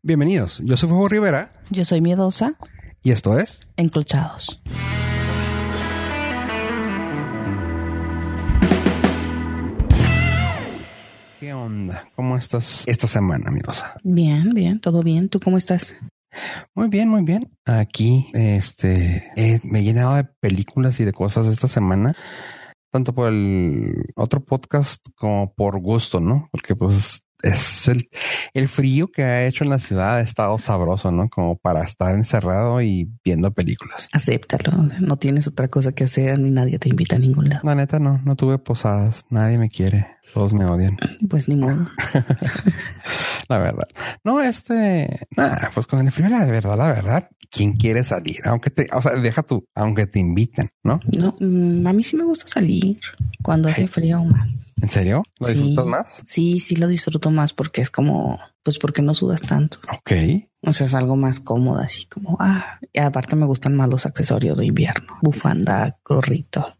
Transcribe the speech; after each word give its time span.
Bienvenidos, 0.00 0.62
yo 0.64 0.76
soy 0.76 0.88
Fuego 0.88 1.08
Rivera 1.08 1.50
Yo 1.70 1.84
soy 1.84 2.00
miedosa, 2.00 2.54
y 3.02 3.10
esto 3.10 3.36
es 3.36 3.66
enclochados. 3.76 4.62
¿Qué 11.40 11.52
onda? 11.52 12.08
¿Cómo 12.14 12.36
estás 12.36 12.86
esta 12.86 13.08
semana, 13.08 13.50
Miedosa? 13.50 13.94
Bien, 14.04 14.54
bien, 14.54 14.80
todo 14.80 15.02
bien. 15.02 15.28
¿Tú 15.28 15.40
cómo 15.40 15.58
estás? 15.58 15.96
Muy 16.76 16.86
bien, 16.86 17.08
muy 17.08 17.22
bien. 17.22 17.50
Aquí, 17.64 18.30
este, 18.34 19.32
eh, 19.34 19.60
me 19.64 19.80
he 19.80 19.82
llenado 19.82 20.14
de 20.14 20.24
películas 20.24 21.00
y 21.00 21.04
de 21.06 21.12
cosas 21.12 21.46
esta 21.46 21.66
semana, 21.66 22.14
tanto 22.92 23.12
por 23.12 23.32
el 23.32 24.04
otro 24.14 24.44
podcast 24.44 25.04
como 25.16 25.52
por 25.54 25.80
gusto, 25.80 26.20
¿no? 26.20 26.48
Porque 26.52 26.76
pues 26.76 27.22
es 27.42 27.88
el, 27.88 28.08
el 28.54 28.68
frío 28.68 29.08
que 29.08 29.22
ha 29.22 29.46
hecho 29.46 29.64
en 29.64 29.70
la 29.70 29.78
ciudad 29.78 30.16
ha 30.16 30.20
estado 30.20 30.58
sabroso, 30.58 31.10
¿no? 31.12 31.28
Como 31.28 31.56
para 31.56 31.84
estar 31.84 32.14
encerrado 32.14 32.82
y 32.82 33.10
viendo 33.24 33.52
películas. 33.52 34.08
Acéptalo. 34.12 34.72
No 35.00 35.16
tienes 35.16 35.46
otra 35.46 35.68
cosa 35.68 35.92
que 35.92 36.04
hacer 36.04 36.38
ni 36.38 36.50
nadie 36.50 36.78
te 36.78 36.88
invita 36.88 37.16
a 37.16 37.18
ningún 37.18 37.48
lado. 37.48 37.60
La 37.64 37.74
neta 37.74 37.98
no, 37.98 38.20
no 38.24 38.36
tuve 38.36 38.58
posadas, 38.58 39.24
nadie 39.30 39.58
me 39.58 39.70
quiere, 39.70 40.17
todos 40.34 40.52
me 40.52 40.64
odian. 40.64 40.96
Pues 41.28 41.48
ni 41.48 41.56
modo. 41.56 41.86
La 43.48 43.58
verdad. 43.58 43.88
No, 44.24 44.40
este, 44.42 45.26
nada, 45.36 45.70
pues 45.74 45.86
con 45.86 46.04
el 46.04 46.12
frío, 46.12 46.28
la 46.28 46.44
verdad, 46.44 46.76
la 46.76 46.88
verdad, 46.88 47.30
¿quién 47.50 47.74
quiere 47.76 48.04
salir? 48.04 48.40
Aunque 48.44 48.70
te, 48.70 48.88
o 48.92 49.00
sea, 49.00 49.12
deja 49.12 49.42
tú, 49.42 49.64
aunque 49.74 50.06
te 50.06 50.18
inviten, 50.18 50.70
¿no? 50.82 51.00
No, 51.16 51.34
mm, 51.40 51.86
a 51.86 51.92
mí 51.92 52.02
sí 52.02 52.16
me 52.16 52.24
gusta 52.24 52.46
salir 52.46 53.00
cuando 53.42 53.68
hace 53.68 53.86
frío 53.86 54.22
más. 54.24 54.56
¿En 54.80 54.88
serio? 54.90 55.24
¿Lo 55.40 55.48
Sí. 55.48 55.54
disfrutas 55.54 55.86
más? 55.86 56.22
Sí, 56.26 56.60
sí 56.60 56.76
lo 56.76 56.86
disfruto 56.88 57.30
más 57.30 57.52
porque 57.52 57.80
es 57.80 57.90
como, 57.90 58.38
pues 58.62 58.78
porque 58.78 59.02
no 59.02 59.14
sudas 59.14 59.40
tanto. 59.42 59.78
Ok. 59.92 60.12
O 60.62 60.72
sea, 60.72 60.86
es 60.86 60.94
algo 60.94 61.16
más 61.16 61.40
cómodo, 61.40 61.78
así 61.80 62.06
como, 62.06 62.36
ah, 62.40 62.72
y 62.92 62.98
aparte 63.00 63.34
me 63.36 63.46
gustan 63.46 63.74
más 63.76 63.88
los 63.88 64.06
accesorios 64.06 64.58
de 64.58 64.66
invierno. 64.66 65.16
Bufanda, 65.22 65.98
gorrito, 66.04 66.76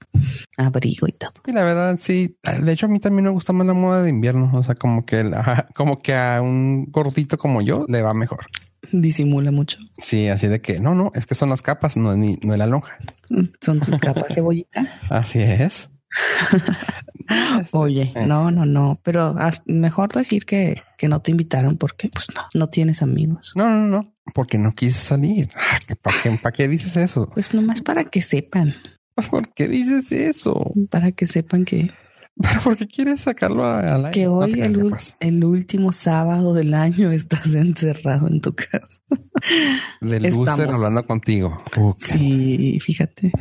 abrigo 0.56 1.06
y 1.08 1.12
todo. 1.12 1.32
Y 1.46 1.52
la 1.52 1.62
verdad, 1.64 1.96
sí. 2.00 2.36
De 2.62 2.72
hecho, 2.72 2.86
a 2.86 2.88
mí 2.88 3.00
también 3.00 3.24
me 3.24 3.30
gusta 3.30 3.52
más 3.52 3.66
la 3.66 3.74
moda 3.74 4.02
de 4.02 4.10
invierno. 4.10 4.50
O 4.54 4.62
sea, 4.62 4.74
como 4.74 5.04
que, 5.06 5.30
como 5.74 6.00
que 6.00 6.14
a 6.16 6.40
un 6.42 6.86
gordito 6.90 7.38
como 7.38 7.62
yo 7.62 7.84
le 7.88 8.02
va 8.02 8.14
mejor. 8.14 8.46
Disimula 8.92 9.50
mucho. 9.50 9.78
Sí, 9.98 10.28
así 10.28 10.46
de 10.46 10.60
que 10.60 10.80
no, 10.80 10.94
no, 10.94 11.10
es 11.14 11.26
que 11.26 11.34
son 11.34 11.50
las 11.50 11.62
capas, 11.62 11.96
no 11.96 12.12
es, 12.12 12.18
ni- 12.18 12.38
no 12.42 12.52
es 12.52 12.58
la 12.58 12.66
lonja. 12.66 12.96
Son 13.60 13.80
tus 13.80 13.98
capas 13.98 14.32
cebollita. 14.34 14.86
Así 15.10 15.40
es. 15.40 15.90
Este, 17.60 17.76
Oye, 17.76 18.12
eh. 18.16 18.26
no, 18.26 18.50
no, 18.50 18.64
no, 18.64 18.98
pero 19.02 19.36
mejor 19.66 20.10
decir 20.14 20.46
que, 20.46 20.80
que 20.96 21.08
no 21.08 21.20
te 21.20 21.30
invitaron 21.30 21.76
porque 21.76 22.08
pues 22.08 22.28
no, 22.34 22.40
no 22.54 22.68
tienes 22.70 23.02
amigos. 23.02 23.52
No, 23.54 23.68
no, 23.68 23.86
no, 23.86 24.14
porque 24.34 24.56
no 24.56 24.74
quise 24.74 24.98
salir. 24.98 25.50
Ah, 25.54 25.76
¿Para 26.00 26.22
qué, 26.22 26.30
pa' 26.42 26.52
qué 26.52 26.68
dices 26.68 26.96
eso? 26.96 27.28
Pues 27.34 27.52
nomás 27.52 27.82
para 27.82 28.04
que 28.04 28.22
sepan, 28.22 28.74
¿Por 29.30 29.52
qué 29.54 29.68
dices 29.68 30.12
eso? 30.12 30.72
para 30.90 31.12
que 31.12 31.26
sepan 31.26 31.64
que, 31.64 31.90
¿Pero 32.40 32.60
por 32.62 32.76
qué 32.76 32.86
quieres 32.86 33.22
sacarlo 33.22 33.64
a- 33.64 33.80
al 33.80 34.06
aire? 34.06 34.10
que 34.12 34.24
No 34.26 34.36
hoy 34.38 34.52
te 34.52 34.64
el, 35.20 35.44
último 35.44 35.92
sábado 35.92 36.54
del 36.54 36.72
año 36.74 37.10
estás 37.12 37.52
encerrado 37.54 38.28
en 38.28 38.40
tu 38.40 38.54
casa. 38.54 39.00
Estamos. 40.00 40.36
loser 40.58 40.70
hablando 40.70 41.06
contigo. 41.06 41.62
Sí, 41.96 42.78
fíjate. 42.80 43.32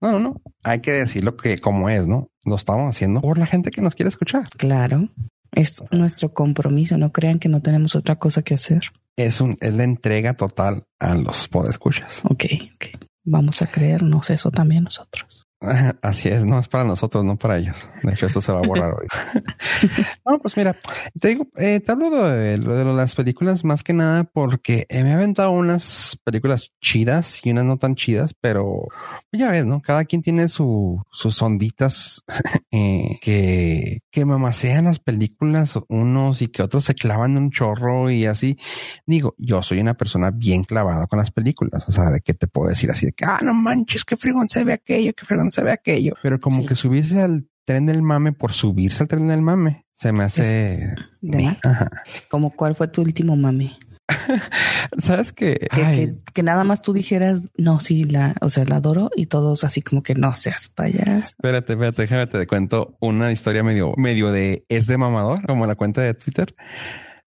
No, 0.00 0.12
no, 0.12 0.18
no. 0.18 0.42
Hay 0.62 0.80
que 0.80 0.92
decirlo 0.92 1.36
que 1.36 1.58
como 1.58 1.88
es, 1.88 2.06
¿no? 2.06 2.30
Lo 2.44 2.56
estamos 2.56 2.94
haciendo 2.94 3.20
por 3.22 3.38
la 3.38 3.46
gente 3.46 3.70
que 3.70 3.80
nos 3.80 3.94
quiere 3.94 4.08
escuchar. 4.10 4.48
Claro, 4.58 5.08
es 5.52 5.82
nuestro 5.90 6.34
compromiso. 6.34 6.98
No 6.98 7.12
crean 7.12 7.38
que 7.38 7.48
no 7.48 7.62
tenemos 7.62 7.96
otra 7.96 8.16
cosa 8.16 8.42
que 8.42 8.54
hacer. 8.54 8.82
Es 9.16 9.40
un, 9.40 9.56
es 9.60 9.72
la 9.72 9.84
entrega 9.84 10.34
total 10.34 10.84
a 10.98 11.14
los 11.14 11.48
podescuchas. 11.48 12.20
Ok, 12.24 12.44
ok. 12.74 13.04
Vamos 13.24 13.62
a 13.62 13.66
creernos 13.66 14.30
eso 14.30 14.50
también 14.50 14.84
nosotros. 14.84 15.33
Así 16.02 16.28
es, 16.28 16.44
no 16.44 16.58
es 16.58 16.68
para 16.68 16.84
nosotros, 16.84 17.24
no 17.24 17.36
para 17.36 17.58
ellos. 17.58 17.88
De 18.02 18.12
hecho, 18.12 18.26
esto 18.26 18.40
se 18.40 18.52
va 18.52 18.58
a 18.58 18.62
borrar 18.62 18.94
hoy. 18.94 19.06
no, 20.26 20.38
pues 20.38 20.56
mira, 20.56 20.76
te 21.18 21.28
digo, 21.28 21.46
eh, 21.56 21.80
te 21.80 21.92
hablo 21.92 22.10
de, 22.10 22.58
las 22.58 23.14
películas 23.14 23.64
más 23.64 23.82
que 23.82 23.92
nada 23.92 24.24
porque 24.24 24.86
eh, 24.88 25.02
me 25.02 25.10
he 25.10 25.14
aventado 25.14 25.50
unas 25.50 26.18
películas 26.24 26.72
chidas 26.80 27.44
y 27.44 27.50
unas 27.50 27.64
no 27.64 27.78
tan 27.78 27.94
chidas, 27.94 28.34
pero 28.40 28.88
ya 29.32 29.50
ves, 29.50 29.66
¿no? 29.66 29.80
Cada 29.80 30.04
quien 30.04 30.22
tiene 30.22 30.48
su, 30.48 31.02
sus 31.10 31.40
onditas 31.42 32.22
eh, 32.70 33.18
que, 33.20 34.00
que 34.10 34.24
mamasean 34.24 34.84
las 34.84 34.98
películas 34.98 35.78
unos 35.88 36.42
y 36.42 36.48
que 36.48 36.62
otros 36.62 36.84
se 36.84 36.94
clavan 36.94 37.36
un 37.36 37.50
chorro 37.50 38.10
y 38.10 38.26
así. 38.26 38.58
Digo, 39.06 39.34
yo 39.38 39.62
soy 39.62 39.80
una 39.80 39.94
persona 39.94 40.30
bien 40.30 40.64
clavada 40.64 41.06
con 41.06 41.18
las 41.18 41.30
películas. 41.30 41.88
O 41.88 41.92
sea, 41.92 42.10
de 42.10 42.20
qué 42.20 42.34
te 42.34 42.46
puedo 42.46 42.68
decir 42.68 42.90
así 42.90 43.06
de 43.06 43.12
que, 43.12 43.24
ah, 43.24 43.38
no 43.42 43.54
manches, 43.54 44.04
qué 44.04 44.16
fregón 44.16 44.48
se 44.48 44.64
ve 44.64 44.74
aquello, 44.74 45.12
qué 45.14 45.24
fregón 45.24 45.52
se 45.54 45.62
ve 45.64 45.72
aquello. 45.72 46.14
Pero 46.22 46.38
como 46.40 46.60
Sí. 46.60 46.66
que 46.66 46.74
subirse 46.74 47.20
al 47.22 47.46
tren 47.64 47.86
del 47.86 48.02
mame 48.02 48.32
por 48.32 48.52
subirse 48.52 49.02
al 49.02 49.08
tren 49.08 49.28
del 49.28 49.40
mame 49.42 49.86
se 49.92 50.12
me 50.12 50.24
hace. 50.24 50.94
¿De 51.20 51.42
más? 51.44 51.56
Ajá. 51.64 51.88
Como 52.28 52.50
cuál 52.50 52.74
fue 52.74 52.88
tu 52.88 53.02
último 53.02 53.36
mame? 53.36 53.76
Sabes 54.98 55.32
que, 55.32 55.66
Que, 55.74 55.82
ay, 55.84 55.96
que, 55.96 56.32
que 56.34 56.42
nada 56.42 56.62
más 56.64 56.82
tú 56.82 56.92
dijeras, 56.92 57.50
no, 57.56 57.80
sí, 57.80 58.04
la, 58.04 58.34
o 58.42 58.50
sea, 58.50 58.64
la 58.66 58.76
adoro 58.76 59.10
y 59.16 59.26
todos 59.26 59.64
así 59.64 59.80
como 59.80 60.02
que 60.02 60.14
no 60.14 60.34
seas 60.34 60.68
payaso. 60.68 61.28
espérate, 61.30 61.72
espérate, 61.72 62.02
déjame 62.02 62.26
te 62.26 62.46
cuento 62.46 62.96
una 63.00 63.32
historia 63.32 63.62
medio, 63.62 63.94
medio 63.96 64.30
de 64.30 64.66
es 64.68 64.86
de 64.86 64.98
mamador, 64.98 65.46
como 65.46 65.66
la 65.66 65.74
cuenta 65.74 66.02
de 66.02 66.12
Twitter. 66.14 66.54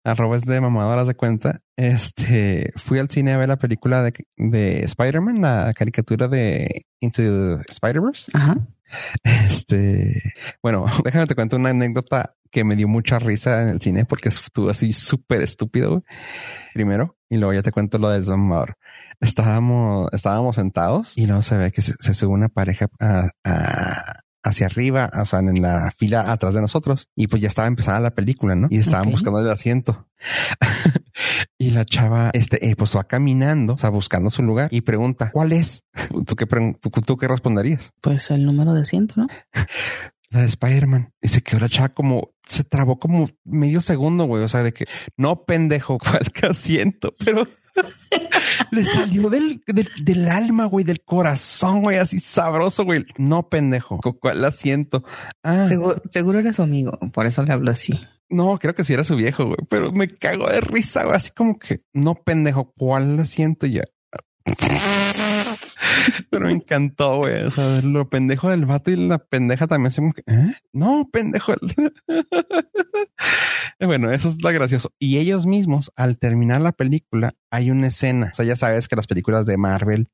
Arroba 0.07 0.37
es 0.37 0.43
de 0.43 0.61
mamador, 0.61 0.99
haz 0.99 1.07
de 1.07 1.15
cuenta. 1.15 1.61
Este 1.75 2.71
fui 2.77 2.97
al 2.99 3.09
cine 3.09 3.33
a 3.33 3.37
ver 3.37 3.49
la 3.49 3.57
película 3.57 4.01
de, 4.03 4.13
de 4.37 4.79
Spider-Man, 4.85 5.41
la 5.41 5.73
caricatura 5.73 6.27
de 6.27 6.85
Into 7.01 7.21
the 7.21 7.61
Spider-Verse. 7.69 8.31
Ajá. 8.33 8.57
Este, 9.23 10.33
bueno, 10.63 10.85
déjame 11.03 11.27
te 11.27 11.35
cuento 11.35 11.57
una 11.57 11.69
anécdota 11.71 12.35
que 12.51 12.63
me 12.63 12.75
dio 12.75 12.87
mucha 12.87 13.19
risa 13.19 13.61
en 13.63 13.69
el 13.69 13.81
cine 13.81 14.05
porque 14.05 14.29
estuvo 14.29 14.69
así 14.69 14.93
súper 14.93 15.41
estúpido. 15.41 16.03
Primero, 16.73 17.17
y 17.29 17.37
luego 17.37 17.53
ya 17.53 17.61
te 17.61 17.71
cuento 17.71 17.97
lo 17.97 18.09
de 18.09 18.21
Mamador. 18.21 18.77
Estábamos, 19.19 20.07
estábamos 20.13 20.55
sentados 20.55 21.17
y 21.17 21.25
luego 21.25 21.41
se 21.41 21.57
ve 21.57 21.71
que 21.71 21.81
se, 21.81 21.93
se 21.99 22.13
sube 22.13 22.31
una 22.33 22.49
pareja 22.49 22.87
a- 22.99 23.31
a- 23.43 24.19
hacia 24.47 24.67
arriba, 24.67 25.11
o 25.13 25.25
sea, 25.25 25.39
en 25.39 25.61
la 25.61 25.91
fila 25.91 26.31
atrás 26.31 26.53
de 26.53 26.61
nosotros. 26.61 27.09
Y 27.15 27.27
pues 27.27 27.41
ya 27.41 27.47
estaba 27.47 27.67
empezando 27.67 28.01
la 28.01 28.15
película, 28.15 28.55
¿no? 28.55 28.67
Y 28.69 28.77
estaban 28.77 29.11
buscando 29.11 29.39
el 29.39 29.49
asiento. 29.49 30.07
y 31.57 31.71
la 31.71 31.85
chava, 31.85 32.31
este, 32.33 32.69
eh, 32.69 32.75
pues 32.75 32.95
va 32.95 33.03
caminando, 33.05 33.73
o 33.73 33.77
sea, 33.77 33.89
buscando 33.89 34.29
su 34.29 34.43
lugar 34.43 34.69
y 34.71 34.81
pregunta, 34.81 35.31
¿cuál 35.31 35.51
es? 35.51 35.83
¿Tú 36.25 36.35
qué, 36.35 36.45
tú, 36.45 36.89
tú 36.89 37.17
qué 37.17 37.27
responderías? 37.27 37.91
Pues 38.01 38.31
el 38.31 38.45
número 38.45 38.73
de 38.73 38.85
ciento, 38.85 39.15
¿no? 39.17 39.27
La 40.29 40.41
de 40.41 40.47
Spider-Man. 40.47 41.13
Y 41.21 41.29
se 41.29 41.41
quedó 41.41 41.61
la 41.61 41.69
chava 41.69 41.89
como, 41.89 42.33
se 42.45 42.65
trabó 42.65 42.99
como 42.99 43.29
medio 43.45 43.79
segundo, 43.79 44.25
güey. 44.25 44.43
O 44.43 44.49
sea, 44.49 44.61
de 44.61 44.73
que 44.73 44.85
no 45.15 45.45
pendejo, 45.45 45.97
cuál 45.99 46.33
que 46.33 46.47
asiento, 46.47 47.13
pero 47.23 47.47
le 48.71 48.85
salió 48.85 49.29
del, 49.29 49.61
del, 49.67 49.89
del 50.03 50.27
alma, 50.29 50.65
güey, 50.65 50.83
del 50.85 51.01
corazón, 51.03 51.81
güey, 51.81 51.97
así 51.97 52.19
sabroso, 52.19 52.83
güey. 52.85 53.05
No 53.17 53.47
pendejo, 53.49 53.99
¿cu- 53.99 54.17
cuál 54.19 54.43
asiento. 54.45 55.03
Ah, 55.43 55.67
Seguro, 55.67 56.01
seguro 56.09 56.39
era 56.39 56.53
su 56.53 56.61
amigo, 56.63 56.97
por 57.13 57.25
eso 57.25 57.43
le 57.43 57.53
hablo 57.53 57.71
así. 57.71 57.93
no, 58.29 58.57
creo 58.59 58.75
que 58.75 58.83
sí 58.83 58.93
era 58.93 59.03
su 59.03 59.15
viejo, 59.15 59.45
güey, 59.45 59.57
pero 59.69 59.91
me 59.91 60.07
cago 60.09 60.47
de 60.49 60.61
risa, 60.61 61.03
güey. 61.03 61.15
Así 61.15 61.31
como 61.31 61.57
que 61.59 61.81
no 61.93 62.15
pendejo, 62.15 62.73
cuál 62.77 63.19
asiento 63.19 63.65
y 63.67 63.73
ya. 63.73 63.83
Pero 66.29 66.45
me 66.47 66.53
encantó, 66.53 67.17
güey. 67.17 67.43
O 67.43 67.51
sea, 67.51 67.81
lo 67.81 68.09
pendejo 68.09 68.49
del 68.49 68.65
vato 68.65 68.91
y 68.91 68.95
la 68.95 69.17
pendeja 69.19 69.67
también. 69.67 69.87
Así 69.87 69.99
como 70.01 70.13
que, 70.13 70.21
¿eh? 70.27 70.53
No, 70.73 71.07
pendejo. 71.11 71.53
bueno, 73.85 74.11
eso 74.11 74.27
es 74.27 74.41
lo 74.41 74.51
gracioso. 74.51 74.91
Y 74.99 75.17
ellos 75.17 75.45
mismos, 75.45 75.91
al 75.95 76.17
terminar 76.17 76.61
la 76.61 76.71
película, 76.71 77.35
hay 77.51 77.71
una 77.71 77.87
escena. 77.87 78.29
O 78.33 78.35
sea, 78.35 78.45
ya 78.45 78.55
sabes 78.55 78.87
que 78.87 78.95
las 78.95 79.07
películas 79.07 79.45
de 79.45 79.57
Marvel 79.57 80.09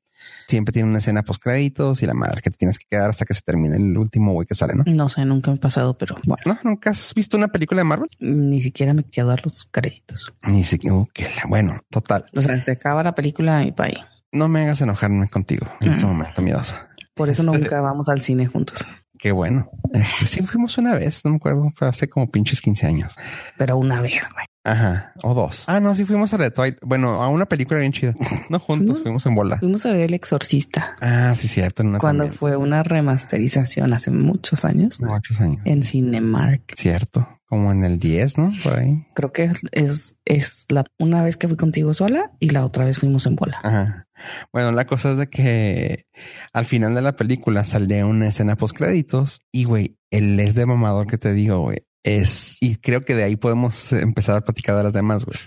siempre 0.46 0.72
tienen 0.72 0.90
una 0.90 0.98
escena 0.98 1.22
post 1.22 1.42
créditos 1.42 2.02
y 2.02 2.06
la 2.06 2.14
madre 2.14 2.40
que 2.40 2.48
te 2.50 2.56
tienes 2.56 2.78
que 2.78 2.86
quedar 2.88 3.10
hasta 3.10 3.24
que 3.24 3.34
se 3.34 3.42
termine 3.42 3.76
el 3.76 3.96
último 3.98 4.32
güey 4.32 4.46
que 4.46 4.54
sale, 4.54 4.74
¿no? 4.74 4.84
No 4.86 5.08
sé, 5.08 5.24
nunca 5.24 5.50
me 5.50 5.56
ha 5.56 5.60
pasado, 5.60 5.98
pero 5.98 6.16
bueno, 6.24 6.42
¿No? 6.46 6.58
¿Nunca 6.62 6.90
has 6.90 7.12
visto 7.14 7.36
una 7.36 7.48
película 7.48 7.80
de 7.80 7.84
Marvel? 7.84 8.08
ni 8.20 8.60
siquiera 8.60 8.94
me 8.94 9.02
quedo 9.04 9.32
a 9.32 9.36
los 9.42 9.66
créditos. 9.70 10.32
Ni 10.46 10.62
siquiera. 10.64 10.96
uh, 10.96 11.06
que 11.12 11.24
la- 11.24 11.44
bueno, 11.48 11.80
total. 11.90 12.26
O 12.34 12.40
sea, 12.40 12.62
se 12.62 12.70
acaba 12.70 13.02
la 13.02 13.14
película 13.14 13.64
y 13.64 13.74
ahí. 13.76 13.94
No 14.32 14.48
me 14.48 14.62
hagas 14.62 14.80
enojarme 14.80 15.28
contigo 15.28 15.66
en 15.80 15.90
este 15.92 16.04
momento, 16.06 16.40
miedosa. 16.42 16.88
Por 17.14 17.28
eso 17.28 17.42
Este- 17.42 17.58
nunca 17.58 17.80
vamos 17.80 18.08
al 18.08 18.20
cine 18.20 18.46
juntos. 18.46 18.84
Qué 19.24 19.32
bueno. 19.32 19.70
Este 19.94 20.26
sí 20.26 20.42
fuimos 20.42 20.76
una 20.76 20.92
vez, 20.92 21.24
no 21.24 21.30
me 21.30 21.36
acuerdo, 21.38 21.72
fue 21.74 21.88
hace 21.88 22.10
como 22.10 22.30
pinches 22.30 22.60
15 22.60 22.86
años. 22.86 23.16
Pero 23.56 23.78
una 23.78 24.02
vez, 24.02 24.20
güey. 24.34 24.44
Ajá, 24.64 25.14
o 25.22 25.32
dos. 25.32 25.64
Ah, 25.66 25.80
no, 25.80 25.94
sí 25.94 26.04
fuimos 26.04 26.34
a 26.34 26.36
la 26.36 26.50
Twilight. 26.50 26.76
Bueno, 26.82 27.22
a 27.22 27.28
una 27.28 27.46
película 27.46 27.80
bien 27.80 27.92
chida. 27.92 28.12
No 28.50 28.58
juntos, 28.58 29.00
¿Fuimos? 29.02 29.24
en 29.24 29.34
bola. 29.34 29.58
Fuimos 29.60 29.86
a 29.86 29.92
ver 29.92 30.02
El 30.02 30.12
Exorcista 30.14 30.94
Ah, 31.00 31.32
sí, 31.34 31.48
cierto. 31.48 31.82
cuando 32.00 32.24
también. 32.24 32.32
fue 32.38 32.56
una 32.58 32.82
remasterización 32.82 33.94
hace 33.94 34.10
muchos 34.10 34.66
años 34.66 35.00
Muchos 35.00 35.40
años. 35.40 35.62
en 35.64 35.82
Cinemark. 35.84 36.74
Cierto. 36.76 37.26
como 37.46 37.72
en 37.72 37.82
el 37.84 37.98
10, 37.98 38.36
¿no? 38.36 38.52
Por 38.62 38.78
ahí. 38.78 39.06
Creo 39.14 39.32
que 39.32 39.50
es, 39.72 40.16
es 40.26 40.66
la 40.68 40.84
una 40.98 41.22
vez 41.22 41.38
que 41.38 41.48
fui 41.48 41.56
contigo 41.56 41.94
sola 41.94 42.30
y 42.40 42.50
la 42.50 42.64
otra 42.66 42.84
vez 42.84 42.98
fuimos 42.98 43.24
en 43.26 43.36
bola. 43.36 43.58
Ajá. 43.62 44.03
Bueno, 44.52 44.72
la 44.72 44.86
cosa 44.86 45.12
es 45.12 45.18
de 45.18 45.28
que 45.28 46.06
al 46.52 46.66
final 46.66 46.94
de 46.94 47.02
la 47.02 47.16
película 47.16 47.64
sale 47.64 48.04
una 48.04 48.28
escena 48.28 48.56
post 48.56 48.76
créditos 48.76 49.40
y 49.52 49.64
güey, 49.64 49.96
el 50.10 50.38
es 50.40 50.54
de 50.54 50.66
mamador 50.66 51.06
que 51.06 51.18
te 51.18 51.32
digo, 51.32 51.60
güey, 51.60 51.84
es 52.02 52.58
y 52.60 52.76
creo 52.76 53.00
que 53.00 53.14
de 53.14 53.24
ahí 53.24 53.36
podemos 53.36 53.92
empezar 53.92 54.36
a 54.36 54.42
platicar 54.42 54.76
de 54.76 54.84
las 54.84 54.92
demás, 54.92 55.24
güey 55.24 55.38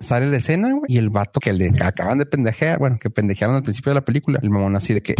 sale 0.00 0.30
la 0.30 0.38
escena 0.38 0.72
y 0.88 0.96
el 0.96 1.10
vato 1.10 1.40
que 1.40 1.52
le 1.52 1.70
acaban 1.82 2.18
de 2.18 2.26
pendejear, 2.26 2.78
bueno, 2.78 2.98
que 2.98 3.10
pendejearon 3.10 3.56
al 3.56 3.62
principio 3.62 3.90
de 3.90 3.96
la 3.96 4.04
película, 4.04 4.40
el 4.42 4.50
mamón 4.50 4.74
así 4.74 4.94
de 4.94 5.02
que, 5.02 5.14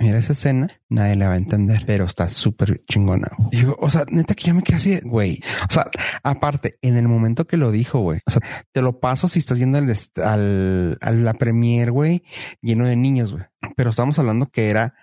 mira 0.00 0.18
esa 0.18 0.32
escena, 0.32 0.68
nadie 0.88 1.16
la 1.16 1.28
va 1.28 1.34
a 1.34 1.38
entender, 1.38 1.84
pero 1.86 2.06
está 2.06 2.28
súper 2.28 2.82
chingona. 2.86 3.28
Y 3.52 3.62
yo, 3.62 3.76
o 3.78 3.90
sea, 3.90 4.04
neta 4.10 4.34
que 4.34 4.48
yo 4.48 4.54
me 4.54 4.62
quedé 4.62 4.76
así, 4.76 5.00
güey. 5.04 5.42
O 5.68 5.72
sea, 5.72 5.86
aparte, 6.22 6.78
en 6.82 6.96
el 6.96 7.08
momento 7.08 7.46
que 7.46 7.58
lo 7.58 7.70
dijo, 7.70 8.00
güey, 8.00 8.20
o 8.26 8.30
sea, 8.30 8.40
te 8.72 8.82
lo 8.82 9.00
paso 9.00 9.28
si 9.28 9.38
estás 9.38 9.58
yendo 9.58 9.78
al, 9.78 9.94
al, 10.24 10.98
a 11.00 11.10
la 11.12 11.34
premier, 11.34 11.90
güey, 11.90 12.24
lleno 12.62 12.86
de 12.86 12.96
niños, 12.96 13.32
güey. 13.32 13.44
Pero 13.76 13.90
estamos 13.90 14.18
hablando 14.18 14.46
que 14.46 14.70
era 14.70 14.94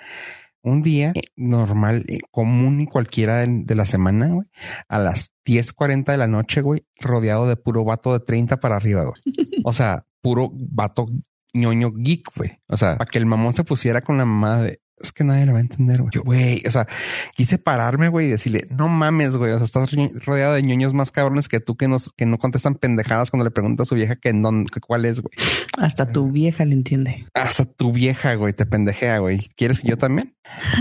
un 0.62 0.81
día 0.81 1.12
eh, 1.15 1.21
normal, 1.36 2.06
eh, 2.07 2.19
común 2.31 2.81
y 2.81 2.88
cualquiera 2.88 3.45
de, 3.45 3.75
la 3.75 3.86
semana, 3.86 4.27
güey, 4.27 4.48
a 4.88 5.00
las 5.00 5.31
10:40 5.45 6.12
de 6.12 6.18
la 6.18 6.27
noche, 6.27 6.62
güey, 6.62 6.86
rodeado 7.00 7.48
de 7.48 7.56
puro 7.56 7.83
vato 7.83 8.13
de 8.13 8.19
30 8.19 8.57
para 8.59 8.75
arriba, 8.75 9.04
güey. 9.04 9.36
O 9.63 9.74
sea, 9.74 10.06
puro 10.21 10.50
vato 10.54 11.07
ñoño 11.54 11.92
geek, 11.94 12.30
güey. 12.36 12.59
O 12.68 12.77
sea, 12.77 12.98
para 12.98 13.09
que 13.09 13.18
el 13.18 13.25
mamón 13.25 13.54
se 13.54 13.63
pusiera 13.63 14.01
con 14.01 14.18
la 14.18 14.25
mamá 14.25 14.62
de 14.62 14.81
es 14.99 15.11
que 15.11 15.23
nadie 15.23 15.45
lo 15.45 15.53
va 15.53 15.59
a 15.59 15.61
entender, 15.61 16.01
güey. 16.01 16.11
Güey, 16.23 16.63
o 16.65 16.71
sea, 16.71 16.88
quise 17.35 17.57
pararme, 17.57 18.09
güey, 18.09 18.27
y 18.27 18.31
decirle, 18.31 18.67
no 18.69 18.88
mames, 18.88 19.38
güey. 19.38 19.51
O 19.51 19.57
sea, 19.57 19.65
estás 19.65 19.91
rodeado 20.25 20.53
de 20.53 20.63
ñoños 20.63 20.94
más 20.94 21.11
cabrones 21.11 21.47
que 21.47 21.59
tú 21.59 21.75
que, 21.75 21.88
nos, 21.88 22.11
que 22.13 22.25
no 22.25 22.38
contestan 22.38 22.75
pendejadas 22.75 23.29
cuando 23.29 23.44
le 23.44 23.51
preguntas 23.51 23.88
a 23.88 23.89
su 23.89 23.95
vieja 23.95 24.15
que, 24.15 24.33
no, 24.33 24.65
que 24.65 24.79
cuál 24.79 25.05
es, 25.05 25.21
güey. 25.21 25.33
Hasta 25.77 26.11
tu 26.11 26.31
vieja 26.31 26.65
le 26.65 26.73
entiende. 26.73 27.25
Hasta 27.33 27.65
tu 27.65 27.91
vieja, 27.91 28.33
güey, 28.35 28.53
te 28.53 28.65
pendejea, 28.65 29.19
güey. 29.19 29.39
¿Quieres 29.55 29.81
que 29.81 29.89
yo 29.89 29.97
también? 29.97 30.35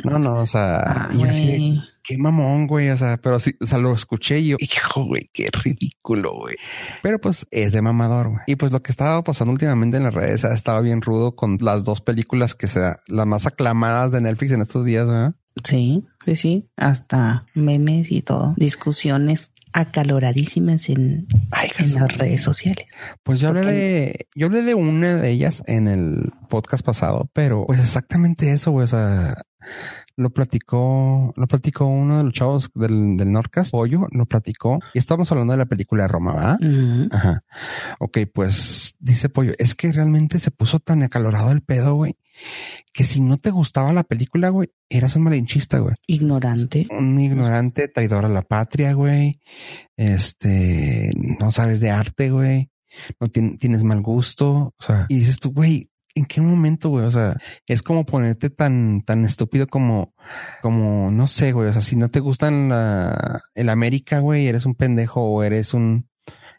No, 0.05 0.19
no, 0.19 0.41
o 0.41 0.47
sea, 0.47 0.79
ah, 0.79 1.11
y 1.13 1.23
así, 1.25 1.81
qué 2.07 2.17
mamón, 2.17 2.67
güey. 2.67 2.91
O 2.91 2.97
sea, 2.97 3.19
pero 3.19 3.39
sí, 3.39 3.55
o 3.61 3.67
sea, 3.67 3.79
lo 3.79 3.95
escuché 3.95 4.39
y 4.39 4.49
yo, 4.49 4.57
hijo, 4.61 5.05
güey, 5.05 5.31
qué 5.33 5.51
ridículo, 5.51 6.35
güey. 6.35 6.57
Pero 7.03 7.21
pues 7.21 7.47
es 7.51 7.73
de 7.73 7.83
mamador, 7.83 8.29
güey. 8.29 8.41
Y 8.47 8.57
pues 8.57 8.73
lo 8.73 8.83
que 8.83 8.93
estaba 8.93 9.23
pasando 9.25 9.53
últimamente 9.53 9.97
en 9.97 10.05
las 10.05 10.15
redes 10.15 10.45
ha 10.45 10.55
estado 10.55 10.83
bien 10.83 11.03
rudo 11.03 11.35
con 11.35 11.59
las 11.61 11.85
dos 11.85 12.01
películas 12.01 12.55
que 12.55 12.69
sean 12.69 12.97
las 13.09 13.27
más 13.27 13.47
aclamadas 13.47 14.13
de 14.13 14.21
Netflix 14.21 14.53
en 14.53 14.61
estos 14.63 14.85
días, 14.85 15.09
¿verdad? 15.09 15.35
Sí, 15.65 16.05
sí, 16.25 16.37
sí, 16.37 16.69
hasta 16.77 17.47
memes 17.55 18.13
y 18.13 18.21
todo, 18.21 18.55
discusiones 18.59 19.53
acaloradísimas 19.73 20.89
en, 20.89 21.27
en 21.79 21.95
las 21.95 22.17
redes 22.17 22.43
sociales. 22.43 22.87
Pues 23.23 23.41
yo 23.41 23.49
hablé 23.49 23.65
de, 23.65 24.27
yo 24.35 24.47
hablé 24.47 24.63
de 24.63 24.75
una 24.75 25.15
de 25.15 25.31
ellas 25.31 25.63
en 25.67 25.89
el 25.89 26.33
podcast 26.49 26.85
pasado, 26.85 27.31
pero 27.33 27.67
pues 27.67 27.81
exactamente 27.81 28.51
eso, 28.53 28.71
güey. 28.71 28.85
O 28.85 28.87
sea, 28.87 29.45
lo 30.17 30.31
platicó, 30.31 31.33
lo 31.37 31.47
platicó 31.47 31.87
uno 31.87 32.19
de 32.19 32.25
los 32.25 32.33
chavos 32.33 32.71
del, 32.75 33.17
del 33.17 33.33
Nordcast, 33.33 33.71
Pollo, 33.71 34.09
lo 34.11 34.27
platicó 34.27 34.81
y 34.95 34.99
estamos 34.99 35.31
hablando 35.31 35.53
de 35.53 35.59
la 35.59 35.67
película 35.67 36.05
de 36.05 36.09
Roma, 36.09 36.33
¿va? 36.33 36.59
Ajá. 37.13 37.45
Ok, 37.99 38.19
pues 38.33 38.97
dice 38.99 39.29
Pollo, 39.29 39.53
es 39.59 39.75
que 39.75 39.93
realmente 39.93 40.39
se 40.39 40.51
puso 40.51 40.79
tan 40.81 41.03
acalorado 41.03 41.53
el 41.53 41.61
pedo, 41.61 41.95
güey, 41.95 42.17
que 42.93 43.05
si 43.05 43.21
no 43.21 43.37
te 43.37 43.51
gustaba 43.51 43.93
la 43.93 44.05
película, 44.05 44.49
güey, 44.49 44.71
eras 44.89 45.17
un 45.17 45.23
malinchista, 45.25 45.79
güey. 45.79 45.95
Ignorante. 46.07 46.87
Un 46.91 47.21
ignorante, 47.21 47.89
traidor 47.89 48.25
a 48.25 48.29
la 48.29 48.43
patria, 48.43 48.95
güey. 48.95 49.41
Este, 49.97 51.11
no 51.41 51.51
sabes 51.51 51.81
de 51.81 51.91
arte, 51.91 52.31
güey. 52.31 52.71
No 53.21 53.29
tienes 53.29 53.85
mal 53.85 54.01
gusto. 54.01 54.75
O 54.79 54.83
sea, 54.83 55.07
y 55.09 55.19
dices 55.19 55.39
tú, 55.39 55.53
güey, 55.53 55.91
¿en 56.17 56.25
qué 56.25 56.41
momento, 56.41 56.89
güey? 56.89 57.05
O 57.05 57.11
sea, 57.11 57.37
es 57.67 57.83
como 57.83 58.05
ponerte 58.05 58.51
tan, 58.51 59.03
tan 59.03 59.25
estúpido 59.25 59.69
como, 59.69 60.15
como, 60.63 61.11
no 61.13 61.27
sé, 61.27 61.53
güey. 61.53 61.69
O 61.69 61.73
sea, 61.73 61.83
si 61.83 61.95
no 61.95 62.09
te 62.09 62.21
gustan 62.21 62.71
la, 62.71 63.43
el 63.55 63.69
América, 63.69 64.19
güey, 64.19 64.49
eres 64.49 64.67
un 64.67 64.75
pendejo 64.75 65.21
o 65.23 65.43
eres 65.45 65.75
un 65.75 66.09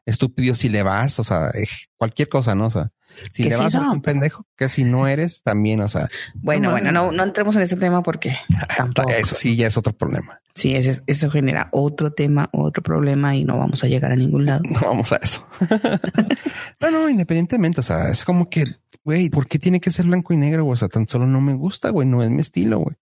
estúpido 0.05 0.55
si 0.55 0.69
le 0.69 0.83
vas, 0.83 1.19
o 1.19 1.23
sea, 1.23 1.49
eh, 1.53 1.67
cualquier 1.97 2.29
cosa, 2.29 2.55
¿no? 2.55 2.67
O 2.67 2.69
sea, 2.69 2.91
si 3.29 3.43
le 3.43 3.57
vas 3.57 3.75
a 3.75 3.91
un 3.91 4.01
pendejo, 4.01 4.45
que 4.55 4.69
si 4.69 4.85
no 4.85 5.07
eres, 5.07 5.43
también, 5.43 5.81
o 5.81 5.87
sea. 5.89 6.07
Bueno, 6.35 6.71
bueno, 6.71 6.91
no, 6.91 7.11
no 7.11 7.23
entremos 7.23 7.55
en 7.57 7.63
ese 7.63 7.75
tema 7.75 8.01
porque 8.03 8.37
tampoco. 8.77 9.11
Eso 9.11 9.35
sí 9.35 9.55
ya 9.55 9.67
es 9.67 9.75
otro 9.75 9.93
problema. 9.93 10.39
Sí, 10.55 10.75
eso, 10.75 11.01
eso 11.07 11.29
genera 11.29 11.69
otro 11.71 12.13
tema, 12.13 12.49
otro 12.53 12.81
problema 12.81 13.35
y 13.35 13.43
no 13.43 13.57
vamos 13.57 13.83
a 13.83 13.87
llegar 13.87 14.11
a 14.11 14.15
ningún 14.15 14.45
lado. 14.45 14.61
No 14.71 14.79
vamos 14.81 15.11
a 15.11 15.17
eso. 15.17 15.45
no, 16.79 16.91
no, 16.91 17.09
independientemente, 17.09 17.81
o 17.81 17.83
sea, 17.83 18.09
es 18.09 18.23
como 18.23 18.49
que 18.49 18.63
güey, 19.07 19.29
¿por 19.29 19.47
qué 19.47 19.57
tiene 19.57 19.79
que 19.79 19.89
ser 19.89 20.05
blanco 20.05 20.33
y 20.33 20.37
negro? 20.37 20.67
O 20.67 20.75
sea, 20.75 20.89
tan 20.89 21.07
solo 21.07 21.25
no 21.25 21.39
me 21.39 21.53
gusta, 21.53 21.91
güey, 21.91 22.05
no 22.05 22.21
es 22.23 22.29
mi 22.29 22.41
estilo, 22.41 22.79
güey. 22.79 22.97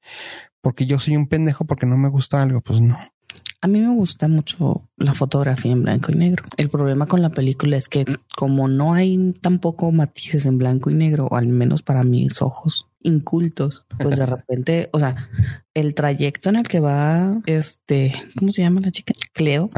Porque 0.61 0.85
yo 0.85 0.99
soy 0.99 1.15
un 1.15 1.25
pendejo 1.27 1.65
porque 1.65 1.87
no 1.87 1.97
me 1.97 2.09
gusta 2.09 2.43
algo, 2.43 2.61
pues 2.61 2.79
no. 2.79 2.95
A 3.59 3.67
mí 3.67 3.81
me 3.81 3.89
gusta 3.89 4.27
mucho 4.27 4.87
la 4.97 5.15
fotografía 5.15 5.71
en 5.71 5.81
blanco 5.81 6.11
y 6.11 6.15
negro. 6.15 6.43
El 6.57 6.69
problema 6.69 7.07
con 7.07 7.23
la 7.23 7.31
película 7.31 7.75
es 7.75 7.89
que 7.89 8.05
como 8.37 8.67
no 8.67 8.93
hay 8.93 9.33
tampoco 9.41 9.91
matices 9.91 10.45
en 10.45 10.59
blanco 10.59 10.91
y 10.91 10.93
negro, 10.93 11.25
o 11.25 11.37
al 11.37 11.47
menos 11.47 11.81
para 11.81 12.03
mis 12.03 12.39
ojos 12.43 12.87
incultos, 13.01 13.83
pues 13.97 14.19
de 14.19 14.25
repente, 14.27 14.89
o 14.93 14.99
sea, 14.99 15.31
el 15.73 15.95
trayecto 15.95 16.49
en 16.49 16.57
el 16.57 16.67
que 16.67 16.81
va 16.81 17.41
este, 17.47 18.11
¿cómo 18.37 18.51
se 18.51 18.61
llama 18.61 18.81
la 18.81 18.91
chica? 18.91 19.13
Cleo. 19.33 19.71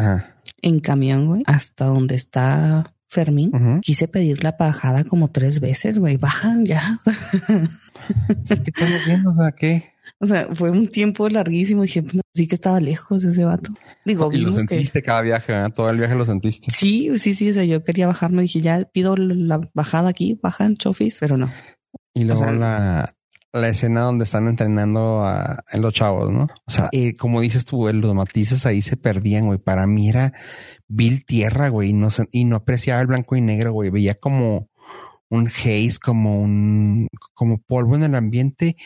En 0.61 0.81
camión, 0.81 1.27
güey, 1.27 1.43
hasta 1.45 1.85
donde 1.85 2.15
está 2.15 2.96
Fermín, 3.09 3.81
quise 3.81 4.07
pedir 4.07 4.43
la 4.43 4.55
bajada 4.57 5.03
como 5.03 5.31
tres 5.31 5.59
veces, 5.59 5.97
güey. 5.97 6.17
Bajan 6.17 6.65
ya. 6.65 6.99
¿Qué 7.47 8.71
estamos 8.73 9.05
viendo? 9.05 9.29
O 9.31 9.35
sea, 9.35 9.51
¿qué? 9.53 9.93
O 10.19 10.25
sea, 10.25 10.47
fue 10.53 10.71
un 10.71 10.87
tiempo 10.87 11.29
larguísimo. 11.29 11.83
Dije, 11.83 12.03
sí 12.33 12.47
que 12.47 12.55
estaba 12.55 12.79
lejos 12.79 13.23
ese 13.23 13.45
vato. 13.45 13.71
Digo, 14.05 14.31
y 14.31 14.37
lo 14.37 14.53
sentiste 14.53 15.01
cada 15.01 15.21
viaje, 15.21 15.53
¿eh? 15.53 15.67
todo 15.73 15.89
el 15.89 15.97
viaje 15.97 16.15
lo 16.15 16.25
sentiste. 16.25 16.71
Sí, 16.71 17.17
sí, 17.17 17.33
sí. 17.33 17.49
O 17.49 17.53
sea, 17.53 17.63
yo 17.63 17.83
quería 17.83 18.07
bajarme. 18.07 18.41
Dije, 18.41 18.61
ya 18.61 18.83
pido 18.91 19.15
la 19.15 19.61
bajada 19.73 20.09
aquí, 20.09 20.39
bajan 20.41 20.75
chofis, 20.75 21.17
pero 21.19 21.37
no. 21.37 21.51
Y 22.13 22.25
luego 22.25 22.49
la, 22.51 23.15
la 23.53 23.69
escena 23.69 24.01
donde 24.01 24.25
están 24.25 24.47
entrenando 24.47 25.25
a, 25.25 25.63
los 25.73 25.93
chavos, 25.93 26.31
¿no? 26.31 26.47
O 26.65 26.71
sea, 26.71 26.89
eh, 26.91 27.15
como 27.15 27.41
dices 27.41 27.65
tú, 27.65 27.87
los 27.91 28.15
matices 28.15 28.65
ahí 28.65 28.81
se 28.81 28.97
perdían, 28.97 29.45
güey. 29.45 29.59
Para 29.59 29.87
mí 29.87 30.09
era 30.09 30.33
vil 30.87 31.25
tierra, 31.25 31.69
güey, 31.69 31.89
y 31.89 31.93
no, 31.93 32.09
y 32.31 32.45
no 32.45 32.57
apreciaba 32.57 33.01
el 33.01 33.07
blanco 33.07 33.35
y 33.35 33.41
negro, 33.41 33.71
güey. 33.71 33.89
Veía 33.89 34.15
como 34.15 34.69
un 35.29 35.47
haze, 35.47 35.99
como 36.01 36.41
un, 36.41 37.07
como 37.33 37.57
polvo 37.59 37.95
en 37.95 38.03
el 38.03 38.15
ambiente 38.15 38.77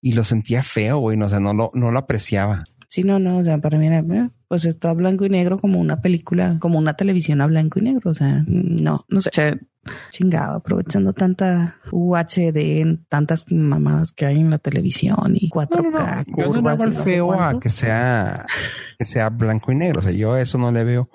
y 0.00 0.12
lo 0.12 0.24
sentía 0.24 0.62
feo, 0.62 0.98
güey. 0.98 1.20
O 1.20 1.28
sea, 1.28 1.40
no 1.40 1.54
lo, 1.54 1.70
no 1.74 1.90
lo 1.90 1.98
apreciaba. 1.98 2.58
Sí, 2.88 3.02
no, 3.02 3.18
no, 3.18 3.38
o 3.38 3.44
sea, 3.44 3.58
para 3.58 3.78
mí 3.78 3.86
era, 3.86 4.02
pues 4.48 4.64
está 4.64 4.92
blanco 4.94 5.26
y 5.26 5.28
negro 5.28 5.58
como 5.58 5.78
una 5.78 6.00
película, 6.00 6.56
como 6.58 6.78
una 6.78 6.94
televisión 6.94 7.40
a 7.42 7.46
blanco 7.46 7.78
y 7.78 7.82
negro, 7.82 8.10
o 8.10 8.14
sea, 8.14 8.44
no, 8.46 9.04
no 9.08 9.20
sé, 9.20 9.28
o 9.28 9.32
sea, 9.34 9.58
chingado, 10.10 10.56
aprovechando 10.56 11.12
tanta 11.12 11.76
UHD, 11.92 12.98
tantas 13.08 13.50
mamadas 13.50 14.12
que 14.12 14.24
hay 14.24 14.40
en 14.40 14.50
la 14.50 14.58
televisión 14.58 15.34
y 15.34 15.50
4K, 15.50 16.24
no, 16.26 16.62
no, 16.62 16.76
Yo 16.76 16.92
feo 17.04 17.32
a 17.32 17.60
que 17.60 17.68
sea, 17.68 18.46
que 18.98 19.04
sea 19.04 19.28
blanco 19.28 19.70
y 19.70 19.76
negro, 19.76 20.00
o 20.00 20.02
sea, 20.02 20.12
yo 20.12 20.36
eso 20.38 20.56
no 20.56 20.72
le 20.72 20.84
veo 20.84 21.10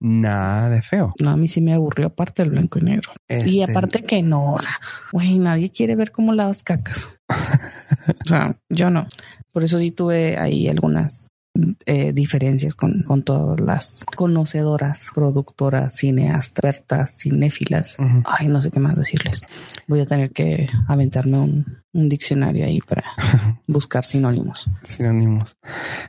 nada 0.00 0.70
de 0.70 0.80
feo. 0.80 1.14
No, 1.20 1.30
a 1.30 1.36
mí 1.36 1.48
sí 1.48 1.60
me 1.60 1.74
aburrió 1.74 2.06
aparte 2.06 2.42
el 2.42 2.50
blanco 2.50 2.78
y 2.78 2.82
negro. 2.82 3.12
Y 3.28 3.60
este, 3.60 3.70
aparte 3.70 4.02
que 4.02 4.22
no, 4.22 4.54
o 4.54 4.60
sea, 4.60 4.80
güey, 5.12 5.38
nadie 5.38 5.70
quiere 5.70 5.94
ver 5.96 6.10
cómo 6.10 6.32
lavas 6.32 6.62
cacas. 6.62 7.08
o 7.28 8.28
sea, 8.28 8.56
yo 8.70 8.90
no. 8.90 9.06
Por 9.52 9.64
eso 9.64 9.78
sí 9.78 9.90
tuve 9.90 10.38
ahí 10.38 10.68
algunas 10.68 11.30
eh, 11.84 12.12
diferencias 12.12 12.74
con, 12.74 13.02
con, 13.02 13.22
todas 13.24 13.60
las 13.60 14.04
conocedoras, 14.16 15.10
productoras, 15.14 15.96
cineastas, 15.96 17.18
cinéfilas. 17.18 17.96
Ay, 18.24 18.46
no 18.46 18.62
sé 18.62 18.70
qué 18.70 18.78
más 18.78 18.94
decirles. 18.94 19.42
Voy 19.88 20.00
a 20.00 20.06
tener 20.06 20.30
que 20.30 20.68
aventarme 20.86 21.38
un, 21.38 21.82
un 21.92 22.08
diccionario 22.08 22.64
ahí 22.64 22.80
para 22.80 23.04
buscar 23.66 24.04
sinónimos. 24.04 24.68
Sinónimos. 24.82 25.56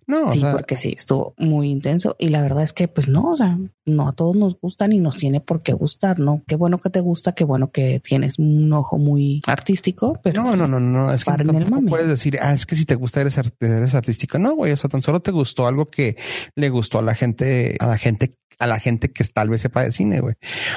No, 0.08 0.30
sí, 0.30 0.42
porque 0.52 0.78
sí, 0.78 0.94
estuvo 0.96 1.34
muy 1.38 1.70
intenso 1.70 2.16
y 2.20 2.30
la 2.30 2.42
verdad 2.42 2.64
es 2.64 2.74
que 2.74 2.88
pues 2.88 3.08
no, 3.08 3.32
o 3.32 3.38
sea, 3.38 3.58
no 3.86 4.08
a 4.08 4.14
todos 4.14 4.36
nos 4.36 4.60
gustan 4.60 4.94
y 4.94 5.00
nos 5.00 5.18
tiene 5.18 5.42
por 5.42 5.64
qué 5.64 5.74
gustar, 5.74 6.20
¿no? 6.20 6.44
Qué 6.48 6.56
bueno 6.56 6.78
que 6.78 6.90
te 6.90 7.00
gusta, 7.00 7.34
qué 7.34 7.44
bueno 7.44 7.72
que 7.72 8.00
tienes 8.00 8.38
un 8.38 8.72
ojo 8.74 8.98
muy 8.98 9.40
artístico, 9.48 10.20
pero 10.24 10.44
no, 10.44 10.56
no, 10.56 10.68
no, 10.68 10.80
no, 10.80 11.12
es 11.12 11.26
que 11.26 11.44
no 11.44 11.82
puedes 11.88 12.08
decir, 12.08 12.38
ah, 12.42 12.54
es 12.54 12.66
que 12.66 12.76
si 12.76 12.86
te 12.86 12.96
gusta 12.96 13.22
eres, 13.22 13.38
eres 13.60 13.96
artístico. 13.96 14.38
No, 14.38 14.56
güey, 14.56 14.72
o 14.72 14.78
sea, 14.78 14.90
tan 14.90 15.02
solo 15.02 15.22
te 15.22 15.32
gustó 15.32 15.68
algo 15.68 15.90
que 15.90 16.16
le 16.56 16.70
gustó 16.70 17.00
a 17.00 17.02
la 17.02 17.16
gente, 17.16 17.76
a 17.80 17.88
la 17.88 17.98
gente 17.98 18.36
a 18.62 18.68
la 18.68 18.80
gente 18.80 19.12
que 19.12 19.24
tal 19.26 19.50
vez 19.50 19.62
sepa 19.62 19.82
de 19.82 19.92
cine, 19.92 20.20
güey. 20.20 20.36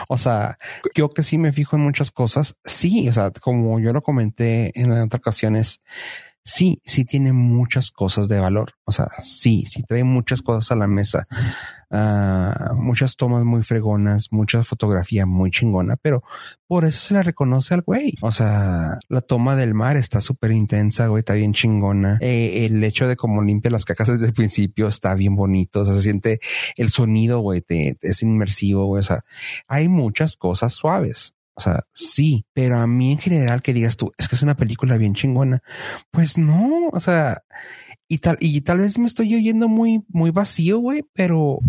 O 0.08 0.16
sea, 0.16 0.58
yo 0.94 1.10
que 1.10 1.22
sí 1.22 1.36
me 1.36 1.52
fijo 1.52 1.76
en 1.76 1.82
muchas 1.82 2.10
cosas, 2.10 2.56
sí, 2.64 3.06
o 3.10 3.12
sea, 3.12 3.30
como 3.30 3.78
yo 3.78 3.92
lo 3.92 4.02
comenté 4.02 4.72
en 4.80 4.90
otras 4.90 5.18
ocasiones, 5.18 5.82
sí, 6.44 6.80
sí 6.84 7.04
tiene 7.04 7.32
muchas 7.32 7.90
cosas 7.90 8.28
de 8.28 8.38
valor. 8.38 8.72
O 8.84 8.92
sea, 8.92 9.08
sí, 9.22 9.64
sí 9.66 9.82
trae 9.82 10.04
muchas 10.04 10.42
cosas 10.42 10.70
a 10.70 10.76
la 10.76 10.86
mesa. 10.86 11.26
Ah, 11.90 12.72
muchas 12.76 13.16
tomas 13.16 13.44
muy 13.44 13.62
fregonas, 13.62 14.32
mucha 14.32 14.64
fotografía 14.64 15.26
muy 15.26 15.50
chingona, 15.50 15.96
pero 15.96 16.22
por 16.66 16.84
eso 16.84 17.00
se 17.00 17.14
le 17.14 17.22
reconoce 17.22 17.72
al 17.72 17.82
güey. 17.82 18.14
O 18.20 18.32
sea, 18.32 18.98
la 19.08 19.20
toma 19.20 19.56
del 19.56 19.74
mar 19.74 19.96
está 19.96 20.20
súper 20.20 20.52
intensa, 20.52 21.06
güey, 21.06 21.20
está 21.20 21.34
bien 21.34 21.54
chingona. 21.54 22.18
Eh, 22.20 22.66
el 22.66 22.82
hecho 22.84 23.08
de 23.08 23.16
cómo 23.16 23.42
limpia 23.42 23.70
las 23.70 23.84
cacas 23.84 24.08
desde 24.08 24.26
el 24.26 24.32
principio 24.32 24.88
está 24.88 25.14
bien 25.14 25.36
bonito. 25.36 25.80
O 25.80 25.84
sea, 25.84 25.94
se 25.94 26.02
siente 26.02 26.40
el 26.76 26.90
sonido, 26.90 27.40
güey, 27.40 27.64
es 27.68 28.22
inmersivo, 28.22 28.86
güey. 28.86 29.00
O 29.00 29.04
sea, 29.04 29.24
hay 29.66 29.88
muchas 29.88 30.36
cosas 30.36 30.74
suaves. 30.74 31.34
O 31.56 31.60
sea, 31.60 31.84
sí, 31.92 32.46
pero 32.52 32.78
a 32.78 32.86
mí 32.86 33.12
en 33.12 33.18
general 33.18 33.62
que 33.62 33.72
digas 33.72 33.96
tú, 33.96 34.12
es 34.18 34.28
que 34.28 34.34
es 34.34 34.42
una 34.42 34.56
película 34.56 34.96
bien 34.96 35.14
chingona. 35.14 35.62
Pues 36.10 36.36
no, 36.36 36.88
o 36.92 37.00
sea, 37.00 37.42
y 38.08 38.18
tal, 38.18 38.36
y 38.40 38.60
tal 38.62 38.80
vez 38.80 38.98
me 38.98 39.06
estoy 39.06 39.34
oyendo 39.34 39.68
muy, 39.68 40.02
muy 40.08 40.30
vacío, 40.30 40.78
güey, 40.78 41.04
pero 41.12 41.60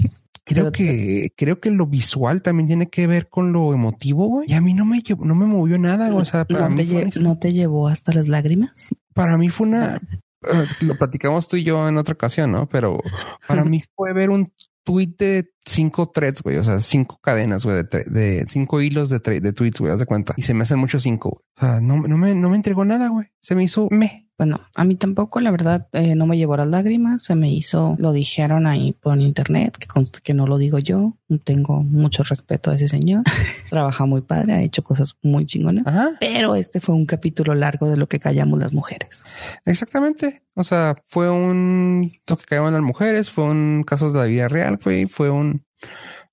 creo 0.43 0.71
que, 0.71 1.31
creo 1.35 1.59
que 1.59 1.71
lo 1.71 1.87
visual 1.87 2.41
también 2.41 2.67
tiene 2.67 2.89
que 2.89 3.07
ver 3.07 3.29
con 3.29 3.51
lo 3.51 3.73
emotivo, 3.73 4.27
güey. 4.27 4.49
Y 4.49 4.53
a 4.53 4.61
mí 4.61 4.73
no 4.73 4.85
me, 4.85 5.03
no 5.19 5.35
me 5.35 5.45
movió 5.45 5.77
nada, 5.77 6.13
O 6.13 6.25
sea, 6.25 6.45
para 6.45 6.69
¿No, 6.69 6.75
mí 6.75 6.85
te 6.85 7.19
¿No 7.19 7.37
te 7.37 7.53
llevó 7.53 7.87
hasta 7.87 8.11
las 8.11 8.27
lágrimas? 8.27 8.95
Para 9.13 9.37
mí 9.37 9.49
fue 9.49 9.67
una, 9.67 10.01
eh, 10.45 10.65
lo 10.81 10.97
platicamos 10.97 11.47
tú 11.47 11.57
y 11.57 11.63
yo 11.63 11.87
en 11.87 11.97
otra 11.97 12.13
ocasión, 12.13 12.51
¿no? 12.51 12.67
Pero 12.69 12.99
para 13.47 13.63
mí 13.63 13.83
fue 13.95 14.13
ver 14.13 14.29
un 14.29 14.51
tweet 14.83 15.15
de 15.17 15.51
cinco 15.65 16.11
threads, 16.11 16.41
güey, 16.41 16.57
o 16.57 16.63
sea, 16.63 16.79
cinco 16.79 17.19
cadenas, 17.21 17.65
güey, 17.65 17.83
de, 17.83 18.03
de, 18.05 18.45
cinco 18.47 18.81
hilos 18.81 19.09
de, 19.09 19.19
de 19.19 19.53
tweets, 19.53 19.79
güey, 19.79 19.91
haz 19.91 19.99
de 19.99 20.05
cuenta. 20.05 20.33
Y 20.37 20.43
se 20.43 20.53
me 20.53 20.63
hacen 20.63 20.79
muchos 20.79 21.03
cinco, 21.03 21.43
O 21.57 21.59
sea, 21.59 21.81
no, 21.81 21.97
no, 21.97 22.17
me, 22.17 22.35
no 22.35 22.49
me 22.49 22.55
entregó 22.55 22.85
nada, 22.85 23.09
güey. 23.09 23.27
Se 23.39 23.55
me 23.55 23.63
hizo 23.63 23.87
me. 23.91 24.25
Bueno, 24.37 24.59
a 24.75 24.83
mí 24.83 24.95
tampoco, 24.95 25.39
la 25.39 25.49
verdad, 25.49 25.87
eh, 25.93 26.13
no 26.13 26.25
me 26.25 26.37
llevó 26.37 26.57
las 26.57 26.67
lágrimas. 26.67 27.23
Se 27.23 27.35
me 27.35 27.49
hizo, 27.49 27.95
lo 27.97 28.11
dijeron 28.11 28.67
ahí 28.67 28.91
por 28.91 29.17
internet, 29.19 29.77
que 29.77 29.87
consta 29.87 30.19
que 30.21 30.33
no 30.33 30.45
lo 30.45 30.57
digo 30.57 30.77
yo. 30.77 31.15
Tengo 31.45 31.83
mucho 31.83 32.21
respeto 32.23 32.71
a 32.71 32.75
ese 32.75 32.89
señor. 32.89 33.23
Trabaja 33.69 34.05
muy 34.05 34.21
padre, 34.21 34.53
ha 34.53 34.61
hecho 34.61 34.83
cosas 34.83 35.15
muy 35.21 35.45
chingonas. 35.45 35.85
Pero 36.19 36.55
este 36.55 36.81
fue 36.81 36.95
un 36.95 37.05
capítulo 37.05 37.55
largo 37.55 37.87
de 37.89 37.95
lo 37.95 38.07
que 38.07 38.19
callamos 38.19 38.59
las 38.59 38.73
mujeres. 38.73 39.23
Exactamente. 39.63 40.43
O 40.53 40.65
sea, 40.65 40.95
fue 41.07 41.29
un 41.29 42.11
lo 42.27 42.37
que 42.37 42.45
callamos 42.45 42.73
las 42.73 42.81
mujeres, 42.81 43.31
fue 43.31 43.45
un 43.45 43.83
caso 43.85 44.11
de 44.11 44.19
la 44.19 44.25
vida 44.25 44.47
real, 44.49 44.79
fue, 44.79 45.07
fue 45.07 45.29
un 45.29 45.54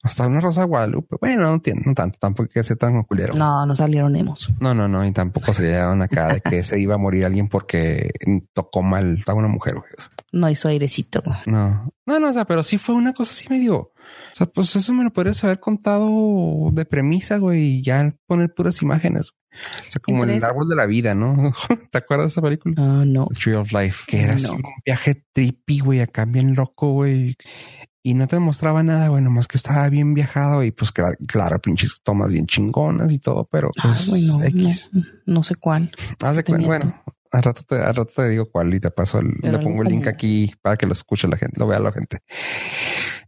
hasta 0.02 0.26
una 0.26 0.40
Rosa 0.40 0.64
Guadalupe. 0.64 1.16
Bueno, 1.20 1.44
no 1.44 1.54
entiendo, 1.54 1.84
no 1.86 1.94
tanto, 1.94 2.18
tampoco 2.20 2.48
que 2.52 2.64
sea 2.64 2.74
tan 2.74 3.04
culero. 3.04 3.34
No, 3.34 3.64
no 3.64 3.76
salieron 3.76 4.16
emos. 4.16 4.52
No, 4.58 4.74
no, 4.74 4.88
no, 4.88 5.06
y 5.06 5.12
tampoco 5.12 5.52
salieron 5.52 6.02
acá 6.02 6.34
de 6.34 6.40
que 6.40 6.64
se 6.64 6.80
iba 6.80 6.96
a 6.96 6.98
morir 6.98 7.24
alguien 7.24 7.48
porque 7.48 8.10
tocó 8.52 8.82
mal 8.82 9.22
a 9.24 9.34
una 9.34 9.46
mujer. 9.46 9.76
No 10.32 10.50
hizo 10.50 10.68
airecito. 10.68 11.22
No, 11.46 11.92
no, 12.04 12.18
no, 12.18 12.30
o 12.30 12.32
sea, 12.32 12.44
pero 12.46 12.64
sí 12.64 12.78
fue 12.78 12.96
una 12.96 13.14
cosa 13.14 13.30
así 13.30 13.48
medio. 13.48 13.76
O 13.76 14.34
sea, 14.34 14.48
pues 14.48 14.74
eso 14.74 14.92
me 14.92 15.04
lo 15.04 15.12
podrías 15.12 15.42
haber 15.44 15.60
contado 15.60 16.70
de 16.72 16.84
premisa, 16.84 17.36
güey, 17.36 17.76
y 17.76 17.82
ya 17.82 18.12
poner 18.26 18.52
puras 18.52 18.82
imágenes. 18.82 19.30
O 19.86 19.90
sea, 19.90 20.02
como 20.02 20.24
el 20.24 20.42
árbol 20.42 20.68
de 20.68 20.74
la 20.74 20.86
vida, 20.86 21.14
¿no? 21.14 21.52
¿Te 21.92 21.98
acuerdas 21.98 22.26
de 22.26 22.30
esa 22.32 22.42
película? 22.42 22.74
Ah, 22.76 23.04
no. 23.06 23.28
Tree 23.40 23.54
of 23.54 23.70
Life, 23.70 24.04
que 24.08 24.22
era 24.22 24.34
así 24.34 24.46
un 24.46 24.62
viaje 24.84 25.22
trippy, 25.32 25.78
güey, 25.78 26.00
acá 26.00 26.24
bien 26.24 26.56
loco, 26.56 26.90
güey 26.90 27.36
y 28.02 28.14
no 28.14 28.26
te 28.26 28.38
mostraba 28.38 28.82
nada, 28.82 29.08
bueno, 29.10 29.30
más 29.30 29.46
que 29.46 29.56
estaba 29.56 29.88
bien 29.88 30.14
viajado 30.14 30.64
y 30.64 30.72
pues 30.72 30.92
claro, 30.92 31.60
pinches 31.60 32.00
tomas 32.02 32.32
bien 32.32 32.46
chingonas 32.46 33.12
y 33.12 33.18
todo, 33.18 33.48
pero 33.50 33.70
pues 33.80 34.08
X. 34.08 34.90
No, 35.26 35.42
sé 35.42 35.54
cuál. 35.54 35.92
bueno, 36.66 37.02
al 37.30 37.42
rato, 37.42 37.62
te, 37.62 37.76
al 37.76 37.94
rato 37.94 38.10
te 38.16 38.28
digo 38.28 38.50
cuál 38.50 38.74
y 38.74 38.80
te 38.80 38.90
paso, 38.90 39.22
le 39.22 39.58
pongo 39.60 39.82
el 39.82 39.88
link 39.88 40.08
aquí 40.08 40.52
para 40.60 40.76
que 40.76 40.86
lo 40.86 40.92
escuche 40.92 41.28
la 41.28 41.36
gente, 41.36 41.60
lo 41.60 41.66
vea 41.66 41.78
la 41.78 41.92
gente. 41.92 42.18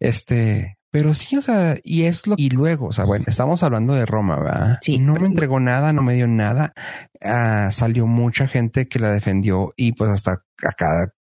Este, 0.00 0.78
pero 0.90 1.14
sí, 1.14 1.36
o 1.36 1.42
sea, 1.42 1.76
y 1.82 2.04
es 2.04 2.26
lo, 2.26 2.34
y 2.36 2.50
luego, 2.50 2.86
o 2.86 2.92
sea, 2.92 3.04
bueno, 3.04 3.24
estamos 3.28 3.62
hablando 3.62 3.94
de 3.94 4.06
Roma, 4.06 4.38
¿verdad? 4.38 4.78
Sí. 4.80 4.98
No 4.98 5.14
me 5.14 5.26
entregó 5.26 5.58
nada, 5.60 5.92
no 5.92 6.02
me 6.02 6.14
dio 6.14 6.26
nada. 6.26 6.72
Ah, 7.20 7.70
salió 7.72 8.06
mucha 8.06 8.48
gente 8.48 8.88
que 8.88 8.98
la 8.98 9.10
defendió 9.10 9.72
y 9.76 9.92
pues 9.92 10.10
hasta 10.10 10.44
acá 10.62 11.12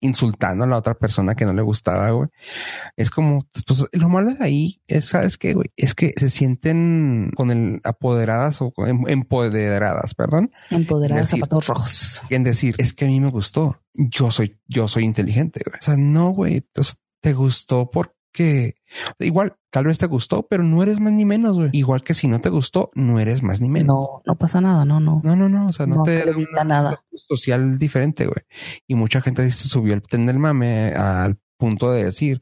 insultando 0.00 0.64
a 0.64 0.66
la 0.66 0.76
otra 0.76 0.94
persona 0.94 1.34
que 1.34 1.44
no 1.44 1.52
le 1.52 1.62
gustaba, 1.62 2.10
güey. 2.10 2.28
Es 2.96 3.10
como, 3.10 3.46
pues 3.66 3.86
lo 3.92 4.08
malo 4.08 4.34
de 4.34 4.44
ahí 4.44 4.82
es, 4.86 5.06
¿sabes 5.06 5.38
qué, 5.38 5.54
güey? 5.54 5.70
Es 5.76 5.94
que 5.94 6.12
se 6.16 6.30
sienten 6.30 7.32
con 7.36 7.50
el 7.50 7.80
apoderadas 7.84 8.60
o 8.62 8.72
em, 8.86 9.04
empoderadas, 9.08 10.14
perdón. 10.14 10.52
Empoderadas 10.70 11.30
zapatos 11.30 11.66
rojos. 11.66 12.22
En 12.30 12.44
decir, 12.44 12.74
es 12.78 12.92
que 12.92 13.04
a 13.04 13.08
mí 13.08 13.20
me 13.20 13.30
gustó. 13.30 13.80
Yo 13.94 14.30
soy, 14.30 14.58
yo 14.66 14.88
soy 14.88 15.04
inteligente, 15.04 15.62
güey. 15.64 15.78
O 15.78 15.82
sea, 15.82 15.96
no, 15.96 16.30
güey. 16.30 16.56
Entonces, 16.56 16.98
te 17.20 17.32
gustó 17.32 17.90
por 17.90 18.14
que 18.32 18.76
igual 19.18 19.56
tal 19.70 19.84
vez 19.84 19.98
te 19.98 20.06
gustó, 20.06 20.46
pero 20.48 20.62
no 20.62 20.82
eres 20.82 21.00
más 21.00 21.12
ni 21.12 21.24
menos, 21.24 21.56
güey. 21.56 21.70
Igual 21.72 22.02
que 22.02 22.14
si 22.14 22.28
no 22.28 22.40
te 22.40 22.48
gustó, 22.48 22.90
no 22.94 23.20
eres 23.20 23.42
más 23.42 23.60
ni 23.60 23.68
menos. 23.68 23.86
No, 23.86 24.22
no 24.24 24.38
pasa 24.38 24.60
nada, 24.60 24.84
no, 24.84 25.00
no. 25.00 25.20
No, 25.24 25.36
no, 25.36 25.48
no, 25.48 25.68
o 25.68 25.72
sea, 25.72 25.86
no, 25.86 26.02
te 26.02 26.24
da 26.54 26.64
nada 26.64 27.02
social 27.14 27.78
diferente, 27.78 28.26
güey. 28.26 28.44
Y 28.86 28.94
mucha 28.94 29.20
gente 29.20 29.48
se 29.50 29.68
subió 29.68 29.94
el 29.94 30.02
tren 30.02 30.26
del 30.26 30.38
mame 30.38 30.94
al 30.94 31.38
punto 31.56 31.92
de 31.92 32.04
decir, 32.04 32.40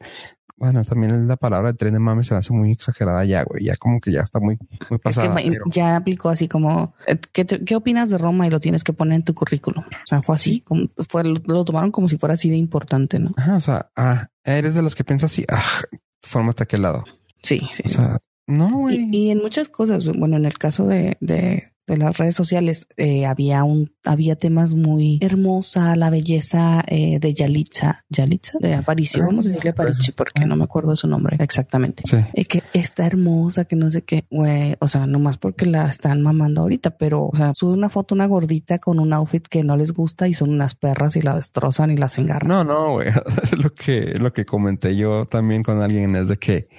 bueno, 0.59 0.83
también 0.83 1.25
la 1.25 1.37
palabra 1.37 1.71
de 1.71 1.77
tren 1.77 1.93
de 1.93 1.99
mame 1.99 2.25
se 2.25 2.35
hace 2.35 2.51
muy 2.51 2.73
exagerada 2.73 3.23
ya, 3.23 3.43
güey. 3.43 3.63
Ya 3.63 3.77
como 3.77 4.01
que 4.01 4.11
ya 4.11 4.21
está 4.21 4.41
muy, 4.41 4.57
muy 4.89 4.99
pasada. 4.99 5.33
Ya 5.71 5.95
aplicó 5.95 6.27
así 6.27 6.49
como, 6.49 6.93
eh, 7.07 7.17
¿qué, 7.31 7.45
¿qué, 7.45 7.75
opinas 7.77 8.09
de 8.09 8.17
Roma? 8.17 8.45
Y 8.45 8.49
lo 8.49 8.59
tienes 8.59 8.83
que 8.83 8.91
poner 8.91 9.15
en 9.15 9.23
tu 9.23 9.33
currículum. 9.33 9.85
O 9.85 10.07
sea, 10.07 10.21
fue 10.21 10.35
así, 10.35 10.59
como, 10.59 10.89
fue, 11.09 11.23
lo, 11.23 11.63
tomaron 11.63 11.91
como 11.91 12.09
si 12.09 12.17
fuera 12.17 12.33
así 12.33 12.49
de 12.49 12.57
importante, 12.57 13.19
¿no? 13.19 13.31
Ajá, 13.37 13.55
o 13.55 13.61
sea, 13.61 13.89
ah, 13.95 14.27
eres 14.57 14.75
de 14.75 14.81
los 14.81 14.95
que 14.95 15.03
piensas 15.03 15.31
así, 15.31 15.45
ah, 15.49 15.81
fórmate 16.21 16.63
a 16.63 16.65
aquel 16.65 16.81
lado. 16.81 17.03
Sí, 17.43 17.61
sí. 17.71 17.83
O 17.85 17.89
sea, 17.89 18.19
no, 18.47 18.69
güey. 18.69 18.97
Y, 19.11 19.17
y, 19.17 19.31
en 19.31 19.39
muchas 19.39 19.69
cosas, 19.69 20.05
bueno, 20.05 20.37
en 20.37 20.45
el 20.45 20.57
caso 20.57 20.87
de, 20.87 21.17
de 21.19 21.68
de 21.89 21.97
las 21.97 22.17
redes 22.17 22.35
sociales 22.35 22.87
eh, 22.97 23.25
había 23.25 23.63
un 23.63 23.91
había 24.03 24.35
temas 24.35 24.73
muy 24.73 25.19
hermosa 25.21 25.95
la 25.95 26.09
belleza 26.09 26.83
eh, 26.87 27.19
de 27.19 27.33
Yalitza 27.33 28.05
Yalitza 28.09 28.57
de 28.59 28.75
Aparicio 28.75 29.25
vamos 29.25 29.45
a 29.45 29.49
decirle 29.49 29.71
Aparicio 29.71 30.13
porque 30.15 30.45
no 30.45 30.55
me 30.55 30.63
acuerdo 30.63 30.91
de 30.91 30.97
su 30.97 31.07
nombre. 31.07 31.37
Exactamente. 31.39 32.03
Sí. 32.05 32.17
Eh, 32.33 32.45
que 32.45 32.63
está 32.73 33.05
hermosa 33.05 33.65
que 33.65 33.75
no 33.75 33.89
sé 33.91 34.03
qué 34.03 34.25
güey 34.29 34.75
o 34.79 34.87
sea 34.87 35.05
nomás 35.05 35.37
porque 35.37 35.65
la 35.65 35.87
están 35.87 36.21
mamando 36.21 36.61
ahorita 36.61 36.91
pero 36.91 37.25
o 37.25 37.35
sea 37.35 37.53
sube 37.55 37.73
una 37.73 37.89
foto 37.89 38.15
una 38.15 38.27
gordita 38.27 38.79
con 38.79 38.99
un 38.99 39.13
outfit 39.13 39.47
que 39.47 39.63
no 39.63 39.77
les 39.77 39.91
gusta 39.91 40.27
y 40.27 40.33
son 40.33 40.49
unas 40.51 40.75
perras 40.75 41.15
y 41.15 41.21
la 41.21 41.35
destrozan 41.35 41.91
y 41.91 41.97
las 41.97 42.17
engarran. 42.17 42.47
No 42.47 42.63
no 42.63 42.93
güey 42.93 43.09
lo 43.57 43.73
que 43.73 44.17
lo 44.19 44.33
que 44.33 44.45
comenté 44.45 44.95
yo 44.95 45.25
también 45.25 45.63
con 45.63 45.81
alguien 45.81 46.15
es 46.15 46.27
de 46.27 46.37
que 46.37 46.69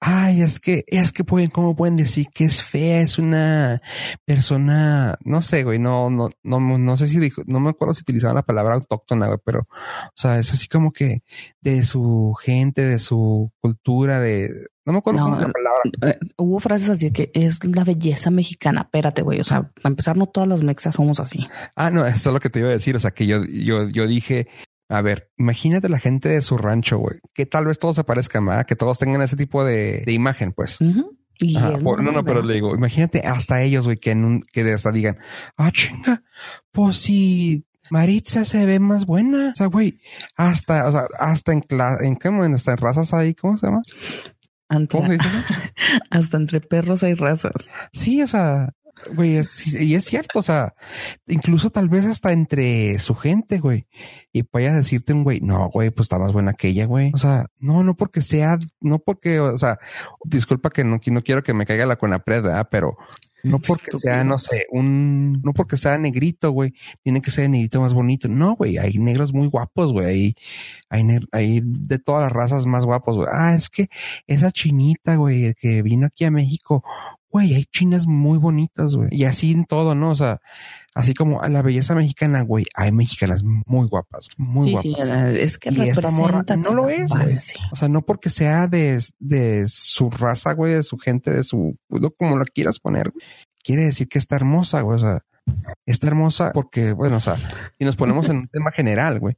ay, 0.00 0.42
es 0.42 0.60
que, 0.60 0.84
es 0.86 1.12
que 1.12 1.24
pueden, 1.24 1.50
¿cómo 1.50 1.74
pueden 1.74 1.96
decir 1.96 2.28
que 2.32 2.44
es 2.44 2.62
fea? 2.62 3.00
Es 3.00 3.18
una 3.18 3.80
persona, 4.24 5.18
no 5.24 5.42
sé, 5.42 5.64
güey, 5.64 5.78
no, 5.78 6.10
no, 6.10 6.28
no, 6.42 6.60
no 6.60 6.96
sé 6.96 7.08
si 7.08 7.18
dijo, 7.18 7.42
no 7.46 7.60
me 7.60 7.70
acuerdo 7.70 7.94
si 7.94 8.02
utilizaban 8.02 8.36
la 8.36 8.42
palabra 8.42 8.74
autóctona, 8.74 9.26
güey, 9.26 9.38
pero, 9.44 9.60
o 9.60 10.12
sea, 10.14 10.38
es 10.38 10.52
así 10.52 10.68
como 10.68 10.92
que 10.92 11.22
de 11.60 11.84
su 11.84 12.34
gente, 12.40 12.82
de 12.82 12.98
su 12.98 13.52
cultura, 13.60 14.20
de, 14.20 14.50
no 14.86 14.92
me 14.92 14.98
acuerdo 15.00 15.28
la 15.28 15.50
palabra. 15.50 15.82
Eh, 16.02 16.18
hubo 16.36 16.60
frases 16.60 16.88
así 16.90 17.10
que 17.10 17.32
es 17.34 17.64
la 17.64 17.82
belleza 17.82 18.30
mexicana. 18.30 18.82
Espérate, 18.82 19.22
güey. 19.22 19.40
O 19.40 19.44
sea, 19.44 19.72
para 19.82 19.88
empezar, 19.88 20.16
no 20.16 20.26
todas 20.26 20.48
las 20.48 20.62
mexas 20.62 20.94
somos 20.94 21.18
así. 21.18 21.44
Ah, 21.74 21.90
no, 21.90 22.06
eso 22.06 22.30
es 22.30 22.32
lo 22.32 22.38
que 22.38 22.50
te 22.50 22.60
iba 22.60 22.68
a 22.68 22.72
decir. 22.72 22.94
O 22.94 23.00
sea, 23.00 23.10
que 23.10 23.26
yo, 23.26 23.44
yo, 23.44 23.88
yo 23.88 24.06
dije, 24.06 24.46
a 24.88 25.02
ver, 25.02 25.30
imagínate 25.36 25.88
la 25.88 25.98
gente 25.98 26.28
de 26.28 26.42
su 26.42 26.56
rancho, 26.58 26.98
güey, 26.98 27.18
que 27.34 27.46
tal 27.46 27.66
vez 27.66 27.78
todos 27.78 27.96
se 27.96 28.04
parezcan, 28.04 28.46
¿verdad? 28.46 28.66
Que 28.66 28.76
todos 28.76 28.98
tengan 28.98 29.22
ese 29.22 29.36
tipo 29.36 29.64
de, 29.64 30.02
de 30.04 30.12
imagen, 30.12 30.52
pues. 30.52 30.78
no, 30.80 32.12
no, 32.12 32.24
pero 32.24 32.42
le 32.42 32.54
digo, 32.54 32.74
imagínate 32.74 33.20
hasta 33.20 33.62
ellos, 33.62 33.86
güey, 33.86 33.98
que, 33.98 34.12
en 34.12 34.24
un, 34.24 34.40
que 34.40 34.62
hasta 34.72 34.92
digan, 34.92 35.18
ah, 35.56 35.70
chinga, 35.72 36.22
pues 36.72 36.96
si 36.98 37.66
Maritza 37.90 38.44
se 38.44 38.64
ve 38.66 38.78
más 38.78 39.06
buena. 39.06 39.50
O 39.50 39.56
sea, 39.56 39.66
güey, 39.66 39.98
hasta, 40.36 40.86
o 40.88 40.92
sea, 40.92 41.04
hasta 41.18 41.52
en 41.52 41.60
clase, 41.60 42.06
en 42.06 42.16
qué 42.16 42.28
hasta 42.28 42.72
en 42.72 42.78
razas 42.78 43.12
ahí, 43.12 43.34
¿cómo 43.34 43.56
se 43.56 43.66
llama? 43.66 43.82
¿Cómo 44.90 45.08
dice? 45.08 45.28
hasta 46.10 46.36
entre 46.36 46.60
perros 46.60 47.02
hay 47.02 47.14
razas. 47.14 47.70
Sí, 47.92 48.22
o 48.22 48.26
sea, 48.26 48.72
Güey, 49.14 49.34
y 49.34 49.94
es 49.94 50.04
cierto, 50.04 50.38
o 50.38 50.42
sea, 50.42 50.74
incluso 51.26 51.70
tal 51.70 51.88
vez 51.88 52.06
hasta 52.06 52.32
entre 52.32 52.98
su 52.98 53.14
gente, 53.14 53.58
güey. 53.58 53.86
Y 54.32 54.42
vaya 54.50 54.72
a 54.72 54.76
decirte 54.76 55.12
un 55.12 55.22
güey, 55.22 55.40
no, 55.40 55.68
güey, 55.68 55.90
pues 55.90 56.06
está 56.06 56.18
más 56.18 56.32
buena 56.32 56.54
que 56.54 56.68
ella, 56.68 56.86
güey. 56.86 57.10
O 57.14 57.18
sea, 57.18 57.46
no, 57.58 57.84
no 57.84 57.94
porque 57.94 58.22
sea, 58.22 58.58
no 58.80 58.98
porque, 58.98 59.38
o 59.40 59.58
sea, 59.58 59.78
disculpa 60.24 60.70
que 60.70 60.82
no, 60.82 60.98
no 61.04 61.22
quiero 61.22 61.42
que 61.42 61.52
me 61.52 61.66
caiga 61.66 61.84
la 61.84 61.96
conapred, 61.96 62.42
¿verdad? 62.42 62.68
Pero 62.70 62.96
no 63.46 63.60
porque 63.60 63.96
sea, 63.98 64.24
no 64.24 64.38
sé, 64.38 64.66
un, 64.70 65.40
no 65.42 65.52
porque 65.52 65.76
sea 65.76 65.98
negrito, 65.98 66.50
güey, 66.50 66.72
tiene 67.02 67.20
que 67.20 67.30
ser 67.30 67.48
negrito 67.48 67.80
más 67.80 67.94
bonito. 67.94 68.28
No, 68.28 68.56
güey, 68.56 68.78
hay 68.78 68.98
negros 68.98 69.32
muy 69.32 69.46
guapos, 69.46 69.92
güey. 69.92 70.06
Hay, 70.06 70.34
hay, 70.88 71.20
hay 71.32 71.60
de 71.62 71.98
todas 71.98 72.24
las 72.24 72.32
razas 72.32 72.66
más 72.66 72.84
guapos, 72.84 73.16
güey. 73.16 73.28
Ah, 73.30 73.54
es 73.54 73.68
que 73.68 73.88
esa 74.26 74.50
chinita, 74.50 75.16
güey, 75.16 75.54
que 75.54 75.82
vino 75.82 76.06
aquí 76.06 76.24
a 76.24 76.30
México, 76.30 76.82
güey, 77.36 77.54
hay 77.54 77.66
chinas 77.66 78.06
muy 78.06 78.38
bonitas, 78.38 78.96
güey. 78.96 79.10
Y 79.10 79.24
así 79.24 79.52
en 79.52 79.66
todo, 79.66 79.94
¿no? 79.94 80.10
O 80.10 80.16
sea, 80.16 80.40
así 80.94 81.12
como 81.12 81.42
a 81.42 81.50
la 81.50 81.60
belleza 81.60 81.94
mexicana, 81.94 82.40
güey, 82.40 82.64
hay 82.74 82.92
mexicanas 82.92 83.42
muy 83.44 83.86
guapas, 83.88 84.28
muy 84.38 84.72
guapas. 84.72 84.82
Sí, 84.82 85.38
es 85.38 85.58
que 85.58 85.70
y 85.70 85.82
esta 85.82 86.10
morra 86.10 86.44
no 86.56 86.72
lo 86.72 86.88
es, 86.88 87.10
güey. 87.10 87.36
O 87.72 87.76
sea, 87.76 87.88
no 87.88 88.00
porque 88.00 88.30
sea 88.30 88.68
de, 88.68 89.04
de 89.18 89.66
su 89.68 90.08
raza, 90.08 90.54
güey, 90.54 90.72
de 90.72 90.82
su 90.82 90.96
gente, 90.96 91.30
de 91.30 91.44
su, 91.44 91.76
como 92.16 92.38
lo 92.38 92.46
quieras 92.46 92.80
poner, 92.80 93.12
quiere 93.62 93.84
decir 93.84 94.08
que 94.08 94.18
está 94.18 94.36
hermosa, 94.36 94.80
güey. 94.80 94.96
O 94.96 95.00
sea, 95.00 95.22
está 95.84 96.06
hermosa 96.06 96.52
porque, 96.54 96.92
bueno, 96.92 97.18
o 97.18 97.20
sea, 97.20 97.36
si 97.78 97.84
nos 97.84 97.96
ponemos 97.96 98.30
en 98.30 98.38
un 98.38 98.48
tema 98.48 98.72
general, 98.72 99.20
güey, 99.20 99.36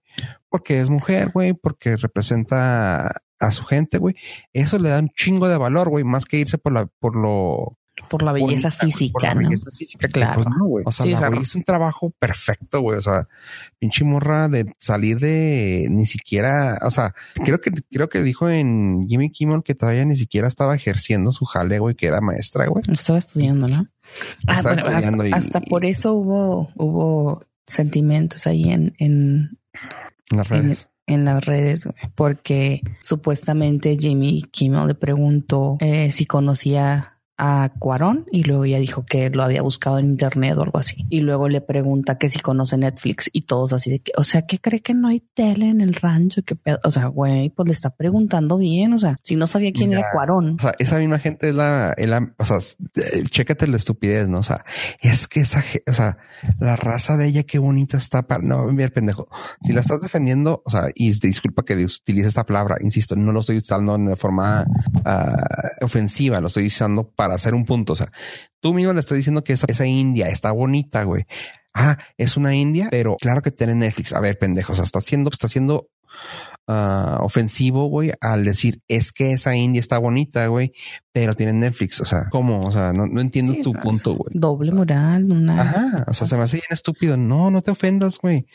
porque 0.48 0.78
es 0.78 0.88
mujer, 0.88 1.32
güey, 1.34 1.52
porque 1.52 1.96
representa 1.96 3.10
a 3.40 3.50
su 3.50 3.64
gente, 3.64 3.98
güey, 3.98 4.14
eso 4.52 4.78
le 4.78 4.90
da 4.90 5.00
un 5.00 5.08
chingo 5.08 5.48
de 5.48 5.58
valor, 5.58 5.88
güey, 5.88 6.04
más 6.04 6.26
que 6.26 6.38
irse 6.38 6.58
por 6.58 6.72
la, 6.72 6.86
por 6.86 7.16
lo, 7.16 7.76
por 8.08 8.22
la 8.22 8.32
belleza 8.32 8.70
física, 8.70 9.12
por 9.12 9.22
la 9.22 9.34
¿no? 9.34 9.40
belleza 9.48 9.70
física, 9.70 10.08
claro. 10.08 10.42
Pues, 10.42 10.56
no. 10.56 10.66
O 10.84 10.92
sea, 10.92 11.06
la 11.06 11.28
güey 11.28 11.42
hizo 11.42 11.58
un 11.58 11.64
trabajo 11.64 12.10
perfecto, 12.18 12.80
güey. 12.80 12.98
O 12.98 13.02
sea, 13.02 13.28
pinche 13.78 14.04
morra 14.04 14.48
de 14.48 14.74
salir 14.78 15.18
de 15.18 15.86
ni 15.90 16.06
siquiera, 16.06 16.78
o 16.82 16.90
sea, 16.90 17.14
creo 17.44 17.60
que, 17.60 17.70
creo 17.90 18.08
que 18.08 18.22
dijo 18.22 18.48
en 18.48 19.06
Jimmy 19.08 19.30
Kimmel 19.30 19.62
que 19.62 19.74
todavía 19.74 20.04
ni 20.04 20.16
siquiera 20.16 20.48
estaba 20.48 20.74
ejerciendo 20.74 21.32
su 21.32 21.44
jale, 21.44 21.78
güey, 21.78 21.94
que 21.94 22.06
era 22.06 22.20
maestra, 22.20 22.66
güey. 22.66 22.82
Estaba 22.90 23.18
estudiando, 23.18 23.68
¿no? 23.68 23.86
Ah, 24.46 24.62
bueno, 24.62 24.82
hasta, 24.86 25.36
hasta, 25.36 25.60
por 25.60 25.84
eso 25.84 26.14
hubo, 26.14 26.70
hubo 26.76 27.42
sentimientos 27.66 28.46
ahí 28.46 28.70
en, 28.70 28.94
en, 28.98 29.58
las 30.30 30.48
redes. 30.48 30.88
En, 31.06 31.24
las 31.24 31.44
redes, 31.44 31.88
porque 32.14 32.82
supuestamente 33.02 33.96
Jimmy 33.98 34.42
Kimmel 34.50 34.88
le 34.88 34.94
preguntó 34.94 35.76
eh, 35.80 36.10
si 36.10 36.26
conocía 36.26 37.17
a 37.38 37.72
Cuarón 37.78 38.26
y 38.32 38.42
luego 38.42 38.64
ella 38.64 38.80
dijo 38.80 39.06
que 39.06 39.30
lo 39.30 39.44
había 39.44 39.62
buscado 39.62 39.98
en 39.98 40.06
internet 40.06 40.56
o 40.56 40.62
algo 40.62 40.78
así. 40.78 41.06
Y 41.08 41.20
luego 41.20 41.48
le 41.48 41.60
pregunta 41.60 42.18
que 42.18 42.28
si 42.28 42.40
conoce 42.40 42.76
Netflix 42.76 43.30
y 43.32 43.42
todos 43.42 43.72
así 43.72 43.90
de 43.90 44.00
que, 44.00 44.12
o 44.16 44.24
sea, 44.24 44.42
que 44.42 44.58
cree 44.58 44.80
que 44.80 44.92
no 44.92 45.08
hay 45.08 45.20
tele 45.34 45.68
en 45.68 45.80
el 45.80 45.94
rancho, 45.94 46.42
que 46.42 46.56
o 46.82 46.90
sea, 46.90 47.06
güey, 47.06 47.50
pues 47.50 47.68
le 47.68 47.72
está 47.72 47.90
preguntando 47.90 48.58
bien, 48.58 48.92
o 48.92 48.98
sea, 48.98 49.14
si 49.22 49.36
no 49.36 49.46
sabía 49.46 49.72
quién 49.72 49.92
era 49.92 50.02
Cuarón. 50.12 50.56
O 50.58 50.62
sea, 50.62 50.74
esa 50.78 50.98
misma 50.98 51.20
gente 51.20 51.50
es 51.50 51.54
la, 51.54 51.94
o 52.36 52.44
sea, 52.44 52.58
chécate 53.30 53.68
la 53.68 53.76
estupidez, 53.76 54.28
¿no? 54.28 54.38
O 54.38 54.42
sea, 54.42 54.64
es 55.00 55.28
que 55.28 55.40
esa, 55.40 55.62
o 55.86 55.92
sea, 55.92 56.18
la 56.58 56.74
raza 56.74 57.16
de 57.16 57.28
ella, 57.28 57.44
qué 57.44 57.58
bonita 57.58 57.96
está 57.96 58.22
para, 58.22 58.42
no, 58.42 58.66
mira, 58.72 58.88
pendejo, 58.88 59.28
si 59.62 59.72
la 59.72 59.80
estás 59.80 60.00
defendiendo, 60.00 60.62
o 60.64 60.70
sea, 60.70 60.88
y 60.94 61.12
disculpa 61.20 61.64
que 61.64 61.74
utilice 61.74 62.28
esta 62.28 62.44
palabra, 62.44 62.78
insisto, 62.80 63.14
no 63.14 63.30
lo 63.32 63.40
estoy 63.40 63.58
usando 63.58 63.96
de 63.96 64.16
forma 64.16 64.64
uh, 65.04 65.84
ofensiva, 65.84 66.40
lo 66.40 66.48
estoy 66.48 66.66
usando 66.66 67.08
para 67.08 67.27
para 67.28 67.36
hacer 67.36 67.54
un 67.54 67.66
punto. 67.66 67.92
O 67.92 67.96
sea, 67.96 68.10
tú 68.60 68.72
mismo 68.72 68.94
le 68.94 69.00
estás 69.00 69.16
diciendo 69.16 69.44
que 69.44 69.52
esa, 69.52 69.86
india 69.86 70.28
está 70.28 70.50
bonita, 70.50 71.04
güey. 71.04 71.26
Ah, 71.74 71.98
es 72.16 72.38
una 72.38 72.54
india, 72.54 72.88
pero 72.90 73.16
claro 73.20 73.42
que 73.42 73.50
tiene 73.50 73.74
Netflix. 73.74 74.14
A 74.14 74.20
ver, 74.20 74.38
pendejos, 74.38 74.72
o 74.72 74.76
sea, 74.76 74.84
está 74.84 74.98
haciendo, 74.98 75.28
está 75.30 75.46
haciendo 75.46 75.90
uh, 76.66 77.22
ofensivo, 77.22 77.86
güey, 77.88 78.12
al 78.22 78.44
decir 78.46 78.80
es 78.88 79.12
que 79.12 79.32
esa 79.32 79.54
india 79.54 79.78
está 79.78 79.98
bonita, 79.98 80.46
güey, 80.46 80.72
pero 81.12 81.34
tiene 81.34 81.52
Netflix. 81.52 82.00
O 82.00 82.04
sea, 82.04 82.28
¿cómo? 82.30 82.60
O 82.60 82.70
sea, 82.70 82.92
no, 82.92 83.06
no 83.06 83.20
entiendo 83.20 83.54
tu 83.62 83.72
punto, 83.72 84.14
güey. 84.14 84.30
Doble 84.34 84.72
moral, 84.72 85.30
una. 85.30 85.62
Ajá. 85.62 86.04
O 86.06 86.14
sea, 86.14 86.26
se 86.26 86.36
me 86.36 86.42
hace 86.42 86.58
bien 86.58 86.66
estúpido. 86.70 87.16
No, 87.16 87.50
no 87.50 87.62
te 87.62 87.70
ofendas, 87.70 88.18
güey. 88.18 88.46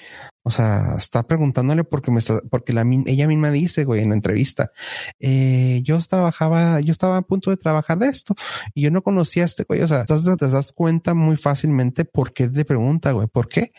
O 0.45 0.51
sea, 0.51 0.95
está 0.97 1.23
preguntándole 1.23 1.85
porque 1.85 2.11
me 2.11 2.19
está, 2.19 2.41
porque 2.49 2.73
la, 2.73 2.83
ella 3.05 3.27
misma 3.27 3.49
dice, 3.49 3.85
güey, 3.85 4.01
en 4.01 4.09
la 4.09 4.15
entrevista, 4.15 4.71
eh, 5.19 5.81
yo 5.83 5.97
trabajaba, 6.01 6.81
yo 6.81 6.91
estaba 6.91 7.17
a 7.17 7.21
punto 7.21 7.49
de 7.49 7.55
trabajar 7.55 7.97
de 7.97 8.09
esto 8.09 8.35
y 8.73 8.81
yo 8.81 8.91
no 8.91 9.03
conocía 9.03 9.43
a 9.43 9.45
este 9.45 9.63
güey. 9.63 9.81
O 9.81 9.87
sea, 9.87 10.03
te, 10.03 10.15
te 10.37 10.47
das 10.49 10.73
cuenta 10.73 11.13
muy 11.13 11.37
fácilmente 11.37 12.03
por 12.03 12.33
qué 12.33 12.49
te 12.49 12.65
pregunta, 12.65 13.11
güey. 13.13 13.27
¿Por 13.27 13.47
qué? 13.47 13.71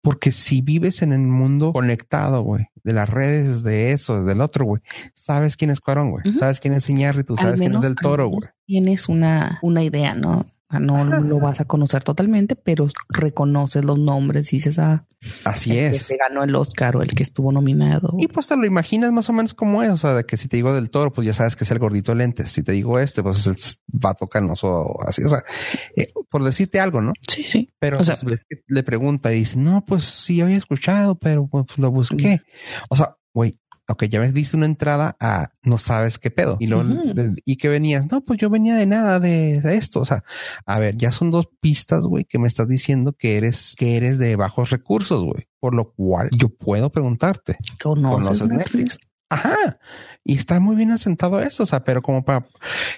Porque 0.00 0.30
si 0.30 0.62
vives 0.62 1.02
en 1.02 1.12
el 1.12 1.20
mundo 1.20 1.72
conectado, 1.72 2.42
güey, 2.42 2.66
de 2.84 2.92
las 2.92 3.08
redes, 3.08 3.64
de 3.64 3.90
eso, 3.90 4.24
del 4.24 4.40
otro, 4.40 4.64
güey, 4.64 4.82
sabes 5.14 5.56
quién 5.56 5.70
es 5.70 5.80
Cuarón, 5.80 6.12
güey. 6.12 6.34
Sabes 6.34 6.60
quién 6.60 6.74
es 6.74 6.88
Iñárritu, 6.88 7.36
sabes 7.36 7.58
quién 7.58 7.74
es 7.74 7.80
del 7.80 7.96
Toro, 7.96 8.28
güey. 8.32 8.50
Tienes 8.66 9.08
una, 9.08 9.58
una 9.62 9.82
idea, 9.82 10.14
¿no? 10.14 10.46
No 10.80 11.04
lo 11.04 11.38
vas 11.38 11.60
a 11.60 11.66
conocer 11.66 12.02
totalmente, 12.02 12.56
pero 12.56 12.88
reconoces 13.10 13.84
los 13.84 13.98
nombres 13.98 14.52
y 14.52 14.56
dices, 14.56 14.78
ah, 14.78 15.06
así 15.44 15.72
el 15.72 15.86
es. 15.86 15.92
Que 15.92 16.14
se 16.14 16.16
ganó 16.16 16.42
el 16.44 16.54
Oscar 16.54 16.96
o 16.96 17.02
el 17.02 17.14
que 17.14 17.22
estuvo 17.22 17.52
nominado. 17.52 18.14
Y 18.18 18.28
pues 18.28 18.48
te 18.48 18.56
lo 18.56 18.64
imaginas 18.64 19.12
más 19.12 19.28
o 19.28 19.34
menos 19.34 19.52
como 19.52 19.82
es. 19.82 19.90
O 19.90 19.96
sea, 19.98 20.14
de 20.14 20.24
que 20.24 20.38
si 20.38 20.48
te 20.48 20.56
digo 20.56 20.74
del 20.74 20.90
toro, 20.90 21.12
pues 21.12 21.26
ya 21.26 21.34
sabes 21.34 21.56
que 21.56 21.64
es 21.64 21.70
el 21.70 21.78
gordito 21.78 22.12
de 22.12 22.18
lentes. 22.18 22.50
Si 22.50 22.62
te 22.62 22.72
digo 22.72 22.98
este, 22.98 23.22
pues 23.22 23.46
es 23.46 23.46
el 23.46 23.98
vato 24.00 24.28
canoso, 24.28 24.96
así. 25.06 25.22
O 25.24 25.28
sea, 25.28 25.44
eh, 25.94 26.08
por 26.30 26.42
decirte 26.42 26.80
algo, 26.80 27.02
¿no? 27.02 27.12
Sí, 27.20 27.42
sí. 27.42 27.68
Pero 27.78 28.00
o 28.00 28.04
sea, 28.04 28.16
pues, 28.22 28.46
le 28.66 28.82
pregunta 28.82 29.30
y 29.32 29.40
dice, 29.40 29.58
no, 29.58 29.84
pues 29.84 30.04
sí, 30.04 30.40
había 30.40 30.56
escuchado, 30.56 31.16
pero 31.16 31.48
pues 31.48 31.66
lo 31.76 31.90
busqué. 31.90 32.40
O 32.88 32.96
sea, 32.96 33.16
güey, 33.34 33.58
ok, 33.88 34.04
ya 34.04 34.20
ves, 34.20 34.34
diste 34.34 34.56
una 34.56 34.66
entrada 34.66 35.16
a 35.20 35.50
no 35.62 35.78
sabes 35.78 36.18
qué 36.18 36.30
pedo. 36.30 36.56
Y 36.60 36.66
luego, 36.66 36.84
y 37.44 37.56
que 37.56 37.68
venías, 37.68 38.10
no, 38.10 38.22
pues 38.22 38.38
yo 38.38 38.50
venía 38.50 38.74
de 38.74 38.86
nada 38.86 39.20
de, 39.20 39.60
esto. 39.76 40.00
O 40.00 40.04
sea, 40.04 40.24
a 40.66 40.78
ver, 40.78 40.96
ya 40.96 41.12
son 41.12 41.30
dos 41.30 41.48
pistas, 41.60 42.06
güey, 42.06 42.24
que 42.24 42.38
me 42.38 42.48
estás 42.48 42.68
diciendo 42.68 43.12
que 43.12 43.36
eres, 43.36 43.74
que 43.76 43.96
eres 43.96 44.18
de 44.18 44.36
bajos 44.36 44.70
recursos, 44.70 45.24
güey. 45.24 45.48
Por 45.60 45.74
lo 45.74 45.92
cual 45.92 46.30
yo 46.36 46.48
puedo 46.48 46.90
preguntarte. 46.90 47.56
¿Conoces, 47.80 48.48
Netflix? 48.48 48.98
Ajá. 49.28 49.78
Y 50.24 50.34
está 50.34 50.60
muy 50.60 50.76
bien 50.76 50.90
asentado 50.90 51.40
eso. 51.40 51.62
O 51.62 51.66
sea, 51.66 51.84
pero 51.84 52.02
como 52.02 52.24
para 52.24 52.46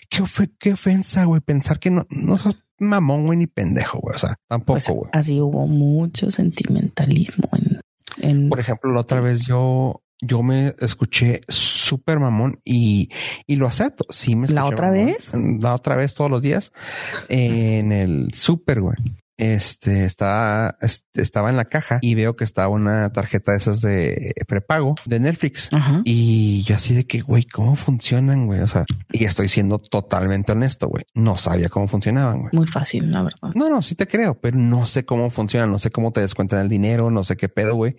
qué, 0.08 0.24
qué 0.58 0.72
ofensa, 0.72 1.24
güey, 1.24 1.40
pensar 1.40 1.78
que 1.78 1.90
no, 1.90 2.06
no 2.10 2.38
sos 2.38 2.58
mamón, 2.78 3.26
güey, 3.26 3.38
ni 3.38 3.46
pendejo, 3.46 4.00
güey. 4.00 4.16
O 4.16 4.18
sea, 4.18 4.36
tampoco, 4.48 4.78
pues, 4.78 4.88
güey. 4.88 5.10
así 5.12 5.40
hubo 5.40 5.66
mucho 5.66 6.30
sentimentalismo 6.30 7.48
en, 7.52 7.80
en, 8.18 8.48
Por 8.48 8.60
ejemplo, 8.60 8.92
la 8.92 9.00
otra 9.00 9.20
vez 9.20 9.46
yo 9.46 10.03
yo 10.24 10.42
me 10.42 10.74
escuché 10.80 11.42
súper 11.48 12.18
mamón 12.18 12.60
y, 12.64 13.10
y, 13.46 13.56
lo 13.56 13.66
acepto. 13.66 14.04
Sí 14.10 14.37
me 14.37 14.48
¿La 14.48 14.64
otra 14.64 14.90
vez? 14.90 15.32
La 15.34 15.74
otra 15.74 15.96
vez 15.96 16.14
todos 16.14 16.30
los 16.30 16.42
días 16.42 16.72
en 17.28 17.92
el 17.92 18.32
súper, 18.32 18.80
güey. 18.80 18.96
Este 19.37 20.04
estaba, 20.04 20.76
estaba 21.14 21.50
en 21.50 21.56
la 21.56 21.64
caja 21.64 21.98
y 22.00 22.14
veo 22.14 22.37
que 22.37 22.44
estaba 22.44 22.68
una 22.68 23.12
tarjeta 23.12 23.50
de 23.50 23.58
esas 23.58 23.80
de 23.80 24.32
prepago 24.46 24.94
de 25.06 25.18
Netflix. 25.18 25.70
Y 26.04 26.62
yo 26.62 26.76
así 26.76 26.94
de 26.94 27.04
que, 27.04 27.20
güey, 27.20 27.44
¿cómo 27.44 27.74
funcionan, 27.74 28.46
güey? 28.46 28.60
O 28.60 28.68
sea, 28.68 28.84
y 29.10 29.24
estoy 29.24 29.48
siendo 29.48 29.80
totalmente 29.80 30.52
honesto, 30.52 30.87
güey. 30.87 31.04
No 31.14 31.37
sabía 31.37 31.68
cómo 31.68 31.88
funcionaban, 31.88 32.42
güey. 32.42 32.50
Muy 32.52 32.68
fácil, 32.68 33.10
la 33.10 33.24
verdad. 33.24 33.50
No, 33.56 33.68
no, 33.68 33.82
sí 33.82 33.96
te 33.96 34.06
creo, 34.06 34.38
pero 34.40 34.56
no 34.56 34.87
sé 34.87 35.04
cómo 35.04 35.28
funcionan, 35.30 35.72
no 35.72 35.80
sé 35.80 35.90
cómo 35.90 36.12
te 36.12 36.20
descuentan 36.20 36.60
el 36.60 36.68
dinero, 36.68 37.10
no 37.10 37.24
sé 37.24 37.37
qué 37.37 37.48
pedo, 37.48 37.74
güey. 37.74 37.96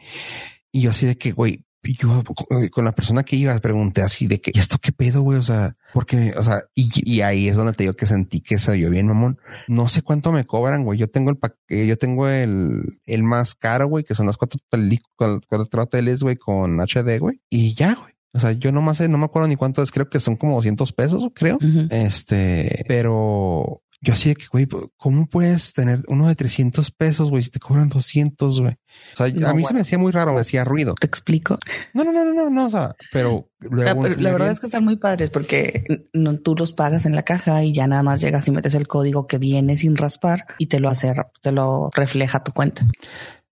Y 0.72 0.82
yo 0.82 0.92
así 0.92 1.06
de 1.06 1.18
que, 1.18 1.34
güey, 1.34 1.66
yo 1.94 2.24
eh, 2.50 2.70
con 2.70 2.86
la 2.86 2.94
persona 2.94 3.24
que 3.24 3.36
iba 3.36 3.58
pregunté 3.60 4.02
así 4.02 4.28
de 4.28 4.42
que, 4.42 4.52
¿y 4.54 4.60
esto 4.60 4.78
qué 4.82 4.92
pedo, 4.92 5.22
güey? 5.22 5.38
O 5.38 5.44
sea, 5.44 5.76
porque, 5.94 6.34
o 6.38 6.44
sea, 6.44 6.64
y, 6.74 7.22
ahí 7.22 7.48
es 7.48 7.56
donde 7.56 7.74
te 7.74 7.84
digo 7.84 7.96
que 7.96 8.06
sentí 8.06 8.42
que 8.42 8.58
se 8.60 8.80
yo 8.80 8.90
bien, 8.90 9.08
mamón. 9.08 9.40
No 9.68 9.88
sé 9.88 10.02
cuánto 10.02 10.32
me 10.32 10.46
cobran, 10.46 10.84
güey. 10.84 11.00
Yo 11.00 11.10
tengo 11.10 11.30
el 11.30 11.38
paquete, 11.38 11.88
yo 11.88 11.98
tengo 11.98 12.28
el, 12.28 13.00
el 13.06 13.24
más 13.24 13.56
caro, 13.56 13.88
güey, 13.88 14.04
que 14.04 14.16
son 14.16 14.26
las 14.26 14.38
cuatro 14.38 14.60
películas, 14.70 15.42
cuatro 15.48 15.84
hoteles, 15.84 16.24
güey, 16.24 16.36
con 16.36 16.80
HD, 16.80 17.20
güey. 17.20 17.42
Y 17.50 17.74
ya, 17.74 17.96
güey. 17.96 18.16
O 18.36 18.40
sea, 18.40 18.52
yo 18.52 18.74
no 18.74 18.94
sé, 18.94 19.08
no 19.08 19.18
me 19.18 19.26
acuerdo 19.26 19.48
ni 19.48 19.56
cuánto 19.56 19.82
es, 19.82 19.92
creo 19.92 20.10
que 20.10 20.20
son 20.20 20.36
como 20.36 20.56
200 20.56 20.92
pesos, 20.92 21.26
creo. 21.34 21.58
Este, 21.90 22.84
pero 22.86 23.82
yo 24.06 24.14
así 24.14 24.30
de 24.30 24.36
que, 24.36 24.46
güey, 24.52 24.68
¿cómo 24.98 25.26
puedes 25.26 25.74
tener 25.74 26.04
uno 26.08 26.28
de 26.28 26.36
300 26.36 26.92
pesos, 26.92 27.32
güey, 27.32 27.42
si 27.42 27.50
te 27.50 27.60
cobran 27.60 27.90
200, 27.90 28.62
güey? 28.62 28.74
O 29.14 29.18
sea, 29.18 29.50
a 29.50 29.54
mí 29.54 29.64
se 29.64 29.74
me 29.74 29.82
hacía 29.82 29.98
muy 29.98 30.12
raro, 30.12 30.34
me 30.34 30.42
hacía 30.42 30.64
ruido. 30.64 30.94
¿Te 30.94 31.08
explico? 31.08 31.58
No, 31.94 32.04
no, 32.04 32.12
no, 32.12 32.24
no, 32.24 32.50
no, 32.50 32.66
o 32.68 32.70
sea, 32.70 32.96
pero 33.12 33.50
luego... 33.60 34.08
La, 34.08 34.32
verdad 34.32 34.52
es 34.52 34.60
que 34.60 34.68
están 34.68 34.86
muy 34.86 34.98
padres 34.98 35.32
porque 35.32 35.84
no, 36.14 36.38
tú 36.38 36.56
los 36.56 36.72
pagas 36.72 37.08
en 37.08 37.16
la 37.16 37.24
caja 37.24 37.64
y 37.64 37.74
ya 37.74 37.88
nada 37.88 38.04
más 38.04 38.22
llegas 38.22 38.48
y 38.48 38.52
metes 38.52 38.76
el 38.76 38.88
código 38.88 39.26
que 39.26 39.40
viene 39.40 39.76
sin 39.76 39.98
raspar 39.98 40.46
y 40.60 40.68
te 40.68 40.80
lo 40.80 40.90
hace, 40.90 41.14
te 41.42 41.52
lo 41.52 41.90
refleja 41.96 42.44
tu 42.44 42.52
cuenta. 42.52 42.86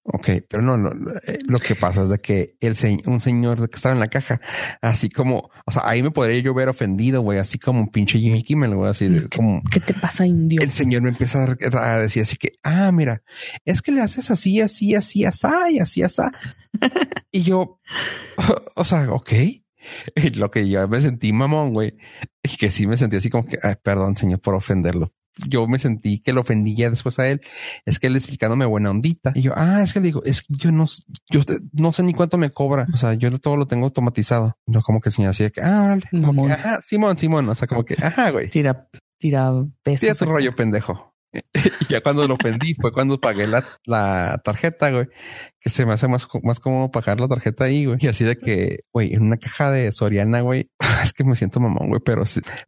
Ok, 0.05 0.29
pero 0.49 0.61
no, 0.61 0.75
no, 0.75 0.89
eh, 1.27 1.39
lo 1.45 1.59
que 1.59 1.75
pasa 1.75 2.03
es 2.03 2.09
de 2.09 2.19
que 2.19 2.57
el 2.59 2.75
un 3.05 3.21
señor 3.21 3.69
que 3.69 3.77
estaba 3.77 3.93
en 3.93 4.01
la 4.01 4.09
caja, 4.09 4.41
así 4.81 5.09
como, 5.09 5.49
o 5.65 5.71
sea, 5.71 5.83
ahí 5.85 6.03
me 6.03 6.11
podría 6.11 6.39
yo 6.39 6.53
ver 6.53 6.67
ofendido, 6.67 7.21
güey, 7.21 7.39
así 7.39 7.57
como 7.57 7.79
un 7.79 7.87
pinche 7.87 8.19
Jimmy 8.19 8.43
Kimmel, 8.43 8.75
güey, 8.75 8.89
así 8.89 9.07
de, 9.07 9.29
como. 9.29 9.63
¿Qué 9.71 9.79
te 9.79 9.93
pasa, 9.93 10.27
indio? 10.27 10.61
El 10.61 10.71
señor 10.71 11.03
me 11.03 11.09
empieza 11.09 11.55
a 11.71 11.99
decir 11.99 12.23
así 12.23 12.35
que, 12.35 12.49
ah, 12.63 12.91
mira, 12.91 13.23
es 13.63 13.81
que 13.81 13.93
le 13.93 14.01
haces 14.01 14.29
así, 14.29 14.59
así, 14.59 14.93
así, 14.93 15.23
así, 15.23 15.47
y 15.71 15.79
así, 15.79 16.03
así. 16.03 16.21
y 17.31 17.43
yo, 17.43 17.79
o 18.75 18.83
sea, 18.83 19.09
ok. 19.09 19.31
Lo 20.35 20.51
que 20.51 20.67
yo 20.67 20.85
me 20.87 20.99
sentí 20.99 21.31
mamón, 21.31 21.71
güey, 21.71 21.93
y 22.41 22.57
que 22.57 22.69
sí 22.71 22.87
me 22.87 22.97
sentí 22.97 23.17
así 23.17 23.29
como 23.29 23.45
que, 23.45 23.57
ay, 23.63 23.75
perdón, 23.81 24.17
señor, 24.17 24.41
por 24.41 24.55
ofenderlo 24.55 25.13
yo 25.47 25.67
me 25.67 25.79
sentí 25.79 26.19
que 26.19 26.33
lo 26.33 26.41
ofendía 26.41 26.89
después 26.89 27.19
a 27.19 27.27
él. 27.27 27.41
Es 27.85 27.99
que 27.99 28.07
él 28.07 28.15
explicándome 28.15 28.65
buena 28.65 28.91
ondita. 28.91 29.31
Y 29.35 29.41
yo, 29.41 29.53
ah, 29.55 29.81
es 29.81 29.93
que 29.93 29.99
le 29.99 30.05
digo, 30.05 30.23
es 30.23 30.41
que 30.43 30.53
yo 30.55 30.71
no, 30.71 30.85
yo 31.29 31.41
no 31.73 31.93
sé 31.93 32.03
ni 32.03 32.13
cuánto 32.13 32.37
me 32.37 32.51
cobra. 32.51 32.87
O 32.93 32.97
sea, 32.97 33.13
yo 33.13 33.37
todo 33.39 33.57
lo 33.57 33.67
tengo 33.67 33.85
automatizado. 33.85 34.57
No 34.67 34.81
como 34.81 35.01
que 35.01 35.11
señor 35.11 35.31
así 35.31 35.43
de 35.43 35.51
que, 35.51 35.61
ah, 35.61 35.83
órale. 35.83 36.07
Que, 36.11 36.51
ajá, 36.51 36.81
Simón, 36.81 37.17
Simón. 37.17 37.49
O 37.49 37.55
sea, 37.55 37.67
como 37.67 37.83
que, 37.83 37.95
ajá, 38.01 38.31
güey. 38.31 38.49
Tira, 38.49 38.89
tira 39.17 39.51
pesos. 39.83 40.01
Tira 40.01 40.15
tu 40.15 40.25
rollo, 40.25 40.55
pendejo. 40.55 41.12
Y 41.33 41.41
ya 41.89 42.01
cuando 42.01 42.27
lo 42.27 42.35
ofendí 42.35 42.75
fue 42.75 42.91
cuando 42.91 43.19
pagué 43.19 43.47
la, 43.47 43.65
la 43.85 44.39
tarjeta, 44.43 44.91
güey, 44.91 45.07
que 45.59 45.69
se 45.69 45.85
me 45.85 45.93
hace 45.93 46.07
más, 46.07 46.27
más 46.43 46.59
cómodo 46.59 46.91
pagar 46.91 47.19
la 47.19 47.27
tarjeta 47.27 47.65
ahí, 47.65 47.85
güey. 47.85 47.97
Y 48.01 48.07
así 48.07 48.23
de 48.23 48.37
que, 48.37 48.81
güey, 48.91 49.13
en 49.13 49.23
una 49.23 49.37
caja 49.37 49.71
de 49.71 49.91
Soriana, 49.91 50.41
güey, 50.41 50.69
es 51.01 51.13
que 51.13 51.23
me 51.23 51.35
siento 51.35 51.59
mamón, 51.59 51.89
güey, 51.89 52.01
pero, 52.05 52.23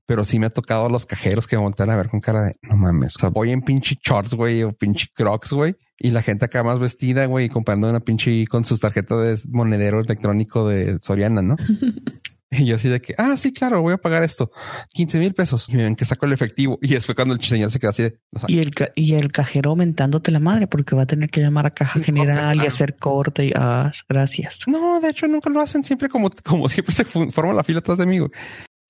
pero 0.06 0.26
sí 0.26 0.40
me 0.40 0.48
ha 0.48 0.50
tocado 0.50 0.88
a 0.88 0.90
los 0.90 1.06
cajeros 1.06 1.48
que 1.48 1.58
me 1.58 1.64
voltean 1.64 1.92
a 1.92 1.96
ver 1.96 2.10
con 2.10 2.22
cara 2.22 2.44
de 2.44 2.56
no 2.64 2.76
mames. 2.76 3.16
O 3.18 3.20
sea, 3.20 3.30
voy 3.30 3.52
en 3.52 3.62
pinche 3.62 3.98
shorts, 4.04 4.34
güey, 4.34 4.64
o 4.64 4.74
pinche 4.74 5.08
crocs, 5.14 5.54
güey. 5.54 5.76
Y 5.98 6.12
la 6.12 6.22
gente 6.22 6.46
acá 6.46 6.64
más 6.64 6.80
vestida, 6.80 7.26
güey, 7.28 7.50
comprando 7.50 7.90
una 7.90 8.00
pinche 8.00 8.48
con 8.48 8.66
sus 8.66 8.80
tarjetas 8.80 9.44
de 9.44 9.50
monedero 9.52 10.02
electrónico 10.02 10.68
de 10.68 10.98
Soriana, 11.02 11.42
¿no? 11.42 11.56
Y 12.60 12.66
yo 12.66 12.76
así 12.76 12.90
de 12.90 13.02
que, 13.02 13.14
ah, 13.18 13.36
sí, 13.38 13.52
claro, 13.54 13.82
voy 13.82 13.94
a 13.94 13.98
pagar 13.98 14.24
esto. 14.24 14.52
15 14.94 15.20
mil 15.20 15.34
pesos. 15.34 15.68
Y 15.70 15.76
ven 15.76 15.96
que 15.96 16.06
saco 16.06 16.26
el 16.26 16.34
efectivo. 16.34 16.80
Y 16.86 16.90
después 16.90 17.16
cuando 17.16 17.34
el 17.34 17.42
señor 17.42 17.72
se 17.72 17.80
queda 17.80 17.90
así 17.90 18.04
de... 18.04 18.20
y, 18.48 18.60
el 18.60 18.74
y 18.96 19.16
el 19.16 19.32
cajero 19.32 19.72
aumentándote 19.72 20.32
la 20.32 20.40
madre 20.40 20.68
porque 20.68 20.96
va 20.96 21.04
a 21.04 21.06
tener 21.06 21.30
que 21.30 21.42
llamar 21.42 21.66
a 21.66 21.72
caja 21.72 22.00
general 22.04 22.58
y 22.64 22.68
hacer 22.68 22.96
corte 22.96 23.46
y 23.46 23.52
ah, 23.56 23.92
gracias. 24.08 24.60
No, 24.68 25.00
de 25.00 25.10
hecho 25.10 25.28
nunca 25.28 25.50
lo 25.50 25.62
hacen 25.62 25.84
siempre 25.84 26.10
como, 26.10 26.30
como 26.44 26.70
siempre 26.70 26.94
se 26.94 27.06
forma 27.06 27.54
la 27.54 27.64
fila 27.64 27.80
atrás 27.80 27.98
de 27.98 28.06
mí. 28.06 28.20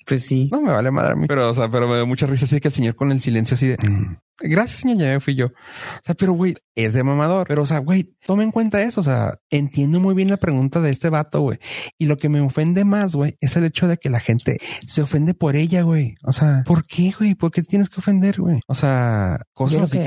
Pues 0.06 0.26
sí. 0.26 0.50
No 0.52 0.62
me 0.62 0.72
vale 0.72 0.92
madre 0.92 1.14
a 1.14 1.16
mí, 1.16 1.26
pero, 1.28 1.50
o 1.50 1.54
sea, 1.56 1.70
pero 1.70 1.88
me 1.88 1.96
da 1.96 2.06
mucha 2.06 2.28
risa 2.28 2.46
así 2.46 2.60
que 2.60 2.68
el 2.68 2.74
señor 2.74 2.96
con 2.96 3.12
el 3.12 3.22
silencio 3.22 3.56
así 3.56 3.68
de 3.68 3.78
mm, 3.78 4.18
gracias, 4.40 4.80
señor, 4.80 4.98
ya 5.00 5.20
fui 5.20 5.36
yo. 5.36 5.48
O 5.48 5.52
sea, 6.04 6.16
pero 6.16 6.34
güey, 6.34 6.56
es 6.76 6.94
de 6.94 7.04
mamador, 7.04 7.48
pero 7.48 7.64
o 7.64 7.66
sea, 7.66 7.80
güey, 7.80 8.16
tome 8.26 8.44
en 8.44 8.52
cuenta 8.52 8.82
eso. 8.82 9.02
O 9.02 9.04
sea, 9.04 9.40
entiendo 9.50 10.00
muy 10.00 10.14
bien 10.14 10.30
la 10.30 10.38
pregunta 10.38 10.82
de 10.82 10.90
este 10.90 11.10
vato, 11.10 11.42
güey. 11.42 11.60
Y 11.98 12.06
lo 12.06 12.18
que 12.18 12.30
me 12.30 12.42
ofende 12.42 12.86
más, 12.86 13.16
güey, 13.16 13.38
es 13.42 13.56
el 13.56 13.66
hecho 13.66 13.88
de 13.88 13.98
que 13.98 14.10
la 14.10 14.20
gente 14.20 14.60
se 14.86 15.02
ofende 15.02 15.34
por 15.34 15.56
ella, 15.56 15.82
güey. 15.82 16.16
O 16.24 16.32
sea, 16.32 16.64
¿por 16.66 16.86
qué, 16.86 17.14
güey? 17.18 17.36
¿Por 17.36 17.52
qué 17.52 17.64
tienes 17.64 17.90
que 17.90 18.00
ofender, 18.00 18.40
güey? 18.40 18.60
O 18.68 18.76
sea, 18.76 19.42
cosas 19.54 19.82
así. 19.84 20.00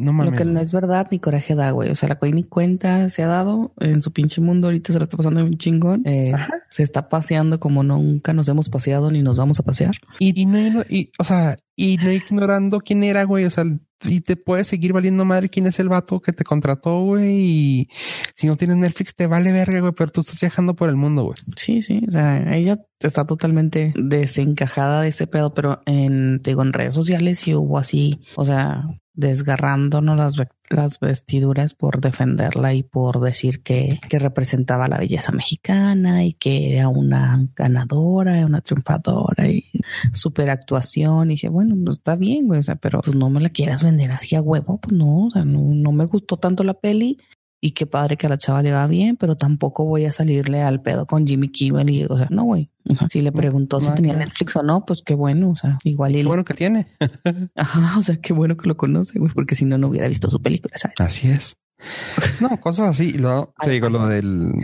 No 0.00 0.12
mames. 0.12 0.32
Lo 0.32 0.38
que 0.38 0.44
no 0.44 0.60
es 0.60 0.72
verdad 0.72 1.08
ni 1.10 1.18
coraje 1.18 1.54
da, 1.54 1.70
güey. 1.70 1.90
O 1.90 1.94
sea, 1.94 2.08
la 2.08 2.14
güey 2.16 2.32
ni 2.32 2.44
cuenta 2.44 3.10
se 3.10 3.22
ha 3.22 3.26
dado 3.26 3.72
en 3.78 4.02
su 4.02 4.12
pinche 4.12 4.40
mundo. 4.40 4.68
Ahorita 4.68 4.92
se 4.92 4.98
la 4.98 5.04
está 5.04 5.16
pasando 5.16 5.44
un 5.44 5.56
chingón. 5.58 6.02
Eh, 6.06 6.32
se 6.70 6.82
está 6.82 7.08
paseando 7.08 7.60
como 7.60 7.82
nunca 7.82 8.32
nos 8.32 8.48
hemos 8.48 8.68
paseado 8.68 9.10
ni 9.10 9.22
nos 9.22 9.36
vamos 9.36 9.60
a 9.60 9.62
pasear. 9.62 9.94
Y, 10.18 10.40
y 10.40 10.46
no, 10.46 10.82
y, 10.88 11.12
o 11.18 11.24
sea, 11.24 11.56
y 11.76 11.96
no 11.98 12.10
ignorando 12.10 12.80
quién 12.80 13.04
era, 13.04 13.24
güey. 13.24 13.44
O 13.44 13.50
sea, 13.50 13.64
y 14.04 14.20
te 14.20 14.36
puede 14.36 14.64
seguir 14.64 14.92
valiendo 14.92 15.24
madre 15.24 15.48
quién 15.48 15.66
es 15.66 15.78
el 15.80 15.88
vato 15.88 16.20
que 16.20 16.32
te 16.32 16.44
contrató, 16.44 17.02
güey. 17.02 17.40
Y 17.40 17.88
si 18.34 18.46
no 18.46 18.56
tienes 18.56 18.76
Netflix, 18.76 19.14
te 19.14 19.26
vale 19.26 19.52
verga, 19.52 19.80
güey, 19.80 19.92
pero 19.92 20.10
tú 20.10 20.20
estás 20.20 20.40
viajando 20.40 20.74
por 20.74 20.88
el 20.88 20.96
mundo, 20.96 21.24
güey. 21.24 21.36
Sí, 21.56 21.82
sí. 21.82 22.02
O 22.06 22.10
sea, 22.10 22.56
ella 22.56 22.78
está 22.98 23.26
totalmente 23.26 23.92
desencajada 23.96 25.02
de 25.02 25.08
ese 25.08 25.26
pedo, 25.26 25.54
pero 25.54 25.82
en, 25.86 26.40
digo, 26.42 26.62
en 26.62 26.72
redes 26.72 26.94
sociales 26.94 27.38
sí 27.38 27.54
hubo 27.54 27.78
así, 27.78 28.20
o 28.36 28.44
sea, 28.44 28.84
desgarrándonos 29.12 30.16
las, 30.16 30.36
las 30.70 30.98
vestiduras 30.98 31.74
por 31.74 32.00
defenderla 32.00 32.74
y 32.74 32.82
por 32.82 33.20
decir 33.20 33.62
que, 33.62 34.00
que 34.08 34.18
representaba 34.18 34.88
la 34.88 34.98
belleza 34.98 35.32
mexicana 35.32 36.24
y 36.24 36.32
que 36.34 36.76
era 36.76 36.88
una 36.88 37.46
ganadora, 37.54 38.46
una 38.46 38.60
triunfadora 38.60 39.48
y 39.48 39.64
super 40.12 40.50
actuación. 40.50 41.30
Y 41.30 41.34
dije, 41.34 41.48
bueno, 41.48 41.76
pues 41.84 41.98
está 41.98 42.16
bien, 42.16 42.46
güey, 42.46 42.60
o 42.60 42.62
sea, 42.62 42.76
pero 42.76 43.00
pues 43.00 43.16
no 43.16 43.30
me 43.30 43.40
la 43.40 43.50
quieras 43.50 43.82
vender 43.82 44.10
así 44.10 44.36
a 44.36 44.42
huevo, 44.42 44.78
pues 44.78 44.96
no, 44.96 45.26
o 45.26 45.30
sea, 45.30 45.44
no, 45.44 45.60
no 45.60 45.92
me 45.92 46.04
gustó 46.06 46.36
tanto 46.36 46.64
la 46.64 46.74
peli 46.74 47.18
y 47.62 47.72
qué 47.72 47.86
padre 47.86 48.16
que 48.16 48.26
a 48.26 48.30
la 48.30 48.38
chava 48.38 48.62
le 48.62 48.72
va 48.72 48.86
bien, 48.86 49.16
pero 49.16 49.36
tampoco 49.36 49.84
voy 49.84 50.06
a 50.06 50.12
salirle 50.12 50.62
al 50.62 50.80
pedo 50.80 51.06
con 51.06 51.26
Jimmy 51.26 51.48
Kimmel 51.48 51.90
y, 51.90 52.04
o 52.04 52.16
sea, 52.16 52.26
no, 52.30 52.44
güey. 52.44 52.70
Si 53.10 53.20
le 53.20 53.30
preguntó 53.30 53.80
si 53.80 53.92
tenía 53.92 54.16
Netflix 54.16 54.56
o 54.56 54.62
no, 54.62 54.84
pues 54.86 55.02
qué 55.04 55.14
bueno, 55.14 55.50
o 55.50 55.56
sea, 55.56 55.78
igual 55.84 56.16
y... 56.16 56.22
Qué 56.22 56.26
bueno 56.26 56.44
que 56.44 56.54
tiene. 56.54 56.88
Ajá, 57.54 57.98
o 57.98 58.02
sea, 58.02 58.16
qué 58.16 58.32
bueno 58.32 58.56
que 58.56 58.66
lo 58.66 58.76
conoce, 58.76 59.18
güey, 59.18 59.30
porque 59.32 59.54
si 59.54 59.66
no, 59.66 59.76
no 59.76 59.88
hubiera 59.88 60.08
visto 60.08 60.30
su 60.30 60.40
película, 60.40 60.76
¿sabes? 60.78 61.00
Así 61.00 61.28
es. 61.28 61.54
No, 62.40 62.58
cosas 62.60 62.88
así. 62.88 63.12
Lo, 63.12 63.52
te 63.62 63.70
digo, 63.70 63.90
lo 63.90 64.06
del... 64.06 64.54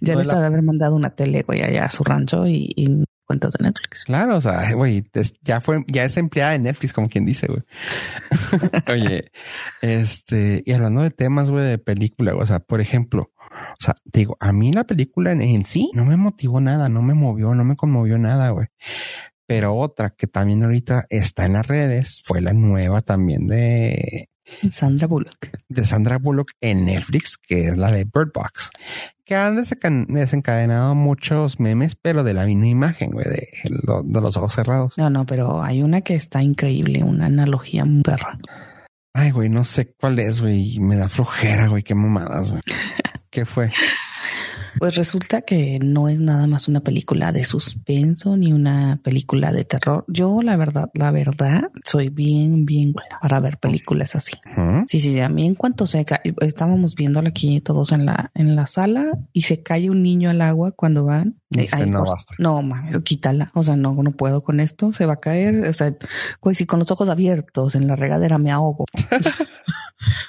Ya 0.00 0.14
les 0.16 0.32
ha 0.32 0.40
de 0.40 0.46
haber 0.46 0.62
mandado 0.62 0.94
una 0.94 1.10
tele, 1.10 1.42
güey, 1.42 1.62
allá 1.62 1.86
a 1.86 1.90
su 1.90 2.04
rancho 2.04 2.46
y, 2.46 2.72
y 2.76 3.04
cuentas 3.30 3.52
de 3.52 3.62
Netflix. 3.62 4.06
Claro, 4.06 4.38
o 4.38 4.40
sea, 4.40 4.72
güey, 4.72 5.04
ya 5.42 5.60
fue, 5.60 5.84
ya 5.86 6.02
es 6.02 6.16
empleada 6.16 6.50
de 6.50 6.58
Netflix, 6.58 6.92
como 6.92 7.08
quien 7.08 7.24
dice, 7.24 7.46
güey. 7.46 7.62
Oye, 8.92 9.30
este, 9.82 10.64
y 10.66 10.72
hablando 10.72 11.02
de 11.02 11.12
temas, 11.12 11.48
güey, 11.48 11.64
de 11.64 11.78
película, 11.78 12.34
o 12.34 12.44
sea, 12.44 12.58
por 12.58 12.80
ejemplo, 12.80 13.30
o 13.38 13.76
sea, 13.78 13.94
digo, 14.04 14.36
a 14.40 14.50
mí 14.50 14.72
la 14.72 14.82
película 14.82 15.30
en, 15.30 15.64
sí 15.64 15.92
no 15.94 16.04
me 16.04 16.16
motivó 16.16 16.60
nada, 16.60 16.88
no 16.88 17.02
me 17.02 17.14
movió, 17.14 17.54
no 17.54 17.62
me 17.62 17.76
conmovió 17.76 18.18
nada, 18.18 18.50
güey. 18.50 18.66
Pero 19.46 19.76
otra 19.76 20.10
que 20.10 20.26
también 20.26 20.64
ahorita 20.64 21.06
está 21.08 21.46
en 21.46 21.52
las 21.52 21.68
redes 21.68 22.24
fue 22.24 22.40
la 22.40 22.52
nueva 22.52 23.00
también 23.00 23.46
de 23.46 24.28
Sandra 24.72 25.06
Bullock. 25.06 25.50
De 25.68 25.84
Sandra 25.84 26.18
Bullock 26.18 26.52
en 26.60 26.84
Netflix, 26.84 27.38
que 27.38 27.68
es 27.68 27.76
la 27.76 27.90
de 27.92 28.04
Bird 28.04 28.32
Box, 28.34 28.70
que 29.24 29.36
han 29.36 29.56
desencadenado 30.08 30.94
muchos 30.94 31.60
memes, 31.60 31.94
pero 31.94 32.24
de 32.24 32.34
la 32.34 32.46
misma 32.46 32.66
imagen, 32.66 33.10
güey, 33.10 33.26
de, 33.28 33.48
los 33.70 34.36
ojos 34.36 34.54
cerrados. 34.54 34.98
No, 34.98 35.10
no, 35.10 35.26
pero 35.26 35.62
hay 35.62 35.82
una 35.82 36.00
que 36.00 36.14
está 36.14 36.42
increíble, 36.42 37.02
una 37.04 37.26
analogía 37.26 37.84
muy 37.84 38.02
perra. 38.02 38.38
Ay, 39.12 39.30
güey, 39.30 39.48
no 39.48 39.64
sé 39.64 39.92
cuál 39.98 40.18
es, 40.18 40.40
güey. 40.40 40.78
Me 40.78 40.96
da 40.96 41.08
flojera, 41.08 41.66
güey. 41.66 41.82
Qué 41.82 41.94
mamadas, 41.94 42.52
güey. 42.52 42.62
¿Qué 43.30 43.44
fue? 43.44 43.72
Pues 44.78 44.94
resulta 44.94 45.42
que 45.42 45.78
no 45.80 46.08
es 46.08 46.20
nada 46.20 46.46
más 46.46 46.68
una 46.68 46.80
película 46.80 47.32
de 47.32 47.44
suspenso 47.44 48.36
ni 48.36 48.52
una 48.52 49.00
película 49.02 49.52
de 49.52 49.64
terror. 49.64 50.04
Yo, 50.08 50.42
la 50.42 50.56
verdad, 50.56 50.90
la 50.94 51.10
verdad, 51.10 51.70
soy 51.84 52.08
bien, 52.08 52.66
bien 52.66 52.94
para 53.20 53.40
ver 53.40 53.58
películas 53.58 54.16
así. 54.16 54.32
Sí, 54.86 55.00
sí, 55.00 55.18
a 55.20 55.28
mí 55.28 55.46
en 55.46 55.54
cuanto 55.54 55.86
se 55.86 56.04
cae, 56.04 56.34
estábamos 56.40 56.94
viéndola 56.94 57.30
aquí 57.30 57.60
todos 57.60 57.92
en 57.92 58.06
la, 58.06 58.30
en 58.34 58.56
la 58.56 58.66
sala 58.66 59.18
y 59.32 59.42
se 59.42 59.62
cae 59.62 59.90
un 59.90 60.02
niño 60.02 60.30
al 60.30 60.40
agua 60.40 60.72
cuando 60.72 61.04
van. 61.04 61.40
No 61.86 62.04
basta. 62.04 62.34
No, 62.38 62.62
mames, 62.62 62.96
quítala. 62.98 63.50
O 63.54 63.62
sea, 63.62 63.74
no, 63.74 63.94
no 63.94 64.12
puedo 64.12 64.42
con 64.42 64.60
esto. 64.60 64.92
Se 64.92 65.04
va 65.04 65.14
a 65.14 65.20
caer. 65.20 65.66
O 65.66 65.72
sea, 65.72 65.94
pues 66.40 66.58
si 66.58 66.66
con 66.66 66.78
los 66.78 66.90
ojos 66.92 67.08
abiertos 67.08 67.74
en 67.74 67.88
la 67.88 67.96
regadera 67.96 68.38
me 68.38 68.52
ahogo. 68.52 68.84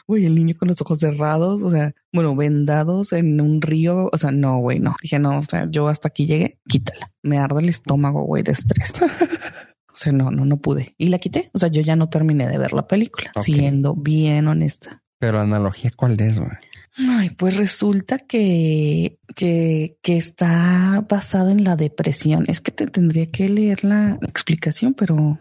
Güey, 0.07 0.25
el 0.25 0.35
niño 0.35 0.55
con 0.57 0.67
los 0.67 0.81
ojos 0.81 0.99
cerrados, 0.99 1.61
o 1.61 1.69
sea, 1.69 1.93
bueno, 2.11 2.35
vendados 2.35 3.13
en 3.13 3.39
un 3.41 3.61
río. 3.61 4.09
O 4.11 4.17
sea, 4.17 4.31
no, 4.31 4.57
güey, 4.57 4.79
no. 4.79 4.95
Dije, 5.01 5.19
no, 5.19 5.39
o 5.39 5.45
sea, 5.45 5.65
yo 5.69 5.87
hasta 5.87 6.09
aquí 6.09 6.25
llegué, 6.25 6.59
quítala. 6.67 7.11
Me 7.23 7.37
arde 7.37 7.61
el 7.61 7.69
estómago, 7.69 8.23
güey, 8.23 8.43
de 8.43 8.51
estrés. 8.51 8.93
O 9.93 9.97
sea, 10.03 10.13
no, 10.13 10.31
no, 10.31 10.45
no 10.45 10.57
pude. 10.57 10.95
Y 10.97 11.07
la 11.07 11.19
quité. 11.19 11.51
O 11.53 11.59
sea, 11.59 11.69
yo 11.69 11.81
ya 11.81 11.95
no 11.95 12.09
terminé 12.09 12.47
de 12.47 12.57
ver 12.57 12.73
la 12.73 12.87
película, 12.87 13.29
siendo 13.35 13.93
bien 13.93 14.47
honesta. 14.47 15.03
Pero 15.19 15.39
analogía, 15.39 15.91
¿cuál 15.95 16.19
es, 16.19 16.39
güey? 16.39 16.49
Ay, 16.97 17.29
pues 17.29 17.57
resulta 17.57 18.19
que, 18.19 19.19
que, 19.35 19.97
que 20.01 20.17
está 20.17 21.05
basada 21.07 21.51
en 21.51 21.63
la 21.63 21.75
depresión. 21.75 22.45
Es 22.47 22.61
que 22.61 22.71
te 22.71 22.87
tendría 22.87 23.27
que 23.27 23.47
leer 23.47 23.83
la 23.83 24.17
explicación, 24.23 24.93
pero 24.93 25.39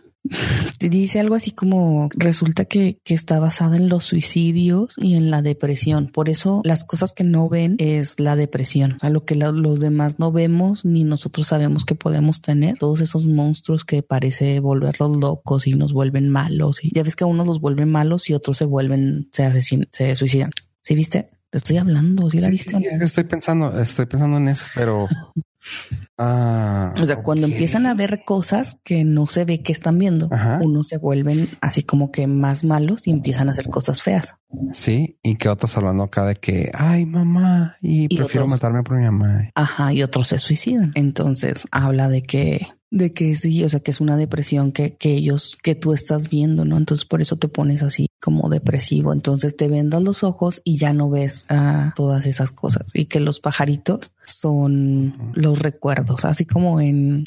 dice 0.79 1.21
algo 1.21 1.35
así 1.35 1.51
como 1.51 2.09
resulta 2.15 2.65
que, 2.65 2.99
que, 3.05 3.15
está 3.15 3.39
basada 3.39 3.77
en 3.77 3.89
los 3.89 4.05
suicidios 4.05 4.95
y 4.99 5.15
en 5.15 5.31
la 5.31 5.43
depresión. 5.43 6.09
Por 6.09 6.29
eso 6.29 6.61
las 6.65 6.85
cosas 6.85 7.13
que 7.13 7.25
no 7.25 7.49
ven 7.49 7.77
es 7.79 8.21
la 8.21 8.37
depresión. 8.37 8.99
A 9.01 9.11
lo 9.11 9.25
que 9.25 9.35
los 9.35 9.81
demás 9.81 10.19
no 10.19 10.33
vemos 10.33 10.85
ni 10.85 11.05
nosotros 11.05 11.47
sabemos 11.47 11.85
que 11.85 11.95
podemos 11.95 12.43
tener. 12.43 12.79
Todos 12.79 13.01
esos 13.01 13.27
monstruos 13.27 13.85
que 13.85 14.03
parece 14.03 14.61
volverlos 14.61 15.17
locos 15.17 15.67
y 15.67 15.73
nos 15.73 15.93
vuelven 15.93 16.29
malos. 16.29 16.85
Y 16.85 16.95
ya 16.95 17.03
ves 17.03 17.17
que 17.17 17.25
unos 17.25 17.47
los 17.47 17.61
vuelven 17.61 17.91
malos 17.91 18.29
y 18.31 18.35
otros 18.35 18.57
se 18.57 18.65
vuelven, 18.65 19.29
se 19.33 19.45
asesinan, 19.45 19.89
se 19.93 20.15
suicidan. 20.17 20.51
¿Sí 20.83 20.95
viste? 20.95 21.31
Te 21.51 21.59
estoy 21.59 21.79
hablando, 21.79 22.31
¿sí 22.31 22.41
la 22.41 22.49
viste? 22.49 22.77
estoy 23.01 23.25
pensando, 23.25 23.77
estoy 23.81 24.07
pensando 24.07 24.37
en 24.37 24.49
eso, 24.49 24.65
pero 24.75 25.09
Ah, 26.19 26.95
o 27.01 27.05
sea, 27.05 27.23
cuando 27.23 27.47
empiezan 27.47 27.87
a 27.87 27.95
ver 27.95 28.23
cosas 28.25 28.81
que 28.85 29.05
no 29.05 29.27
se 29.27 29.45
ve 29.45 29.63
que 29.63 29.73
están 29.73 29.99
viendo, 29.99 30.29
unos 30.61 30.89
se 30.89 30.99
vuelven 30.99 31.49
así 31.61 31.83
como 31.83 32.11
que 32.11 32.27
más 32.27 32.65
malos 32.65 33.07
y 33.07 33.11
empiezan 33.11 33.49
a 33.49 33.53
hacer 33.53 33.69
cosas 33.69 34.03
feas. 34.03 34.37
Sí, 34.73 35.19
y 35.23 35.37
que 35.37 35.49
otros 35.49 35.77
hablando 35.77 36.03
acá 36.03 36.25
de 36.25 36.37
que, 36.37 36.71
ay, 36.75 37.07
mamá, 37.07 37.77
y, 37.81 38.15
prefiero 38.15 38.47
matarme 38.47 38.83
por 38.83 38.99
mi 38.99 39.05
mamá. 39.05 39.51
Ajá, 39.55 39.93
y 39.93 40.03
otros 40.03 40.29
se 40.29 40.39
suicidan. 40.39 40.93
Entonces 40.95 41.65
habla 41.71 42.09
de 42.09 42.23
que 42.23 42.69
de 42.91 43.13
que 43.13 43.35
sí, 43.37 43.63
o 43.65 43.69
sea, 43.69 43.81
que 43.81 43.93
es 43.93 44.01
una 44.01 44.17
depresión 44.17 44.73
que, 44.73 44.97
que 44.97 45.13
ellos, 45.13 45.57
que 45.63 45.75
tú 45.75 45.93
estás 45.93 46.29
viendo, 46.29 46.65
¿no? 46.65 46.77
Entonces 46.77 47.05
por 47.05 47.23
eso 47.23 47.37
te 47.37 47.49
pones 47.49 47.83
así 47.83 48.09
como 48.21 48.49
depresivo. 48.49 49.13
Entonces 49.13 49.57
te 49.57 49.69
vendas 49.69 50.03
los 50.03 50.25
ojos 50.25 50.61
y 50.65 50.77
ya 50.77 50.93
no 50.93 51.09
ves 51.09 51.47
a 51.51 51.93
todas 51.95 52.27
esas 52.27 52.53
cosas. 52.53 52.91
Y 52.95 53.07
que 53.07 53.21
los 53.21 53.41
pajaritos 53.41 54.13
son 54.25 55.33
los 55.35 55.59
recuerdos, 55.59 56.25
así 56.25 56.45
como 56.45 56.81
en... 56.81 57.25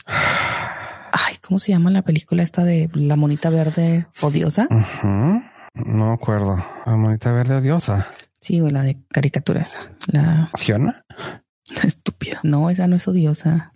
Ay, 1.16 1.36
¿cómo 1.42 1.60
se 1.60 1.72
llama 1.72 1.92
la 1.92 2.02
película 2.02 2.42
esta 2.44 2.64
de 2.64 2.90
la 2.94 3.16
monita 3.16 3.50
verde 3.50 4.08
odiosa? 4.22 4.68
No 5.04 6.08
me 6.08 6.14
acuerdo. 6.14 6.58
La 6.86 6.96
monita 6.96 7.32
verde 7.32 7.56
odiosa. 7.56 8.08
Sí, 8.42 8.60
o 8.62 8.70
la 8.70 8.82
de 8.82 8.98
caricaturas. 9.10 9.78
La 10.08 10.50
Fiona. 10.58 11.06
Estúpida. 11.84 12.40
No, 12.44 12.70
esa 12.70 12.88
no 12.88 12.96
es 12.96 13.08
odiosa. 13.08 13.73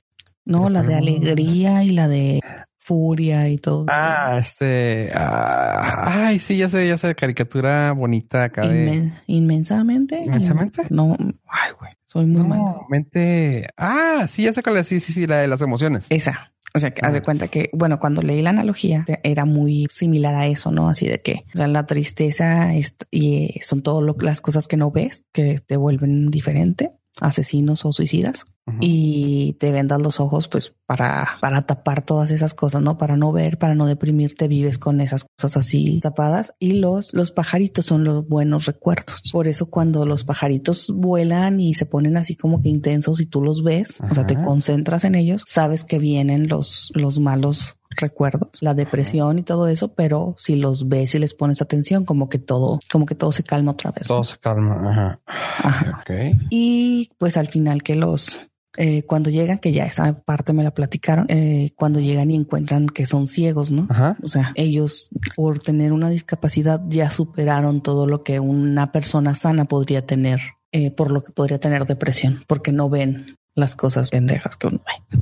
No, 0.47 0.69
la 0.69 0.81
de 0.83 0.95
alegría 0.95 1.83
y 1.83 1.91
la 1.91 2.07
de 2.07 2.39
furia 2.77 3.49
y 3.49 3.57
todo. 3.57 3.85
Ah, 3.89 4.37
este. 4.39 5.11
ah, 5.13 6.27
ay, 6.27 6.39
sí, 6.39 6.57
ya 6.57 6.69
sé, 6.69 6.87
ya 6.87 6.97
sé. 6.97 7.13
Caricatura 7.15 7.91
bonita 7.91 8.45
acá 8.45 8.65
de. 8.67 8.87
Inmen- 8.93 9.13
inmensamente. 9.27 10.23
¿Inmensamente? 10.23 10.83
No, 10.89 11.15
ay, 11.47 11.71
güey, 11.79 11.91
soy 12.05 12.25
muy 12.25 12.43
malo. 12.43 12.63
No, 12.63 12.85
mente. 12.89 13.67
Ah, 13.77 14.25
sí, 14.29 14.43
ya 14.43 14.53
sé 14.53 14.63
cuál 14.63 14.77
es. 14.77 14.87
Sí, 14.87 14.99
sí, 14.99 15.11
sí, 15.13 15.27
la 15.27 15.37
de 15.37 15.47
las 15.47 15.61
emociones. 15.61 16.05
Esa. 16.09 16.53
O 16.73 16.79
sea, 16.79 16.91
que 16.93 17.05
haz 17.05 17.13
de 17.13 17.19
Ah. 17.19 17.23
cuenta 17.23 17.47
que, 17.47 17.69
bueno, 17.73 17.99
cuando 17.99 18.21
leí 18.21 18.41
la 18.41 18.51
analogía, 18.51 19.03
era 19.23 19.45
muy 19.45 19.87
similar 19.89 20.35
a 20.35 20.45
eso, 20.47 20.69
¿no? 20.71 20.89
Así 20.89 21.07
de 21.07 21.21
que, 21.21 21.43
o 21.53 21.57
sea, 21.57 21.67
la 21.67 21.85
tristeza 21.87 22.75
es- 22.75 22.95
y 23.09 23.45
eh, 23.45 23.59
son 23.63 23.81
todas 23.81 24.15
las 24.21 24.41
cosas 24.41 24.67
que 24.67 24.77
no 24.77 24.91
ves 24.91 25.25
que 25.33 25.57
te 25.65 25.75
vuelven 25.75 26.29
diferente, 26.29 26.91
asesinos 27.19 27.83
o 27.85 27.91
suicidas. 27.91 28.45
Y 28.81 29.53
te 29.59 29.71
vendas 29.71 30.01
los 30.01 30.19
ojos 30.19 30.47
pues 30.47 30.73
para, 30.85 31.37
para 31.39 31.61
tapar 31.63 32.01
todas 32.01 32.31
esas 32.31 32.53
cosas, 32.53 32.81
¿no? 32.81 32.97
Para 32.97 33.15
no 33.15 33.31
ver, 33.31 33.57
para 33.57 33.75
no 33.75 33.85
deprimirte, 33.85 34.47
vives 34.47 34.77
con 34.77 34.99
esas 34.99 35.23
cosas 35.23 35.57
así 35.57 35.99
tapadas 36.01 36.53
y 36.59 36.73
los, 36.73 37.13
los 37.13 37.31
pajaritos 37.31 37.85
son 37.85 38.03
los 38.03 38.27
buenos 38.27 38.65
recuerdos. 38.65 39.21
Por 39.31 39.47
eso 39.47 39.69
cuando 39.69 40.05
los 40.05 40.23
pajaritos 40.23 40.91
vuelan 40.93 41.59
y 41.59 41.73
se 41.73 41.85
ponen 41.85 42.17
así 42.17 42.35
como 42.35 42.61
que 42.61 42.69
intensos 42.69 43.21
y 43.21 43.25
tú 43.25 43.41
los 43.41 43.63
ves, 43.63 43.99
o 44.09 44.13
sea, 44.13 44.27
te 44.27 44.35
concentras 44.41 45.03
en 45.03 45.15
ellos, 45.15 45.43
sabes 45.47 45.83
que 45.83 45.99
vienen 45.99 46.47
los, 46.47 46.91
los 46.95 47.19
malos 47.19 47.77
recuerdos, 47.97 48.49
la 48.61 48.73
depresión 48.73 49.39
y 49.39 49.43
todo 49.43 49.67
eso, 49.67 49.93
pero 49.93 50.35
si 50.37 50.55
los 50.55 50.87
ves 50.87 51.15
y 51.15 51.19
les 51.19 51.33
pones 51.33 51.61
atención, 51.61 52.05
como 52.05 52.29
que 52.29 52.39
todo, 52.39 52.79
como 52.91 53.05
que 53.05 53.15
todo 53.15 53.31
se 53.31 53.43
calma 53.43 53.71
otra 53.71 53.91
vez. 53.91 54.07
Todo 54.07 54.23
se 54.23 54.37
calma. 54.37 54.79
Ajá. 54.89 55.19
Ajá. 55.57 56.01
Ok. 56.01 56.37
Y 56.49 57.09
pues 57.17 57.37
al 57.37 57.47
final 57.47 57.83
que 57.83 57.95
los, 57.95 58.41
eh, 58.77 59.03
cuando 59.03 59.29
llegan, 59.29 59.57
que 59.57 59.71
ya 59.71 59.85
esa 59.85 60.21
parte 60.21 60.53
me 60.53 60.63
la 60.63 60.71
platicaron, 60.71 61.25
eh, 61.29 61.71
cuando 61.75 61.99
llegan 61.99 62.31
y 62.31 62.35
encuentran 62.35 62.87
que 62.87 63.05
son 63.05 63.27
ciegos, 63.27 63.71
¿no? 63.71 63.87
Ajá. 63.89 64.17
O 64.21 64.27
sea, 64.27 64.51
ellos 64.55 65.09
por 65.35 65.59
tener 65.59 65.91
una 65.91 66.09
discapacidad 66.09 66.81
ya 66.87 67.09
superaron 67.09 67.81
todo 67.81 68.07
lo 68.07 68.23
que 68.23 68.39
una 68.39 68.91
persona 68.91 69.35
sana 69.35 69.65
podría 69.65 70.05
tener, 70.05 70.39
eh, 70.71 70.91
por 70.91 71.11
lo 71.11 71.23
que 71.23 71.31
podría 71.31 71.59
tener 71.59 71.85
depresión, 71.85 72.43
porque 72.47 72.71
no 72.71 72.89
ven 72.89 73.35
las 73.55 73.75
cosas 73.75 74.11
pendejas 74.11 74.55
que 74.55 74.67
uno 74.67 74.81
ve. 74.85 75.19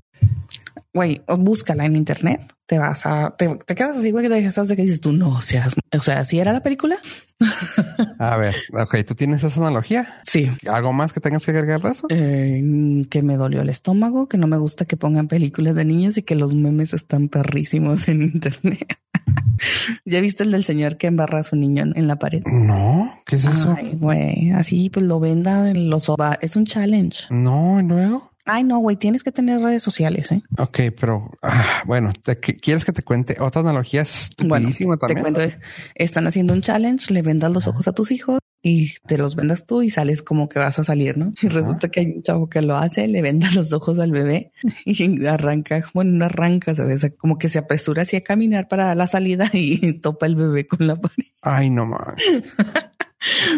Güey, 0.95 1.21
búscala 1.27 1.85
en 1.85 1.97
internet, 1.97 2.53
te 2.65 2.79
vas 2.79 3.05
a, 3.05 3.35
te, 3.37 3.53
te 3.65 3.75
quedas 3.75 3.97
así, 3.97 4.11
güey, 4.11 4.23
que 4.23 4.29
te 4.29 4.35
dejas 4.35 4.67
de 4.69 4.75
que 4.77 4.81
dices 4.81 5.01
tú, 5.01 5.11
no 5.11 5.41
seas, 5.41 5.75
o 5.91 5.99
sea, 5.99 6.23
si 6.23 6.39
era 6.39 6.53
la 6.53 6.63
película, 6.63 6.97
A 8.19 8.37
ver, 8.37 8.55
ok, 8.73 8.95
¿tú 9.05 9.13
tienes 9.13 9.43
esa 9.43 9.59
analogía? 9.59 10.21
sí, 10.23 10.49
¿Algo 10.69 10.93
más 10.93 11.11
que 11.11 11.19
tengas 11.19 11.43
que 11.45 11.51
agregar 11.51 11.81
de 11.81 11.89
eso? 11.89 12.07
Eh, 12.09 13.05
que 13.09 13.21
me 13.23 13.35
dolió 13.35 13.61
el 13.61 13.69
estómago, 13.69 14.29
que 14.29 14.37
no 14.37 14.47
me 14.47 14.57
gusta 14.57 14.85
que 14.85 14.95
pongan 14.95 15.27
películas 15.27 15.75
de 15.75 15.83
niños 15.83 16.17
y 16.17 16.23
que 16.23 16.35
los 16.35 16.53
memes 16.53 16.93
están 16.93 17.27
perrísimos 17.27 18.07
en 18.07 18.21
internet. 18.21 18.97
¿Ya 20.05 20.21
viste 20.21 20.43
el 20.43 20.51
del 20.51 20.63
señor 20.63 20.97
que 20.97 21.07
embarra 21.07 21.39
a 21.39 21.43
su 21.43 21.57
niño 21.57 21.83
en 21.93 22.07
la 22.07 22.17
pared? 22.17 22.41
No, 22.45 23.13
¿qué 23.25 23.35
es 23.35 23.45
eso? 23.45 23.75
Ay, 23.77 23.97
güey, 23.99 24.51
así 24.51 24.89
pues 24.89 25.05
lo 25.05 25.19
venda 25.19 25.69
en 25.69 25.89
los 25.89 26.09
Es 26.41 26.55
un 26.55 26.65
challenge. 26.65 27.25
No, 27.29 27.81
¿y 27.81 27.83
luego. 27.83 28.31
Ay, 28.45 28.63
no, 28.63 28.77
güey, 28.79 28.95
tienes 28.95 29.23
que 29.23 29.31
tener 29.31 29.59
redes 29.59 29.81
sociales, 29.81 30.31
¿eh? 30.31 30.41
Ok, 30.59 30.79
pero 30.99 31.31
ah, 31.41 31.81
bueno, 31.85 32.13
¿te- 32.13 32.39
¿quieres 32.39 32.85
que 32.85 32.91
te 32.93 33.01
cuente 33.03 33.37
otra 33.39 33.61
analogía 33.61 34.01
estupidísima 34.03 34.95
Te 34.97 34.99
también? 34.99 35.21
cuento, 35.21 35.41
es- 35.41 35.57
están 35.95 36.27
haciendo 36.27 36.53
un 36.53 36.61
challenge, 36.61 37.11
le 37.13 37.21
vendas 37.23 37.51
los 37.51 37.67
ojos 37.67 37.87
a 37.87 37.93
tus 37.93 38.11
hijos 38.11 38.39
y 38.61 38.93
te 39.07 39.17
los 39.17 39.35
vendas 39.35 39.65
tú 39.65 39.81
y 39.81 39.89
sales 39.89 40.21
como 40.21 40.47
que 40.49 40.59
vas 40.59 40.77
a 40.79 40.83
salir, 40.83 41.17
¿no? 41.17 41.33
Y 41.41 41.47
resulta 41.49 41.89
que 41.89 41.99
hay 42.01 42.05
un 42.07 42.21
chavo 42.21 42.47
que 42.49 42.61
lo 42.61 42.75
hace, 42.75 43.07
le 43.07 43.21
venda 43.21 43.47
los 43.55 43.73
ojos 43.73 43.97
al 43.99 44.11
bebé 44.11 44.51
y 44.85 45.25
arranca, 45.27 45.83
bueno, 45.93 46.11
no 46.11 46.25
arranca, 46.25 46.73
¿sabes? 46.75 47.05
Como 47.17 47.37
que 47.39 47.49
se 47.49 47.59
apresura 47.59 48.03
así 48.03 48.15
a 48.15 48.21
caminar 48.21 48.67
para 48.67 48.93
la 48.95 49.07
salida 49.07 49.49
y 49.53 49.93
topa 50.01 50.27
el 50.27 50.35
bebé 50.35 50.67
con 50.67 50.85
la 50.85 50.95
pared. 50.95 51.25
Ay, 51.41 51.69
no 51.71 51.85
más. 51.87 52.13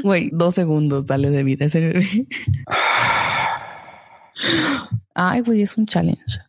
Güey, 0.02 0.30
dos 0.32 0.56
segundos 0.56 1.06
dale 1.08 1.30
de 1.30 1.44
vida 1.44 1.66
a 1.66 1.68
ese 1.68 1.82
bebé. 1.82 2.28
Ay, 5.16 5.42
güey, 5.42 5.62
es 5.62 5.78
un 5.78 5.86
challenge. 5.86 6.40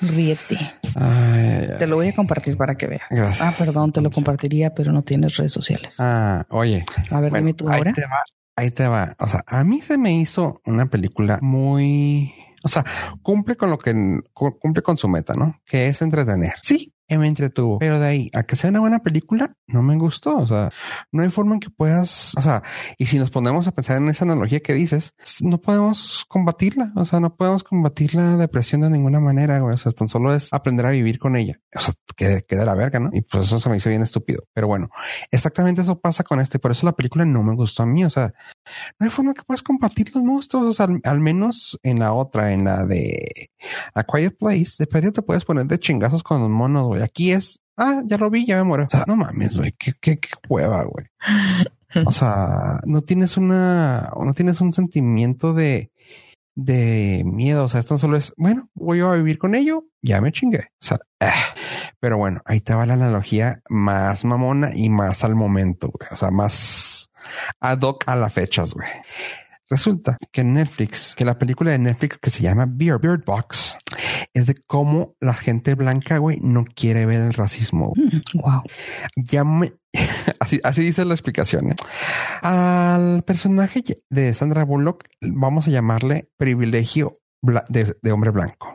Ríete. 0.00 0.58
Ay, 0.94 1.68
Te 1.78 1.86
lo 1.86 1.96
voy 1.96 2.08
a 2.08 2.14
compartir 2.14 2.56
para 2.56 2.74
que 2.76 2.86
veas. 2.86 3.02
Gracias. 3.10 3.40
Ah, 3.40 3.54
perdón, 3.56 3.92
te 3.92 4.00
lo 4.02 4.10
compartiría, 4.10 4.74
pero 4.74 4.92
no 4.92 5.02
tienes 5.02 5.36
redes 5.36 5.52
sociales. 5.52 5.94
Ah, 5.98 6.44
oye. 6.50 6.84
A 7.10 7.20
ver, 7.20 7.30
bueno, 7.30 7.46
dime 7.46 7.54
tú 7.54 7.68
ahí 7.68 7.78
ahora. 7.78 7.92
te 7.94 8.02
va. 8.02 8.18
Ahí 8.56 8.70
te 8.70 8.86
va. 8.88 9.14
O 9.18 9.26
sea, 9.26 9.42
a 9.46 9.64
mí 9.64 9.80
se 9.80 9.96
me 9.98 10.14
hizo 10.18 10.60
una 10.66 10.86
película 10.86 11.38
muy, 11.42 12.32
o 12.62 12.68
sea, 12.68 12.84
cumple 13.22 13.56
con 13.56 13.70
lo 13.70 13.78
que 13.78 13.94
cu- 14.32 14.58
cumple 14.58 14.82
con 14.82 14.96
su 14.96 15.08
meta, 15.08 15.34
¿no? 15.34 15.60
Que 15.64 15.88
es 15.88 16.00
entretener. 16.02 16.54
Sí, 16.62 16.92
me 17.08 17.28
entretuvo, 17.28 17.78
pero 17.78 18.00
de 18.00 18.06
ahí 18.06 18.30
a 18.34 18.42
que 18.42 18.56
sea 18.56 18.70
una 18.70 18.80
buena 18.80 19.00
película, 19.00 19.54
no 19.66 19.82
me 19.82 19.96
gustó. 19.96 20.36
O 20.36 20.46
sea, 20.46 20.70
no 21.12 21.22
hay 21.22 21.30
forma 21.30 21.54
en 21.54 21.60
que 21.60 21.70
puedas, 21.70 22.34
o 22.36 22.42
sea, 22.42 22.62
y 22.98 23.06
si 23.06 23.18
nos 23.18 23.30
ponemos 23.30 23.66
a 23.66 23.72
pensar 23.72 23.96
en 23.98 24.08
esa 24.08 24.24
analogía 24.24 24.60
que 24.60 24.74
dices, 24.74 25.14
no 25.40 25.60
podemos 25.60 26.24
combatirla. 26.28 26.92
O 26.96 27.04
sea, 27.04 27.20
no 27.20 27.36
podemos 27.36 27.64
combatir 27.64 28.14
la 28.14 28.36
depresión 28.36 28.80
de 28.80 28.90
ninguna 28.90 29.20
manera. 29.20 29.60
güey. 29.60 29.74
O 29.74 29.78
sea, 29.78 29.92
tan 29.92 30.08
solo 30.08 30.34
es 30.34 30.52
aprender 30.52 30.86
a 30.86 30.90
vivir 30.90 31.18
con 31.18 31.36
ella. 31.36 31.60
O 31.74 31.80
sea, 31.80 31.94
que 32.16 32.42
queda 32.46 32.64
la 32.64 32.74
verga, 32.74 32.98
¿no? 32.98 33.10
Y 33.12 33.22
pues 33.22 33.44
eso 33.44 33.60
se 33.60 33.68
me 33.68 33.76
hizo 33.76 33.88
bien 33.88 34.02
estúpido. 34.02 34.44
Pero 34.52 34.66
bueno, 34.66 34.88
exactamente 35.30 35.82
eso 35.82 36.00
pasa 36.00 36.24
con 36.24 36.40
este. 36.40 36.58
Por 36.58 36.70
eso 36.70 36.86
la 36.86 36.92
película 36.92 37.24
no 37.24 37.42
me 37.42 37.54
gustó 37.54 37.82
a 37.82 37.86
mí. 37.86 38.04
O 38.04 38.10
sea, 38.10 38.34
no 38.98 39.04
hay 39.04 39.10
forma 39.10 39.34
que 39.34 39.42
puedas 39.42 39.62
combatir 39.62 40.14
los 40.14 40.22
monstruos. 40.22 40.66
O 40.66 40.72
sea, 40.72 40.88
al, 41.04 41.20
menos 41.20 41.78
en 41.82 41.98
la 41.98 42.12
otra, 42.12 42.52
en 42.52 42.64
la 42.64 42.84
de 42.84 43.50
A 43.94 44.02
Quiet 44.04 44.36
Place, 44.38 44.84
de 44.84 45.12
te 45.12 45.22
puedes 45.22 45.44
poner 45.44 45.66
de 45.66 45.78
chingazos 45.78 46.22
con 46.22 46.40
los 46.40 46.50
monos, 46.50 46.86
güey. 46.86 46.95
Aquí 47.02 47.32
es, 47.32 47.60
ah, 47.76 48.02
ya 48.06 48.18
lo 48.18 48.30
vi, 48.30 48.46
ya 48.46 48.56
me 48.56 48.64
muero. 48.64 48.84
O 48.84 48.90
sea, 48.90 49.04
no 49.06 49.16
mames, 49.16 49.58
güey. 49.58 49.72
Qué, 49.72 49.92
qué, 50.00 50.18
qué 50.18 50.30
hueva, 50.48 50.84
güey. 50.84 51.06
O 52.04 52.10
sea, 52.10 52.80
no 52.84 53.02
tienes 53.02 53.36
una, 53.36 54.12
no 54.18 54.34
tienes 54.34 54.60
un 54.60 54.72
sentimiento 54.72 55.54
de, 55.54 55.90
de 56.56 57.22
miedo. 57.24 57.64
O 57.64 57.68
sea, 57.68 57.80
esto 57.80 57.98
solo 57.98 58.16
es, 58.16 58.32
bueno, 58.36 58.68
voy 58.74 59.00
a 59.00 59.12
vivir 59.12 59.38
con 59.38 59.54
ello, 59.54 59.84
ya 60.02 60.20
me 60.20 60.32
chingué. 60.32 60.68
O 60.72 60.84
sea, 60.84 60.98
ah. 61.20 61.54
pero 62.00 62.18
bueno, 62.18 62.40
ahí 62.44 62.60
te 62.60 62.74
va 62.74 62.86
la 62.86 62.94
analogía 62.94 63.62
más 63.68 64.24
mamona 64.24 64.74
y 64.74 64.88
más 64.88 65.22
al 65.22 65.36
momento, 65.36 65.92
güey. 65.92 66.08
O 66.10 66.16
sea, 66.16 66.30
más 66.30 67.10
ad 67.60 67.80
hoc 67.82 68.04
a 68.08 68.16
las 68.16 68.32
fechas, 68.32 68.74
güey. 68.74 68.88
Resulta 69.68 70.16
que 70.32 70.44
Netflix, 70.44 71.14
que 71.16 71.24
la 71.24 71.38
película 71.38 71.72
de 71.72 71.78
Netflix 71.78 72.18
que 72.18 72.30
se 72.30 72.42
llama 72.42 72.66
Beard, 72.68 73.00
Beard 73.00 73.24
Box, 73.24 73.76
es 74.32 74.46
de 74.46 74.54
cómo 74.66 75.14
la 75.20 75.34
gente 75.34 75.74
blanca, 75.74 76.18
güey, 76.18 76.38
no 76.40 76.64
quiere 76.64 77.04
ver 77.06 77.16
el 77.18 77.32
racismo. 77.34 77.92
Wow. 78.34 78.62
Ya 79.16 79.42
me, 79.44 79.72
así, 80.40 80.60
así 80.62 80.82
dice 80.82 81.04
la 81.04 81.14
explicación. 81.14 81.70
¿eh? 81.72 81.76
Al 82.42 83.22
personaje 83.24 83.82
de 84.10 84.32
Sandra 84.34 84.64
Bullock, 84.64 85.04
vamos 85.20 85.66
a 85.66 85.70
llamarle 85.70 86.30
privilegio 86.36 87.14
de, 87.68 87.96
de 88.00 88.12
hombre 88.12 88.30
blanco. 88.30 88.72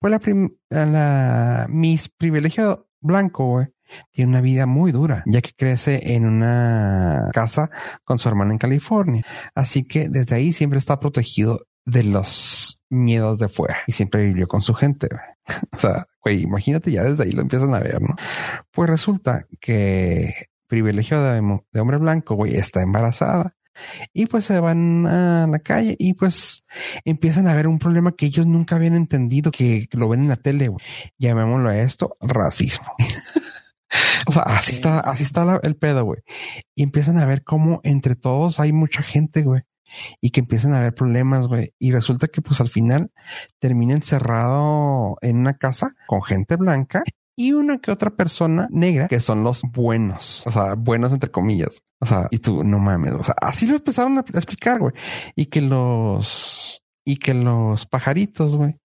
Pues 0.00 0.10
la, 0.10 0.18
prim- 0.18 0.56
la 0.70 1.66
Miss 1.68 2.08
Privilegio 2.08 2.88
Blanco, 3.00 3.46
güey, 3.46 3.66
tiene 4.10 4.30
una 4.30 4.40
vida 4.40 4.66
muy 4.66 4.92
dura, 4.92 5.22
ya 5.26 5.40
que 5.40 5.52
crece 5.56 6.14
en 6.14 6.24
una 6.24 7.30
casa 7.32 7.70
con 8.04 8.18
su 8.18 8.28
hermana 8.28 8.52
en 8.52 8.58
California. 8.58 9.24
Así 9.54 9.84
que 9.84 10.08
desde 10.08 10.36
ahí 10.36 10.52
siempre 10.52 10.78
está 10.78 11.00
protegido 11.00 11.66
de 11.84 12.04
los 12.04 12.80
miedos 12.90 13.38
de 13.38 13.48
fuera 13.48 13.78
y 13.86 13.92
siempre 13.92 14.24
vivió 14.24 14.46
con 14.46 14.62
su 14.62 14.74
gente. 14.74 15.08
O 15.72 15.78
sea, 15.78 16.06
güey, 16.22 16.42
imagínate 16.42 16.90
ya 16.90 17.04
desde 17.04 17.24
ahí 17.24 17.32
lo 17.32 17.40
empiezan 17.40 17.74
a 17.74 17.78
ver, 17.78 18.02
¿no? 18.02 18.14
Pues 18.70 18.90
resulta 18.90 19.46
que 19.60 20.48
privilegio 20.66 21.22
de, 21.22 21.40
hombre 21.80 21.96
blanco, 21.96 22.34
güey, 22.34 22.54
está 22.54 22.82
embarazada. 22.82 23.56
Y 24.12 24.26
pues 24.26 24.44
se 24.44 24.60
van 24.60 25.06
a 25.06 25.46
la 25.46 25.60
calle 25.60 25.96
y 25.98 26.14
pues 26.14 26.64
empiezan 27.04 27.46
a 27.46 27.54
ver 27.54 27.68
un 27.68 27.78
problema 27.78 28.12
que 28.12 28.26
ellos 28.26 28.46
nunca 28.46 28.76
habían 28.76 28.94
entendido, 28.94 29.50
que 29.50 29.88
lo 29.92 30.08
ven 30.08 30.20
en 30.20 30.28
la 30.28 30.36
tele, 30.36 30.68
güey. 30.68 30.84
Llamémoslo 31.16 31.70
a 31.70 31.78
esto 31.78 32.16
racismo. 32.20 32.92
o 34.26 34.32
sea, 34.32 34.42
así 34.42 34.72
está, 34.72 35.00
así 35.00 35.22
está 35.22 35.44
la- 35.44 35.60
el 35.62 35.76
pedo, 35.76 36.04
güey. 36.04 36.20
Y 36.74 36.82
empiezan 36.82 37.18
a 37.18 37.24
ver 37.26 37.42
cómo 37.44 37.80
entre 37.84 38.16
todos 38.16 38.60
hay 38.60 38.72
mucha 38.72 39.02
gente, 39.02 39.42
güey. 39.42 39.62
Y 40.20 40.30
que 40.30 40.40
empiezan 40.40 40.74
a 40.74 40.78
haber 40.78 40.94
problemas, 40.94 41.48
güey. 41.48 41.72
Y 41.78 41.92
resulta 41.92 42.28
que 42.28 42.42
pues 42.42 42.60
al 42.60 42.68
final 42.68 43.10
termina 43.58 43.94
encerrado 43.94 45.16
en 45.22 45.38
una 45.38 45.54
casa 45.54 45.94
con 46.06 46.22
gente 46.22 46.56
blanca 46.56 47.02
y 47.34 47.52
una 47.52 47.78
que 47.78 47.90
otra 47.92 48.10
persona 48.10 48.66
negra 48.70 49.06
que 49.08 49.20
son 49.20 49.44
los 49.44 49.62
buenos, 49.62 50.44
o 50.46 50.50
sea, 50.50 50.74
buenos 50.74 51.12
entre 51.12 51.30
comillas. 51.30 51.80
O 52.00 52.06
sea, 52.06 52.26
y 52.30 52.38
tú 52.38 52.64
no 52.64 52.78
mames, 52.80 53.12
o 53.14 53.22
sea, 53.22 53.34
así 53.40 53.66
lo 53.66 53.76
empezaron 53.76 54.18
a 54.18 54.20
explicar, 54.20 54.78
güey. 54.80 54.92
Y 55.36 55.46
que 55.46 55.60
los 55.62 56.82
y 57.08 57.16
que 57.16 57.32
los 57.32 57.86
pajaritos, 57.86 58.58
güey, 58.58 58.76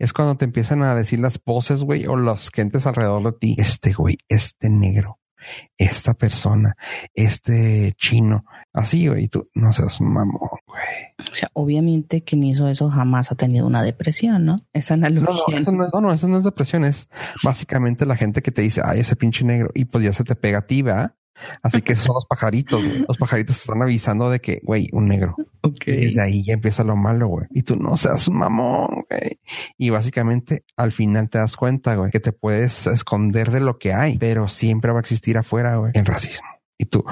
es 0.00 0.12
cuando 0.12 0.36
te 0.36 0.44
empiezan 0.44 0.82
a 0.82 0.96
decir 0.96 1.20
las 1.20 1.40
voces, 1.40 1.84
güey, 1.84 2.08
o 2.08 2.16
las 2.16 2.50
gentes 2.50 2.88
alrededor 2.88 3.22
de 3.22 3.38
ti. 3.38 3.54
Este 3.56 3.92
güey, 3.92 4.18
este 4.26 4.68
negro, 4.68 5.20
esta 5.76 6.14
persona, 6.14 6.74
este 7.14 7.94
chino, 7.96 8.44
así, 8.72 9.06
güey. 9.06 9.26
Y 9.26 9.28
tú 9.28 9.48
no 9.54 9.72
seas 9.72 10.00
mamón, 10.00 10.58
güey. 10.66 11.30
O 11.30 11.34
sea, 11.36 11.50
obviamente 11.52 12.22
quien 12.22 12.42
hizo 12.42 12.66
eso 12.66 12.90
jamás 12.90 13.30
ha 13.30 13.36
tenido 13.36 13.64
una 13.64 13.84
depresión, 13.84 14.44
¿no? 14.44 14.66
Esa 14.72 14.94
analogía. 14.94 15.30
No, 15.30 15.52
no, 15.52 15.58
eso 15.60 15.70
no, 15.70 15.88
no, 15.92 16.00
no, 16.00 16.12
eso 16.12 16.26
no 16.26 16.38
es 16.38 16.42
depresión, 16.42 16.84
es 16.84 17.08
básicamente 17.44 18.06
la 18.06 18.16
gente 18.16 18.42
que 18.42 18.50
te 18.50 18.62
dice, 18.62 18.82
ay, 18.84 18.98
ese 18.98 19.14
pinche 19.14 19.44
negro, 19.44 19.70
y 19.72 19.84
pues 19.84 20.02
ya 20.02 20.12
se 20.12 20.24
te 20.24 20.34
pega 20.34 20.58
a 20.58 20.66
ti, 20.66 20.82
¿verdad? 20.82 21.14
Así 21.62 21.82
que 21.82 21.92
esos 21.92 22.06
son 22.06 22.14
los 22.14 22.26
pajaritos. 22.26 22.84
güey. 22.84 23.04
Los 23.06 23.18
pajaritos 23.18 23.58
están 23.58 23.82
avisando 23.82 24.30
de 24.30 24.40
que, 24.40 24.60
güey, 24.62 24.88
un 24.92 25.08
negro. 25.08 25.36
Ok. 25.62 25.88
Y 25.88 26.04
desde 26.06 26.20
ahí 26.22 26.44
ya 26.44 26.54
empieza 26.54 26.84
lo 26.84 26.96
malo, 26.96 27.28
güey. 27.28 27.46
Y 27.50 27.62
tú 27.62 27.76
no 27.76 27.96
seas 27.96 28.28
mamón, 28.30 29.04
güey. 29.08 29.40
Y 29.76 29.90
básicamente 29.90 30.64
al 30.76 30.92
final 30.92 31.28
te 31.28 31.38
das 31.38 31.56
cuenta, 31.56 31.94
güey, 31.94 32.10
que 32.10 32.20
te 32.20 32.32
puedes 32.32 32.86
esconder 32.86 33.50
de 33.50 33.60
lo 33.60 33.78
que 33.78 33.92
hay, 33.92 34.18
pero 34.18 34.48
siempre 34.48 34.92
va 34.92 34.98
a 34.98 35.00
existir 35.00 35.38
afuera, 35.38 35.76
güey, 35.76 35.92
el 35.94 36.06
racismo. 36.06 36.46
Y 36.78 36.86
tú, 36.86 37.04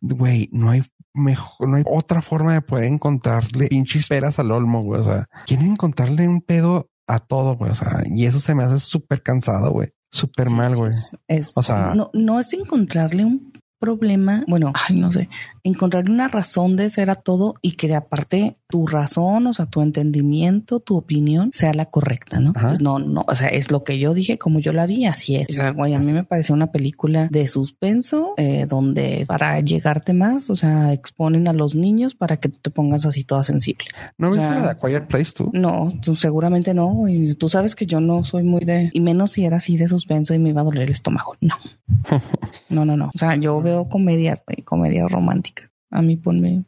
güey, 0.00 0.48
no 0.52 0.70
hay 0.70 0.84
mejor, 1.12 1.68
no 1.68 1.76
hay 1.76 1.82
otra 1.86 2.22
forma 2.22 2.54
de 2.54 2.62
poder 2.62 2.84
encontrarle 2.84 3.66
pinches 3.68 4.06
peras 4.08 4.38
al 4.38 4.52
olmo, 4.52 4.82
güey. 4.82 5.00
O 5.00 5.04
sea, 5.04 5.28
quieren 5.46 5.72
encontrarle 5.72 6.28
un 6.28 6.40
pedo 6.40 6.90
a 7.06 7.18
todo, 7.18 7.56
güey. 7.56 7.72
O 7.72 7.74
sea, 7.74 8.02
y 8.06 8.26
eso 8.26 8.38
se 8.38 8.54
me 8.54 8.62
hace 8.62 8.78
súper 8.78 9.22
cansado, 9.22 9.72
güey. 9.72 9.92
Súper 10.10 10.48
Sí, 10.48 10.54
mal, 10.54 10.76
güey. 10.76 10.90
es- 11.28 11.52
O 11.56 11.62
sea- 11.62 11.94
no, 11.94 12.10
no 12.12 12.40
es 12.40 12.52
encontrarle 12.52 13.24
un 13.24 13.52
problema, 13.80 14.44
bueno, 14.46 14.72
ay, 14.74 14.96
no 15.00 15.10
sé, 15.10 15.28
encontrarle 15.64 16.12
una 16.12 16.28
razón 16.28 16.76
de 16.76 16.88
ser 16.90 17.10
a 17.10 17.14
todo 17.16 17.54
y 17.62 17.72
que 17.72 17.92
aparte 17.94 18.56
tu 18.68 18.86
razón, 18.86 19.46
o 19.48 19.52
sea, 19.52 19.66
tu 19.66 19.80
entendimiento, 19.80 20.78
tu 20.80 20.96
opinión 20.96 21.50
sea 21.52 21.72
la 21.74 21.86
correcta, 21.86 22.38
¿no? 22.38 22.52
Pues 22.52 22.80
no, 22.80 22.98
no, 23.00 23.24
o 23.26 23.34
sea, 23.34 23.48
es 23.48 23.70
lo 23.72 23.82
que 23.82 23.98
yo 23.98 24.14
dije, 24.14 24.38
como 24.38 24.60
yo 24.60 24.72
la 24.72 24.86
vi, 24.86 25.06
así 25.06 25.34
es. 25.36 25.48
O 25.48 25.52
sea, 25.52 25.70
güey, 25.70 25.94
a 25.94 25.98
mí 25.98 26.12
me 26.12 26.22
pareció 26.24 26.54
una 26.54 26.70
película 26.70 27.26
de 27.30 27.46
suspenso, 27.48 28.34
eh, 28.36 28.66
donde 28.68 29.24
para 29.26 29.58
llegarte 29.60 30.12
más, 30.12 30.50
o 30.50 30.56
sea, 30.56 30.92
exponen 30.92 31.48
a 31.48 31.52
los 31.52 31.74
niños 31.74 32.14
para 32.14 32.36
que 32.36 32.50
te 32.50 32.70
pongas 32.70 33.06
así 33.06 33.24
toda 33.24 33.42
sensible. 33.42 33.86
¿No 34.18 34.28
o 34.28 34.30
viste 34.30 34.44
sea- 34.46 34.60
la 34.60 34.74
de 34.74 34.80
Quiet 34.80 35.06
Place 35.06 35.32
tú? 35.34 35.50
No, 35.54 35.88
tú 36.02 36.14
seguramente 36.16 36.74
no. 36.74 37.08
Y 37.08 37.34
tú 37.34 37.48
sabes 37.48 37.74
que 37.74 37.86
yo 37.86 38.00
no 38.00 38.24
soy 38.24 38.42
muy 38.44 38.60
de, 38.64 38.90
y 38.92 39.00
menos 39.00 39.32
si 39.32 39.44
era 39.46 39.56
así 39.56 39.76
de 39.78 39.88
suspenso 39.88 40.34
y 40.34 40.38
me 40.38 40.50
iba 40.50 40.60
a 40.60 40.64
doler 40.64 40.82
el 40.84 40.90
estómago. 40.90 41.34
No, 41.40 41.54
no, 42.68 42.84
no, 42.84 42.96
no. 42.96 43.06
O 43.14 43.18
sea, 43.18 43.36
yo 43.36 43.60
veo 43.62 43.69
comedias, 43.88 44.42
güey, 44.46 44.62
comedias 44.62 45.10
románticas. 45.10 45.70
A 45.90 46.02
mí 46.02 46.16
ponme. 46.16 46.64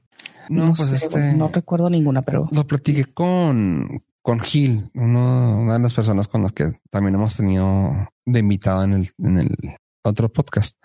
No, 0.49 0.75
pues 0.75 0.89
sé, 0.89 0.97
este. 0.97 1.35
no 1.35 1.49
recuerdo 1.49 1.89
ninguna, 1.89 2.23
pero 2.23 2.49
Lo 2.51 2.67
platiqué 2.67 3.05
con, 3.05 4.03
con 4.21 4.41
Gil, 4.41 4.91
uno, 4.95 5.61
una 5.61 5.75
de 5.75 5.79
las 5.79 5.95
personas 5.95 6.29
con 6.29 6.43
las 6.43 6.53
que 6.53 6.73
también 6.91 7.15
hemos 7.15 7.37
tenido 7.37 7.93
de 8.27 8.41
invitado 8.41 8.85
en 8.85 8.93
el, 8.95 9.11
en 9.19 9.39
el 9.39 9.57
otro 10.03 10.33
podcast. 10.33 10.77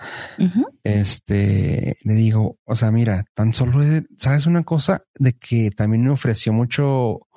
Este 0.84 1.98
le 2.04 2.14
digo, 2.14 2.58
o 2.64 2.76
sea, 2.76 2.92
mira, 2.92 3.26
tan 3.34 3.54
solo 3.54 3.84
sabes 4.18 4.46
una 4.46 4.64
cosa 4.64 5.04
de 5.18 5.34
que 5.34 5.72
también 5.72 6.04
me 6.04 6.12
ofreció 6.12 6.54
mucho 6.54 7.28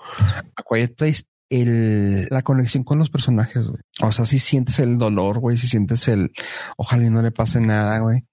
a 0.56 0.62
Quiet 0.68 0.96
Place 0.96 1.22
el, 1.48 2.28
la 2.30 2.42
conexión 2.42 2.84
con 2.84 2.98
los 2.98 3.10
personajes, 3.10 3.68
güey. 3.68 3.82
O 4.02 4.12
sea, 4.12 4.24
si 4.24 4.38
sientes 4.38 4.78
el 4.78 4.98
dolor, 4.98 5.40
güey, 5.40 5.56
si 5.56 5.66
sientes 5.66 6.06
el 6.08 6.32
ojalá 6.76 7.04
y 7.04 7.10
no 7.10 7.22
le 7.22 7.32
pase 7.32 7.60
nada, 7.60 7.98
güey. 7.98 8.24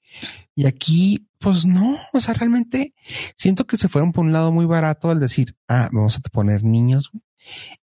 Y 0.56 0.66
aquí, 0.66 1.28
pues 1.40 1.66
no, 1.66 1.98
o 2.14 2.20
sea, 2.20 2.34
realmente 2.34 2.94
siento 3.38 3.66
que 3.66 3.78
se 3.78 3.90
fueron 3.90 4.12
por 4.12 4.26
un 4.26 4.34
lado 4.34 4.52
muy 4.52 4.66
barato 4.66 5.10
al 5.10 5.20
decir, 5.20 5.56
ah, 5.68 5.90
vamos 5.92 6.18
a 6.18 6.30
poner 6.30 6.64
niños 6.64 7.12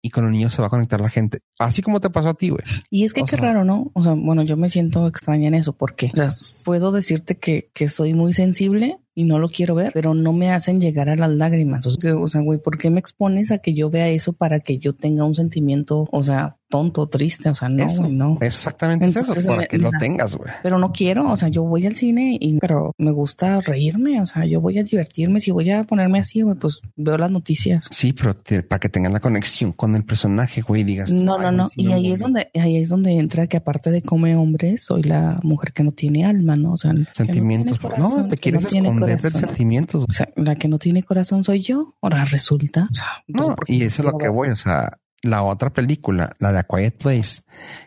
y 0.02 0.10
con 0.10 0.24
los 0.24 0.32
niños 0.32 0.52
se 0.52 0.62
va 0.62 0.68
a 0.68 0.70
conectar 0.70 1.00
la 1.00 1.10
gente. 1.10 1.40
Así 1.58 1.80
como 1.82 2.00
te 2.00 2.10
pasó 2.10 2.28
a 2.30 2.34
ti, 2.34 2.50
güey. 2.50 2.62
Y 2.90 3.04
es 3.04 3.12
que 3.14 3.22
O 3.22 3.24
qué 3.24 3.30
sea- 3.36 3.40
raro, 3.40 3.64
¿no? 3.64 3.90
O 3.94 4.02
sea, 4.02 4.12
bueno, 4.12 4.42
yo 4.42 4.56
me 4.56 4.68
siento 4.68 5.06
extraña 5.06 5.48
en 5.48 5.54
eso 5.54 5.72
porque, 5.72 6.10
o 6.12 6.16
sea, 6.16 6.28
puedo 6.64 6.92
decirte 6.92 7.36
que, 7.36 7.70
que 7.72 7.88
soy 7.88 8.12
muy 8.14 8.32
sensible 8.34 8.98
y 9.14 9.24
no 9.24 9.38
lo 9.38 9.48
quiero 9.48 9.74
ver, 9.74 9.92
pero 9.94 10.12
no 10.12 10.34
me 10.34 10.50
hacen 10.52 10.78
llegar 10.80 11.08
a 11.08 11.16
las 11.16 11.30
lágrimas. 11.30 11.86
O 11.86 11.90
sea, 11.90 11.98
que, 12.02 12.12
o 12.12 12.28
sea, 12.28 12.42
güey, 12.42 12.58
¿por 12.58 12.76
qué 12.76 12.90
me 12.90 13.00
expones 13.00 13.50
a 13.50 13.58
que 13.58 13.72
yo 13.72 13.88
vea 13.88 14.08
eso 14.08 14.34
para 14.34 14.60
que 14.60 14.76
yo 14.76 14.92
tenga 14.94 15.24
un 15.24 15.34
sentimiento, 15.34 16.06
o 16.12 16.22
sea, 16.22 16.56
tonto, 16.68 17.06
triste? 17.08 17.48
O 17.48 17.54
sea, 17.54 17.70
no, 17.70 17.86
Eso. 17.86 18.02
güey, 18.02 18.12
no. 18.12 18.36
Exactamente 18.42 19.06
es 19.06 19.16
Entonces, 19.16 19.38
eso, 19.38 19.48
para 19.48 19.62
me- 19.62 19.68
que 19.68 19.78
lo 19.78 19.88
tengas, 19.98 20.36
güey. 20.36 20.50
Pero 20.62 20.76
no 20.78 20.92
quiero, 20.92 21.30
o 21.30 21.36
sea, 21.38 21.48
yo 21.48 21.62
voy 21.62 21.86
al 21.86 21.96
cine 21.96 22.36
y, 22.38 22.58
pero 22.58 22.92
me 22.98 23.10
gusta 23.10 23.62
reírme, 23.62 24.20
o 24.20 24.26
sea, 24.26 24.44
yo 24.44 24.60
voy 24.60 24.78
a 24.78 24.82
divertirme. 24.84 25.40
Si 25.40 25.50
voy 25.50 25.70
a 25.70 25.84
ponerme 25.84 26.18
así, 26.18 26.42
güey, 26.42 26.56
pues 26.58 26.82
veo 26.96 27.16
las 27.16 27.30
noticias. 27.30 27.86
Sí, 27.90 28.12
pero 28.12 28.34
te- 28.36 28.64
para 28.64 28.80
que 28.80 28.90
tengan 28.90 29.14
la 29.14 29.20
conexión 29.20 29.72
con 29.72 29.96
el 29.96 30.04
personaje, 30.04 30.60
güey, 30.60 30.84
digas. 30.84 31.10
No, 31.10 31.38
"Ay, 31.38 31.45
no, 31.50 31.64
no. 31.64 31.70
Y 31.76 31.92
ahí 31.92 32.12
es 32.12 32.20
movió". 32.20 32.34
donde, 32.34 32.50
ahí 32.60 32.76
es 32.76 32.88
donde 32.88 33.12
entra 33.12 33.46
que 33.46 33.56
aparte 33.56 33.90
de 33.90 34.02
come 34.02 34.36
hombres, 34.36 34.82
soy 34.82 35.02
la 35.02 35.40
mujer 35.42 35.72
que 35.72 35.82
no 35.82 35.92
tiene 35.92 36.24
alma, 36.24 36.56
¿no? 36.56 36.72
O 36.72 36.76
sea, 36.76 36.92
no 36.92 37.04
Sentimientos. 37.12 37.80
No, 37.98 38.28
te 38.28 38.36
quieres 38.36 38.62
no 38.62 38.68
esconder 38.68 39.20
de 39.20 39.30
sentimientos. 39.30 40.04
O 40.08 40.12
sea, 40.12 40.28
la 40.36 40.56
que 40.56 40.68
no 40.68 40.78
tiene 40.78 41.02
corazón 41.02 41.44
soy 41.44 41.60
yo. 41.60 41.94
Ahora 42.02 42.24
resulta. 42.24 42.88
O 42.90 42.94
sea, 42.94 43.06
No, 43.26 43.54
¿por 43.54 43.66
qué 43.66 43.74
y 43.74 43.82
eso 43.82 44.02
es 44.02 44.06
lo 44.12 44.18
que 44.18 44.28
voy. 44.28 44.48
O 44.50 44.56
sea, 44.56 44.98
la 45.22 45.42
otra 45.42 45.70
película, 45.72 46.36
la 46.38 46.52
de 46.52 46.58
A 46.60 46.64
Quiet 46.64 46.98
Place, 46.98 47.42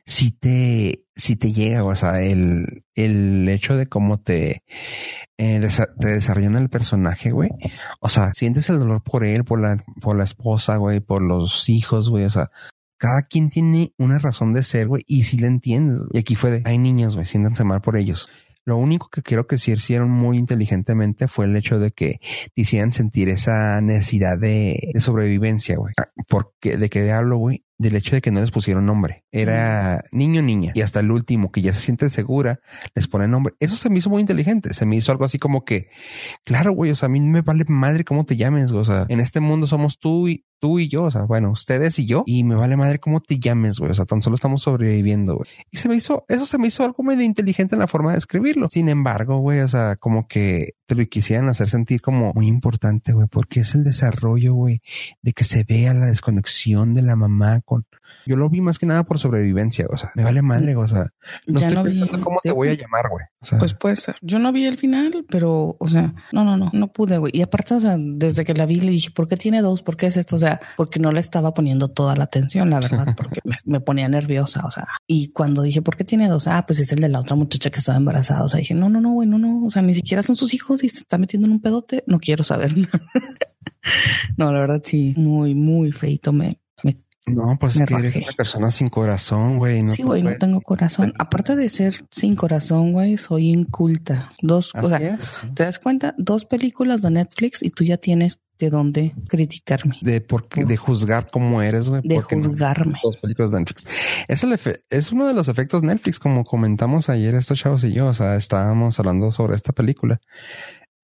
si 0.06 0.32
te, 0.32 1.06
si 1.16 1.36
te 1.36 1.52
llega, 1.54 1.84
o 1.84 1.96
sea, 1.96 2.22
el, 2.22 2.84
el 2.96 3.48
hecho 3.50 3.78
de 3.78 3.88
cómo 3.88 4.20
te, 4.20 4.64
eh, 5.38 5.68
te 6.00 6.08
desarrollan 6.08 6.56
el 6.56 6.70
personaje, 6.70 7.32
güey. 7.32 7.50
O 8.02 8.10
sea, 8.10 8.34
sientes 8.34 8.70
el 8.70 8.80
dolor 8.80 9.04
por 9.04 9.24
él, 9.24 9.46
por 9.46 9.62
la, 9.62 9.84
por 10.02 10.18
la 10.18 10.24
esposa, 10.24 10.78
güey, 10.78 11.00
por 11.00 11.22
los 11.22 11.70
hijos, 11.70 12.10
güey. 12.10 12.26
O 12.26 12.30
sea, 12.30 12.50
cada 13.00 13.24
quien 13.24 13.50
tiene 13.50 13.94
una 13.98 14.20
razón 14.20 14.54
de 14.54 14.62
ser, 14.62 14.88
güey, 14.88 15.04
y 15.08 15.24
si 15.24 15.38
le 15.38 15.48
entiendes. 15.48 16.02
Y 16.12 16.20
aquí 16.20 16.36
fue 16.36 16.52
de, 16.52 16.62
hay 16.66 16.78
niños, 16.78 17.16
güey, 17.16 17.26
siéntanse 17.26 17.64
mal 17.64 17.82
por 17.82 17.98
ellos. 17.98 18.30
Lo 18.66 18.78
único 18.78 19.10
que 19.10 19.24
creo 19.24 19.48
que 19.48 19.58
sí 19.58 19.72
hicieron 19.72 20.12
muy 20.12 20.38
inteligentemente 20.38 21.28
fue 21.28 21.46
el 21.46 21.56
hecho 21.56 21.80
de 21.80 21.92
que 21.92 22.20
te 22.54 22.62
hicieran 22.62 22.94
sentir 22.94 23.30
esa 23.30 23.82
necesidad 23.82 24.38
de, 24.38 24.92
de 24.94 25.00
sobrevivencia, 25.00 25.78
güey. 25.78 25.94
Ah, 25.98 26.12
Porque, 26.28 26.78
¿de 26.78 26.90
qué 26.90 27.12
hablo, 27.12 27.38
güey? 27.38 27.66
Del 27.80 27.96
hecho 27.96 28.16
de 28.16 28.22
que 28.22 28.30
no 28.30 28.42
les 28.42 28.52
pusieron 28.52 28.86
nombre. 28.86 29.24
Era 29.32 30.04
niño, 30.12 30.42
niña. 30.42 30.72
Y 30.74 30.82
hasta 30.82 31.00
el 31.02 31.12
último, 31.12 31.52
que 31.52 31.62
ya 31.62 31.74
se 31.74 31.82
siente 31.82 32.10
segura, 32.10 32.60
les 32.96 33.08
pone 33.08 33.28
nombre. 33.28 33.54
Eso 33.60 33.76
se 33.76 33.90
me 33.90 34.00
hizo 34.00 34.10
muy 34.10 34.22
inteligente. 34.22 34.74
Se 34.74 34.86
me 34.86 34.96
hizo 34.96 35.12
algo 35.12 35.26
así 35.26 35.38
como 35.38 35.66
que, 35.66 35.90
claro, 36.44 36.72
güey, 36.72 36.92
o 36.92 36.96
sea, 36.96 37.08
a 37.08 37.10
mí 37.10 37.20
me 37.20 37.42
vale 37.42 37.66
madre 37.68 38.04
cómo 38.04 38.26
te 38.26 38.38
llames. 38.38 38.72
O 38.72 38.84
sea, 38.84 39.06
en 39.10 39.20
este 39.20 39.40
mundo 39.40 39.68
somos 39.68 40.00
tú 40.00 40.28
y 40.28 40.46
tú 40.60 40.80
y 40.80 40.90
yo, 40.90 41.04
o 41.04 41.12
sea, 41.12 41.24
bueno, 41.24 41.52
ustedes 41.52 41.98
y 42.00 42.06
yo, 42.06 42.24
y 42.26 42.44
me 42.44 42.56
vale 42.56 42.76
madre 42.78 43.00
cómo 43.00 43.22
te 43.22 43.40
llames, 43.40 43.80
güey. 43.80 43.92
O 43.92 43.94
sea, 43.94 44.06
tan 44.06 44.22
solo 44.22 44.36
estamos 44.36 44.62
sobreviviendo, 44.62 45.36
güey. 45.36 45.50
Y 45.72 45.78
se 45.78 45.88
me 45.88 45.96
hizo, 45.96 46.26
eso 46.28 46.46
se 46.46 46.58
me 46.58 46.68
hizo 46.68 46.84
algo 46.84 47.02
medio 47.04 47.24
inteligente 47.24 47.76
en 47.76 47.80
la 47.80 47.88
forma 47.88 48.12
de 48.12 48.18
escribirlo. 48.18 48.68
Sin 48.70 48.90
embargo, 48.90 49.38
güey, 49.38 49.62
o 49.62 49.68
sea, 49.68 49.96
como 49.96 50.28
que 50.28 50.74
te 50.86 50.96
lo 50.96 51.06
quisieran 51.06 51.50
hacer 51.50 51.70
sentir 51.70 52.02
como 52.02 52.34
muy 52.34 52.48
importante, 52.48 53.14
güey, 53.14 53.28
porque 53.28 53.62
es 53.62 53.74
el 53.76 53.84
desarrollo, 53.84 54.54
güey, 54.54 54.82
de 55.22 55.34
que 55.34 55.44
se 55.44 55.64
vea 55.64 55.94
la 55.94 56.08
desconexión 56.08 56.94
de 56.94 57.02
la 57.02 57.16
mamá 57.16 57.62
con. 57.62 57.86
Yo 58.26 58.36
lo 58.36 58.50
vi 58.50 58.62
más 58.62 58.80
que 58.80 58.86
nada 58.86 59.04
por 59.04 59.19
sobrevivencia, 59.20 59.86
o 59.92 59.98
sea, 59.98 60.12
me 60.16 60.24
vale 60.24 60.42
madre, 60.42 60.76
o 60.76 60.88
sea, 60.88 61.12
no 61.46 61.60
Ya 61.60 61.68
estoy 61.68 61.76
no 61.84 61.90
vi- 61.90 62.00
pensando 62.00 62.24
cómo 62.24 62.40
te 62.42 62.52
voy 62.52 62.70
a 62.70 62.74
llamar, 62.74 63.10
güey. 63.10 63.26
O 63.42 63.46
sea, 63.46 63.60
Pues 63.60 63.74
puede 63.74 63.96
ser. 63.96 64.16
Yo 64.22 64.40
no 64.40 64.52
vi 64.52 64.66
el 64.66 64.78
final, 64.78 65.26
pero, 65.30 65.78
o 65.80 65.88
sea, 65.88 66.14
no, 66.32 66.44
no, 66.44 66.58
no, 66.58 66.70
no 66.74 66.88
pude, 66.92 67.18
güey. 67.20 67.32
Y 67.36 67.42
aparte, 67.42 67.76
o 67.76 67.80
sea, 67.80 67.96
desde 68.00 68.44
que 68.44 68.54
la 68.54 68.66
vi 68.66 68.76
le 68.76 68.92
dije, 68.92 69.12
¿por 69.12 69.28
qué 69.28 69.38
tiene 69.38 69.62
dos? 69.62 69.82
¿Por 69.84 69.96
qué 69.96 70.08
es 70.08 70.18
esto? 70.18 70.36
O 70.36 70.40
sea, 70.40 70.60
porque 70.78 71.00
no 71.00 71.12
le 71.12 71.20
estaba 71.20 71.54
poniendo 71.54 71.90
toda 71.90 72.16
la 72.16 72.24
atención, 72.24 72.70
la 72.70 72.80
verdad, 72.80 73.14
porque 73.18 73.42
me, 73.44 73.56
me 73.66 73.80
ponía 73.80 74.08
nerviosa, 74.10 74.66
o 74.66 74.72
sea. 74.72 74.88
Y 75.08 75.32
cuando 75.32 75.62
dije, 75.62 75.82
¿por 75.82 75.96
qué 75.96 76.04
tiene 76.04 76.28
dos? 76.28 76.48
Ah, 76.48 76.66
pues 76.66 76.80
es 76.80 76.92
el 76.92 77.00
de 77.00 77.10
la 77.10 77.20
otra 77.20 77.36
muchacha 77.36 77.70
que 77.70 77.80
estaba 77.80 77.98
embarazada. 77.98 78.44
O 78.44 78.50
sea, 78.50 78.60
dije, 78.60 78.74
no, 78.74 78.90
no, 78.90 79.00
no, 79.02 79.12
güey, 79.12 79.28
no, 79.30 79.38
no. 79.38 79.66
O 79.66 79.70
sea, 79.70 79.82
ni 79.82 79.94
siquiera 79.94 80.24
son 80.24 80.36
sus 80.36 80.54
hijos 80.54 80.84
y 80.84 80.90
se 80.90 81.00
está 81.00 81.18
metiendo 81.18 81.46
en 81.48 81.54
un 81.54 81.62
pedote. 81.62 82.04
No 82.08 82.20
quiero 82.20 82.44
saber. 82.44 82.74
no, 84.38 84.52
la 84.52 84.60
verdad, 84.60 84.82
sí, 84.84 85.14
muy, 85.18 85.56
muy 85.56 85.92
feito. 85.92 86.34
Me 86.34 86.60
no, 87.30 87.58
pues 87.60 87.76
es 87.76 87.88
que 87.88 87.94
eres 87.96 88.16
una 88.16 88.32
persona 88.38 88.72
sin 88.72 88.88
corazón, 88.90 89.58
güey. 89.58 89.84
No 89.84 89.90
sí, 89.90 90.04
güey, 90.04 90.22
no 90.24 90.36
tengo 90.38 90.62
corazón. 90.62 91.14
Aparte 91.20 91.56
de 91.56 91.70
ser 91.70 92.06
sin 92.12 92.36
corazón, 92.36 92.94
güey, 92.94 93.18
soy 93.18 93.50
inculta. 93.50 94.32
Dos, 94.42 94.74
o 94.76 94.80
Así 94.80 94.88
sea, 94.90 94.98
es. 95.16 95.38
¿te 95.54 95.64
das 95.64 95.80
cuenta? 95.80 96.16
Dos 96.18 96.46
películas 96.46 97.02
de 97.02 97.12
Netflix 97.12 97.64
y 97.64 97.70
tú 97.70 97.84
ya 97.84 97.98
tienes 97.98 98.40
de 98.60 98.70
dónde 98.70 99.14
criticarme, 99.30 99.96
De, 100.02 100.20
por 100.20 100.50
qué- 100.50 100.66
de 100.66 100.76
juzgar 100.76 101.28
cómo 101.32 101.62
eres, 101.62 101.88
güey. 101.90 102.02
de 102.04 102.16
no- 102.18 102.22
juzgarme. 102.22 103.00
dos 103.02 103.16
películas 103.16 103.52
de 103.52 103.60
Netflix. 103.60 103.88
Es, 104.28 104.44
el 104.44 104.52
efe- 104.52 104.82
es 104.90 105.14
uno 105.14 105.28
de 105.28 105.34
los 105.34 105.48
efectos 105.48 105.82
Netflix, 105.82 106.20
como 106.20 106.44
comentamos 106.44 107.08
ayer 107.08 107.36
estos 107.36 107.58
chavos 107.58 107.86
y 107.86 107.94
yo. 107.94 108.08
O 108.08 108.14
sea, 108.14 108.36
estábamos 108.36 109.00
hablando 109.00 109.32
sobre 109.32 109.56
esta 109.56 109.72
película 109.72 110.20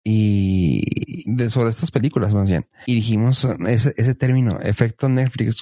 y 0.07 1.23
de 1.25 1.49
sobre 1.49 1.71
estas 1.71 1.89
películas 1.91 2.33
más 2.33 2.47
bien. 2.49 2.67
Y 2.85 2.95
dijimos 2.95 3.45
ese, 3.67 3.93
ese 3.97 4.13
término, 4.15 4.59
efecto 4.61 5.09
Netflix, 5.09 5.61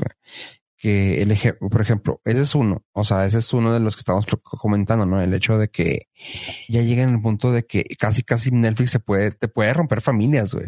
que 0.77 1.21
el 1.21 1.31
eje- 1.31 1.57
por 1.57 1.81
ejemplo, 1.81 2.19
ese 2.25 2.41
es 2.41 2.53
uno. 2.53 2.83
O 2.91 3.05
sea, 3.05 3.25
ese 3.25 3.39
es 3.39 3.53
uno 3.53 3.73
de 3.73 3.79
los 3.79 3.95
que 3.95 4.01
estamos 4.01 4.25
comentando, 4.43 5.05
¿no? 5.05 5.21
El 5.21 5.33
hecho 5.33 5.57
de 5.57 5.69
que 5.69 6.07
ya 6.67 6.81
llega 6.81 7.03
en 7.03 7.11
el 7.11 7.21
punto 7.21 7.53
de 7.53 7.65
que 7.65 7.85
casi, 7.97 8.21
casi 8.23 8.51
Netflix 8.51 8.91
se 8.91 8.99
puede, 8.99 9.31
te 9.31 9.47
puede 9.47 9.73
romper 9.73 10.01
familias, 10.01 10.53
güey. 10.53 10.67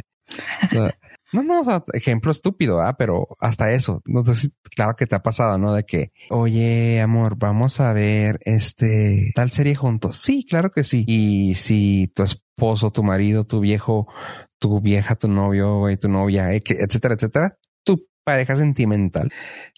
No, 1.36 1.44
no, 1.44 1.60
o 1.60 1.64
sea, 1.66 1.84
ejemplo 1.92 2.32
estúpido, 2.32 2.82
¿ah? 2.82 2.96
pero 2.98 3.28
hasta 3.42 3.74
eso, 3.74 4.02
si, 4.34 4.50
claro 4.74 4.96
que 4.96 5.06
te 5.06 5.16
ha 5.16 5.22
pasado, 5.22 5.58
¿no? 5.58 5.74
De 5.74 5.84
que, 5.84 6.14
oye, 6.30 7.02
amor, 7.02 7.36
vamos 7.38 7.82
a 7.82 7.92
ver 7.92 8.40
este 8.46 9.34
tal 9.36 9.52
serie 9.52 9.76
juntos. 9.76 10.18
Sí, 10.18 10.46
claro 10.50 10.72
que 10.72 10.86
sí. 10.86 11.04
Y 11.08 11.56
si 11.56 12.10
tu 12.16 12.24
esposo, 12.24 12.92
tu 12.92 13.04
marido, 13.04 13.44
tu 13.44 13.60
viejo, 13.60 14.08
tu 14.60 14.80
vieja, 14.80 15.16
tu 15.16 15.28
novio, 15.28 15.90
y 15.90 15.98
tu 15.98 16.08
novia, 16.08 16.54
etcétera, 16.54 17.16
etcétera, 17.16 17.58
tu 17.84 18.08
pareja 18.24 18.56
sentimental 18.56 19.30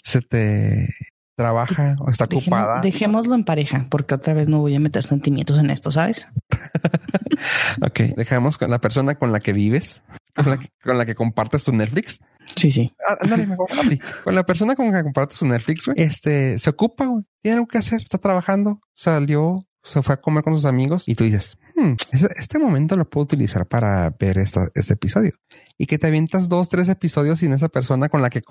se 0.03 0.22
te 0.22 0.93
trabaja 1.36 1.95
o 1.99 2.10
está 2.12 2.26
ocupada. 2.26 2.82
Dejémoslo 2.82 3.36
en 3.36 3.45
pareja, 3.45 3.88
porque 3.89 4.16
otra 4.16 4.34
vez 4.34 4.47
no 4.47 4.60
voy 4.60 4.76
a 4.76 4.80
meter 4.80 5.03
sentimientos 5.03 5.58
en 5.60 5.70
esto, 5.72 5.91
¿sabes? 5.91 6.28
ok, 7.82 7.99
dejamos 8.16 8.58
con 8.58 8.72
la 8.72 8.80
persona 8.80 9.16
con 9.16 9.32
la 9.32 9.39
que 9.39 9.53
vives, 9.53 10.03
con 10.38 10.98
la 10.98 11.06
que, 11.06 11.16
compartes 11.16 11.64
tu 11.64 11.74
Netflix. 11.74 12.20
Sí, 12.56 12.72
sí. 12.72 12.94
Ah, 13.08 13.18
mejor 13.26 13.68
así. 13.80 14.00
Con 14.24 14.36
la 14.36 14.46
persona 14.46 14.76
con 14.76 14.92
la 14.92 15.00
que 15.00 15.04
compartes 15.04 15.40
tu 15.40 15.46
Netflix, 15.46 15.90
este 15.96 16.58
se 16.60 16.70
ocupa, 16.70 17.06
güey. 17.06 17.24
Tiene 17.42 17.56
algo 17.56 17.68
que 17.68 17.78
hacer, 17.78 18.02
está 18.02 18.18
trabajando, 18.18 18.82
salió, 18.94 19.68
se 19.84 20.02
fue 20.02 20.16
a 20.16 20.22
comer 20.22 20.44
con 20.44 20.56
sus 20.56 20.66
amigos 20.66 21.08
y 21.08 21.16
tú 21.16 21.24
dices, 21.24 21.58
hmm, 21.76 21.94
este, 22.12 22.60
momento 22.60 22.96
lo 22.96 23.10
puedo 23.10 23.24
utilizar 23.24 23.66
para 23.66 24.14
ver 24.20 24.38
esta, 24.38 24.68
este 24.76 24.94
episodio. 24.94 25.34
Y 25.78 25.86
que 25.86 25.98
te 25.98 26.08
avientas 26.08 26.50
dos, 26.50 26.70
tres 26.70 26.90
episodios 26.90 27.40
sin 27.40 27.54
esa 27.54 27.70
persona 27.70 28.10
con 28.10 28.22
la 28.22 28.30
que 28.30 28.42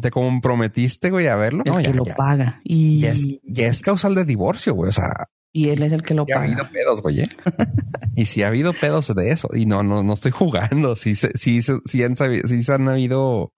te 0.00 0.10
comprometiste, 0.10 1.10
güey, 1.10 1.28
a 1.28 1.36
verlo. 1.36 1.64
El 1.64 1.84
que 1.84 1.94
lo 1.94 2.04
paga. 2.04 2.60
Y 2.64 3.00
ya 3.00 3.12
es, 3.12 3.26
ya 3.42 3.66
es, 3.66 3.80
causal 3.80 4.14
de 4.14 4.24
divorcio, 4.24 4.74
güey. 4.74 4.88
O 4.88 4.92
sea, 4.92 5.28
y 5.52 5.70
él 5.70 5.82
es 5.82 5.92
el 5.92 6.02
que 6.02 6.14
lo 6.14 6.26
paga. 6.26 6.40
Ha 6.40 6.44
habido 6.44 6.70
pedos, 6.70 7.02
güey. 7.02 7.20
¿eh? 7.20 7.28
y 8.16 8.26
si 8.26 8.42
ha 8.42 8.48
habido 8.48 8.72
pedos 8.72 9.14
de 9.14 9.30
eso. 9.30 9.48
Y 9.52 9.66
no, 9.66 9.82
no, 9.82 10.02
no 10.02 10.12
estoy 10.12 10.30
jugando. 10.30 10.96
Sí, 10.96 11.14
sí, 11.14 11.62
sí, 11.62 12.02
han, 12.02 12.16
sí 12.16 12.72
han 12.72 12.88
habido 12.88 13.52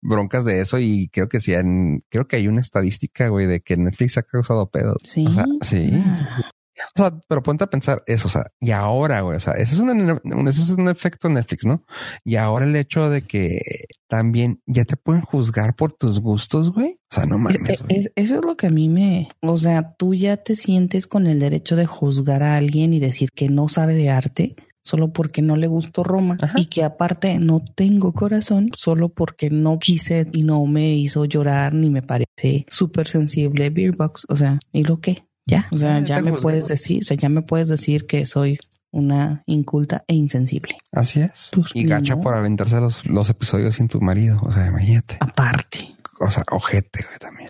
broncas 0.00 0.44
de 0.44 0.60
eso 0.60 0.78
y 0.78 1.08
creo 1.08 1.28
que 1.28 1.40
sí 1.40 1.54
han, 1.54 2.02
creo 2.08 2.26
que 2.26 2.36
hay 2.36 2.48
una 2.48 2.60
estadística, 2.60 3.28
güey, 3.28 3.46
de 3.46 3.60
que 3.60 3.76
Netflix 3.76 4.18
ha 4.18 4.22
causado 4.22 4.70
pedos. 4.70 4.98
Sí. 5.04 5.26
sí. 5.62 5.90
Ah. 5.92 6.47
O 6.94 7.02
sea, 7.02 7.18
pero 7.28 7.42
ponte 7.42 7.64
a 7.64 7.70
pensar 7.70 8.02
eso, 8.06 8.28
o 8.28 8.30
sea, 8.30 8.44
y 8.60 8.70
ahora, 8.70 9.20
güey, 9.20 9.36
o 9.36 9.40
sea, 9.40 9.54
ese 9.54 9.74
es, 9.74 9.80
un, 9.80 10.20
ese 10.48 10.62
es 10.62 10.70
un 10.70 10.88
efecto 10.88 11.28
Netflix, 11.28 11.64
¿no? 11.64 11.84
Y 12.24 12.36
ahora 12.36 12.66
el 12.66 12.76
hecho 12.76 13.10
de 13.10 13.22
que 13.22 13.86
también 14.08 14.60
ya 14.66 14.84
te 14.84 14.96
pueden 14.96 15.22
juzgar 15.22 15.74
por 15.74 15.92
tus 15.92 16.20
gustos, 16.20 16.72
güey. 16.72 16.98
O 17.10 17.14
sea, 17.14 17.24
no 17.24 17.38
mames. 17.38 17.82
eso 17.88 18.38
es 18.38 18.44
lo 18.44 18.56
que 18.56 18.66
a 18.66 18.70
mí 18.70 18.88
me, 18.88 19.28
o 19.40 19.56
sea, 19.56 19.94
tú 19.96 20.14
ya 20.14 20.36
te 20.36 20.54
sientes 20.54 21.06
con 21.06 21.26
el 21.26 21.40
derecho 21.40 21.76
de 21.76 21.86
juzgar 21.86 22.42
a 22.42 22.56
alguien 22.56 22.92
y 22.92 23.00
decir 23.00 23.30
que 23.32 23.48
no 23.48 23.68
sabe 23.68 23.94
de 23.94 24.10
arte 24.10 24.56
solo 24.88 25.12
porque 25.12 25.42
no 25.42 25.56
le 25.56 25.66
gustó 25.66 26.02
Roma 26.02 26.38
y 26.56 26.66
que 26.66 26.82
aparte 26.82 27.38
no 27.38 27.60
tengo 27.60 28.12
corazón 28.12 28.70
solo 28.74 29.10
porque 29.10 29.50
no 29.50 29.78
quise 29.78 30.26
y 30.32 30.44
no 30.44 30.64
me 30.64 30.94
hizo 30.94 31.26
llorar 31.26 31.74
ni 31.74 31.90
me 31.90 32.00
parece 32.00 32.64
súper 32.68 33.06
sensible 33.06 33.68
Beerbox. 33.68 34.24
O 34.30 34.36
sea, 34.36 34.58
¿y 34.72 34.84
lo 34.84 35.00
que? 35.00 35.27
Ya, 35.48 35.66
o 35.70 35.78
sea, 35.78 36.00
ya 36.00 36.20
me 36.20 36.32
puedes 36.32 36.68
decir, 36.68 37.00
o 37.02 37.04
sea, 37.04 37.16
ya 37.16 37.28
me 37.28 37.42
puedes 37.42 37.68
decir 37.68 38.06
que 38.06 38.26
soy 38.26 38.58
una 38.90 39.42
inculta 39.46 40.04
e 40.06 40.14
insensible. 40.14 40.76
Así 40.92 41.20
es. 41.20 41.50
Pues 41.52 41.70
y 41.74 41.84
gacha 41.84 42.20
por 42.20 42.34
aventarse 42.34 42.80
los, 42.80 43.04
los 43.06 43.28
episodios 43.30 43.74
sin 43.74 43.88
tu 43.88 44.00
marido. 44.00 44.38
O 44.42 44.52
sea, 44.52 44.66
imagínate. 44.66 45.16
Aparte 45.20 45.97
o 46.20 46.30
sea, 46.30 46.42
ojete, 46.50 47.04
güey, 47.04 47.18
también. 47.18 47.48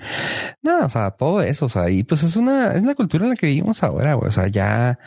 No, 0.62 0.84
o 0.84 0.88
sea, 0.88 1.10
todo 1.12 1.42
eso, 1.42 1.66
o 1.66 1.68
sea, 1.68 1.88
y 1.90 2.04
pues 2.04 2.22
es 2.22 2.36
una, 2.36 2.74
es 2.74 2.84
la 2.84 2.94
cultura 2.94 3.24
en 3.24 3.30
la 3.30 3.36
que 3.36 3.46
vivimos 3.46 3.82
ahora, 3.82 4.14
güey. 4.14 4.28
O 4.28 4.32
sea, 4.32 4.48
ya 4.48 4.98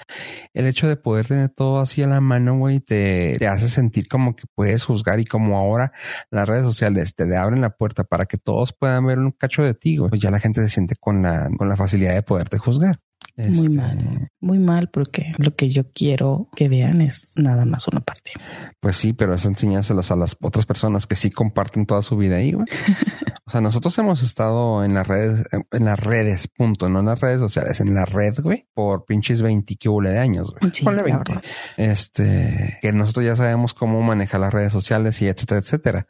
el 0.54 0.68
hecho 0.68 0.88
de 0.88 0.96
poder 0.96 1.28
tener 1.28 1.50
todo 1.50 1.80
así 1.80 2.02
a 2.04 2.08
la 2.08 2.22
mano, 2.22 2.58
güey, 2.58 2.80
te, 2.80 3.38
te 3.40 3.48
hace 3.48 3.70
sentir 3.70 4.08
como 4.08 4.36
que 4.36 4.44
puedes 4.56 4.84
juzgar 4.86 5.20
y 5.20 5.26
como 5.26 5.58
ahora 5.58 5.92
las 6.30 6.48
redes 6.48 6.64
sociales 6.64 7.16
te 7.16 7.26
le 7.26 7.38
abren 7.38 7.62
la 7.62 7.72
puerta 7.72 8.04
para 8.04 8.26
que 8.26 8.38
todos 8.38 8.74
puedan 8.74 9.06
ver 9.06 9.20
un 9.20 9.32
cacho 9.32 9.64
de 9.64 9.74
ti, 9.74 9.98
güey. 9.98 10.10
Pues 10.10 10.22
ya 10.22 10.32
la 10.32 10.40
gente 10.40 10.62
se 10.62 10.70
siente 10.70 10.96
con 11.00 11.22
la, 11.22 11.50
con 11.58 11.70
la 11.70 11.76
facilidad 11.76 12.14
de 12.14 12.24
poderte 12.24 12.58
juzgar. 12.58 13.00
Muy 13.38 13.48
este, 13.48 13.70
mal, 13.70 14.30
muy 14.40 14.60
mal, 14.60 14.90
porque 14.92 15.32
lo 15.38 15.56
que 15.56 15.70
yo 15.70 15.90
quiero 15.94 16.50
que 16.56 16.70
vean 16.70 17.02
es 17.02 17.32
nada 17.36 17.66
más 17.66 17.88
una 17.88 18.02
parte. 18.02 18.32
Pues 18.80 18.98
sí, 18.98 19.14
pero 19.14 19.34
eso 19.34 19.48
enseñándoselas 19.48 20.12
a 20.12 20.16
las 20.16 20.38
otras 20.42 20.66
personas 20.66 21.08
que 21.08 21.16
sí 21.16 21.32
comparten 21.32 21.86
toda 21.86 22.02
su 22.02 22.18
vida 22.18 22.36
ahí, 22.38 22.52
güey. 22.52 22.68
o 23.46 23.50
sea, 23.50 23.62
nosotros 23.62 23.98
hemos 23.98 24.22
estado 24.22 24.84
en 24.84 24.94
las 24.94 25.08
redes, 25.08 25.44
en 25.72 25.86
las 25.86 26.00
redes, 26.00 26.48
punto, 26.48 26.90
no 26.90 27.00
en 27.00 27.06
las 27.06 27.20
redes 27.20 27.40
sociales, 27.40 27.80
en 27.80 27.94
la 27.94 28.06
red, 28.06 28.36
güey, 28.42 28.68
por 28.74 29.06
pinches 29.06 29.42
20 29.42 29.76
que 29.76 29.90
de 29.90 30.18
años, 30.18 30.52
güey. 30.52 30.74
Sí, 30.74 30.86
Este, 31.78 32.80
que 32.82 32.94
nosotros 32.94 33.26
ya 33.26 33.36
sabemos 33.36 33.74
cómo 33.74 34.02
manejar 34.02 34.42
las 34.42 34.54
redes 34.54 34.72
sociales 34.72 35.22
y 35.22 35.28
etcétera, 35.28 35.60
etcétera. 35.60 36.08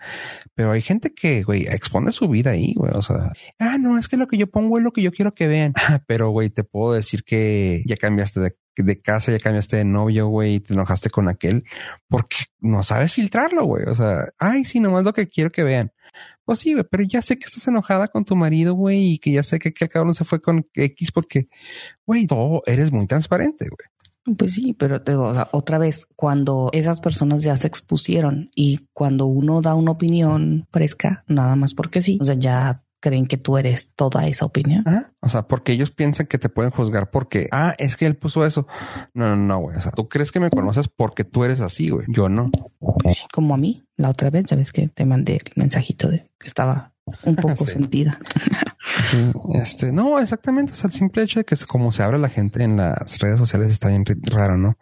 Pero 0.55 0.71
hay 0.71 0.81
gente 0.81 1.13
que, 1.13 1.43
güey, 1.43 1.67
expone 1.67 2.11
su 2.11 2.27
vida 2.27 2.51
ahí, 2.51 2.73
güey. 2.75 2.91
O 2.93 3.01
sea, 3.01 3.31
ah, 3.59 3.77
no, 3.79 3.97
es 3.97 4.07
que 4.07 4.17
lo 4.17 4.27
que 4.27 4.37
yo 4.37 4.47
pongo 4.47 4.77
es 4.77 4.83
lo 4.83 4.91
que 4.91 5.01
yo 5.01 5.11
quiero 5.11 5.33
que 5.33 5.47
vean. 5.47 5.73
pero, 6.07 6.29
güey, 6.29 6.49
te 6.49 6.63
puedo 6.63 6.93
decir 6.93 7.00
que 7.25 7.83
ya 7.85 7.95
cambiaste 7.97 8.39
de, 8.39 9.01
casa, 9.01 9.31
ya 9.31 9.39
cambiaste 9.39 9.77
de 9.77 9.85
novio, 9.85 10.27
güey, 10.27 10.55
y 10.55 10.59
te 10.59 10.73
enojaste 10.73 11.09
con 11.09 11.27
aquel 11.27 11.63
porque 12.07 12.37
no 12.59 12.83
sabes 12.83 13.13
filtrarlo, 13.13 13.65
güey. 13.65 13.85
O 13.85 13.95
sea, 13.95 14.29
ay, 14.39 14.65
sí, 14.65 14.79
nomás 14.79 15.03
lo 15.03 15.13
que 15.13 15.27
quiero 15.27 15.51
que 15.51 15.63
vean. 15.63 15.91
Pues 16.45 16.59
sí, 16.59 16.75
pero 16.89 17.03
ya 17.03 17.21
sé 17.21 17.37
que 17.37 17.45
estás 17.45 17.67
enojada 17.67 18.07
con 18.07 18.25
tu 18.25 18.35
marido, 18.35 18.73
güey, 18.73 19.13
y 19.13 19.19
que 19.19 19.31
ya 19.31 19.43
sé 19.43 19.59
que 19.59 19.69
aquel 19.69 19.89
cabrón 19.89 20.15
se 20.15 20.25
fue 20.25 20.41
con 20.41 20.67
X 20.73 21.11
porque, 21.11 21.47
güey, 22.05 22.27
todo 22.27 22.63
eres 22.65 22.91
muy 22.91 23.07
transparente, 23.07 23.67
güey. 23.69 24.35
Pues 24.37 24.53
sí, 24.53 24.73
pero 24.73 25.01
te 25.01 25.13
digo, 25.13 25.33
otra 25.51 25.79
vez, 25.79 26.05
cuando 26.15 26.69
esas 26.73 26.99
personas 26.99 27.41
ya 27.41 27.57
se 27.57 27.67
expusieron 27.67 28.51
y 28.53 28.87
cuando 28.93 29.25
uno 29.25 29.61
da 29.61 29.73
una 29.73 29.91
opinión 29.91 30.67
fresca, 30.71 31.23
nada 31.27 31.55
más 31.55 31.73
porque 31.73 32.03
sí, 32.03 32.19
o 32.21 32.25
sea, 32.25 32.35
ya 32.35 32.83
creen 33.01 33.25
que 33.25 33.37
tú 33.37 33.57
eres 33.57 33.93
toda 33.95 34.27
esa 34.27 34.45
opinión. 34.45 34.85
O 35.19 35.27
sea, 35.27 35.47
porque 35.47 35.73
ellos 35.73 35.91
piensan 35.91 36.27
que 36.27 36.37
te 36.37 36.47
pueden 36.47 36.71
juzgar 36.71 37.09
porque, 37.09 37.49
ah, 37.51 37.73
es 37.77 37.97
que 37.97 38.05
él 38.05 38.15
puso 38.15 38.45
eso. 38.45 38.67
No, 39.13 39.35
no, 39.35 39.35
no, 39.35 39.59
güey. 39.59 39.75
O 39.75 39.81
sea, 39.81 39.91
tú 39.91 40.07
crees 40.07 40.31
que 40.31 40.39
me 40.39 40.49
conoces 40.49 40.87
porque 40.87 41.25
tú 41.25 41.43
eres 41.43 41.59
así, 41.59 41.89
güey. 41.89 42.05
Yo 42.07 42.29
no. 42.29 42.49
Pues 42.79 43.25
como 43.33 43.55
a 43.55 43.57
mí, 43.57 43.83
la 43.97 44.09
otra 44.09 44.29
vez, 44.29 44.45
ya 44.45 44.55
ves 44.55 44.71
que 44.71 44.87
te 44.87 45.03
mandé 45.03 45.33
el 45.33 45.51
mensajito 45.55 46.07
de 46.09 46.29
que 46.39 46.47
estaba 46.47 46.93
un 47.23 47.35
poco 47.35 47.65
sentida. 47.65 48.19
Sí, 49.09 49.31
este, 49.55 49.91
no, 49.91 50.19
exactamente. 50.19 50.73
O 50.73 50.75
sea, 50.75 50.87
el 50.87 50.93
simple 50.93 51.23
hecho 51.23 51.39
de 51.39 51.45
que 51.45 51.57
como 51.67 51.91
se 51.91 52.03
abre 52.03 52.19
la 52.19 52.29
gente 52.29 52.63
en 52.63 52.77
las 52.77 53.19
redes 53.19 53.39
sociales 53.39 53.71
está 53.71 53.89
bien 53.89 54.05
raro, 54.23 54.57
¿no? 54.57 54.77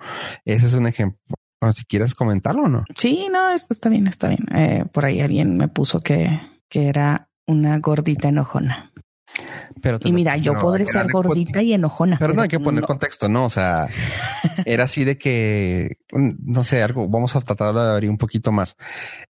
Ese 0.46 0.68
es 0.68 0.74
un 0.74 0.88
ejemplo. 0.88 1.20
Bueno, 1.62 1.74
si 1.74 1.84
quieres 1.86 2.16
comentarlo 2.16 2.64
o 2.64 2.70
no. 2.70 2.86
Sí, 2.96 3.28
no, 3.32 3.50
está 3.52 3.90
bien, 3.90 4.08
está 4.08 4.30
bien. 4.30 4.46
Eh, 4.54 4.86
por 4.92 5.06
ahí 5.06 5.20
alguien 5.20 5.58
me 5.58 5.68
puso 5.68 6.00
que, 6.00 6.40
que 6.70 6.88
era 6.88 7.29
una 7.50 7.80
gordita 7.80 8.30
enojona. 8.30 8.92
Pero 9.82 10.00
y 10.04 10.12
mira, 10.12 10.38
yo 10.38 10.54
podré 10.56 10.86
ser 10.86 11.12
gordita 11.12 11.62
y 11.62 11.74
enojona. 11.74 12.18
Pero, 12.20 12.34
no 12.34 12.42
hay 12.42 12.48
que 12.48 12.60
poner 12.60 12.84
contexto, 12.84 13.30
¿no? 13.30 13.46
O 13.46 13.50
sea, 13.50 13.88
era 14.66 14.84
así 14.86 15.04
de 15.04 15.18
que, 15.18 15.98
no 16.12 16.64
sé, 16.64 16.84
algo, 16.84 17.08
vamos 17.10 17.36
a 17.36 17.42
tratar 17.42 17.74
de 17.74 17.92
abrir 17.92 18.10
un 18.10 18.18
poquito 18.18 18.52
más. 18.52 18.76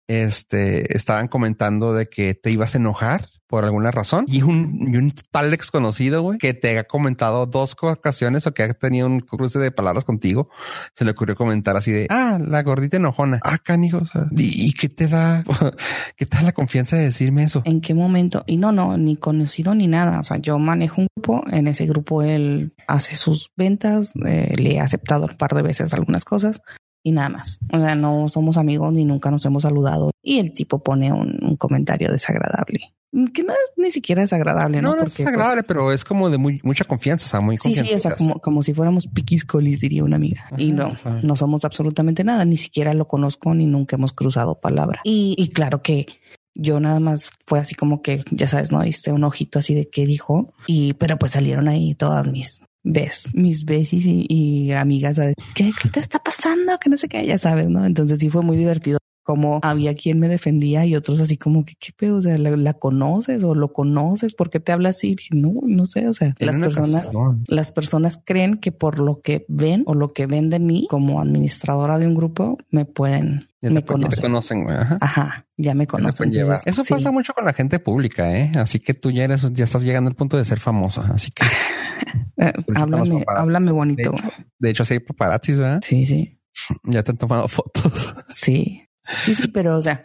Este, 0.07 0.95
estaban 0.95 1.27
comentando 1.27 1.93
de 1.93 2.07
que 2.07 2.33
te 2.33 2.51
ibas 2.51 2.75
a 2.75 2.77
enojar 2.77 3.27
por 3.49 3.65
alguna 3.65 3.89
razón 3.89 4.25
y 4.27 4.43
un, 4.43 4.95
un 4.95 5.11
tal 5.31 5.49
desconocido, 5.49 6.21
güey, 6.21 6.37
que 6.37 6.53
te 6.53 6.77
ha 6.77 6.83
comentado 6.83 7.47
dos 7.47 7.75
ocasiones 7.81 8.45
o 8.45 8.53
que 8.53 8.61
ha 8.61 8.73
tenido 8.75 9.07
un 9.07 9.21
cruce 9.21 9.57
de 9.57 9.71
palabras 9.71 10.05
contigo, 10.05 10.49
se 10.93 11.03
le 11.03 11.11
ocurrió 11.11 11.35
comentar 11.35 11.75
así 11.75 11.91
de, 11.91 12.05
ah, 12.11 12.37
la 12.39 12.61
gordita 12.61 12.97
enojona. 12.97 13.39
Ah, 13.43 13.57
canijo, 13.57 14.03
¿y, 14.31 14.67
¿y 14.67 14.73
qué 14.73 14.87
te 14.87 15.07
da? 15.07 15.43
¿Qué 16.15 16.27
tal 16.27 16.45
la 16.45 16.51
confianza 16.51 16.95
de 16.95 17.05
decirme 17.05 17.43
eso? 17.43 17.63
¿En 17.65 17.81
qué 17.81 17.95
momento? 17.95 18.43
Y 18.45 18.57
no, 18.57 18.71
no, 18.71 18.97
ni 18.97 19.17
conocido 19.17 19.73
ni 19.73 19.87
nada. 19.87 20.19
O 20.19 20.23
sea, 20.23 20.37
yo 20.37 20.59
manejo 20.59 21.01
un 21.01 21.07
grupo, 21.15 21.43
en 21.51 21.67
ese 21.67 21.87
grupo 21.87 22.21
él 22.21 22.73
hace 22.87 23.15
sus 23.15 23.51
ventas, 23.57 24.13
eh, 24.27 24.53
le 24.57 24.75
he 24.75 24.79
aceptado 24.79 25.25
un 25.25 25.37
par 25.37 25.55
de 25.55 25.63
veces 25.63 25.91
algunas 25.95 26.23
cosas 26.23 26.61
y 27.03 27.11
nada 27.11 27.29
más. 27.29 27.59
O 27.71 27.79
sea, 27.79 27.95
no 27.95 28.29
somos 28.29 28.57
amigos 28.57 28.91
ni 28.91 29.05
nunca 29.05 29.31
nos 29.31 29.45
hemos 29.45 29.63
saludado. 29.63 30.11
Y 30.21 30.39
el 30.39 30.53
tipo 30.53 30.83
pone 30.83 31.11
un 31.11 31.55
comentario 31.57 32.11
desagradable 32.11 32.93
que 33.33 33.43
no 33.43 33.53
es 33.53 33.73
ni 33.75 33.91
siquiera 33.91 34.21
es 34.21 34.33
agradable, 34.33 34.81
¿no? 34.81 34.95
No, 34.95 35.03
es 35.03 35.15
pues, 35.15 35.27
agradable, 35.27 35.63
pero 35.63 35.91
es 35.91 36.03
como 36.03 36.29
de 36.29 36.37
muy, 36.37 36.59
mucha 36.63 36.83
confianza, 36.83 37.25
o 37.25 37.29
sea, 37.29 37.41
muy 37.41 37.57
Sí, 37.57 37.73
sí, 37.73 37.93
o 37.93 37.99
sea, 37.99 38.15
como, 38.15 38.39
como 38.39 38.61
si 38.61 38.73
fuéramos 38.73 39.07
piquiscolis, 39.07 39.79
diría 39.79 40.03
una 40.03 40.17
amiga. 40.17 40.45
y 40.57 40.71
no, 40.71 40.93
no 41.23 41.35
somos 41.35 41.65
absolutamente 41.65 42.23
nada, 42.23 42.45
ni 42.45 42.57
siquiera 42.57 42.93
lo 42.93 43.07
conozco 43.07 43.53
ni 43.53 43.65
nunca 43.65 43.95
hemos 43.95 44.13
cruzado 44.13 44.59
palabra. 44.59 45.01
Y, 45.03 45.35
y 45.37 45.49
claro 45.49 45.81
que 45.81 46.05
yo 46.53 46.79
nada 46.79 46.99
más 46.99 47.31
fue 47.47 47.59
así 47.59 47.73
como 47.73 48.01
que, 48.01 48.23
ya 48.31 48.47
sabes, 48.47 48.71
¿no? 48.71 48.85
Hice 48.85 49.11
un 49.11 49.23
ojito 49.23 49.59
así 49.59 49.73
de 49.73 49.89
qué 49.89 50.05
dijo. 50.05 50.53
Y, 50.67 50.93
pero 50.93 51.17
pues 51.17 51.31
salieron 51.31 51.67
ahí 51.67 51.95
todas 51.95 52.27
mis 52.27 52.61
ves, 52.89 53.29
mis 53.33 53.65
besis 53.65 54.05
y, 54.05 54.25
y 54.27 54.71
amigas, 54.71 55.17
¿sabes? 55.17 55.35
¿Qué, 55.55 55.71
¿Qué 55.79 55.89
te 55.89 55.99
está 55.99 56.19
pasando? 56.19 56.77
Que 56.79 56.89
no 56.89 56.97
sé 56.97 57.07
qué, 57.07 57.25
ya 57.25 57.37
sabes, 57.37 57.69
¿no? 57.69 57.85
Entonces 57.85 58.19
sí 58.19 58.29
fue 58.29 58.41
muy 58.41 58.57
divertido 58.57 58.99
como 59.29 59.59
había 59.61 59.93
quien 59.93 60.19
me 60.19 60.27
defendía 60.27 60.87
y 60.87 60.95
otros 60.95 61.19
así 61.19 61.37
como 61.37 61.63
que 61.63 61.75
qué 61.79 61.91
pedo, 61.95 62.17
o 62.17 62.21
sea, 62.23 62.35
la, 62.39 62.73
conoces 62.73 63.43
o 63.43 63.53
lo 63.53 63.71
conoces, 63.71 64.33
¿por 64.33 64.49
qué 64.49 64.59
te 64.59 64.71
hablas 64.71 64.97
así? 64.97 65.15
No, 65.29 65.53
no 65.61 65.85
sé, 65.85 66.07
o 66.07 66.13
sea, 66.13 66.33
las 66.39 66.57
personas, 66.57 67.11
las 67.45 67.71
personas 67.71 68.19
creen 68.25 68.55
que 68.57 68.71
por 68.71 68.97
lo 68.97 69.21
que 69.21 69.45
ven 69.47 69.83
o 69.85 69.93
lo 69.93 70.13
que 70.13 70.25
ven 70.25 70.49
de 70.49 70.57
mí 70.57 70.87
como 70.89 71.21
administradora 71.21 71.99
de 71.99 72.07
un 72.07 72.15
grupo 72.15 72.57
me 72.71 72.85
pueden 72.85 73.47
me 73.61 73.83
conocen. 73.83 74.19
conocen, 74.19 74.67
Ajá. 74.99 75.45
ya 75.57 75.75
me 75.75 75.85
conocen. 75.85 76.31
Eso 76.65 76.83
pasa 76.83 77.11
mucho 77.11 77.33
con 77.33 77.45
la 77.45 77.53
gente 77.53 77.77
pública, 77.79 78.35
¿eh? 78.35 78.51
Así 78.55 78.79
que 78.79 78.95
tú 78.95 79.11
ya 79.11 79.25
eres, 79.25 79.45
ya 79.53 79.65
estás 79.65 79.83
llegando 79.83 80.09
al 80.09 80.15
punto 80.15 80.37
de 80.37 80.45
ser 80.45 80.59
famosa. 80.59 81.05
Así 81.13 81.29
que 81.29 81.45
eh, 82.39 82.53
háblame, 82.75 83.23
háblame 83.27 83.71
bonito. 83.71 84.15
De 84.57 84.69
hecho, 84.69 84.85
sí 84.85 84.95
hay 84.95 84.99
paparazzis, 84.99 85.57
¿verdad? 85.57 85.81
Sí, 85.83 86.05
sí. 86.05 86.35
Ya 86.83 87.03
te 87.03 87.11
han 87.11 87.17
tomado 87.17 87.47
fotos. 87.47 88.13
Sí, 88.33 88.83
sí, 89.23 89.35
sí, 89.35 89.47
pero 89.47 89.77
o 89.77 89.81
sea, 89.81 90.03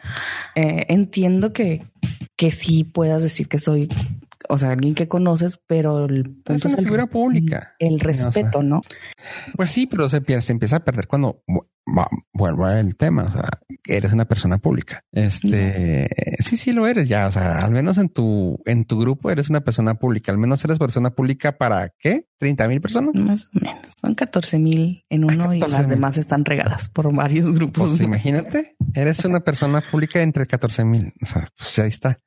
eh, 0.55 0.87
entiendo 0.89 1.53
que, 1.53 1.87
que 2.37 2.51
sí 2.51 2.85
puedas 2.85 3.23
decir 3.23 3.49
que 3.49 3.59
soy, 3.59 3.89
o 4.49 4.59
sea, 4.59 4.73
alguien 4.73 4.95
que 4.95 5.09
conoces, 5.09 5.59
pero 5.67 6.05
el 6.05 6.25
punto 6.25 6.69
es, 6.69 6.75
una 6.75 6.83
figura 6.83 7.07
pública. 7.07 7.75
El 7.79 8.01
respeto, 8.01 8.63
¿no? 8.63 8.81
Pues 9.57 9.71
sí, 9.71 9.87
pero 9.87 10.09
se, 10.09 10.21
se 10.41 10.53
empieza 10.53 10.77
a 10.77 10.85
perder 10.85 11.07
cuando 11.07 11.43
vuelvo 12.33 12.65
al 12.65 12.97
tema, 12.97 13.25
o 13.25 13.31
sea, 13.31 13.49
eres 13.87 14.13
una 14.13 14.25
persona 14.25 14.59
pública. 14.59 15.05
Este, 15.13 16.09
sí, 16.39 16.57
sí 16.57 16.73
lo 16.73 16.87
eres 16.87 17.09
ya, 17.09 17.27
o 17.27 17.31
sea, 17.31 17.59
al 17.59 17.71
menos 17.71 17.99
en 17.99 18.09
tu, 18.09 18.61
en 18.65 18.85
tu 18.85 18.99
grupo 18.99 19.31
eres 19.31 19.51
una 19.51 19.61
persona 19.61 19.95
pública, 19.95 20.33
al 20.33 20.39
menos 20.39 20.65
eres 20.65 20.79
persona 20.79 21.11
pública 21.11 21.57
para 21.57 21.91
qué? 21.99 22.27
30 22.39 22.69
mil 22.69 22.81
personas. 22.81 23.15
Más 23.15 23.47
o 23.47 23.61
menos, 23.61 23.95
son 24.01 24.15
14 24.15 24.59
mil 24.59 25.05
en 25.09 25.25
uno 25.25 25.55
y 25.55 25.61
las 25.61 25.89
demás 25.89 26.17
están 26.17 26.45
regadas 26.45 26.89
por 26.89 27.13
varios 27.15 27.55
grupos. 27.55 27.91
Pues 27.91 28.01
imagínate, 28.01 28.77
eres 28.95 29.25
una 29.25 29.41
persona 29.41 29.83
pública 29.83 30.23
entre 30.23 30.47
14 30.47 30.85
mil, 30.85 31.13
o 31.23 31.27
sea, 31.27 31.49
pues 31.57 31.79
ahí 31.79 31.89
está. 31.89 32.21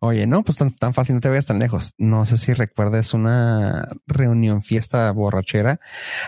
Oye, 0.00 0.26
no, 0.26 0.42
pues 0.42 0.58
tan, 0.58 0.74
tan 0.74 0.94
fácil, 0.94 1.16
no 1.16 1.20
te 1.20 1.28
vayas 1.28 1.46
tan 1.46 1.58
lejos. 1.58 1.94
No 1.98 2.26
sé 2.26 2.36
si 2.36 2.52
recuerdas 2.52 3.14
una 3.14 3.88
reunión, 4.06 4.62
fiesta 4.62 5.10
borrachera 5.12 5.80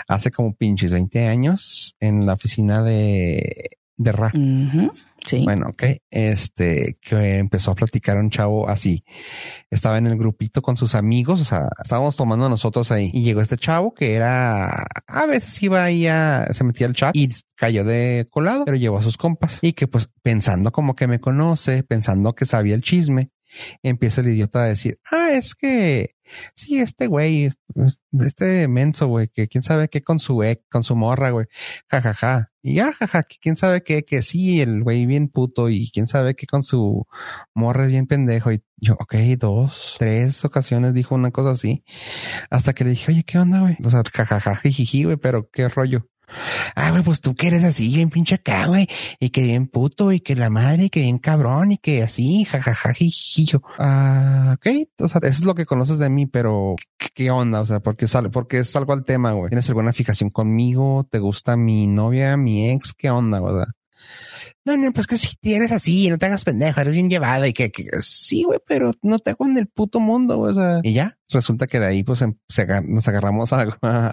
hace 0.08 0.30
como 0.30 0.54
pinches 0.54 0.92
20 0.92 1.28
años 1.28 1.96
en 2.00 2.26
la 2.26 2.34
oficina 2.34 2.53
de, 2.62 3.78
de 3.96 4.12
Ra. 4.12 4.32
Sí. 5.26 5.42
Bueno, 5.42 5.68
ok. 5.70 5.84
Este 6.11 6.98
que 7.00 7.38
empezó 7.38 7.70
a 7.70 7.74
platicar 7.74 8.18
un 8.18 8.30
chavo 8.30 8.68
así. 8.68 9.05
Estaba 9.70 9.96
en 9.98 10.07
el 10.07 10.18
grupito 10.18 10.61
con 10.61 10.76
sus 10.76 10.94
amigos, 10.94 11.40
o 11.40 11.44
sea, 11.44 11.68
estábamos 11.82 12.16
tomando 12.16 12.48
nosotros 12.48 12.92
ahí 12.92 13.11
y 13.12 13.22
llegó 13.22 13.40
este 13.40 13.57
chavo 13.57 13.94
que 13.94 14.14
era 14.14 14.86
a 15.07 15.26
veces 15.26 15.62
iba 15.62 15.82
ahí 15.82 16.07
a 16.07 16.46
se 16.52 16.64
metía 16.64 16.86
al 16.86 16.92
chat 16.92 17.16
y 17.16 17.30
cayó 17.57 17.84
de 17.84 18.28
colado, 18.30 18.64
pero 18.66 18.76
llevó 18.76 18.98
a 18.98 19.02
sus 19.02 19.16
compas 19.16 19.61
y 19.62 19.72
que 19.72 19.88
pues 19.88 20.11
pensando 20.22 20.72
como 20.72 20.94
que 20.94 21.07
me 21.07 21.20
conoce, 21.20 21.82
pensando 21.84 22.34
que 22.34 22.44
sabía 22.44 22.74
el 22.74 22.82
chisme, 22.82 23.30
empieza 23.82 24.20
el 24.20 24.28
idiota 24.28 24.62
a 24.62 24.66
decir, 24.66 24.98
ah, 25.11 25.32
es 25.32 25.55
que 25.55 26.16
sí, 26.55 26.78
este 26.78 27.07
güey, 27.07 27.50
este 28.12 28.68
menso, 28.68 29.09
güey, 29.09 29.28
que 29.28 29.48
quién 29.48 29.62
sabe 29.62 29.88
qué 29.88 30.02
con 30.02 30.18
su 30.18 30.42
ex, 30.42 30.62
con 30.70 30.82
su 30.82 30.96
morra, 30.96 31.30
güey, 31.30 31.46
jajaja. 31.88 32.14
Ja, 32.14 32.38
ja. 32.38 32.50
Y 32.62 32.76
ya, 32.76 32.92
jaja, 32.92 33.24
que 33.24 33.36
quién 33.40 33.57
sabe 33.57 33.82
qué, 33.82 34.05
que 34.05 34.22
sí, 34.22 34.61
el 34.62 34.82
güey 34.82 35.05
bien 35.05 35.28
puto 35.28 35.68
y 35.68 35.90
quién 35.90 36.07
sabe 36.07 36.34
qué 36.34 36.46
con 36.46 36.62
su 36.62 37.07
morra 37.55 37.84
es 37.84 37.90
bien 37.90 38.07
pendejo. 38.07 38.52
Y 38.52 38.62
yo, 38.76 38.94
ok, 38.94 39.14
dos, 39.38 39.96
tres 39.98 40.44
ocasiones 40.46 40.94
dijo 40.94 41.14
una 41.14 41.30
cosa 41.30 41.50
así. 41.50 41.84
Hasta 42.50 42.72
que 42.72 42.84
le 42.84 42.90
dije, 42.90 43.12
oye, 43.12 43.24
¿qué 43.24 43.38
onda, 43.38 43.61
güey? 43.61 43.76
O 43.84 43.90
sea, 43.90 44.02
jajaja, 44.11 44.57
jijiji, 44.57 45.05
güey, 45.05 45.16
pero 45.18 45.50
qué 45.50 45.68
rollo. 45.68 46.09
Ah, 46.75 46.91
güey, 46.91 47.03
pues 47.03 47.20
tú 47.20 47.35
que 47.35 47.49
eres 47.49 47.64
así, 47.64 47.95
bien 47.95 48.11
pinche 48.11 48.37
acá, 48.37 48.66
güey, 48.66 48.89
y 49.20 49.31
que 49.31 49.43
bien 49.43 49.66
puto, 49.66 50.12
y 50.12 50.20
que 50.20 50.35
la 50.35 50.51
madre, 50.51 50.85
y 50.85 50.91
que 50.91 51.01
bien 51.01 51.18
cabrón, 51.18 51.72
y 51.72 51.79
que 51.79 52.03
así, 52.03 52.45
jajaja, 52.45 52.93
yo, 52.99 53.62
ah, 53.79 54.57
ok, 54.57 54.66
o 55.01 55.09
sea, 55.09 55.20
eso 55.25 55.39
es 55.39 55.45
lo 55.45 55.55
que 55.55 55.66
conoces 55.66 55.99
de 55.99 56.09
mí, 56.09 56.27
pero 56.27 56.77
¿qué 57.14 57.31
onda? 57.31 57.61
O 57.61 57.66
sea, 57.66 57.81
porque 57.81 58.07
sale, 58.07 58.31
porque 58.31 58.64
salgo 58.64 58.93
al 58.93 59.05
tema, 59.05 59.33
güey. 59.33 59.51
¿Tienes 59.51 59.68
alguna 59.68 59.93
fijación 59.93 60.31
conmigo? 60.31 61.07
¿Te 61.11 61.18
gusta 61.18 61.57
mi 61.57 61.87
novia, 61.87 62.37
mi 62.37 62.70
ex? 62.70 62.93
¿Qué 62.93 63.11
onda, 63.11 63.39
güey? 63.39 63.64
No, 64.64 64.76
no, 64.76 64.92
pues 64.92 65.06
que 65.06 65.18
si 65.18 65.36
tienes 65.36 65.72
así, 65.72 66.08
no 66.08 66.18
te 66.18 66.26
hagas 66.26 66.44
pendejo, 66.44 66.80
eres 66.80 66.94
bien 66.94 67.10
llevado 67.10 67.44
y 67.44 67.52
que, 67.52 67.70
que 67.70 67.84
sí, 68.00 68.44
güey, 68.44 68.60
pero 68.66 68.92
no 69.02 69.18
te 69.18 69.30
hago 69.30 69.44
en 69.46 69.58
el 69.58 69.66
puto 69.66 70.00
mundo, 70.00 70.38
güey. 70.38 70.52
O 70.52 70.54
sea, 70.54 70.80
y 70.82 70.94
ya 70.94 71.18
resulta 71.30 71.66
que 71.66 71.80
de 71.80 71.86
ahí 71.86 72.02
pues 72.02 72.22
em, 72.22 72.34
nos 72.84 73.08
agarramos 73.08 73.52
a, 73.52 73.66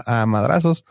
a, 0.06 0.26
madrazos 0.26 0.86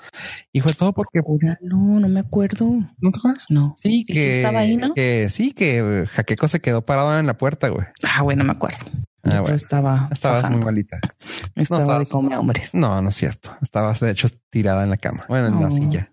y 0.52 0.60
fue 0.60 0.72
todo 0.72 0.92
porque 0.92 1.20
no, 1.60 2.00
no 2.00 2.08
me 2.08 2.20
acuerdo. 2.20 2.66
¿No 2.98 3.10
te 3.10 3.18
acuerdas? 3.18 3.46
No. 3.50 3.74
Sí, 3.78 4.04
que 4.06 4.36
estaba 4.36 4.60
ahí, 4.60 4.76
¿no? 4.76 4.94
Que 4.94 5.28
sí, 5.28 5.52
que 5.52 6.06
Jaqueco 6.10 6.48
se 6.48 6.60
quedó 6.60 6.86
parado 6.86 7.18
en 7.18 7.26
la 7.26 7.36
puerta, 7.36 7.68
güey. 7.68 7.86
Ah, 8.02 8.22
bueno, 8.22 8.44
me 8.44 8.52
acuerdo. 8.52 8.86
Ah, 9.22 9.40
bueno. 9.40 9.56
estaba. 9.56 10.08
Estabas 10.10 10.50
muy 10.50 10.62
malita. 10.62 10.98
Estaba 11.54 11.98
de 11.98 12.06
come 12.06 12.36
hombres. 12.36 12.70
No, 12.72 13.02
no 13.02 13.10
es 13.10 13.16
cierto. 13.16 13.54
Estabas 13.60 14.00
de 14.00 14.10
hecho 14.10 14.28
tirada 14.48 14.82
en 14.84 14.90
la 14.90 14.96
cama. 14.96 15.26
Bueno, 15.28 15.48
en 15.48 15.60
la 15.60 15.70
silla. 15.70 16.12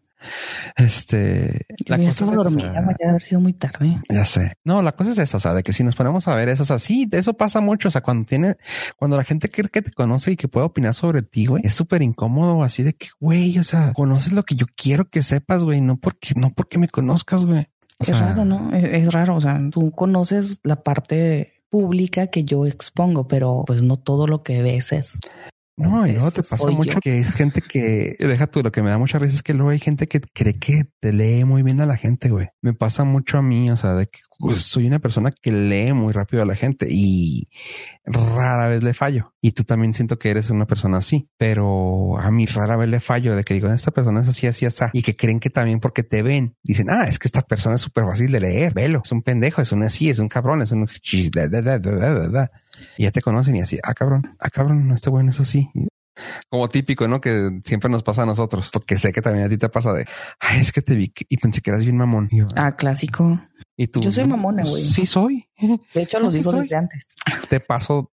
Este, 0.76 1.66
la 1.86 1.98
cosa 1.98 2.26
es 2.26 2.32
dormida, 2.32 2.74
ya 3.00 3.10
haber 3.10 3.24
sido 3.24 3.42
muy 3.42 3.54
tarde. 3.54 4.02
Ya 4.10 4.26
sé. 4.26 4.58
No, 4.64 4.82
la 4.82 4.92
cosa 4.94 5.12
es 5.12 5.18
esa, 5.18 5.38
o 5.38 5.40
sea, 5.40 5.54
de 5.54 5.64
que 5.64 5.74
si 5.74 5.84
nos 5.84 5.96
ponemos 5.96 6.28
a 6.28 6.36
ver 6.36 6.50
eso, 6.50 6.64
o 6.64 6.66
sea, 6.66 6.80
sí, 6.80 7.08
eso 7.12 7.34
pasa 7.36 7.62
mucho. 7.62 7.88
O 7.88 7.92
sea, 7.92 8.02
cuando 8.02 8.26
tiene, 8.26 8.58
cuando 8.98 9.18
la 9.18 9.24
gente 9.24 9.50
cree 9.50 9.70
que 9.70 9.82
te 9.82 9.92
conoce 9.92 10.32
y 10.32 10.36
que 10.36 10.48
puede 10.48 10.66
opinar 10.66 10.94
sobre 10.94 11.22
ti, 11.22 11.46
güey, 11.46 11.64
es 11.66 11.74
súper 11.74 12.02
incómodo, 12.02 12.64
así 12.64 12.84
de 12.84 12.94
que, 12.94 13.08
güey, 13.20 13.58
o 13.60 13.64
sea, 13.64 13.94
conoces 13.94 14.34
lo 14.34 14.44
que 14.44 14.56
yo 14.56 14.66
quiero 14.76 15.10
que 15.10 15.22
sepas, 15.22 15.64
güey, 15.64 15.82
no 15.82 15.98
porque, 15.98 16.34
no 16.36 16.52
porque 16.52 16.78
me 16.78 16.90
conozcas, 16.90 17.46
güey. 17.46 17.68
es 18.00 18.20
raro, 18.20 18.46
¿no? 18.46 18.74
Es, 18.74 19.12
raro. 19.12 19.36
O 19.36 19.42
sea, 19.42 19.60
tú 19.72 19.92
conoces 19.92 20.60
la 20.64 20.84
parte 20.84 21.64
pública 21.70 22.28
que 22.28 22.44
yo 22.44 22.66
expongo, 22.66 23.28
pero 23.28 23.64
pues 23.66 23.82
no 23.82 23.98
todo 23.98 24.28
lo 24.28 24.40
que 24.40 24.62
ves 24.62 24.92
es 24.92 25.20
no, 25.78 26.08
y 26.08 26.14
luego 26.14 26.32
te 26.32 26.42
pasa 26.42 26.72
mucho 26.72 27.00
que 27.00 27.20
es 27.20 27.32
gente 27.34 27.62
que, 27.62 28.16
deja 28.20 28.48
tú, 28.48 28.64
lo 28.64 28.72
que 28.72 28.82
me 28.82 28.90
da 28.90 28.98
mucha 28.98 29.20
risa 29.20 29.36
es 29.36 29.44
que 29.44 29.54
luego 29.54 29.70
hay 29.70 29.80
gente 29.80 30.08
que 30.08 30.20
cree 30.20 30.58
que 30.58 30.86
te 31.00 31.14
lee 31.14 31.44
muy 31.46 31.62
bien 31.62 31.80
a 31.82 31.86
la 31.86 31.98
gente, 31.98 32.30
güey. 32.30 32.50
Me 32.62 32.74
pasa 32.74 33.04
mucho 33.04 33.38
a 33.38 33.44
mí, 33.44 33.70
o 33.70 33.78
sea, 33.78 33.94
de 33.94 34.08
que 34.08 34.20
pues, 34.38 34.62
soy 34.64 34.88
una 34.88 35.00
persona 35.00 35.32
que 35.32 35.52
lee 35.52 35.94
muy 35.94 36.14
rápido 36.14 36.44
a 36.44 36.46
la 36.46 36.56
gente 36.56 36.88
y 36.90 37.48
rara 38.06 38.68
vez 38.68 38.84
le 38.84 38.94
fallo. 38.94 39.34
Y 39.42 39.52
tú 39.52 39.64
también 39.64 39.94
siento 39.94 40.20
que 40.20 40.30
eres 40.30 40.50
una 40.50 40.66
persona 40.66 40.98
así, 40.98 41.30
pero 41.38 42.18
a 42.20 42.32
mí 42.32 42.46
rara 42.46 42.76
vez 42.76 42.90
le 42.90 43.00
fallo 43.00 43.36
de 43.36 43.44
que 43.44 43.54
digo, 43.54 43.70
esta 43.70 43.92
persona 43.92 44.22
es 44.22 44.28
así, 44.28 44.48
así, 44.48 44.66
así, 44.66 44.86
y 44.94 45.02
que 45.02 45.16
creen 45.16 45.40
que 45.40 45.50
también 45.50 45.80
porque 45.80 46.04
te 46.04 46.22
ven, 46.22 46.56
dicen, 46.64 46.90
ah, 46.90 47.06
es 47.08 47.20
que 47.20 47.28
esta 47.28 47.42
persona 47.42 47.76
es 47.76 47.82
súper 47.82 48.06
fácil 48.06 48.32
de 48.32 48.40
leer, 48.40 48.74
velo, 48.74 49.02
es 49.04 49.12
un 49.12 49.22
pendejo, 49.22 49.62
es 49.62 49.72
un 49.72 49.84
así, 49.84 50.10
es 50.10 50.20
un 50.20 50.28
cabrón, 50.28 50.62
es 50.62 50.72
un 50.72 50.88
y 52.98 53.04
ya 53.04 53.12
te 53.12 53.22
conocen 53.22 53.56
y 53.56 53.62
así, 53.62 53.80
ah, 53.84 53.94
cabrón, 53.94 54.36
ah, 54.40 54.50
cabrón, 54.50 54.92
este 54.92 55.10
bueno 55.10 55.32
es 55.32 55.40
así. 55.40 55.70
Como 56.50 56.68
típico, 56.70 57.08
¿no? 57.08 57.22
Que 57.22 57.62
siempre 57.64 57.92
nos 57.92 58.04
pasa 58.04 58.24
a 58.24 58.26
nosotros, 58.26 58.70
porque 58.74 58.98
sé 58.98 59.12
que 59.12 59.22
también 59.22 59.46
a 59.46 59.50
ti 59.50 59.58
te 59.58 59.70
pasa 59.70 59.94
de, 59.94 60.06
ay, 60.40 60.62
es 60.62 60.72
que 60.72 60.82
te 60.82 60.96
vi 60.96 61.14
y 61.30 61.38
pensé 61.38 61.62
que 61.62 61.70
eras 61.70 61.84
bien 61.84 61.98
mamón. 61.98 62.30
ah, 62.56 62.76
clásico. 62.76 63.40
Y 63.76 63.88
tú, 63.88 64.02
yo 64.02 64.12
soy 64.12 64.26
mamona, 64.26 64.64
güey. 64.64 64.82
Sí 64.82 65.06
soy. 65.06 65.48
De 65.94 66.02
hecho, 66.02 66.20
lo 66.20 66.32
digo 66.32 66.52
desde 66.52 66.76
antes. 66.76 67.08
Te 67.50 67.60
paso, 67.60 68.12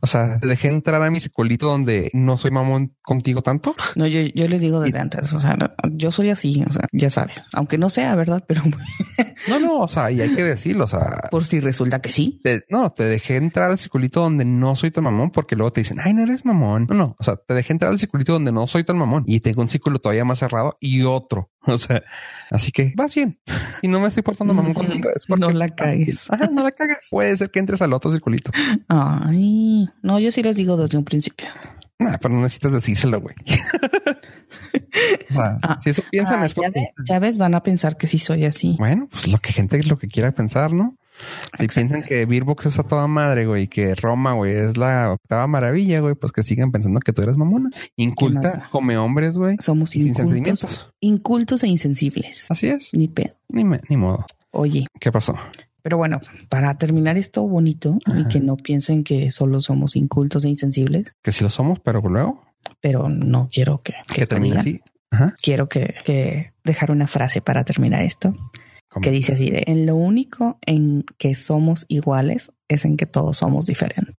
o 0.00 0.06
sea, 0.06 0.38
te 0.38 0.48
dejé 0.48 0.68
entrar 0.68 1.02
a 1.02 1.10
mi 1.10 1.20
secolito 1.20 1.66
donde 1.66 2.10
no 2.14 2.38
soy 2.38 2.50
mamón 2.50 2.94
contigo 3.02 3.42
tanto. 3.42 3.74
No, 3.96 4.06
yo, 4.06 4.20
yo 4.20 4.48
les 4.48 4.60
digo 4.60 4.80
desde 4.80 4.98
antes. 4.98 5.32
O 5.32 5.40
sea, 5.40 5.56
yo 5.90 6.12
soy 6.12 6.30
así, 6.30 6.62
o 6.66 6.72
sea, 6.72 6.86
ya 6.92 7.10
sabes. 7.10 7.42
Aunque 7.52 7.78
no 7.78 7.90
sea 7.90 8.14
verdad, 8.14 8.44
pero 8.46 8.62
no, 9.48 9.58
no, 9.58 9.80
o 9.80 9.88
sea, 9.88 10.10
y 10.10 10.20
hay 10.20 10.34
que 10.34 10.44
decirlo. 10.44 10.84
O 10.84 10.88
sea, 10.88 11.28
por 11.30 11.44
si 11.44 11.60
resulta 11.60 12.00
que 12.00 12.12
sí. 12.12 12.40
no, 12.68 12.92
te 12.92 13.04
dejé 13.04 13.36
entrar 13.36 13.70
al 13.70 13.78
circulito 13.78 14.20
donde 14.20 14.44
no 14.44 14.76
soy 14.76 14.90
tan 14.90 15.04
mamón, 15.04 15.30
porque 15.30 15.56
luego 15.56 15.72
te 15.72 15.80
dicen, 15.80 15.98
ay, 16.00 16.14
no 16.14 16.22
eres 16.22 16.44
mamón. 16.44 16.86
No, 16.88 16.94
no, 16.94 17.16
o 17.18 17.24
sea, 17.24 17.36
te 17.36 17.54
dejé 17.54 17.72
entrar 17.72 17.92
al 17.92 17.98
circulito 17.98 18.32
donde 18.32 18.52
no 18.52 18.66
soy 18.66 18.84
tan 18.84 18.98
mamón 18.98 19.24
y 19.26 19.40
tengo 19.40 19.62
un 19.62 19.68
círculo 19.68 19.98
todavía 19.98 20.24
más 20.24 20.38
cerrado 20.38 20.76
y 20.80 21.02
otro. 21.02 21.50
O 21.66 21.76
sea, 21.76 22.02
así 22.50 22.72
que 22.72 22.92
vas 22.96 23.14
bien 23.14 23.38
y 23.82 23.88
no 23.88 24.00
me 24.00 24.08
estoy 24.08 24.22
portando 24.22 24.54
mamón 24.54 24.74
contigo. 24.74 25.10
Es 25.14 25.28
no 25.28 25.50
la 25.50 25.68
cagues. 25.68 26.28
no 26.52 26.62
la 26.62 26.70
cagues. 26.72 27.08
Puede 27.10 27.36
ser 27.36 27.50
que 27.50 27.58
entres 27.58 27.82
al 27.82 27.92
otro 27.92 28.10
circulito. 28.10 28.50
Ay, 28.88 29.88
no, 30.02 30.18
yo 30.18 30.32
sí 30.32 30.42
les 30.42 30.56
digo 30.56 30.76
desde 30.76 30.98
un 30.98 31.04
principio. 31.04 31.48
Nah, 32.00 32.16
pero 32.18 32.34
no 32.34 32.42
necesitas 32.42 32.72
decírselo, 32.72 33.20
güey. 33.20 33.36
Ah, 35.36 35.76
si 35.80 35.90
eso 35.90 36.02
piensan 36.10 36.42
ah, 36.42 36.46
es 36.46 36.54
porque... 36.54 36.90
Ya 37.04 37.18
ves, 37.18 37.38
van 37.38 37.54
a 37.54 37.62
pensar 37.62 37.96
que 37.96 38.06
sí 38.06 38.18
soy 38.18 38.44
así. 38.44 38.76
Bueno, 38.78 39.08
pues 39.10 39.28
lo 39.28 39.38
que 39.38 39.52
gente 39.52 39.78
es 39.78 39.88
lo 39.88 39.98
que 39.98 40.08
quiera 40.08 40.32
pensar, 40.32 40.72
¿no? 40.72 40.96
Si 41.58 41.68
piensan 41.68 42.02
que 42.02 42.26
Beerbox 42.26 42.66
es 42.66 42.78
a 42.78 42.82
toda 42.82 43.06
madre, 43.06 43.46
güey, 43.46 43.68
que 43.68 43.94
Roma, 43.94 44.32
güey, 44.32 44.52
es 44.52 44.76
la 44.76 45.12
octava 45.12 45.46
maravilla, 45.46 46.00
güey, 46.00 46.14
pues 46.14 46.32
que 46.32 46.42
sigan 46.42 46.72
pensando 46.72 47.00
que 47.00 47.12
tú 47.12 47.22
eres 47.22 47.36
mamona. 47.36 47.70
Inculta, 47.96 48.68
come 48.70 48.96
hombres, 48.96 49.38
güey. 49.38 49.56
Somos 49.60 49.94
incultos. 49.96 50.92
Incultos 51.00 51.62
e 51.62 51.68
insensibles. 51.68 52.50
Así 52.50 52.68
es. 52.68 52.90
Ni 52.92 53.08
pedo. 53.08 53.34
Ni, 53.48 53.64
ni 53.64 53.96
modo. 53.96 54.26
Oye. 54.50 54.86
¿Qué 54.98 55.12
pasó? 55.12 55.36
Pero 55.82 55.96
bueno, 55.96 56.20
para 56.48 56.76
terminar 56.76 57.16
esto 57.16 57.42
bonito 57.42 57.94
y 58.06 58.26
que 58.28 58.40
no 58.40 58.56
piensen 58.56 59.04
que 59.04 59.30
solo 59.30 59.60
somos 59.60 59.96
incultos 59.96 60.44
e 60.44 60.48
insensibles. 60.48 61.14
Que 61.22 61.32
sí 61.32 61.44
lo 61.44 61.50
somos, 61.50 61.80
pero 61.80 62.00
luego. 62.00 62.42
Pero 62.80 63.08
no 63.08 63.48
quiero 63.52 63.82
que, 63.82 63.94
que, 64.12 64.26
termine 64.26 64.58
así. 64.58 64.80
Quiero 65.42 65.68
que, 65.68 65.94
que 66.04 66.52
dejar 66.64 66.90
una 66.90 67.06
frase 67.06 67.40
para 67.40 67.64
terminar 67.64 68.02
esto 68.02 68.32
que 69.00 69.10
dice 69.12 69.34
así 69.34 69.50
de 69.50 69.62
en 69.66 69.86
lo 69.86 69.94
único 69.94 70.58
en 70.66 71.04
que 71.16 71.36
somos 71.36 71.84
iguales 71.88 72.50
es 72.66 72.84
en 72.84 72.96
que 72.96 73.06
todos 73.06 73.36
somos 73.36 73.66
diferentes. 73.66 74.16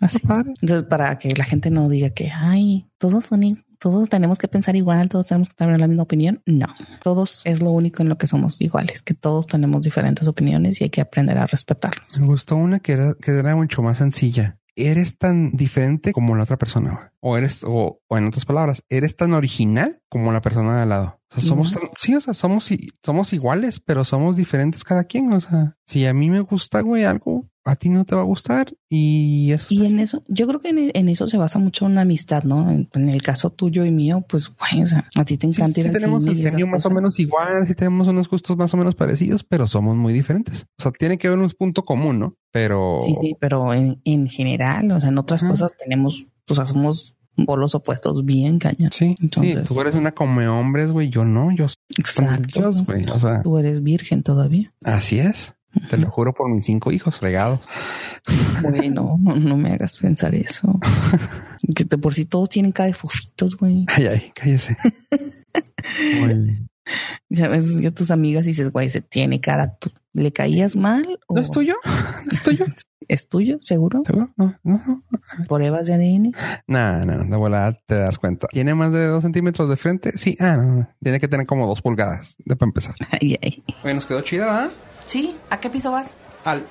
así. 0.00 0.20
Entonces, 0.60 0.82
para 0.84 1.18
que 1.18 1.30
la 1.30 1.44
gente 1.44 1.70
no 1.70 1.88
diga 1.88 2.10
que 2.10 2.30
ay, 2.32 2.88
todos 2.98 3.26
son 3.26 3.44
todos 3.78 4.08
tenemos 4.08 4.38
que 4.38 4.48
pensar 4.48 4.76
igual, 4.76 5.08
todos 5.08 5.26
tenemos 5.26 5.48
que 5.48 5.54
tener 5.54 5.78
la 5.78 5.88
misma 5.88 6.04
opinión. 6.04 6.42
No, 6.46 6.66
todos 7.02 7.42
es 7.44 7.60
lo 7.60 7.70
único 7.70 8.02
en 8.02 8.08
lo 8.08 8.18
que 8.18 8.26
somos 8.26 8.60
iguales, 8.60 9.02
que 9.02 9.14
todos 9.14 9.46
tenemos 9.46 9.82
diferentes 9.82 10.28
opiniones 10.28 10.80
y 10.80 10.84
hay 10.84 10.90
que 10.90 11.00
aprender 11.00 11.38
a 11.38 11.46
respetarlo. 11.46 12.02
Me 12.18 12.26
gustó 12.26 12.56
una 12.56 12.80
que 12.80 12.92
era, 12.92 13.14
que 13.14 13.32
era 13.32 13.54
mucho 13.54 13.82
más 13.82 13.98
sencilla. 13.98 14.58
Eres 14.78 15.16
tan 15.16 15.52
diferente 15.52 16.12
como 16.12 16.36
la 16.36 16.42
otra 16.42 16.58
persona. 16.58 17.12
O 17.20 17.38
eres, 17.38 17.64
o, 17.64 18.02
o 18.06 18.18
en 18.18 18.26
otras 18.26 18.44
palabras, 18.44 18.84
eres 18.90 19.16
tan 19.16 19.32
original 19.32 20.02
como 20.10 20.32
la 20.32 20.42
persona 20.42 20.76
de 20.76 20.82
al 20.82 20.88
lado. 20.90 21.20
O 21.30 21.34
sea, 21.34 21.42
somos, 21.42 21.78
sí, 21.96 22.14
o 22.14 22.20
sea, 22.20 22.34
somos, 22.34 22.70
somos 23.02 23.32
iguales, 23.32 23.80
pero 23.80 24.04
somos 24.04 24.36
diferentes 24.36 24.84
cada 24.84 25.04
quien. 25.04 25.32
O 25.32 25.40
sea, 25.40 25.76
si 25.86 26.04
a 26.04 26.12
mí 26.12 26.28
me 26.28 26.40
gusta, 26.40 26.82
güey, 26.82 27.04
algo, 27.04 27.48
a 27.66 27.74
ti 27.74 27.90
no 27.90 28.04
te 28.04 28.14
va 28.14 28.22
a 28.22 28.24
gustar 28.24 28.72
y 28.88 29.50
eso. 29.50 29.66
Y 29.70 29.84
en 29.84 29.98
eso, 29.98 30.22
yo 30.28 30.46
creo 30.46 30.60
que 30.60 30.68
en, 30.68 31.08
eso 31.08 31.26
se 31.26 31.36
basa 31.36 31.58
mucho 31.58 31.84
una 31.84 32.02
amistad, 32.02 32.44
¿no? 32.44 32.70
En, 32.70 33.08
el 33.08 33.22
caso 33.22 33.50
tuyo 33.50 33.84
y 33.84 33.90
mío, 33.90 34.24
pues, 34.28 34.48
güey, 34.48 34.82
o 34.82 34.86
sea, 34.86 35.06
a 35.16 35.24
ti 35.24 35.36
te 35.36 35.48
encanta 35.48 35.80
ir 35.80 35.86
sí 35.86 35.92
tenemos 35.92 36.26
el 36.28 36.40
genio 36.40 36.68
más 36.68 36.86
o 36.86 36.90
menos 36.90 37.18
igual, 37.18 37.66
sí 37.66 37.74
tenemos 37.74 38.06
unos 38.06 38.28
gustos 38.28 38.56
más 38.56 38.72
o 38.72 38.76
menos 38.76 38.94
parecidos, 38.94 39.42
pero 39.42 39.66
somos 39.66 39.96
muy 39.96 40.12
diferentes. 40.12 40.66
O 40.78 40.82
sea, 40.82 40.92
tiene 40.92 41.18
que 41.18 41.26
haber 41.26 41.40
un 41.40 41.50
punto 41.50 41.84
común, 41.84 42.20
¿no? 42.20 42.36
Pero. 42.52 43.00
Sí, 43.04 43.14
sí, 43.20 43.36
pero 43.40 43.74
en, 43.74 44.00
en 44.04 44.28
general, 44.28 44.90
o 44.92 45.00
sea, 45.00 45.08
en 45.08 45.18
otras 45.18 45.42
cosas 45.42 45.76
tenemos, 45.76 46.26
o 46.48 46.54
sea, 46.54 46.66
somos 46.66 47.16
polos 47.44 47.74
opuestos 47.74 48.24
bien 48.24 48.58
cañón. 48.58 48.92
Sí, 48.92 49.14
entonces. 49.20 49.68
Sí, 49.68 49.74
tú 49.74 49.80
eres 49.80 49.94
una 49.96 50.12
come 50.12 50.48
hombres, 50.48 50.92
güey. 50.92 51.10
Yo 51.10 51.24
no, 51.24 51.50
yo. 51.50 51.66
Exacto. 51.98 52.70
güey. 52.86 53.08
O 53.10 53.18
sea, 53.18 53.42
tú 53.42 53.58
eres 53.58 53.82
virgen 53.82 54.22
todavía. 54.22 54.72
Así 54.84 55.18
es. 55.18 55.56
Te 55.90 55.96
lo 55.96 56.10
juro 56.10 56.32
por 56.32 56.48
mis 56.50 56.64
cinco 56.64 56.92
hijos 56.92 57.20
regados. 57.20 57.60
Bueno, 58.62 59.18
no 59.18 59.56
me 59.56 59.72
hagas 59.72 59.98
pensar 59.98 60.34
eso. 60.34 60.78
que 61.74 61.84
de 61.84 61.98
por 61.98 62.14
sí 62.14 62.24
todos 62.24 62.48
tienen 62.48 62.72
cara 62.72 62.88
de 62.88 62.94
fofitos, 62.94 63.56
güey. 63.56 63.84
Ay, 63.88 64.06
ay, 64.06 64.32
cállese. 64.34 64.76
Ya 67.28 67.48
ves 67.48 67.84
a 67.84 67.90
tus 67.90 68.10
amigas 68.10 68.44
dices, 68.44 68.70
güey, 68.70 68.88
se 68.88 69.00
tiene 69.00 69.40
cara. 69.40 69.76
¿Tú 69.76 69.90
le 70.12 70.32
caías 70.32 70.76
mal? 70.76 71.18
¿No 71.28 71.40
es 71.40 71.50
tuyo? 71.50 71.74
¿Es 72.30 72.42
tuyo? 72.42 72.64
¿Es 73.08 73.28
tuyo? 73.28 73.58
¿Seguro? 73.60 74.02
¿Seguro? 74.04 74.30
No, 74.36 74.54
no, 74.64 75.02
¿Pruebas 75.48 75.86
de 75.86 75.94
ADN? 75.94 76.32
No, 76.66 77.04
no, 77.04 77.24
de 77.24 77.36
volada 77.36 77.78
te 77.86 77.96
das 77.96 78.18
cuenta. 78.18 78.48
¿Tiene 78.48 78.74
más 78.74 78.92
de 78.92 79.06
dos 79.06 79.22
centímetros 79.22 79.68
de 79.68 79.76
frente? 79.76 80.16
Sí. 80.16 80.36
Ah, 80.40 80.56
no, 80.56 80.88
Tiene 81.02 81.20
que 81.20 81.28
tener 81.28 81.46
como 81.46 81.66
dos 81.66 81.82
pulgadas 81.82 82.36
de 82.44 82.56
para 82.56 82.68
empezar. 82.68 82.94
Ay, 83.10 83.36
ay. 83.42 83.64
Oye, 83.84 83.94
nos 83.94 84.06
quedó 84.06 84.20
chida, 84.22 84.46
¿verdad? 84.46 84.70
Sí. 85.06 85.36
¿A 85.50 85.60
qué 85.60 85.70
piso 85.70 85.90
vas? 85.90 86.14
Al 86.44 86.66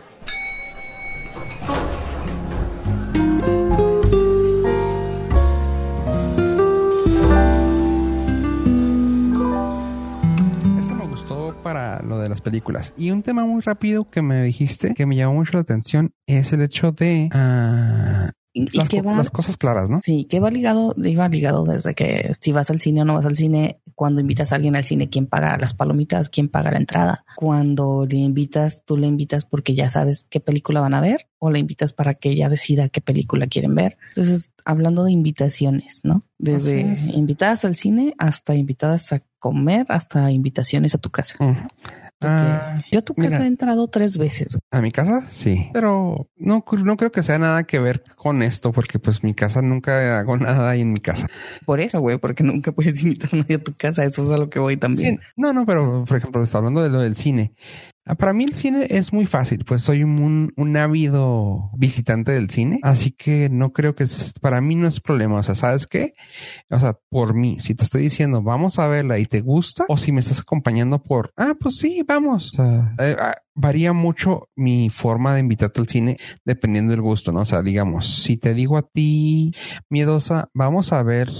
para 11.66 12.04
lo 12.04 12.20
de 12.20 12.30
las 12.30 12.42
películas. 12.42 12.94
Y 12.96 13.10
un 13.10 13.24
tema 13.24 13.44
muy 13.44 13.60
rápido 13.62 14.08
que 14.08 14.22
me 14.22 14.44
dijiste 14.44 14.94
que 14.94 15.08
me 15.08 15.16
llamó 15.16 15.34
mucho 15.34 15.54
la 15.54 15.62
atención 15.62 16.14
es 16.28 16.54
el 16.54 16.62
hecho 16.62 16.92
de 16.92 17.28
uh, 17.34 18.30
las, 18.56 18.92
las, 18.94 19.30
cosas 19.30 19.58
claras, 19.58 19.90
¿no? 19.90 20.00
Sí, 20.02 20.26
que 20.30 20.40
va 20.40 20.50
ligado, 20.50 20.96
iba 21.04 21.28
ligado 21.28 21.66
desde 21.66 21.94
que 21.94 22.32
si 22.40 22.54
vas 22.54 22.70
al 22.70 22.80
cine 22.80 23.02
o 23.02 23.06
no 23.06 23.14
vas 23.14 23.26
al 23.26 23.36
cine, 23.36 23.82
cuando 23.96 24.22
invitas 24.22 24.52
a 24.52 24.56
alguien 24.56 24.76
al 24.76 24.86
cine, 24.86 25.10
quién 25.10 25.28
paga 25.28 25.58
las 25.58 25.74
palomitas, 25.74 26.30
quién 26.30 26.48
paga 26.48 26.72
la 26.72 26.78
entrada. 26.78 27.26
Cuando 27.36 28.06
le 28.10 28.18
invitas, 28.18 28.84
tú 28.86 28.98
le 28.98 29.08
invitas 29.08 29.46
porque 29.46 29.76
ya 29.76 29.90
sabes 29.90 30.26
qué 30.30 30.40
película 30.40 30.80
van 30.80 30.94
a 30.94 31.02
ver 31.02 31.28
o 31.40 31.52
le 31.52 31.60
invitas 31.60 31.94
para 31.94 32.16
que 32.16 32.32
ella 32.32 32.50
decida 32.50 32.90
qué 32.90 33.02
película 33.02 33.48
quieren 33.48 33.76
ver. 33.76 33.98
Entonces, 34.16 34.54
hablando 34.64 35.04
de 35.04 35.12
invitaciones, 35.12 36.02
¿no? 36.04 36.24
Desde 36.38 36.98
invitadas 37.14 37.66
al 37.66 37.76
cine 37.76 38.14
hasta 38.18 38.56
invitadas 38.56 39.12
a 39.14 39.22
comer 39.40 39.86
hasta 39.90 40.32
invitaciones 40.32 40.96
a 40.96 40.98
tu 40.98 41.10
casa. 41.12 41.38
Ah, 42.22 42.82
yo 42.92 43.00
a 43.00 43.02
tu 43.02 43.14
casa 43.14 43.44
he 43.44 43.48
entrado 43.48 43.88
tres 43.88 44.18
veces. 44.18 44.58
¿A 44.72 44.82
mi 44.82 44.92
casa? 44.92 45.28
Sí. 45.30 45.70
Pero 45.74 46.30
no, 46.38 46.64
no 46.84 46.98
creo 46.98 47.12
que 47.12 47.24
sea 47.24 47.38
nada 47.38 47.64
que 47.64 47.80
ver 47.80 48.04
con 48.16 48.42
esto, 48.42 48.72
porque 48.72 49.00
pues 49.00 49.24
mi 49.24 49.34
casa 49.34 49.62
nunca 49.62 50.20
hago 50.20 50.38
nada 50.38 50.70
ahí 50.70 50.82
en 50.82 50.94
mi 50.94 51.00
casa. 51.00 51.28
Por 51.66 51.80
eso, 51.80 52.00
güey, 52.00 52.18
porque 52.18 52.44
nunca 52.44 52.72
puedes 52.72 53.02
invitar 53.04 53.30
a 53.34 53.38
nadie 53.38 53.56
a 53.56 53.64
tu 53.64 53.74
casa. 53.74 54.04
Eso 54.04 54.24
es 54.24 54.32
a 54.32 54.38
lo 54.38 54.50
que 54.50 54.60
voy 54.60 54.78
también. 54.78 55.20
No, 55.36 55.54
no, 55.54 55.66
pero 55.66 56.06
por 56.06 56.18
ejemplo, 56.18 56.44
está 56.44 56.60
hablando 56.60 56.82
de 56.82 56.90
lo 56.90 57.00
del 57.00 57.16
cine. 57.16 57.54
Ah, 58.08 58.14
para 58.16 58.34
mí 58.34 58.44
el 58.44 58.54
cine 58.54 58.86
es 58.92 59.12
muy 59.12 59.26
fácil, 59.26 59.66
pues 59.66 59.82
soy 59.82 60.04
un, 60.04 60.54
un 60.56 60.78
ávido 60.78 61.72
visitante 61.76 62.34
del 62.34 62.52
cine, 62.52 62.80
así 62.84 63.12
que 63.12 63.50
no 63.50 63.74
creo 63.74 63.96
que 63.96 64.06
para 64.42 64.62
mí 64.62 64.76
no 64.76 64.88
es 64.88 65.00
problema. 65.02 65.40
O 65.40 65.44
sea, 65.44 65.56
¿sabes 65.56 65.88
qué? 65.88 66.14
O 66.70 66.80
sea, 66.80 67.00
por 67.10 67.34
mí, 67.34 67.60
si 67.60 67.74
te 67.74 67.84
estoy 67.84 68.04
diciendo 68.04 68.44
vamos 68.44 68.78
a 68.78 68.88
verla 68.88 69.18
y 69.18 69.26
te 69.26 69.42
gusta, 69.42 69.86
o 69.88 69.98
si 69.98 70.12
me 70.12 70.20
estás 70.20 70.40
acompañando 70.40 71.02
por, 71.02 71.34
ah, 71.36 71.56
pues 71.60 71.78
sí, 71.78 72.04
vamos. 72.08 72.54
O 72.54 72.56
sea, 72.58 72.96
eh, 73.00 73.16
ah, 73.20 73.34
varía 73.56 73.92
mucho 73.92 74.50
mi 74.56 74.90
forma 74.92 75.34
de 75.34 75.40
invitarte 75.40 75.80
al 75.80 75.88
cine 75.88 76.18
dependiendo 76.44 76.92
del 76.92 77.02
gusto, 77.02 77.32
¿no? 77.32 77.42
O 77.42 77.46
sea, 77.46 77.64
digamos, 77.64 78.22
si 78.22 78.38
te 78.38 78.54
digo 78.54 78.78
a 78.78 78.84
ti, 78.84 79.52
miedosa, 79.90 80.50
vamos 80.54 80.94
a 80.94 81.02
ver, 81.02 81.32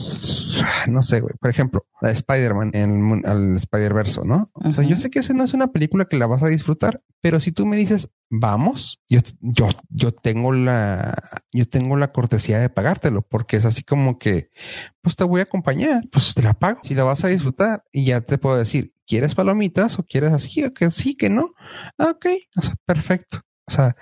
no 0.88 1.02
sé, 1.02 1.22
güey, 1.22 1.34
por 1.40 1.50
ejemplo, 1.50 1.86
la 2.02 2.10
de 2.10 2.14
Spider-Man 2.14 2.72
en 2.74 3.24
el, 3.26 3.56
Spider-Verso, 3.56 4.24
¿no? 4.24 4.52
O 4.54 4.72
sea, 4.72 4.84
yo 4.84 4.98
sé 4.98 5.10
que 5.10 5.20
esa 5.20 5.34
no 5.34 5.44
es 5.44 5.54
una 5.54 5.72
película 5.72 6.06
que 6.06 6.18
la 6.18 6.28
vas 6.28 6.44
a 6.44 6.48
disfrutar, 6.48 7.02
pero 7.22 7.40
si 7.40 7.52
tú 7.52 7.66
me 7.66 7.78
dices, 7.78 8.10
vamos, 8.30 9.02
yo, 9.10 9.20
yo, 9.42 9.70
yo 9.90 10.12
tengo 10.12 10.52
la, 10.52 11.16
yo 11.52 11.68
tengo 11.68 11.98
la 11.98 12.12
cortesía 12.12 12.60
de 12.60 12.70
pagártelo, 12.70 13.22
porque 13.22 13.58
es 13.58 13.66
así 13.66 13.84
como 13.84 14.20
que, 14.20 14.52
pues 15.02 15.16
te 15.16 15.24
voy 15.24 15.40
a 15.40 15.44
acompañar, 15.44 16.04
pues 16.12 16.34
te 16.34 16.42
la 16.42 16.54
pago, 16.54 16.80
si 16.84 16.96
la 16.96 17.04
vas 17.04 17.24
a 17.24 17.30
disfrutar 17.30 17.84
y 17.92 18.06
ya 18.06 18.22
te 18.22 18.38
puedo 18.38 18.58
decir, 18.58 18.94
¿quieres 19.06 19.36
palomitas 19.36 20.00
o 20.00 20.04
quieres 20.04 20.32
así? 20.32 20.64
O 20.64 20.74
que 20.74 20.92
sí, 20.92 21.16
que 21.16 21.30
no. 21.30 21.54
Ah, 21.98 22.12
ok, 22.12 22.26
o 22.58 22.62
sea, 22.62 22.76
perfecto. 22.86 23.42
O 23.68 23.72
sea, 23.72 23.96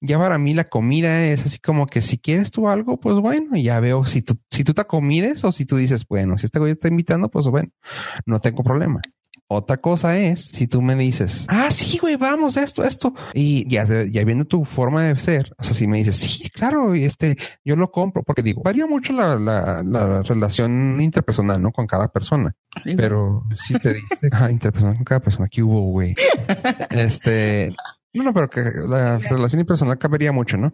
ya 0.00 0.18
para 0.18 0.38
mí 0.38 0.52
la 0.52 0.68
comida 0.68 1.24
es 1.26 1.46
así 1.46 1.58
como 1.58 1.86
que 1.86 2.02
si 2.02 2.18
quieres 2.18 2.50
tú 2.50 2.68
algo, 2.68 3.00
pues 3.00 3.18
bueno, 3.18 3.56
ya 3.56 3.80
veo 3.80 4.04
si 4.04 4.20
tú, 4.22 4.38
si 4.50 4.62
tú 4.62 4.74
te 4.74 4.82
acomides 4.82 5.42
o 5.44 5.52
si 5.52 5.64
tú 5.64 5.76
dices, 5.76 6.06
bueno, 6.06 6.36
si 6.36 6.46
este 6.46 6.58
güey 6.58 6.72
está 6.72 6.88
invitando, 6.88 7.30
pues 7.30 7.46
bueno, 7.46 7.70
no 8.26 8.40
tengo 8.40 8.62
problema. 8.62 9.00
Otra 9.48 9.76
cosa 9.76 10.18
es 10.18 10.48
si 10.48 10.66
tú 10.66 10.82
me 10.82 10.96
dices, 10.96 11.46
ah, 11.48 11.70
sí, 11.70 11.98
güey, 11.98 12.16
vamos, 12.16 12.56
esto, 12.56 12.82
esto. 12.82 13.14
Y 13.32 13.68
ya, 13.72 13.86
ya 13.86 14.24
viendo 14.24 14.44
tu 14.44 14.64
forma 14.64 15.04
de 15.04 15.16
ser, 15.16 15.52
o 15.56 15.62
sea, 15.62 15.72
si 15.72 15.86
me 15.86 15.98
dices, 15.98 16.16
sí, 16.16 16.50
claro, 16.50 16.94
este, 16.94 17.36
yo 17.64 17.76
lo 17.76 17.92
compro, 17.92 18.24
porque 18.24 18.42
digo, 18.42 18.62
varía 18.64 18.86
mucho 18.86 19.12
la, 19.12 19.36
la, 19.36 19.84
la 19.84 20.22
relación 20.24 21.00
interpersonal, 21.00 21.62
¿no? 21.62 21.70
Con 21.70 21.86
cada 21.86 22.08
persona. 22.08 22.56
Pero 22.96 23.44
si 23.56 23.78
te 23.78 23.94
dice, 23.94 24.28
ah, 24.32 24.50
interpersonal 24.50 24.96
con 24.96 25.04
cada 25.04 25.20
persona, 25.20 25.48
que 25.48 25.62
hubo, 25.62 25.92
güey. 25.92 26.16
este, 26.90 27.72
no, 28.16 28.24
no, 28.24 28.34
pero 28.34 28.48
que 28.48 28.62
la 28.88 29.18
relación 29.18 29.64
personal 29.64 29.98
cabería 29.98 30.32
mucho, 30.32 30.56
¿no? 30.56 30.72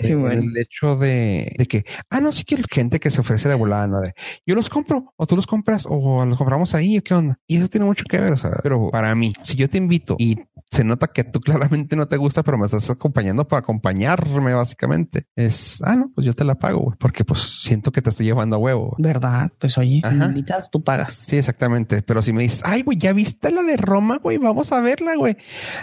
Sí, 0.00 0.12
eh, 0.12 0.16
bueno. 0.16 0.42
El 0.42 0.56
hecho 0.56 0.96
de, 0.96 1.54
de, 1.56 1.66
que, 1.66 1.84
ah, 2.10 2.20
no, 2.20 2.30
sí 2.30 2.44
que 2.44 2.56
gente 2.70 3.00
que 3.00 3.10
se 3.10 3.20
ofrece 3.20 3.48
de 3.48 3.54
volada, 3.54 3.86
¿no? 3.86 4.00
De, 4.00 4.12
yo 4.46 4.54
los 4.54 4.68
compro, 4.68 5.12
o 5.16 5.26
tú 5.26 5.36
los 5.36 5.46
compras, 5.46 5.86
o 5.88 6.24
los 6.26 6.36
compramos 6.36 6.74
ahí, 6.74 6.98
o 6.98 7.02
qué 7.02 7.14
onda. 7.14 7.38
Y 7.46 7.56
eso 7.56 7.68
tiene 7.68 7.86
mucho 7.86 8.04
que 8.08 8.20
ver, 8.20 8.32
o 8.32 8.36
sea, 8.36 8.50
pero 8.62 8.90
para 8.90 9.14
mí, 9.14 9.32
si 9.42 9.56
yo 9.56 9.68
te 9.68 9.78
invito 9.78 10.16
y 10.18 10.38
se 10.74 10.84
nota 10.84 11.06
que 11.06 11.22
tú 11.22 11.40
claramente 11.40 11.94
no 11.94 12.08
te 12.08 12.16
gusta, 12.16 12.42
pero 12.42 12.58
me 12.58 12.66
estás 12.66 12.90
acompañando 12.90 13.46
para 13.46 13.60
acompañarme, 13.60 14.54
básicamente, 14.54 15.28
es, 15.36 15.80
ah, 15.84 15.94
no, 15.94 16.10
pues 16.14 16.26
yo 16.26 16.34
te 16.34 16.44
la 16.44 16.56
pago, 16.56 16.80
güey, 16.80 16.96
porque 16.98 17.24
pues 17.24 17.40
siento 17.40 17.92
que 17.92 18.02
te 18.02 18.10
estoy 18.10 18.26
llevando 18.26 18.56
a 18.56 18.58
huevo. 18.58 18.96
¿Verdad? 18.98 19.52
Pues 19.58 19.78
oye, 19.78 20.02
invitas, 20.04 20.70
tú 20.70 20.82
pagas. 20.82 21.24
Sí, 21.26 21.36
exactamente. 21.36 22.02
Pero 22.02 22.22
si 22.22 22.32
me 22.32 22.42
dices, 22.42 22.62
ay, 22.64 22.82
güey, 22.82 22.98
ya 22.98 23.12
viste 23.12 23.52
la 23.52 23.62
de 23.62 23.76
Roma, 23.76 24.18
güey, 24.18 24.38
vamos 24.38 24.72
a 24.72 24.80
verla, 24.80 25.14
güey. 25.14 25.36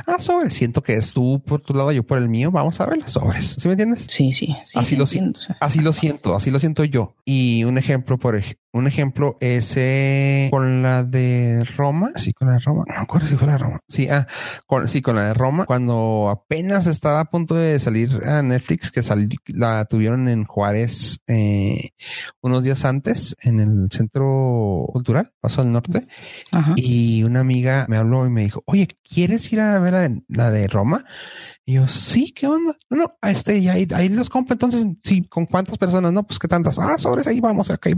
Ah, 0.05 0.19
sobre, 0.19 0.49
siento 0.51 0.83
que 0.83 0.95
es 0.95 1.13
tú 1.13 1.41
por 1.45 1.61
tu 1.61 1.73
lado, 1.73 1.91
yo 1.91 2.03
por 2.03 2.17
el 2.17 2.27
mío, 2.27 2.51
vamos 2.51 2.81
a 2.81 2.85
ver 2.85 2.97
las 2.97 3.13
sobres. 3.13 3.55
¿Sí 3.57 3.67
me 3.67 3.73
entiendes? 3.73 4.05
Sí, 4.07 4.33
sí. 4.33 4.55
así, 4.75 4.97
lo, 4.97 5.07
siento, 5.07 5.39
así 5.61 5.79
lo 5.79 5.93
siento, 5.93 6.35
así 6.35 6.51
lo 6.51 6.59
siento 6.59 6.83
yo. 6.83 7.15
Y 7.23 7.63
un 7.63 7.77
ejemplo, 7.77 8.17
por 8.17 8.35
ejemplo, 8.35 8.60
un 8.73 8.87
ejemplo 8.87 9.37
es 9.41 9.75
eh, 9.75 10.47
con 10.51 10.81
la 10.81 11.03
de 11.03 11.65
Roma. 11.75 12.11
Sí, 12.15 12.33
con 12.33 12.47
la 12.47 12.55
de 12.55 12.59
Roma. 12.59 12.85
No 12.87 12.95
me 12.95 13.01
acuerdo 13.01 13.27
si 13.27 13.35
fue 13.35 13.47
la 13.47 13.53
de 13.53 13.59
Roma. 13.59 13.79
Sí, 13.87 14.07
ah, 14.09 14.27
con, 14.65 14.87
sí, 14.87 15.01
con 15.01 15.15
la 15.15 15.23
de 15.23 15.33
Roma. 15.33 15.65
Cuando 15.65 16.29
apenas 16.29 16.87
estaba 16.87 17.19
a 17.19 17.25
punto 17.25 17.55
de 17.55 17.79
salir 17.79 18.21
a 18.25 18.41
Netflix, 18.41 18.91
que 18.91 19.01
la 19.47 19.85
tuvieron 19.85 20.29
en 20.29 20.45
Juárez 20.45 21.21
eh, 21.27 21.89
unos 22.41 22.63
días 22.63 22.85
antes 22.85 23.35
en 23.41 23.59
el 23.59 23.89
centro 23.91 24.87
cultural, 24.91 25.33
Paso 25.41 25.61
al 25.61 25.71
Norte. 25.71 26.07
Y 26.75 27.23
una 27.23 27.41
amiga 27.41 27.85
me 27.89 27.97
habló 27.97 28.25
y 28.25 28.29
me 28.29 28.41
dijo, 28.41 28.63
oye, 28.65 28.87
¿quieres 29.03 29.51
ir 29.51 29.59
a 29.59 29.79
ver 29.79 29.93
la 29.93 29.99
de, 30.01 30.21
la 30.29 30.51
de 30.51 30.67
Roma? 30.67 31.05
Y 31.65 31.73
yo, 31.73 31.87
sí, 31.87 32.31
¿qué 32.31 32.47
onda? 32.47 32.75
No, 32.89 32.97
no, 32.97 33.17
este, 33.21 33.69
ahí, 33.69 33.87
ahí 33.93 34.09
los 34.09 34.29
compro. 34.29 34.53
Entonces, 34.53 34.85
sí, 35.03 35.23
¿con 35.23 35.45
cuántas 35.45 35.77
personas? 35.77 36.11
No, 36.11 36.23
pues 36.23 36.39
qué 36.39 36.47
tantas. 36.47 36.79
Ah, 36.79 36.97
sobres, 36.97 37.27
ahí 37.27 37.39
vamos, 37.39 37.69
acá 37.69 37.89
y 37.89 37.95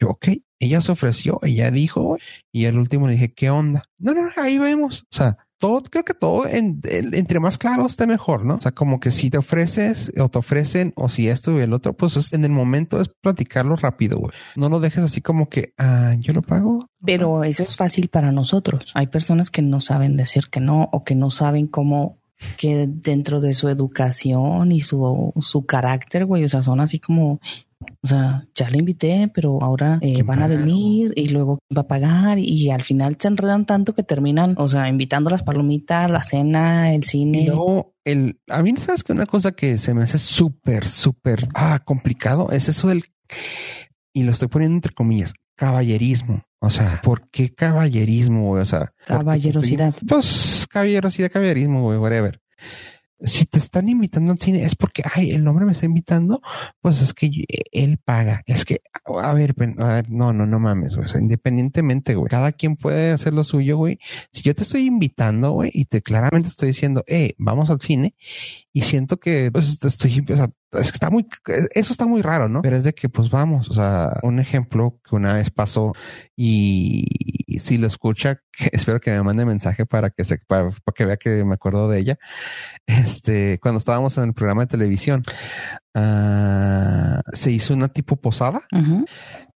Yo, 0.00 0.10
ok, 0.10 0.28
ella 0.58 0.80
se 0.80 0.92
ofreció, 0.92 1.40
ella 1.42 1.70
dijo, 1.70 2.18
y 2.52 2.66
el 2.66 2.78
último 2.78 3.06
le 3.06 3.14
dije, 3.14 3.32
¿qué 3.32 3.50
onda? 3.50 3.82
No, 3.98 4.14
no, 4.14 4.28
ahí 4.36 4.58
vemos. 4.58 5.02
O 5.12 5.16
sea, 5.16 5.38
todo, 5.60 5.82
creo 5.82 6.04
que 6.04 6.14
todo 6.14 6.46
entre 6.46 7.38
más 7.38 7.58
claro 7.58 7.86
esté 7.86 8.06
mejor, 8.06 8.44
¿no? 8.44 8.54
O 8.54 8.60
sea, 8.60 8.72
como 8.72 8.98
que 8.98 9.10
si 9.10 9.28
te 9.28 9.36
ofreces 9.36 10.10
o 10.18 10.28
te 10.28 10.38
ofrecen 10.38 10.92
o 10.96 11.10
si 11.10 11.28
esto 11.28 11.56
y 11.58 11.62
el 11.62 11.74
otro, 11.74 11.92
pues 11.92 12.32
en 12.32 12.44
el 12.44 12.50
momento 12.50 13.00
es 13.00 13.10
platicarlo 13.20 13.76
rápido, 13.76 14.18
güey. 14.18 14.32
No 14.56 14.70
lo 14.70 14.80
dejes 14.80 15.04
así 15.04 15.20
como 15.20 15.50
que, 15.50 15.74
ah, 15.76 16.14
yo 16.18 16.32
lo 16.32 16.40
pago. 16.40 16.86
Pero 17.04 17.44
eso 17.44 17.62
es 17.62 17.76
fácil 17.76 18.08
para 18.08 18.32
nosotros. 18.32 18.92
Hay 18.94 19.08
personas 19.08 19.50
que 19.50 19.60
no 19.60 19.80
saben 19.80 20.16
decir 20.16 20.48
que 20.50 20.60
no 20.60 20.88
o 20.92 21.04
que 21.04 21.14
no 21.14 21.28
saben 21.30 21.66
cómo 21.66 22.19
que 22.56 22.86
dentro 22.88 23.40
de 23.40 23.54
su 23.54 23.68
educación 23.68 24.72
y 24.72 24.80
su, 24.80 25.32
su 25.40 25.66
carácter, 25.66 26.24
güey, 26.24 26.44
o 26.44 26.48
sea, 26.48 26.62
son 26.62 26.80
así 26.80 26.98
como, 26.98 27.40
o 28.02 28.06
sea, 28.06 28.46
ya 28.54 28.70
le 28.70 28.78
invité, 28.78 29.30
pero 29.32 29.62
ahora 29.62 29.98
eh, 30.02 30.22
van 30.22 30.42
a 30.42 30.46
venir 30.46 31.12
y 31.16 31.28
luego 31.28 31.58
va 31.76 31.82
a 31.82 31.86
pagar 31.86 32.38
y 32.38 32.70
al 32.70 32.82
final 32.82 33.16
se 33.18 33.28
enredan 33.28 33.66
tanto 33.66 33.94
que 33.94 34.02
terminan, 34.02 34.54
o 34.58 34.68
sea, 34.68 34.88
invitando 34.88 35.30
las 35.30 35.42
palomitas, 35.42 36.10
la 36.10 36.22
cena, 36.22 36.92
el 36.94 37.04
cine. 37.04 37.46
No, 37.46 37.92
el, 38.04 38.38
a 38.48 38.62
mí, 38.62 38.74
¿sabes 38.78 39.04
que 39.04 39.12
Una 39.12 39.26
cosa 39.26 39.52
que 39.52 39.78
se 39.78 39.94
me 39.94 40.02
hace 40.02 40.18
súper, 40.18 40.88
súper 40.88 41.48
ah, 41.54 41.80
complicado 41.84 42.50
es 42.50 42.68
eso 42.68 42.88
del, 42.88 43.04
y 44.12 44.22
lo 44.22 44.32
estoy 44.32 44.48
poniendo 44.48 44.76
entre 44.76 44.92
comillas, 44.92 45.34
caballerismo. 45.56 46.42
O 46.60 46.70
sea, 46.70 47.00
¿por 47.02 47.28
qué 47.30 47.54
caballerismo? 47.54 48.52
O 48.52 48.64
sea, 48.64 48.92
caballerosidad. 49.06 49.94
pues 50.06 50.66
caballerosidad, 50.70 51.30
caballerismo, 51.30 51.82
güey, 51.82 51.98
whatever 51.98 52.40
si 53.22 53.44
te 53.44 53.58
están 53.58 53.88
invitando 53.88 54.32
al 54.32 54.38
cine 54.38 54.64
es 54.64 54.74
porque, 54.74 55.02
ay, 55.14 55.30
el 55.30 55.44
nombre 55.44 55.66
me 55.66 55.72
está 55.72 55.86
invitando, 55.86 56.40
pues 56.80 57.02
es 57.02 57.12
que 57.12 57.30
él 57.72 57.98
paga. 57.98 58.42
Es 58.46 58.64
que, 58.64 58.82
a 59.04 59.32
ver, 59.34 59.54
a 59.78 59.94
ver, 59.94 60.10
no, 60.10 60.32
no, 60.32 60.46
no 60.46 60.58
mames, 60.58 60.96
güey. 60.96 61.06
O 61.06 61.08
sea, 61.08 61.20
independientemente, 61.20 62.14
güey, 62.14 62.28
cada 62.28 62.52
quien 62.52 62.76
puede 62.76 63.12
hacer 63.12 63.34
lo 63.34 63.44
suyo, 63.44 63.76
güey. 63.76 63.98
Si 64.32 64.42
yo 64.42 64.54
te 64.54 64.62
estoy 64.62 64.86
invitando, 64.86 65.52
güey, 65.52 65.70
y 65.72 65.84
te 65.84 66.02
claramente 66.02 66.48
estoy 66.48 66.68
diciendo, 66.68 67.04
eh, 67.06 67.34
vamos 67.38 67.70
al 67.70 67.80
cine, 67.80 68.14
y 68.72 68.82
siento 68.82 69.18
que, 69.18 69.50
pues, 69.52 69.78
te 69.78 69.88
estoy, 69.88 70.24
o 70.30 70.36
sea, 70.36 70.50
es 70.72 70.92
que 70.92 70.96
está 70.96 71.10
muy, 71.10 71.26
eso 71.72 71.92
está 71.92 72.06
muy 72.06 72.22
raro, 72.22 72.48
¿no? 72.48 72.62
Pero 72.62 72.76
es 72.76 72.84
de 72.84 72.94
que, 72.94 73.08
pues 73.08 73.30
vamos, 73.30 73.68
o 73.70 73.74
sea, 73.74 74.18
un 74.22 74.38
ejemplo 74.38 75.00
que 75.08 75.16
una 75.16 75.34
vez 75.34 75.50
pasó 75.50 75.92
y 76.36 77.58
si 77.58 77.78
lo 77.78 77.86
escucha, 77.86 78.40
espero 78.72 79.00
que 79.00 79.10
me 79.10 79.22
mande 79.22 79.44
mensaje 79.44 79.86
para 79.86 80.10
que 80.10 80.24
se, 80.24 80.38
para, 80.38 80.70
que 80.94 81.04
vea 81.04 81.16
que 81.16 81.44
me 81.44 81.54
acuerdo 81.54 81.88
de 81.88 81.98
ella. 81.98 82.18
Este, 82.86 83.58
cuando 83.60 83.78
estábamos 83.78 84.16
en 84.18 84.24
el 84.24 84.34
programa 84.34 84.62
de 84.62 84.68
televisión, 84.68 85.22
uh, 85.94 87.20
se 87.32 87.50
hizo 87.50 87.74
una 87.74 87.88
tipo 87.88 88.16
posada, 88.16 88.62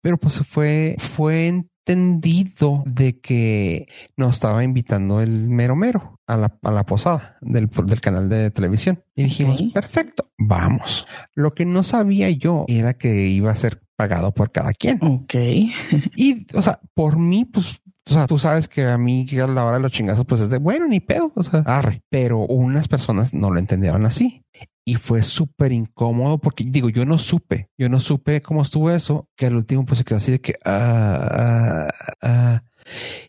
pero 0.00 0.18
pues 0.18 0.42
fue, 0.46 0.96
fue 0.98 1.48
entendido 1.48 2.82
de 2.86 3.20
que 3.20 3.86
nos 4.16 4.34
estaba 4.34 4.64
invitando 4.64 5.20
el 5.20 5.48
mero 5.48 5.76
mero 5.76 6.20
a 6.32 6.36
la, 6.36 6.58
a 6.62 6.70
la 6.70 6.84
posada 6.84 7.36
del, 7.40 7.68
del, 7.68 8.00
canal 8.00 8.28
de 8.28 8.50
televisión. 8.50 9.02
Y 9.14 9.24
dijimos, 9.24 9.60
perfecto, 9.74 10.30
vamos. 10.38 11.06
Lo 11.34 11.54
que 11.54 11.64
no 11.64 11.82
sabía 11.82 12.30
yo 12.30 12.64
era 12.68 12.94
que 12.94 13.28
iba 13.28 13.50
a 13.50 13.56
ser 13.56 13.82
pagado 13.96 14.32
por 14.32 14.52
cada 14.52 14.72
quien. 14.72 14.98
Ok. 15.02 15.34
y, 16.16 16.46
o 16.54 16.62
sea, 16.62 16.80
por 16.94 17.18
mí, 17.18 17.44
pues 17.44 17.82
o 18.10 18.14
sea, 18.14 18.26
tú 18.26 18.36
sabes 18.36 18.66
que 18.66 18.84
a 18.84 18.98
mí 18.98 19.26
a 19.38 19.46
la 19.46 19.64
hora 19.64 19.76
de 19.76 19.82
los 19.82 19.92
chingazos, 19.92 20.26
pues 20.26 20.40
es 20.40 20.50
de 20.50 20.58
bueno, 20.58 20.88
ni 20.88 20.98
pedo, 20.98 21.32
o 21.36 21.42
sea, 21.42 21.60
arre. 21.60 22.02
Pero 22.10 22.40
unas 22.40 22.88
personas 22.88 23.32
no 23.32 23.50
lo 23.50 23.60
entendieron 23.60 24.04
así 24.06 24.44
y 24.84 24.96
fue 24.96 25.22
súper 25.22 25.72
incómodo 25.72 26.38
porque 26.38 26.64
digo, 26.66 26.88
yo 26.88 27.04
no 27.04 27.18
supe, 27.18 27.68
yo 27.78 27.88
no 27.88 28.00
supe 28.00 28.42
cómo 28.42 28.62
estuvo 28.62 28.90
eso, 28.90 29.28
que 29.36 29.46
al 29.46 29.56
último 29.56 29.84
pues 29.84 29.98
se 29.98 30.04
quedó 30.04 30.16
así 30.16 30.32
de 30.32 30.40
que, 30.40 30.54
ah, 30.64 31.88
ah, 31.92 32.16
ah. 32.22 32.62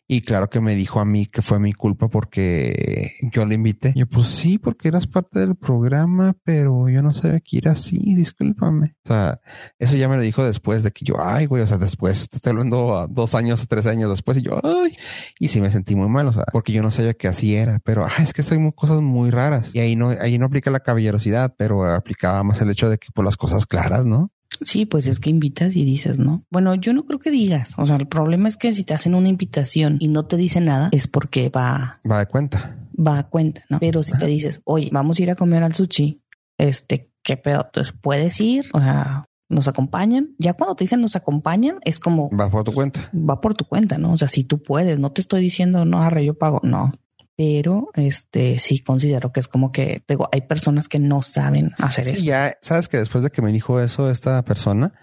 Y 0.08 0.22
claro 0.22 0.50
que 0.50 0.60
me 0.60 0.76
dijo 0.76 1.00
a 1.00 1.06
mí 1.06 1.26
que 1.26 1.42
fue 1.42 1.60
mi 1.60 1.74
culpa 1.74 2.08
porque 2.10 3.14
yo 3.32 3.46
le 3.46 3.56
invité. 3.56 3.94
Yo, 3.96 4.08
pues 4.08 4.28
sí, 4.28 4.58
porque 4.58 4.90
eras 4.90 5.08
parte 5.08 5.40
del 5.40 5.56
programa, 5.56 6.36
pero 6.44 6.90
yo 6.90 7.02
no 7.02 7.14
sabía 7.14 7.40
que 7.40 7.58
era 7.58 7.72
así, 7.72 8.00
discúlpame. 8.16 8.96
O 9.06 9.08
sea, 9.08 9.40
eso 9.80 9.96
ya 9.96 10.10
me 10.10 10.18
lo 10.18 10.22
dijo 10.22 10.44
después 10.44 10.84
de 10.84 10.92
que 10.92 11.06
yo, 11.06 11.16
ay, 11.20 11.46
güey, 11.46 11.64
o 11.64 11.68
sea, 11.68 11.78
después, 11.78 12.30
te 12.30 12.38
estoy 12.38 12.52
hablando 12.52 13.08
dos 13.10 13.34
años, 13.36 13.68
tres 13.68 13.86
años 13.86 14.10
después, 14.10 14.38
y 14.38 14.42
yo, 14.42 14.60
ay, 14.64 14.98
y 15.40 15.48
sí 15.48 15.62
me 15.62 15.72
sentí 15.72 15.96
muy 15.96 16.10
mal, 16.10 16.28
o 16.28 16.34
sea, 16.34 16.46
porque 16.52 16.74
yo 16.74 16.84
no 16.84 16.92
sabía 16.92 17.14
que 17.14 17.28
así 17.28 17.56
era, 17.56 17.80
pero 17.84 18.06
ay, 18.06 18.24
es 18.24 18.34
que 18.34 18.44
son 18.44 18.72
cosas 18.72 19.02
muy 19.02 19.30
raras. 19.30 19.74
Y 19.74 19.80
ahí 19.80 19.96
no, 19.96 20.10
ahí 20.10 20.38
no 20.38 20.46
aplica 20.46 20.70
la 20.70 20.82
caballerosidad, 20.82 21.56
pero 21.58 21.86
aplicaba 21.86 22.44
más 22.44 22.62
el 22.62 22.70
hecho 22.72 22.90
de 22.90 22.98
que 22.98 23.08
por 23.14 23.24
las 23.24 23.38
cosas 23.38 23.66
claras, 23.66 24.06
¿no? 24.06 24.33
Sí, 24.62 24.86
pues 24.86 25.08
es 25.08 25.20
que 25.20 25.30
invitas 25.30 25.76
y 25.76 25.84
dices, 25.84 26.20
¿no? 26.20 26.46
Bueno, 26.50 26.76
yo 26.76 26.94
no 26.94 27.06
creo 27.06 27.20
que 27.20 27.32
digas. 27.32 27.74
O 27.78 27.86
sea, 27.86 27.96
el 27.98 28.08
problema 28.08 28.48
es 28.48 28.58
que 28.58 28.72
si 28.74 28.84
te 28.84 28.94
hacen 28.94 29.16
una 29.16 29.30
invitación 29.30 29.98
y 30.00 30.08
no 30.08 30.26
te 30.26 30.38
dice 30.38 30.62
nada, 30.62 30.90
es 30.92 31.08
porque 31.08 31.50
va. 31.50 32.00
Va 32.10 32.20
de 32.20 32.26
cuenta. 32.28 32.78
Va 32.96 33.20
a 33.20 33.24
cuenta, 33.30 33.64
¿no? 33.70 33.80
Pero 33.80 34.04
si 34.04 34.18
te 34.18 34.28
dices, 34.28 34.62
oye, 34.66 34.90
vamos 34.92 35.20
a 35.20 35.24
ir 35.24 35.32
a 35.32 35.36
comer 35.36 35.64
al 35.64 35.74
sushi, 35.74 36.22
este, 36.58 37.12
¿qué 37.24 37.38
pedo? 37.38 37.64
Entonces 37.66 37.96
puedes 38.00 38.40
ir, 38.40 38.70
o 38.74 38.80
sea, 38.80 39.26
nos 39.50 39.68
acompañan. 39.68 40.36
Ya 40.38 40.54
cuando 40.54 40.76
te 40.76 40.84
dicen 40.84 41.02
nos 41.02 41.16
acompañan, 41.16 41.80
es 41.86 42.00
como. 42.00 42.30
Va 42.30 42.50
por 42.50 42.64
tu 42.64 42.74
cuenta. 42.74 43.10
Va 43.14 43.42
por 43.42 43.56
tu 43.56 43.66
cuenta, 43.66 43.98
¿no? 43.98 44.14
O 44.14 44.18
sea, 44.18 44.28
si 44.28 44.44
tú 44.44 44.62
puedes, 44.62 45.00
no 45.00 45.12
te 45.12 45.22
estoy 45.22 45.42
diciendo, 45.42 45.86
no, 45.86 46.02
arre, 46.02 46.26
yo 46.26 46.38
pago. 46.38 46.60
No, 46.64 46.92
pero 47.36 47.90
este 47.96 48.60
sí 48.60 48.80
considero 48.80 49.32
que 49.32 49.40
es 49.40 49.48
como 49.48 49.72
que 49.72 50.04
digo, 50.08 50.30
hay 50.32 50.42
personas 50.42 50.88
que 50.88 51.00
no 51.00 51.22
saben 51.22 51.72
hacer 51.78 52.06
sí, 52.06 52.14
eso. 52.14 52.24
Ya 52.24 52.58
sabes 52.62 52.88
que 52.88 52.98
después 52.98 53.24
de 53.24 53.32
que 53.32 53.42
me 53.42 53.52
dijo 53.52 53.80
eso 53.80 54.10
esta 54.10 54.44
persona, 54.44 54.94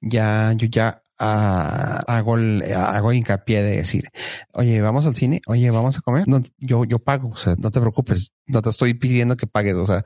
ya 0.00 0.52
yo 0.56 0.66
ya 0.66 1.02
ah, 1.18 2.02
hago 2.06 2.36
hago 2.36 3.12
hincapié 3.12 3.62
de 3.62 3.76
decir, 3.76 4.08
oye, 4.54 4.80
vamos 4.80 5.06
al 5.06 5.14
cine, 5.14 5.42
oye, 5.46 5.70
vamos 5.70 5.98
a 5.98 6.00
comer. 6.00 6.26
No, 6.26 6.40
yo 6.58 6.84
yo 6.84 6.98
pago, 6.98 7.30
o 7.30 7.36
sea, 7.36 7.54
no 7.58 7.70
te 7.70 7.80
preocupes, 7.80 8.32
no 8.46 8.62
te 8.62 8.70
estoy 8.70 8.94
pidiendo 8.94 9.36
que 9.36 9.46
pagues, 9.46 9.76
o 9.76 9.84
sea, 9.84 10.04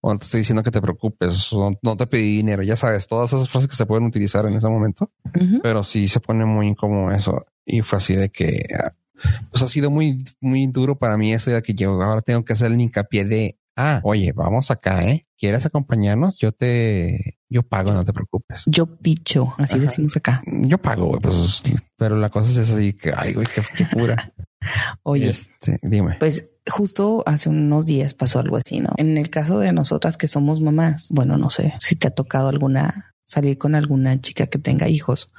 o 0.00 0.12
no 0.12 0.18
te 0.18 0.24
estoy 0.24 0.40
diciendo 0.40 0.62
que 0.62 0.70
te 0.70 0.80
preocupes, 0.80 1.50
no, 1.82 1.96
te 1.96 2.06
pedí 2.06 2.36
dinero, 2.36 2.62
ya 2.62 2.76
sabes, 2.76 3.06
todas 3.06 3.30
esas 3.32 3.50
frases 3.50 3.68
que 3.68 3.76
se 3.76 3.84
pueden 3.84 4.06
utilizar 4.06 4.46
en 4.46 4.54
ese 4.54 4.68
momento, 4.68 5.12
pero 5.62 5.84
sí 5.84 6.08
se 6.08 6.20
pone 6.20 6.46
muy 6.46 6.68
incómodo 6.68 7.12
eso. 7.12 7.44
Y 7.66 7.82
fue 7.82 7.98
así 7.98 8.16
de 8.16 8.30
que 8.30 8.66
ah, 8.82 8.92
pues 9.50 9.62
ha 9.62 9.68
sido 9.68 9.90
muy, 9.90 10.24
muy 10.40 10.66
duro 10.66 10.98
para 10.98 11.16
mí 11.16 11.32
eso 11.32 11.50
de 11.50 11.62
que 11.62 11.74
yo 11.74 12.00
ahora 12.02 12.22
tengo 12.22 12.44
que 12.44 12.52
hacer 12.52 12.70
el 12.72 12.80
hincapié 12.80 13.24
de, 13.24 13.58
ah, 13.76 14.00
oye, 14.02 14.32
vamos 14.32 14.70
acá, 14.70 15.04
¿eh? 15.04 15.26
¿Quieres 15.38 15.64
acompañarnos? 15.64 16.38
Yo 16.38 16.52
te, 16.52 17.38
yo 17.48 17.62
pago, 17.62 17.92
no 17.92 18.04
te 18.04 18.12
preocupes. 18.12 18.64
Yo 18.66 18.98
picho, 18.98 19.54
así 19.58 19.78
decimos 19.78 20.16
acá. 20.16 20.42
Yo 20.46 20.78
pago, 20.78 21.06
güey, 21.06 21.20
pues, 21.20 21.62
pero 21.96 22.16
la 22.16 22.28
cosa 22.28 22.50
es 22.50 22.70
así 22.70 22.92
que, 22.92 23.12
ay, 23.16 23.34
güey, 23.34 23.46
qué, 23.46 23.62
pura. 23.92 24.32
Oye, 25.02 25.30
este, 25.30 25.78
dime. 25.82 26.16
Pues 26.20 26.46
justo 26.68 27.22
hace 27.26 27.48
unos 27.48 27.86
días 27.86 28.12
pasó 28.12 28.38
algo 28.38 28.56
así, 28.56 28.80
¿no? 28.80 28.90
En 28.98 29.16
el 29.16 29.30
caso 29.30 29.58
de 29.58 29.72
nosotras 29.72 30.18
que 30.18 30.28
somos 30.28 30.60
mamás, 30.60 31.08
bueno, 31.10 31.38
no 31.38 31.48
sé 31.48 31.74
si 31.80 31.96
te 31.96 32.08
ha 32.08 32.10
tocado 32.10 32.48
alguna 32.48 33.14
salir 33.30 33.58
con 33.58 33.76
alguna 33.76 34.20
chica 34.20 34.48
que 34.48 34.58
tenga 34.58 34.88
hijos, 34.88 35.30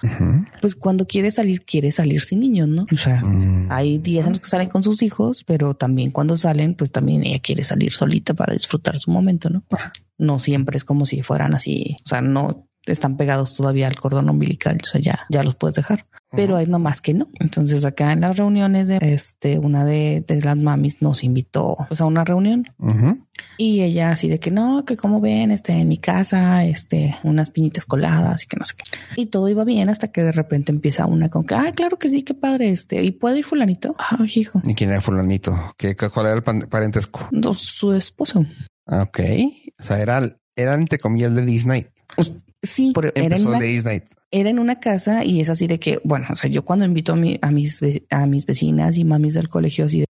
pues 0.62 0.76
cuando 0.76 1.06
quiere 1.06 1.30
salir, 1.30 1.66
quiere 1.66 1.92
salir 1.92 2.22
sin 2.22 2.40
niños, 2.40 2.70
¿no? 2.70 2.86
O 2.90 2.96
sea, 2.96 3.22
mm. 3.22 3.68
hay 3.70 3.98
días 3.98 4.26
en 4.28 4.32
los 4.32 4.40
que 4.40 4.48
salen 4.48 4.70
con 4.70 4.82
sus 4.82 5.02
hijos, 5.02 5.44
pero 5.44 5.74
también 5.74 6.12
cuando 6.12 6.38
salen, 6.38 6.74
pues 6.74 6.94
también 6.94 7.26
ella 7.26 7.40
quiere 7.40 7.66
salir 7.66 7.92
solita 7.92 8.34
para 8.34 8.54
disfrutar 8.54 8.98
su 8.98 9.12
momento, 9.12 9.50
¿no? 9.50 9.66
No 10.18 10.40
siempre 10.40 10.78
es 10.78 10.86
como 10.86 11.06
si 11.06 11.22
fueran 11.22 11.54
así, 11.54 11.98
o 12.06 12.08
sea, 12.08 12.22
no 12.22 12.70
están 12.86 13.18
pegados 13.18 13.56
todavía 13.56 13.88
al 13.88 14.00
cordón 14.00 14.30
umbilical, 14.30 14.80
o 14.82 14.86
sea, 14.86 15.02
ya, 15.02 15.26
ya 15.30 15.44
los 15.44 15.56
puedes 15.56 15.76
dejar 15.76 16.06
pero 16.32 16.56
hay 16.56 16.66
mamás 16.66 17.02
que 17.02 17.14
no. 17.14 17.30
Entonces 17.40 17.84
acá 17.86 18.14
en 18.14 18.22
las 18.22 18.38
reuniones 18.38 18.88
de 18.88 19.00
este, 19.02 19.60
una 19.60 19.86
de, 19.86 20.24
las 20.44 20.58
mamis 20.58 21.02
nos 21.02 21.24
invitó 21.24 21.78
pues, 21.88 22.02
a 22.02 22.06
una 22.06 22.24
reunión 22.24 22.66
y 23.58 23.82
ella 23.82 24.12
así 24.12 24.30
de 24.30 24.40
que 24.40 24.52
no, 24.52 24.86
que 24.86 24.96
como 24.96 25.20
ven, 25.20 25.52
este, 25.52 25.74
en 25.74 25.88
mi 25.88 25.98
casa, 25.98 26.64
este, 26.64 27.16
unas 27.24 27.50
piñitas 27.50 27.86
coladas 27.86 28.44
y 28.44 28.48
que 28.48 28.58
no 28.58 28.66
sé 28.66 28.76
qué. 28.78 28.84
Y 29.22 29.28
todo 29.28 29.50
iba 29.50 29.64
bien 29.64 29.90
hasta 29.90 30.12
que 30.12 30.24
de 30.24 30.32
repente 30.32 30.72
empieza 30.72 31.06
una 31.06 31.30
con 31.30 31.44
que, 31.44 31.56
ah, 31.56 31.72
claro 31.76 32.00
que 32.00 32.10
sí, 32.10 32.24
qué 32.24 32.34
padre, 32.34 32.70
este, 32.70 33.04
y 33.04 33.12
puede 33.12 33.40
ir 33.40 33.46
fulanito. 33.46 33.96
Ah, 34.00 34.18
hijo. 34.34 34.62
¿Y 34.64 34.74
quién 34.74 34.92
era 34.92 35.02
fulanito? 35.02 35.74
¿Qué, 35.78 35.96
¿Cuál 35.96 36.26
era 36.28 36.36
el 36.36 36.44
parentesco? 36.44 37.28
su 37.56 37.94
esposo. 37.94 38.46
Ok. 38.86 39.20
O 39.80 39.84
sea, 39.84 40.00
era, 40.00 40.38
era 40.56 40.76
entre 40.76 40.98
comillas 40.98 41.36
de 41.36 41.46
Disney. 41.46 41.88
Sí, 42.64 42.92
pero 42.94 43.12
era 43.16 43.36
en 43.36 43.60
Disney 43.60 44.02
era 44.32 44.50
en 44.50 44.60
una 44.60 44.80
casa 44.80 45.26
y 45.26 45.42
es 45.42 45.50
así 45.50 45.68
de 45.68 45.80
que, 45.80 46.00
bueno, 46.04 46.28
o 46.32 46.36
sea, 46.36 46.50
yo 46.50 46.64
cuando 46.64 46.86
invito 46.86 47.14
a, 47.14 47.16
mi, 47.16 47.38
a, 47.42 47.52
mis, 47.52 47.82
a 48.10 48.26
mis 48.26 48.46
vecinas 48.46 48.98
y 48.98 49.04
mamis 49.04 49.34
del 49.34 49.50
colegio 49.50 49.86
así 49.86 50.00
de, 50.00 50.06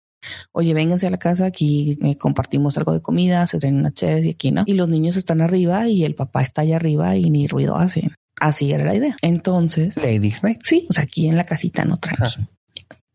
oye, 0.52 0.74
vénganse 0.76 1.08
a 1.08 1.10
la 1.10 1.18
casa, 1.18 1.48
aquí 1.48 1.98
eh, 2.04 2.16
compartimos 2.18 2.78
algo 2.78 2.94
de 2.94 3.02
comida, 3.02 3.48
se 3.48 3.58
traen 3.58 3.78
una 3.78 3.92
chévere 3.92 4.28
y 4.28 4.30
aquí, 4.30 4.52
¿no? 4.52 4.64
Y 4.68 4.76
los 4.76 4.88
niños 4.88 5.18
están 5.18 5.42
arriba 5.42 5.88
y 5.88 6.06
el 6.06 6.14
papá 6.14 6.44
está 6.44 6.62
allá 6.62 6.76
arriba 6.76 7.16
y 7.18 7.32
ni 7.32 7.48
ruido 7.48 7.76
hacen. 7.78 8.14
Así 8.40 8.72
era 8.72 8.86
la 8.86 8.96
idea. 8.96 9.18
Entonces... 9.22 9.98
Ladies 9.98 10.44
Night. 10.44 10.62
Sí, 10.64 10.86
o 10.90 10.94
sea, 10.94 11.04
aquí 11.04 11.28
en 11.28 11.36
la 11.36 11.46
casita 11.46 11.84
no 11.84 11.98
tranqui, 11.98 12.48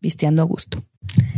visteando 0.01 0.41
a 0.41 0.45
gusto. 0.45 0.83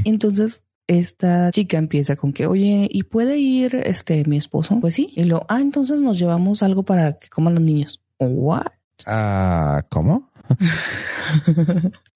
Entonces 0.04 0.64
esta 0.90 1.52
chica 1.52 1.78
empieza 1.78 2.16
con 2.16 2.34
que, 2.34 2.48
oye, 2.48 2.88
¿y 2.92 3.04
puede 3.04 3.38
ir 3.38 3.76
este 3.86 4.26
mi 4.26 4.38
esposo? 4.38 4.80
Pues 4.82 4.96
sí. 4.96 5.14
Y 5.16 5.26
lo, 5.26 5.46
ah, 5.48 5.62
entonces 5.62 6.02
nos 6.02 6.18
llevamos 6.18 6.64
algo 6.64 6.82
para 6.84 7.20
que 7.20 7.30
coman 7.30 7.54
los 7.54 7.64
niños. 7.64 8.02
What? 8.18 8.66
Ah, 9.06 9.86
¿cómo? 9.90 10.32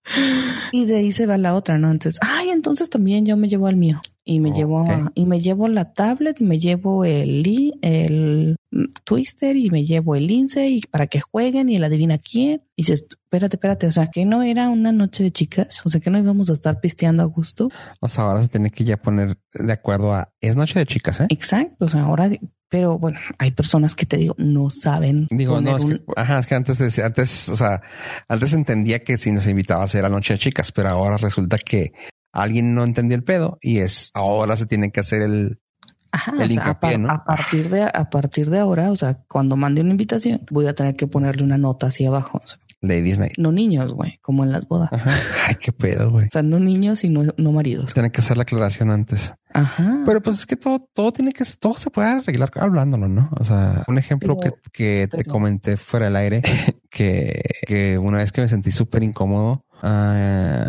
y 0.71 0.85
de 0.85 0.97
ahí 0.97 1.11
se 1.11 1.25
va 1.25 1.37
la 1.37 1.55
otra, 1.55 1.77
¿no? 1.77 1.91
Entonces, 1.91 2.19
ay, 2.21 2.49
entonces 2.49 2.89
también 2.89 3.25
yo 3.25 3.37
me 3.37 3.47
llevo 3.47 3.67
al 3.67 3.77
mío 3.77 4.01
y 4.25 4.39
me 4.39 4.51
llevo 4.51 4.85
y 5.15 5.25
me 5.25 5.39
llevo 5.39 5.67
la 5.67 5.93
tablet 5.93 6.39
y 6.39 6.43
me 6.43 6.57
llevo 6.57 7.03
el 7.03 7.43
el 7.81 8.55
Twister 9.03 9.55
y 9.55 9.69
me 9.69 9.85
llevo 9.85 10.15
el 10.15 10.27
lince 10.27 10.69
y 10.69 10.81
para 10.81 11.07
que 11.07 11.19
jueguen 11.19 11.69
y 11.69 11.75
el 11.75 11.83
adivina 11.83 12.17
quién. 12.17 12.61
Y 12.75 12.83
dices, 12.83 13.05
espérate, 13.09 13.57
espérate, 13.57 13.87
o 13.87 13.91
sea, 13.91 14.07
que 14.07 14.25
no 14.25 14.43
era 14.43 14.69
una 14.69 14.91
noche 14.91 15.23
de 15.23 15.31
chicas, 15.31 15.85
o 15.85 15.89
sea, 15.89 15.99
que 15.99 16.09
no 16.09 16.17
íbamos 16.17 16.49
a 16.49 16.53
estar 16.53 16.79
pisteando 16.79 17.23
a 17.23 17.25
gusto. 17.25 17.69
O 17.99 18.07
sea, 18.07 18.25
ahora 18.25 18.41
se 18.41 18.49
tiene 18.49 18.71
que 18.71 18.83
ya 18.83 18.97
poner 18.97 19.37
de 19.53 19.73
acuerdo 19.73 20.13
a 20.13 20.29
es 20.41 20.55
noche 20.55 20.79
de 20.79 20.85
chicas, 20.85 21.19
¿eh? 21.21 21.27
Exacto, 21.29 21.85
o 21.85 21.89
sea, 21.89 22.03
ahora 22.03 22.29
pero 22.73 22.97
bueno, 22.97 23.19
hay 23.37 23.51
personas 23.51 23.93
que 23.93 24.07
te 24.07 24.17
digo, 24.17 24.33
no 24.39 24.71
saben. 24.71 25.27
Digo, 25.29 25.61
no, 25.61 25.77
es 25.77 25.85
que, 25.85 26.01
ajá, 26.15 26.39
es 26.39 26.47
que 26.47 26.55
antes 26.55 26.79
decía, 26.79 27.05
antes, 27.05 27.47
o 27.49 27.55
sea, 27.55 27.83
antes 28.27 28.51
entendía 28.53 29.03
que 29.03 29.19
si 29.19 29.31
nos 29.31 29.45
invitaba 29.45 29.83
a 29.83 29.85
hacer 29.85 30.01
la 30.01 30.09
noche 30.09 30.33
de 30.33 30.39
chicas, 30.39 30.71
pero 30.71 30.89
ahora 30.89 31.17
resulta 31.17 31.59
que 31.59 31.93
alguien 32.31 32.73
no 32.73 32.83
entendía 32.83 33.15
el 33.15 33.23
pedo 33.23 33.59
y 33.61 33.77
es 33.77 34.09
ahora 34.15 34.57
se 34.57 34.65
tiene 34.65 34.91
que 34.91 35.01
hacer 35.01 35.21
el, 35.21 35.59
Ajá, 36.11 36.33
el 36.41 36.51
hincapié, 36.51 36.97
¿no? 36.97 37.11
a, 37.11 37.23
partir 37.23 37.69
de 37.69 37.83
a 37.83 38.09
partir 38.09 38.49
de 38.49 38.57
ahora, 38.57 38.91
o 38.91 38.95
sea, 38.95 39.19
cuando 39.27 39.55
mande 39.55 39.81
una 39.81 39.91
invitación, 39.91 40.41
voy 40.49 40.65
a 40.65 40.73
tener 40.73 40.95
que 40.95 41.05
ponerle 41.05 41.43
una 41.43 41.59
nota 41.59 41.85
así 41.85 42.07
abajo. 42.07 42.41
Ladies 42.83 43.17
Night. 43.17 43.33
No 43.37 43.51
niños, 43.51 43.93
güey, 43.93 44.19
como 44.21 44.43
en 44.43 44.51
las 44.51 44.67
bodas. 44.67 44.91
Ajá. 44.91 45.15
Ay, 45.47 45.55
qué 45.55 45.71
pedo, 45.71 46.11
güey. 46.11 46.27
O 46.27 46.29
sea, 46.29 46.43
no 46.43 46.59
niños 46.59 47.03
y 47.05 47.09
no, 47.09 47.23
no 47.37 47.51
maridos. 47.53 47.93
Tiene 47.93 48.11
que 48.11 48.19
hacer 48.19 48.35
la 48.35 48.43
aclaración 48.43 48.91
antes. 48.91 49.33
Ajá. 49.53 50.03
Pero 50.05 50.21
pues 50.21 50.39
es 50.39 50.45
que 50.45 50.57
todo, 50.57 50.79
todo 50.93 51.13
tiene 51.13 51.31
que, 51.31 51.45
todo 51.59 51.77
se 51.77 51.89
puede 51.89 52.09
arreglar 52.09 52.51
hablándolo, 52.55 53.07
¿no? 53.07 53.29
O 53.39 53.43
sea, 53.45 53.83
un 53.87 53.97
ejemplo 53.97 54.37
que, 54.37 54.51
que 54.73 55.07
te 55.09 55.23
comenté 55.23 55.77
fuera 55.77 56.07
del 56.07 56.17
aire, 56.17 56.41
que, 56.91 57.41
que 57.65 57.97
una 57.97 58.17
vez 58.17 58.31
que 58.33 58.41
me 58.41 58.49
sentí 58.49 58.71
súper 58.71 59.01
incómodo, 59.01 59.65
uh, 59.81 60.67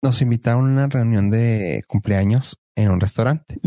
nos 0.00 0.22
invitaron 0.22 0.68
a 0.68 0.72
una 0.72 0.86
reunión 0.86 1.28
de 1.28 1.82
cumpleaños 1.88 2.60
en 2.78 2.92
un 2.92 3.00
restaurante. 3.00 3.60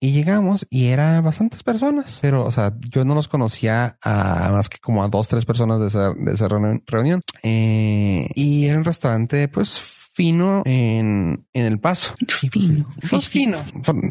Y 0.00 0.12
llegamos 0.12 0.66
y 0.68 0.88
era 0.88 1.20
bastantes 1.22 1.62
personas, 1.62 2.18
pero, 2.20 2.44
o 2.44 2.50
sea, 2.50 2.74
yo 2.90 3.06
no 3.06 3.14
los 3.14 3.26
conocía 3.26 3.96
a 4.02 4.50
más 4.52 4.68
que 4.68 4.78
como 4.78 5.02
a 5.02 5.08
dos, 5.08 5.28
tres 5.28 5.46
personas 5.46 5.80
de 5.80 5.86
esa, 5.86 6.12
de 6.12 6.32
esa 6.32 6.46
reunión. 6.48 7.22
Eh, 7.42 8.28
y 8.34 8.66
era 8.66 8.76
un 8.76 8.84
restaurante, 8.84 9.48
pues, 9.48 9.82
fino 10.12 10.62
en, 10.64 11.46
en 11.52 11.66
el 11.66 11.80
paso. 11.80 12.14
Fino. 12.50 12.86
Pues, 13.08 13.28
fino. 13.28 13.58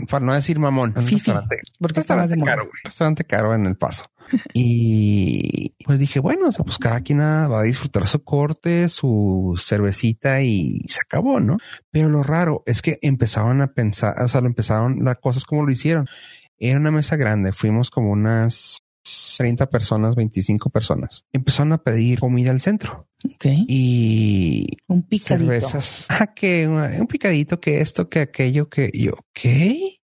Para 0.10 0.26
no 0.26 0.34
decir 0.34 0.60
mamón. 0.60 0.94
Un 0.96 1.08
restaurante. 1.08 1.62
Porque 1.80 2.00
restaurante 2.00 2.38
caro, 2.38 2.64
güey. 2.64 2.82
Restaurante 2.84 3.24
caro 3.26 3.54
en 3.54 3.66
el 3.66 3.76
paso. 3.76 4.06
Y 4.54 5.76
pues 5.86 6.00
dije, 6.00 6.20
bueno, 6.20 6.50
o 6.50 6.52
sea, 6.52 6.64
pues 6.64 6.78
cada 6.78 7.02
quien 7.02 7.20
va 7.20 7.60
a 7.60 7.64
disfrutar 7.64 8.06
su 8.08 8.24
corte, 8.24 8.88
su 8.90 9.60
cervecita 9.60 10.42
y 10.42 10.82
se 10.88 11.02
acabó, 11.02 11.40
¿no? 11.40 11.58
Pero 11.92 12.10
lo 12.10 12.24
raro 12.24 12.64
es 12.66 12.82
que 12.82 13.00
empezaron 13.02 13.62
a 13.62 13.74
pensar, 13.74 14.22
o 14.22 14.28
sea, 14.28 14.42
lo 14.42 14.48
empezaron 14.48 15.04
las 15.04 15.18
cosas 15.18 15.46
como 15.46 15.66
lo 15.66 15.72
hicieron. 15.72 16.08
Era 16.60 16.78
una 16.78 16.92
mesa 16.92 17.16
grande, 17.16 17.54
fuimos 17.54 17.90
como 17.90 18.12
unas 18.12 18.82
30 19.40 19.70
personas, 19.70 20.16
25 20.16 20.70
personas. 20.70 21.26
Empezaron 21.32 21.72
a 21.72 21.78
pedir 21.78 22.20
comida 22.20 22.52
al 22.52 22.60
centro. 22.60 23.08
Ok. 23.24 23.46
Y 23.70 24.68
un 24.88 25.04
picadito. 25.04 25.50
Cervezas. 25.50 26.08
Ah, 26.20 26.34
que 26.34 26.68
un 26.68 27.08
picadito, 27.08 27.62
que 27.62 27.80
esto, 27.80 28.10
que 28.10 28.20
aquello, 28.20 28.68
que 28.68 28.92
yo, 28.94 29.14
¿qué? 29.32 30.02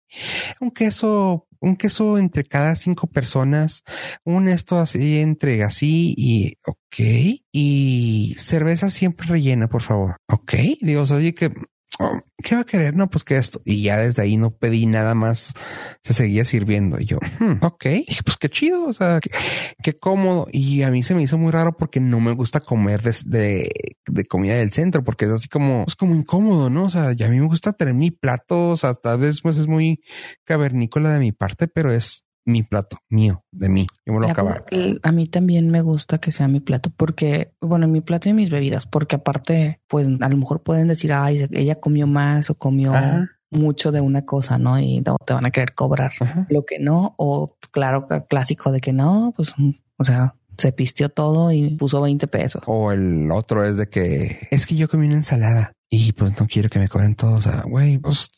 Un 0.62 0.70
queso 0.70 1.48
un 1.60 1.78
queso 1.78 2.18
entre 2.18 2.44
cada 2.44 2.76
cinco 2.76 3.08
personas, 3.08 3.84
un 4.26 4.50
esto 4.50 4.80
así 4.80 5.20
entre 5.20 5.64
así 5.64 6.14
y 6.18 6.58
ok. 6.66 7.40
Y 7.54 8.36
cerveza 8.38 8.90
siempre 8.90 9.28
rellena, 9.28 9.70
por 9.70 9.82
favor. 9.82 10.18
Ok. 10.28 10.54
Digo, 10.82 11.02
o 11.02 11.06
sea, 11.06 11.20
que 11.34 11.54
oh, 12.00 12.22
¿qué 12.42 12.56
va 12.56 12.62
a 12.62 12.66
querer? 12.66 12.96
No, 12.96 13.10
pues 13.10 13.24
que 13.24 13.38
esto. 13.38 13.62
Y 13.66 13.84
ya 13.84 13.98
desde 13.98 14.22
ahí 14.22 14.38
no 14.38 14.52
pedí 14.52 14.86
nada 14.86 15.14
más. 15.16 15.54
Se 16.04 16.14
seguía 16.14 16.46
sirviendo. 16.46 17.00
Y 17.00 17.06
yo, 17.06 17.20
hmm, 17.40 17.58
ok. 17.62 17.86
Dije, 18.08 18.24
pues 18.24 18.38
qué 18.38 18.50
chido. 18.50 18.86
O 18.86 18.94
sea, 18.94 19.20
qué, 19.82 19.98
cómodo. 19.98 20.48
Y 20.52 20.84
a 20.84 20.92
mí 20.92 21.04
se 21.04 21.16
me 21.16 21.24
hizo 21.24 21.38
muy 21.38 21.52
raro 21.52 21.76
porque 21.78 22.00
no 22.00 22.20
me 22.20 22.34
gusta 22.34 22.60
comer 22.60 23.02
de, 23.02 23.70
de, 24.06 24.26
comida 24.26 24.56
del 24.56 24.72
centro, 24.72 25.04
porque 25.04 25.26
es 25.26 25.32
así 25.32 25.48
como, 25.48 25.86
es 25.88 25.96
como 25.96 26.16
incómodo, 26.16 26.70
¿no? 26.70 26.86
O 26.86 26.90
sea, 26.90 27.14
ya 27.14 27.28
a 27.28 27.30
mí 27.30 27.40
me 27.40 27.48
gusta 27.48 27.74
tener 27.74 27.94
mi 27.94 28.12
plato. 28.12 28.70
O 28.70 28.78
sea, 28.78 28.94
tal 28.94 29.20
vez 29.20 29.42
pues 29.42 29.58
es 29.58 29.68
muy 29.68 30.02
cavernícola 30.44 31.14
de 31.14 31.20
mi 31.20 31.32
parte, 31.32 31.68
pero 31.68 31.92
es 31.92 32.26
mi 32.46 32.64
plato, 32.64 32.98
mío, 33.10 33.44
de 33.52 33.70
mí. 33.70 33.88
Yo 34.06 34.14
me 34.14 34.20
lo 34.20 34.28
acabar. 34.28 34.66
A 35.04 35.12
mí 35.12 35.28
también 35.28 35.70
me 35.70 35.82
gusta 35.82 36.18
que 36.20 36.32
sea 36.32 36.48
mi 36.48 36.60
plato 36.60 36.92
porque, 36.96 37.54
bueno, 37.62 37.88
mi 37.88 38.02
plato 38.02 38.30
y 38.30 38.34
mis 38.34 38.50
bebidas, 38.50 38.86
porque 38.86 39.16
aparte, 39.16 39.82
pues 39.88 40.08
a 40.08 40.30
lo 40.30 40.38
mejor 40.38 40.64
pueden 40.64 40.88
decir, 40.88 41.14
ay, 41.14 41.48
ella 41.52 41.76
comió 41.80 42.08
más 42.08 42.50
o 42.50 42.56
comió 42.56 42.94
mucho 43.50 43.92
de 43.92 44.02
una 44.02 44.26
cosa, 44.26 44.58
¿no? 44.58 44.80
Y 44.80 45.04
te 45.26 45.34
van 45.34 45.46
a 45.46 45.52
querer 45.52 45.74
cobrar 45.74 46.12
lo 46.50 46.64
que 46.64 46.80
no, 46.80 47.16
o 47.18 47.56
claro, 47.72 48.08
clásico 48.30 48.72
de 48.72 48.82
que 48.82 48.94
no, 48.94 49.34
pues, 49.36 49.54
o 49.98 50.04
sea, 50.04 50.36
se 50.58 50.72
pistió 50.72 51.10
todo 51.10 51.52
y 51.52 51.76
puso 51.76 52.02
20 52.02 52.28
pesos. 52.28 52.64
O 52.68 52.92
el 52.92 53.32
otro 53.32 53.66
es 53.66 53.78
de 53.78 53.88
que 53.88 54.48
es 54.52 54.66
que 54.66 54.76
yo 54.76 54.90
comí 54.90 55.08
una 55.08 55.16
ensalada 55.16 55.74
y 55.90 56.12
pues 56.14 56.40
no 56.40 56.48
quiero 56.48 56.70
que 56.70 56.80
me 56.80 56.88
cobren 56.88 57.16
todo. 57.16 57.34
O 57.34 57.42
sea, 57.42 57.64
güey, 57.66 57.98
pues 57.98 58.30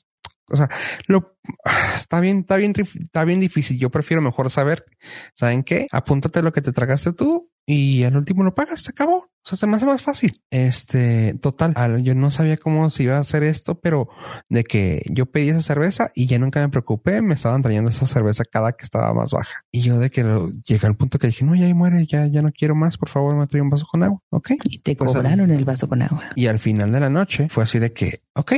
o 0.49 0.57
sea, 0.57 0.69
lo 1.07 1.37
está 1.95 2.19
bien, 2.19 2.39
está 2.39 2.57
bien, 2.57 2.73
está 2.75 3.23
bien 3.23 3.39
difícil. 3.39 3.77
Yo 3.77 3.89
prefiero 3.89 4.21
mejor 4.21 4.49
saber, 4.49 4.85
¿saben 5.33 5.63
qué? 5.63 5.87
Apúntate 5.91 6.41
lo 6.41 6.53
que 6.53 6.61
te 6.61 6.71
tragaste 6.71 7.13
tú 7.13 7.49
y 7.67 8.03
al 8.03 8.15
último 8.15 8.43
lo 8.43 8.53
pagas, 8.53 8.83
se 8.83 8.91
acabó. 8.91 9.15
O 9.17 9.47
sea, 9.47 9.57
se 9.57 9.67
me 9.67 9.75
hace 9.75 9.85
más 9.85 10.01
fácil. 10.01 10.41
Este, 10.49 11.35
total, 11.39 12.01
yo 12.03 12.15
no 12.15 12.31
sabía 12.31 12.57
cómo 12.57 12.89
se 12.89 13.03
iba 13.03 13.15
a 13.15 13.19
hacer 13.19 13.43
esto, 13.43 13.79
pero 13.79 14.09
de 14.49 14.63
que 14.63 15.03
yo 15.11 15.27
pedí 15.27 15.49
esa 15.49 15.61
cerveza 15.61 16.11
y 16.15 16.25
ya 16.25 16.39
nunca 16.39 16.61
me 16.61 16.69
preocupé, 16.69 17.21
me 17.21 17.35
estaban 17.35 17.61
trayendo 17.61 17.89
esa 17.89 18.07
cerveza 18.07 18.43
cada 18.43 18.73
que 18.73 18.85
estaba 18.85 19.13
más 19.13 19.31
baja. 19.31 19.63
Y 19.71 19.81
yo 19.81 19.99
de 19.99 20.09
que 20.09 20.23
llegué 20.65 20.87
al 20.87 20.95
punto 20.95 21.19
que 21.19 21.27
dije, 21.27 21.45
no, 21.45 21.55
ya 21.55 21.65
ahí 21.65 21.75
muere, 21.75 22.05
ya, 22.07 22.25
ya 22.25 22.41
no 22.41 22.51
quiero 22.51 22.73
más, 22.73 22.97
por 22.97 23.09
favor, 23.09 23.35
me 23.35 23.45
trae 23.45 23.61
un 23.61 23.69
vaso 23.69 23.85
con 23.89 24.01
agua. 24.01 24.19
Ok. 24.29 24.51
Y 24.69 24.79
te 24.79 24.95
pues, 24.95 25.13
cobraron 25.13 25.51
el 25.51 25.65
vaso 25.65 25.87
con 25.87 26.01
agua. 26.01 26.23
Y 26.35 26.47
al 26.47 26.59
final 26.59 26.91
de 26.91 26.99
la 26.99 27.09
noche 27.09 27.47
fue 27.49 27.63
así 27.63 27.77
de 27.77 27.93
que, 27.93 28.21
ok, 28.33 28.53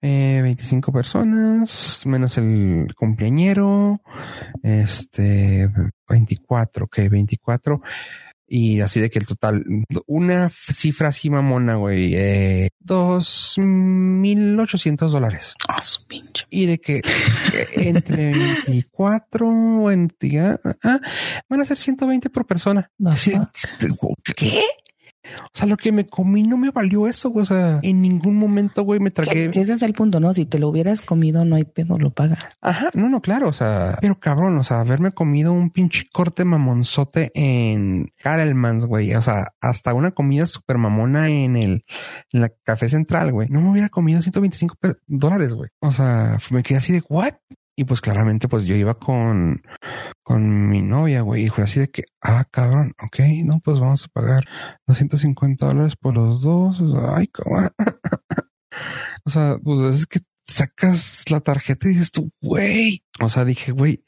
eh, 0.00 0.40
25 0.42 0.92
personas, 0.92 2.02
menos 2.06 2.38
el 2.38 2.94
cumpleañero, 2.96 4.00
este, 4.62 5.68
24, 6.08 6.86
ok, 6.86 6.98
24. 7.10 7.80
Y 8.54 8.82
así 8.82 9.00
de 9.00 9.08
que 9.08 9.18
el 9.18 9.26
total, 9.26 9.64
una 10.06 10.50
cifra 10.50 11.08
así 11.08 11.30
mamona, 11.30 11.76
güey, 11.76 12.14
eh, 12.14 12.68
dos 12.78 13.54
mil 13.56 14.60
ochocientos 14.60 15.12
dólares. 15.12 15.54
Ah, 15.66 15.80
su 15.80 16.06
pinche. 16.06 16.44
Y 16.50 16.66
de 16.66 16.78
que 16.78 16.98
eh, 16.98 17.68
entre 17.76 18.32
24, 18.66 19.84
20, 19.84 20.40
ah, 20.40 20.60
ah, 20.84 21.00
van 21.48 21.60
a 21.62 21.64
ser 21.64 21.78
120 21.78 22.28
por 22.28 22.44
persona. 22.44 22.90
Así, 23.06 23.32
¿Qué? 24.36 24.62
O 25.44 25.50
sea, 25.52 25.66
lo 25.66 25.76
que 25.76 25.92
me 25.92 26.06
comí 26.06 26.42
no 26.42 26.56
me 26.56 26.70
valió 26.70 27.06
eso, 27.06 27.30
güey. 27.30 27.42
O 27.42 27.46
sea, 27.46 27.78
en 27.82 28.02
ningún 28.02 28.36
momento, 28.36 28.82
güey, 28.82 29.00
me 29.00 29.10
tragué. 29.10 29.50
Que 29.50 29.60
ese 29.60 29.74
es 29.74 29.82
el 29.82 29.92
punto, 29.92 30.20
¿no? 30.20 30.34
Si 30.34 30.46
te 30.46 30.58
lo 30.58 30.68
hubieras 30.68 31.02
comido, 31.02 31.44
no 31.44 31.56
hay 31.56 31.64
pedo, 31.64 31.98
lo 31.98 32.10
pagas. 32.10 32.38
Ajá, 32.60 32.90
no, 32.94 33.08
no, 33.08 33.20
claro. 33.20 33.48
O 33.48 33.52
sea, 33.52 33.98
pero 34.00 34.18
cabrón, 34.18 34.58
o 34.58 34.64
sea, 34.64 34.80
haberme 34.80 35.12
comido 35.12 35.52
un 35.52 35.70
pinche 35.70 36.06
corte 36.12 36.44
mamonzote 36.44 37.30
en 37.34 38.12
Carelmans, 38.16 38.86
güey. 38.86 39.14
O 39.14 39.22
sea, 39.22 39.52
hasta 39.60 39.94
una 39.94 40.10
comida 40.10 40.46
súper 40.46 40.78
mamona 40.78 41.28
en 41.28 41.56
el 41.56 41.84
en 42.32 42.40
la 42.40 42.50
café 42.62 42.88
central, 42.88 43.32
güey. 43.32 43.48
No 43.48 43.60
me 43.60 43.70
hubiera 43.70 43.88
comido 43.88 44.22
125 44.22 44.76
dólares, 45.06 45.54
güey. 45.54 45.70
O 45.80 45.92
sea, 45.92 46.38
me 46.50 46.62
quedé 46.62 46.78
así 46.78 46.92
de, 46.92 47.02
¿what? 47.08 47.34
Y 47.82 47.84
pues 47.84 48.00
claramente, 48.00 48.46
pues 48.46 48.64
yo 48.64 48.76
iba 48.76 48.94
con, 48.94 49.60
con 50.22 50.68
mi 50.68 50.82
novia, 50.82 51.22
güey, 51.22 51.46
y 51.46 51.48
fue 51.48 51.64
así 51.64 51.80
de 51.80 51.90
que, 51.90 52.04
ah, 52.20 52.44
cabrón, 52.48 52.94
ok, 53.02 53.18
no, 53.44 53.58
pues 53.58 53.80
vamos 53.80 54.04
a 54.04 54.08
pagar 54.08 54.44
250 54.86 55.66
dólares 55.66 55.96
por 55.96 56.14
los 56.14 56.42
dos. 56.42 56.80
Ay, 57.12 57.26
cabrón. 57.26 57.72
o 59.24 59.30
sea, 59.30 59.58
pues 59.60 59.96
es 59.96 60.06
que 60.06 60.20
sacas 60.46 61.24
la 61.28 61.40
tarjeta 61.40 61.88
y 61.88 61.94
dices 61.94 62.12
tú, 62.12 62.30
güey. 62.40 63.02
O 63.20 63.28
sea, 63.28 63.44
dije, 63.44 63.72
güey, 63.72 64.04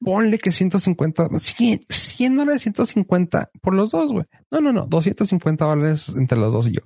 ponle 0.00 0.38
que 0.38 0.50
150, 0.50 1.28
100, 1.38 1.80
100 1.86 2.36
dólares, 2.38 2.62
150 2.62 3.50
por 3.60 3.74
los 3.74 3.90
dos, 3.90 4.10
güey. 4.10 4.24
No, 4.50 4.62
no, 4.62 4.72
no, 4.72 4.86
250 4.86 5.66
dólares 5.66 6.14
entre 6.16 6.38
los 6.38 6.50
dos 6.50 6.66
y 6.66 6.76
yo. 6.76 6.80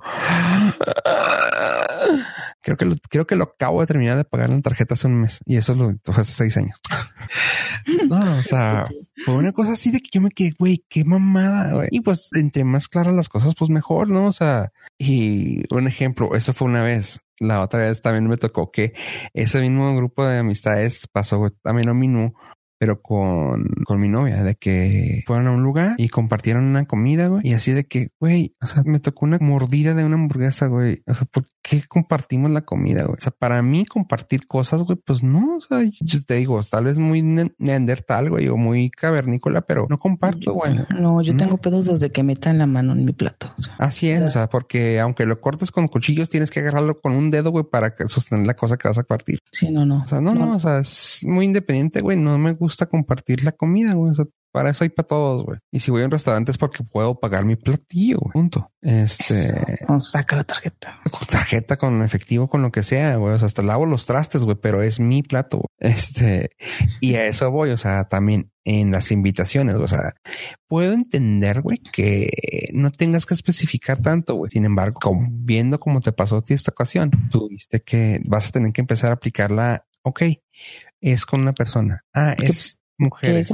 Creo 2.64 2.78
que 2.78 2.86
lo, 2.86 2.96
creo 3.10 3.26
que 3.26 3.36
lo 3.36 3.44
acabo 3.44 3.82
de 3.82 3.86
terminar 3.86 4.16
de 4.16 4.24
pagar 4.24 4.48
en 4.48 4.56
la 4.56 4.62
tarjeta 4.62 4.94
hace 4.94 5.06
un 5.06 5.20
mes 5.20 5.40
y 5.44 5.58
eso 5.58 5.74
lo 5.74 5.94
hace 6.16 6.32
seis 6.32 6.56
años. 6.56 6.80
no, 8.08 8.38
o 8.38 8.42
sea, 8.42 8.86
fue 9.26 9.34
una 9.34 9.52
cosa 9.52 9.72
así 9.72 9.90
de 9.90 10.00
que 10.00 10.08
yo 10.10 10.22
me 10.22 10.30
quedé, 10.30 10.54
güey, 10.58 10.82
qué 10.88 11.04
mamada, 11.04 11.74
güey. 11.74 11.88
Y 11.90 12.00
pues 12.00 12.30
entre 12.32 12.64
más 12.64 12.88
claras 12.88 13.12
las 13.12 13.28
cosas, 13.28 13.54
pues 13.54 13.68
mejor, 13.68 14.08
¿no? 14.08 14.26
O 14.28 14.32
sea, 14.32 14.72
y 14.98 15.62
un 15.74 15.86
ejemplo, 15.86 16.34
eso 16.34 16.54
fue 16.54 16.66
una 16.66 16.82
vez. 16.82 17.20
La 17.38 17.60
otra 17.60 17.80
vez 17.80 18.00
también 18.00 18.28
me 18.28 18.38
tocó 18.38 18.70
que 18.70 18.94
ese 19.34 19.60
mismo 19.60 19.94
grupo 19.94 20.24
de 20.24 20.38
amistades 20.38 21.06
pasó 21.12 21.50
también 21.62 21.88
lo 21.88 21.94
mismo, 21.94 22.34
pero 22.78 23.02
con, 23.02 23.66
con 23.84 24.00
mi 24.00 24.08
novia, 24.08 24.42
de 24.42 24.54
que 24.54 25.22
fueron 25.26 25.48
a 25.48 25.52
un 25.52 25.62
lugar 25.62 25.96
y 25.98 26.08
compartieron 26.08 26.64
una 26.64 26.86
comida, 26.86 27.28
güey. 27.28 27.46
Y 27.46 27.52
así 27.52 27.72
de 27.72 27.84
que, 27.86 28.08
güey, 28.20 28.54
o 28.62 28.66
sea, 28.66 28.82
me 28.84 29.00
tocó 29.00 29.26
una 29.26 29.38
mordida 29.38 29.94
de 29.94 30.04
una 30.04 30.14
hamburguesa, 30.14 30.66
güey. 30.66 31.02
O 31.06 31.14
sea, 31.14 31.26
¿por 31.26 31.46
qué 31.64 31.82
compartimos 31.88 32.50
la 32.50 32.60
comida, 32.60 33.04
güey? 33.04 33.16
O 33.18 33.20
sea, 33.20 33.32
para 33.32 33.62
mí 33.62 33.86
compartir 33.86 34.46
cosas, 34.46 34.82
güey, 34.82 34.98
pues 35.02 35.22
no, 35.22 35.56
o 35.56 35.60
sea, 35.62 35.82
yo 35.82 36.22
te 36.22 36.34
digo, 36.34 36.60
tal 36.62 36.84
vez 36.84 36.98
muy 36.98 37.22
neandertal, 37.22 38.28
güey, 38.28 38.48
o 38.48 38.56
muy 38.56 38.90
cavernícola, 38.90 39.62
pero 39.62 39.86
no 39.88 39.98
comparto, 39.98 40.52
güey. 40.52 40.78
No, 40.90 41.22
yo 41.22 41.34
tengo 41.36 41.56
pedos 41.56 41.86
desde 41.86 42.12
que 42.12 42.22
metan 42.22 42.58
la 42.58 42.66
mano 42.66 42.92
en 42.92 43.06
mi 43.06 43.12
plato. 43.12 43.50
Así 43.78 44.10
es, 44.10 44.20
o 44.20 44.28
sea, 44.28 44.48
porque 44.48 45.00
aunque 45.00 45.24
lo 45.24 45.40
cortes 45.40 45.70
con 45.70 45.88
cuchillos, 45.88 46.28
tienes 46.28 46.50
que 46.50 46.60
agarrarlo 46.60 47.00
con 47.00 47.12
un 47.12 47.30
dedo, 47.30 47.50
güey, 47.50 47.64
para 47.64 47.94
sostener 48.08 48.46
la 48.46 48.54
cosa 48.54 48.76
que 48.76 48.86
vas 48.86 48.98
a 48.98 49.04
partir. 49.04 49.38
Sí, 49.50 49.70
no, 49.70 49.86
no. 49.86 50.02
O 50.02 50.06
sea, 50.06 50.20
no, 50.20 50.32
no, 50.32 50.56
o 50.56 50.60
sea, 50.60 50.80
es 50.80 51.20
muy 51.24 51.46
independiente, 51.46 52.02
güey. 52.02 52.18
No 52.18 52.36
me 52.36 52.52
gusta 52.52 52.86
compartir 52.86 53.42
la 53.42 53.52
comida, 53.52 53.94
güey. 53.94 54.12
O 54.12 54.14
sea, 54.14 54.26
para 54.55 54.70
eso 54.70 54.84
hay 54.84 54.90
para 54.90 55.09
todos, 55.09 55.44
güey. 55.44 55.59
Y 55.72 55.80
si 55.80 55.90
voy 55.90 56.02
a 56.02 56.05
un 56.05 56.12
restaurante 56.12 56.52
es 56.52 56.59
porque 56.59 56.84
puedo 56.84 57.18
pagar 57.18 57.44
mi 57.44 57.57
platillo, 57.57 58.18
güey. 58.20 58.32
Punto. 58.34 58.70
Este. 58.80 59.84
saca 59.98 60.36
la 60.36 60.44
tarjeta. 60.44 61.00
Con 61.11 61.26
tarjeta, 61.26 61.76
con 61.76 62.00
efectivo, 62.02 62.46
con 62.46 62.62
lo 62.62 62.70
que 62.70 62.84
sea, 62.84 63.16
güey. 63.16 63.34
O 63.34 63.38
sea, 63.38 63.46
hasta 63.46 63.62
lavo 63.62 63.84
los 63.84 64.07
trastes, 64.07 64.44
güey, 64.44 64.57
pero 64.57 64.80
es 64.80 65.00
mi 65.00 65.24
plato. 65.24 65.62
Este. 65.80 66.50
Y 67.00 67.16
a 67.16 67.26
eso 67.26 67.50
voy. 67.50 67.70
O 67.70 67.76
sea, 67.76 68.05
también 68.05 68.52
en 68.62 68.92
las 68.92 69.11
invitaciones. 69.11 69.74
O 69.74 69.88
sea, 69.88 70.14
puedo 70.68 70.92
entender, 70.92 71.61
güey, 71.61 71.78
que 71.78 72.68
no 72.74 72.92
tengas 72.92 73.26
que 73.26 73.34
especificar 73.34 74.02
tanto, 74.02 74.36
güey. 74.36 74.52
Sin 74.52 74.64
embargo, 74.64 75.00
viendo 75.32 75.80
cómo 75.80 76.00
te 76.00 76.12
pasó 76.12 76.36
a 76.36 76.42
ti 76.42 76.55
esta 76.55 76.70
ocasión, 76.70 77.11
tuviste 77.28 77.82
que 77.82 78.20
vas 78.24 78.50
a 78.50 78.52
tener 78.52 78.72
que 78.72 78.82
empezar 78.82 79.11
a 79.11 79.14
aplicarla. 79.14 79.84
Ok, 80.02 80.22
es 81.00 81.26
con 81.26 81.40
una 81.40 81.55
persona. 81.55 82.05
Ah, 82.14 82.36
es 82.38 82.78
mujeres. 82.99 83.53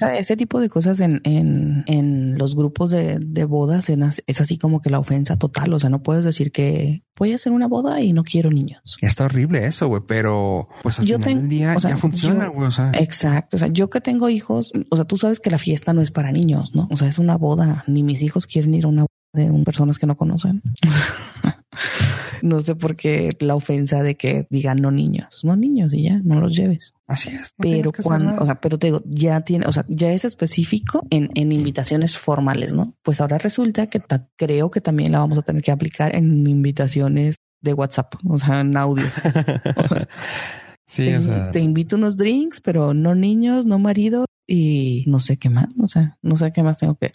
Ah, 0.00 0.16
ese 0.16 0.36
tipo 0.36 0.60
de 0.60 0.68
cosas 0.68 1.00
en, 1.00 1.20
en, 1.24 1.84
en 1.86 2.38
los 2.38 2.56
grupos 2.56 2.90
de, 2.90 3.18
de 3.18 3.44
bodas 3.44 3.90
es 4.26 4.40
así 4.40 4.58
como 4.58 4.80
que 4.80 4.90
la 4.90 4.98
ofensa 4.98 5.36
total. 5.36 5.72
O 5.72 5.78
sea, 5.78 5.90
no 5.90 6.02
puedes 6.02 6.24
decir 6.24 6.52
que 6.52 7.04
voy 7.16 7.32
a 7.32 7.36
hacer 7.36 7.52
una 7.52 7.66
boda 7.66 8.00
y 8.00 8.12
no 8.12 8.24
quiero 8.24 8.50
niños. 8.50 8.96
Está 9.00 9.24
horrible 9.24 9.66
eso, 9.66 9.88
güey, 9.88 10.02
pero 10.06 10.68
pues 10.82 10.98
al 10.98 11.06
final 11.06 11.22
del 11.22 11.48
día 11.48 11.76
ya 11.76 11.96
funciona, 11.96 12.48
güey. 12.48 12.68
O 12.68 12.70
sea. 12.70 12.92
Exacto. 12.94 13.56
O 13.56 13.58
sea, 13.58 13.68
yo 13.68 13.90
que 13.90 14.00
tengo 14.00 14.28
hijos, 14.28 14.72
o 14.90 14.96
sea, 14.96 15.04
tú 15.04 15.16
sabes 15.16 15.40
que 15.40 15.50
la 15.50 15.58
fiesta 15.58 15.92
no 15.92 16.02
es 16.02 16.10
para 16.10 16.32
niños, 16.32 16.74
¿no? 16.74 16.88
O 16.90 16.96
sea, 16.96 17.08
es 17.08 17.18
una 17.18 17.36
boda. 17.36 17.84
Ni 17.86 18.02
mis 18.02 18.22
hijos 18.22 18.46
quieren 18.46 18.74
ir 18.74 18.84
a 18.84 18.88
una 18.88 19.02
boda 19.02 19.08
de 19.34 19.50
un, 19.50 19.64
personas 19.64 19.98
que 19.98 20.06
no 20.06 20.16
conocen. 20.16 20.62
no 22.42 22.60
sé 22.60 22.76
por 22.76 22.96
qué 22.96 23.36
la 23.40 23.54
ofensa 23.56 24.02
de 24.02 24.16
que 24.16 24.46
digan 24.50 24.80
no 24.80 24.90
niños, 24.90 25.40
no 25.44 25.56
niños 25.56 25.92
y 25.92 26.04
ya, 26.04 26.20
no 26.24 26.40
los 26.40 26.54
lleves. 26.54 26.93
Así 27.06 27.28
es. 27.28 27.52
pero 27.58 27.90
cuando, 28.02 28.34
o 28.40 28.46
sea, 28.46 28.60
pero 28.60 28.78
te 28.78 28.86
digo, 28.86 29.02
ya 29.04 29.42
tiene, 29.42 29.66
o 29.66 29.72
sea, 29.72 29.84
ya 29.88 30.10
es 30.12 30.24
específico 30.24 31.06
en, 31.10 31.30
en 31.34 31.52
invitaciones 31.52 32.16
formales, 32.16 32.72
¿no? 32.72 32.94
Pues 33.02 33.20
ahora 33.20 33.36
resulta 33.36 33.88
que 33.88 34.02
creo 34.36 34.70
que 34.70 34.80
también 34.80 35.12
la 35.12 35.18
vamos 35.18 35.38
a 35.38 35.42
tener 35.42 35.62
que 35.62 35.70
aplicar 35.70 36.14
en 36.14 36.46
invitaciones 36.46 37.36
de 37.60 37.74
WhatsApp, 37.74 38.14
o 38.26 38.38
sea, 38.38 38.60
en 38.60 38.76
audio. 38.76 39.04
sí, 40.86 41.04
te, 41.06 41.18
o 41.18 41.22
sea. 41.22 41.50
Te 41.50 41.60
invito 41.60 41.96
unos 41.96 42.16
drinks, 42.16 42.60
pero 42.62 42.94
no 42.94 43.14
niños, 43.14 43.66
no 43.66 43.78
marido 43.78 44.24
y 44.46 45.04
no 45.06 45.20
sé 45.20 45.38
qué 45.38 45.50
más, 45.50 45.68
o 45.78 45.88
sea, 45.88 46.18
no 46.22 46.36
sé 46.36 46.52
qué 46.52 46.62
más 46.62 46.78
tengo 46.78 46.96
que 46.96 47.14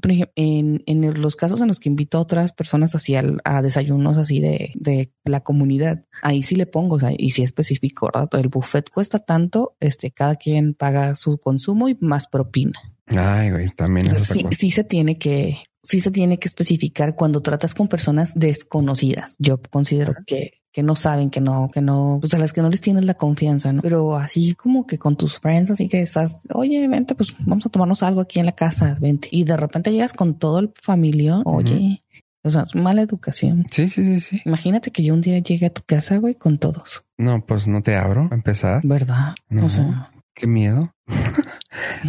por 0.00 0.10
ejemplo, 0.10 0.32
en, 0.36 0.82
en 0.86 1.20
los 1.20 1.36
casos 1.36 1.60
en 1.60 1.68
los 1.68 1.80
que 1.80 1.88
invito 1.88 2.18
a 2.18 2.20
otras 2.20 2.52
personas 2.52 2.94
así 2.94 3.14
a, 3.16 3.62
desayunos 3.62 4.18
así 4.18 4.40
de, 4.40 4.72
de, 4.74 5.12
la 5.24 5.40
comunidad, 5.40 6.04
ahí 6.22 6.42
sí 6.42 6.54
le 6.54 6.66
pongo, 6.66 6.96
o 6.96 6.98
sea, 6.98 7.10
y 7.16 7.30
si 7.30 7.42
específico, 7.42 8.10
¿verdad? 8.12 8.28
El 8.34 8.48
buffet 8.48 8.90
cuesta 8.90 9.18
tanto, 9.18 9.76
este, 9.80 10.10
cada 10.10 10.36
quien 10.36 10.74
paga 10.74 11.14
su 11.14 11.38
consumo 11.38 11.88
y 11.88 11.96
más 12.00 12.26
propina. 12.26 12.78
Ay, 13.06 13.50
güey, 13.50 13.70
también. 13.70 14.08
sí, 14.18 14.44
sí 14.50 14.70
se 14.70 14.84
tiene 14.84 15.18
que, 15.18 15.58
sí 15.82 16.00
se 16.00 16.10
tiene 16.10 16.38
que 16.38 16.48
especificar 16.48 17.14
cuando 17.14 17.40
tratas 17.40 17.74
con 17.74 17.88
personas 17.88 18.34
desconocidas. 18.34 19.36
Yo 19.38 19.60
considero 19.70 20.14
que 20.26 20.62
que 20.76 20.82
no 20.82 20.94
saben, 20.94 21.30
que 21.30 21.40
no, 21.40 21.70
que 21.72 21.80
no, 21.80 22.18
pues 22.20 22.34
a 22.34 22.38
las 22.38 22.52
que 22.52 22.60
no 22.60 22.68
les 22.68 22.82
tienes 22.82 23.06
la 23.06 23.14
confianza, 23.14 23.72
¿no? 23.72 23.80
Pero 23.80 24.14
así 24.14 24.54
como 24.54 24.86
que 24.86 24.98
con 24.98 25.16
tus 25.16 25.38
friends, 25.40 25.70
así 25.70 25.88
que 25.88 26.02
estás, 26.02 26.40
oye, 26.52 26.86
vente, 26.86 27.14
pues 27.14 27.34
vamos 27.38 27.64
a 27.64 27.70
tomarnos 27.70 28.02
algo 28.02 28.20
aquí 28.20 28.40
en 28.40 28.44
la 28.44 28.52
casa, 28.52 28.94
vente. 29.00 29.26
Y 29.30 29.44
de 29.44 29.56
repente 29.56 29.90
llegas 29.90 30.12
con 30.12 30.34
todo 30.38 30.58
el 30.58 30.70
familia, 30.82 31.40
oye, 31.46 32.02
O 32.42 32.50
sea, 32.50 32.64
es 32.64 32.74
mala 32.74 33.00
educación. 33.00 33.66
Sí, 33.70 33.88
sí, 33.88 34.04
sí, 34.04 34.20
sí. 34.20 34.42
Imagínate 34.44 34.90
que 34.90 35.02
yo 35.02 35.14
un 35.14 35.22
día 35.22 35.38
llegue 35.38 35.64
a 35.64 35.72
tu 35.72 35.80
casa, 35.80 36.18
güey, 36.18 36.34
con 36.34 36.58
todos. 36.58 37.04
No, 37.16 37.40
pues 37.46 37.66
no 37.66 37.82
te 37.82 37.96
abro 37.96 38.28
a 38.30 38.34
empezar. 38.34 38.82
¿Verdad? 38.84 39.34
No. 39.48 39.64
O 39.64 39.68
sea, 39.70 40.12
qué 40.34 40.46
miedo. 40.46 40.92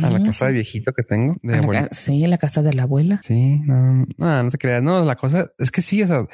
a 0.04 0.10
la 0.10 0.24
casa 0.24 0.48
de 0.48 0.54
viejito 0.54 0.94
que 0.94 1.04
tengo. 1.04 1.36
De 1.42 1.58
abuela. 1.58 1.88
sí, 1.92 2.24
en 2.24 2.30
la 2.30 2.38
casa 2.38 2.62
de 2.62 2.74
la 2.74 2.84
abuela. 2.84 3.22
Sí, 3.24 3.60
no, 3.66 4.06
no, 4.18 4.44
no 4.44 4.50
te 4.50 4.58
creas. 4.58 4.84
No, 4.84 5.04
la 5.04 5.16
cosa 5.16 5.52
es 5.58 5.72
que 5.72 5.82
sí, 5.82 6.02
o 6.04 6.08
sea, 6.08 6.26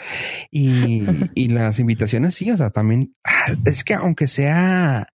y, 0.52 1.04
y 1.36 1.50
las 1.50 1.80
invitaciones 1.80 2.36
sí, 2.36 2.52
o 2.52 2.58
sea, 2.58 2.70
también 2.70 3.16
ah, 3.24 3.54
es 3.66 3.84
que 3.84 3.94
aunque 3.94 4.28
sea 4.28 5.08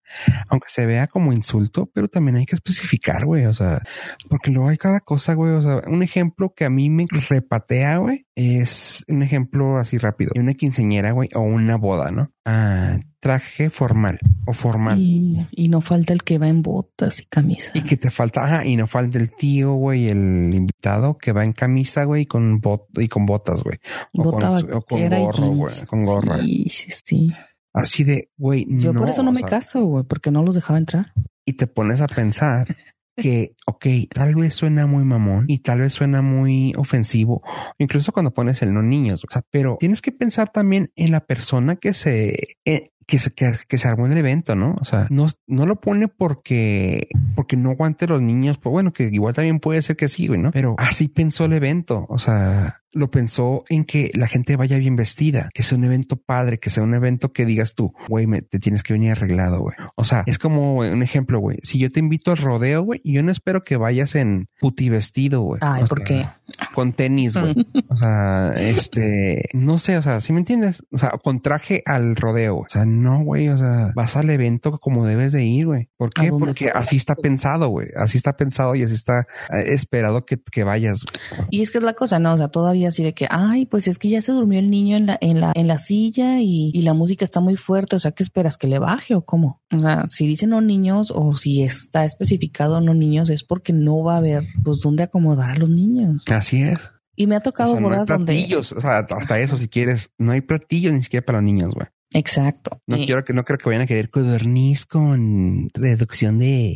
aunque 0.48 0.70
se 0.70 0.86
vea 0.86 1.08
como 1.08 1.34
insulto, 1.34 1.90
pero 1.94 2.08
también 2.08 2.38
hay 2.38 2.46
que 2.46 2.56
especificar, 2.56 3.26
güey, 3.26 3.46
o 3.46 3.54
sea, 3.54 3.82
porque 4.30 4.52
luego 4.52 4.70
hay 4.70 4.78
cada 4.78 5.00
cosa, 5.00 5.34
güey, 5.34 5.54
o 5.54 5.62
sea, 5.62 5.82
un 5.88 6.04
ejemplo 6.04 6.54
que 6.56 6.66
a 6.66 6.70
mí 6.70 6.90
me 6.90 7.06
repatea, 7.30 7.98
güey, 7.98 8.26
es 8.36 9.04
un 9.08 9.24
ejemplo 9.24 9.78
así 9.78 9.98
rápido, 9.98 10.32
una 10.36 10.54
quinceñera, 10.54 11.12
güey, 11.12 11.30
o 11.34 11.42
una 11.42 11.76
boda, 11.76 12.12
¿no? 12.12 12.32
Ah, 12.46 13.00
traje 13.20 13.70
formal 13.70 14.20
o 14.46 14.54
formal. 14.54 15.00
Y, 15.02 15.68
no 15.68 15.82
falta 15.82 16.14
el 16.14 16.24
que 16.24 16.38
va 16.38 16.48
en 16.48 16.62
botas 16.62 17.20
y 17.20 17.26
camisa. 17.26 17.72
Y 17.74 17.82
que 17.82 17.98
te 17.98 18.10
falta, 18.10 18.46
ajá, 18.46 18.66
y 18.66 18.78
no 18.78 18.88
falta 18.88 19.18
el 19.18 19.32
tío, 19.32 19.74
güey, 19.74 20.08
el 20.08 20.54
invitado 20.54 21.18
que 21.18 21.34
va 21.34 21.44
en 21.44 21.54
camisa, 21.54 22.06
güey, 22.06 22.26
con 22.26 22.62
bot 22.62 22.88
y 22.96 23.08
con 23.08 23.26
botas, 23.26 23.64
güey. 23.64 23.80
O, 24.14 24.32
con, 24.32 24.74
o 24.74 24.82
con 24.82 25.10
gorro, 25.10 25.48
güey, 25.50 25.76
con 25.88 26.06
gorra. 26.06 26.40
Sí, 26.42 26.68
sí, 26.70 26.92
sí. 27.04 27.34
Así 27.78 28.04
de, 28.04 28.30
güey, 28.38 28.66
Yo 28.70 28.94
por 28.94 29.10
eso 29.10 29.24
no 29.24 29.32
me 29.32 29.44
caso, 29.44 29.86
güey, 29.86 30.04
porque 30.04 30.32
no 30.32 30.44
los 30.44 30.56
dejaba 30.56 30.80
entrar. 30.80 31.14
Y 31.46 31.54
te 31.54 31.68
pones 31.68 32.02
a 32.02 32.08
pensar 32.08 32.68
que, 33.16 33.56
ok, 33.66 33.86
tal 34.14 34.36
vez 34.36 34.54
suena 34.54 34.86
muy 34.86 35.04
mamón 35.04 35.46
y 35.48 35.60
tal 35.60 35.80
vez 35.80 35.94
suena 35.94 36.22
muy 36.22 36.74
ofensivo, 36.78 37.42
incluso 37.78 38.12
cuando 38.12 38.34
pones 38.34 38.62
el 38.62 38.74
no 38.74 38.84
niños, 38.84 39.24
o 39.24 39.28
sea, 39.32 39.44
pero 39.50 39.78
tienes 39.80 40.02
que 40.02 40.12
pensar 40.12 40.52
también 40.52 40.92
en 40.96 41.12
la 41.12 41.26
persona 41.26 41.78
que 41.78 41.94
se, 41.94 42.58
eh, 42.66 42.92
que 43.08 43.20
se, 43.20 43.32
que, 43.32 43.78
se 43.78 43.88
armó 43.88 44.06
en 44.06 44.12
el 44.12 44.18
evento, 44.18 44.54
¿no? 44.56 44.76
O 44.82 44.86
sea, 44.86 45.08
no, 45.10 45.28
no 45.48 45.66
lo 45.66 45.80
pone 45.80 46.10
porque, 46.10 47.08
porque 47.36 47.56
no 47.56 47.72
aguante 47.72 48.06
los 48.06 48.22
niños, 48.22 48.58
pues 48.58 48.72
bueno, 48.72 48.92
que 48.92 49.04
igual 49.06 49.34
también 49.34 49.60
puede 49.60 49.82
ser 49.82 49.96
que 49.96 50.10
sí, 50.10 50.28
güey, 50.28 50.40
¿no? 50.40 50.52
Pero 50.52 50.76
así 50.78 51.08
pensó 51.08 51.46
el 51.46 51.54
evento. 51.54 52.06
O 52.10 52.20
sea, 52.20 52.82
lo 52.98 53.12
pensó 53.12 53.64
en 53.70 53.86
que 53.86 54.12
la 54.14 54.28
gente 54.28 54.56
vaya 54.56 54.78
bien 54.78 54.96
vestida, 54.96 55.50
que 55.54 55.64
sea 55.64 55.78
un 55.78 55.84
evento 55.84 56.18
padre, 56.18 56.60
que 56.60 56.70
sea 56.70 56.84
un 56.84 56.94
evento 56.94 57.32
que 57.32 57.46
digas 57.46 57.76
tú, 57.76 57.94
güey, 58.10 58.28
te 58.42 58.60
tienes 58.60 58.84
que 58.84 58.94
venir 58.94 59.12
arreglado, 59.12 59.60
güey. 59.60 59.76
O 59.96 60.04
sea, 60.04 60.24
es 60.26 60.40
como 60.40 60.78
un 60.78 61.04
ejemplo, 61.04 61.40
güey. 61.40 61.58
Si 61.64 61.80
yo 61.80 61.90
te 61.92 62.00
invito 62.00 62.32
al 62.32 62.38
rodeo, 62.38 62.82
güey, 62.82 63.02
yo 63.04 63.24
no 63.24 63.32
espero 63.32 63.64
que 63.64 63.78
vayas 63.78 64.16
en 64.16 64.50
puti 64.60 64.90
vestido, 64.90 65.42
güey. 65.42 65.60
Ay, 65.64 65.84
¿por 65.86 66.04
qué? 66.04 66.26
Con 66.74 66.94
tenis, 66.94 67.38
güey. 67.38 67.56
o 67.90 67.96
sea, 67.96 68.54
este, 68.58 69.50
no 69.54 69.78
sé, 69.78 69.98
o 69.98 70.02
sea, 70.02 70.20
si 70.22 70.34
me 70.34 70.40
entiendes? 70.40 70.84
O 70.92 70.98
sea, 70.98 71.12
con 71.12 71.42
traje 71.42 71.84
al 71.86 72.16
rodeo. 72.16 72.58
O 72.58 72.70
sea, 72.70 72.86
no, 72.98 73.24
güey, 73.24 73.50
o 73.50 73.58
sea, 73.58 73.92
vas 73.96 74.16
al 74.16 74.30
evento 74.30 74.80
como 74.80 75.06
debes 75.06 75.32
de 75.32 75.46
ir, 75.46 75.68
güey. 75.68 75.90
¿Por 75.98 76.12
qué? 76.12 76.30
Porque 76.30 76.70
así 76.70 76.96
está 76.96 77.16
pensado, 77.16 77.70
güey. 77.70 77.88
Así 77.96 78.18
está 78.18 78.36
pensado 78.36 78.76
y 78.76 78.84
así 78.84 78.94
está 78.94 79.28
eh, 79.52 79.64
esperado 79.68 80.26
que, 80.26 80.40
que 80.40 80.64
vayas. 80.64 81.06
Y 81.50 81.62
es 81.62 81.72
que 81.72 81.78
es 81.78 81.84
la 81.84 81.94
cosa, 81.94 82.20
¿no? 82.20 82.34
O 82.34 82.38
sea, 82.38 82.50
todavía 82.50 82.90
así 82.90 83.04
de 83.04 83.14
que, 83.14 83.28
ay, 83.30 83.66
pues 83.66 83.88
es 83.88 84.00
que 84.00 84.10
ya 84.10 84.22
se 84.22 84.32
durmió 84.32 84.60
el 84.60 84.70
niño 84.70 84.98
en 84.98 85.06
la, 85.06 85.18
en 85.22 85.40
la, 85.40 85.52
en 85.56 85.68
la 85.68 85.78
silla 85.78 86.42
y, 86.42 86.72
y 86.74 86.82
la 86.82 86.94
música 86.94 87.24
está 87.24 87.40
muy 87.40 87.56
fuerte. 87.56 87.96
O 87.96 88.00
sea, 88.00 88.12
¿qué 88.12 88.24
esperas? 88.24 88.58
¿Que 88.58 88.68
le 88.68 88.80
baje 88.80 89.16
o 89.16 89.24
cómo? 89.24 89.62
O 89.72 89.80
sea, 89.80 90.06
si 90.10 90.28
dicen 90.28 90.50
no 90.50 90.62
niños 90.62 91.12
o 91.14 91.36
si 91.36 91.64
está 91.64 92.06
especificado 92.06 92.82
no 92.82 92.94
niños 92.94 93.30
es 93.30 93.44
porque 93.44 93.74
no 93.74 94.04
va 94.04 94.16
a 94.16 94.18
haber 94.18 94.46
pues 94.64 94.80
dónde 94.80 95.04
acomodar 95.04 95.52
a 95.52 95.56
los 95.56 95.70
niños. 95.70 96.24
Así 96.28 96.62
es. 96.62 96.92
Y 97.16 97.26
me 97.28 97.36
ha 97.36 97.42
tocado 97.42 97.74
o 97.74 97.80
bodas 97.80 98.08
no 98.10 98.18
platillos, 98.18 98.70
donde. 98.70 98.80
O 98.80 98.82
sea, 98.82 99.00
hasta 99.00 99.40
eso, 99.40 99.58
si 99.58 99.68
quieres, 99.68 100.12
no 100.18 100.34
hay 100.34 100.42
platillos 100.42 100.94
ni 100.94 101.02
siquiera 101.02 101.26
para 101.26 101.40
los 101.40 101.46
niños, 101.46 101.74
güey. 101.74 101.88
Exacto. 102.12 102.82
No 102.88 102.98
quiero 102.98 103.24
que, 103.24 103.34
no 103.34 103.44
creo 103.44 103.58
que 103.58 103.66
vayan 103.70 103.82
a 103.84 103.88
querer 103.88 104.10
codorniz 104.10 104.86
con 104.86 105.70
reducción 105.74 106.40
de 106.40 106.76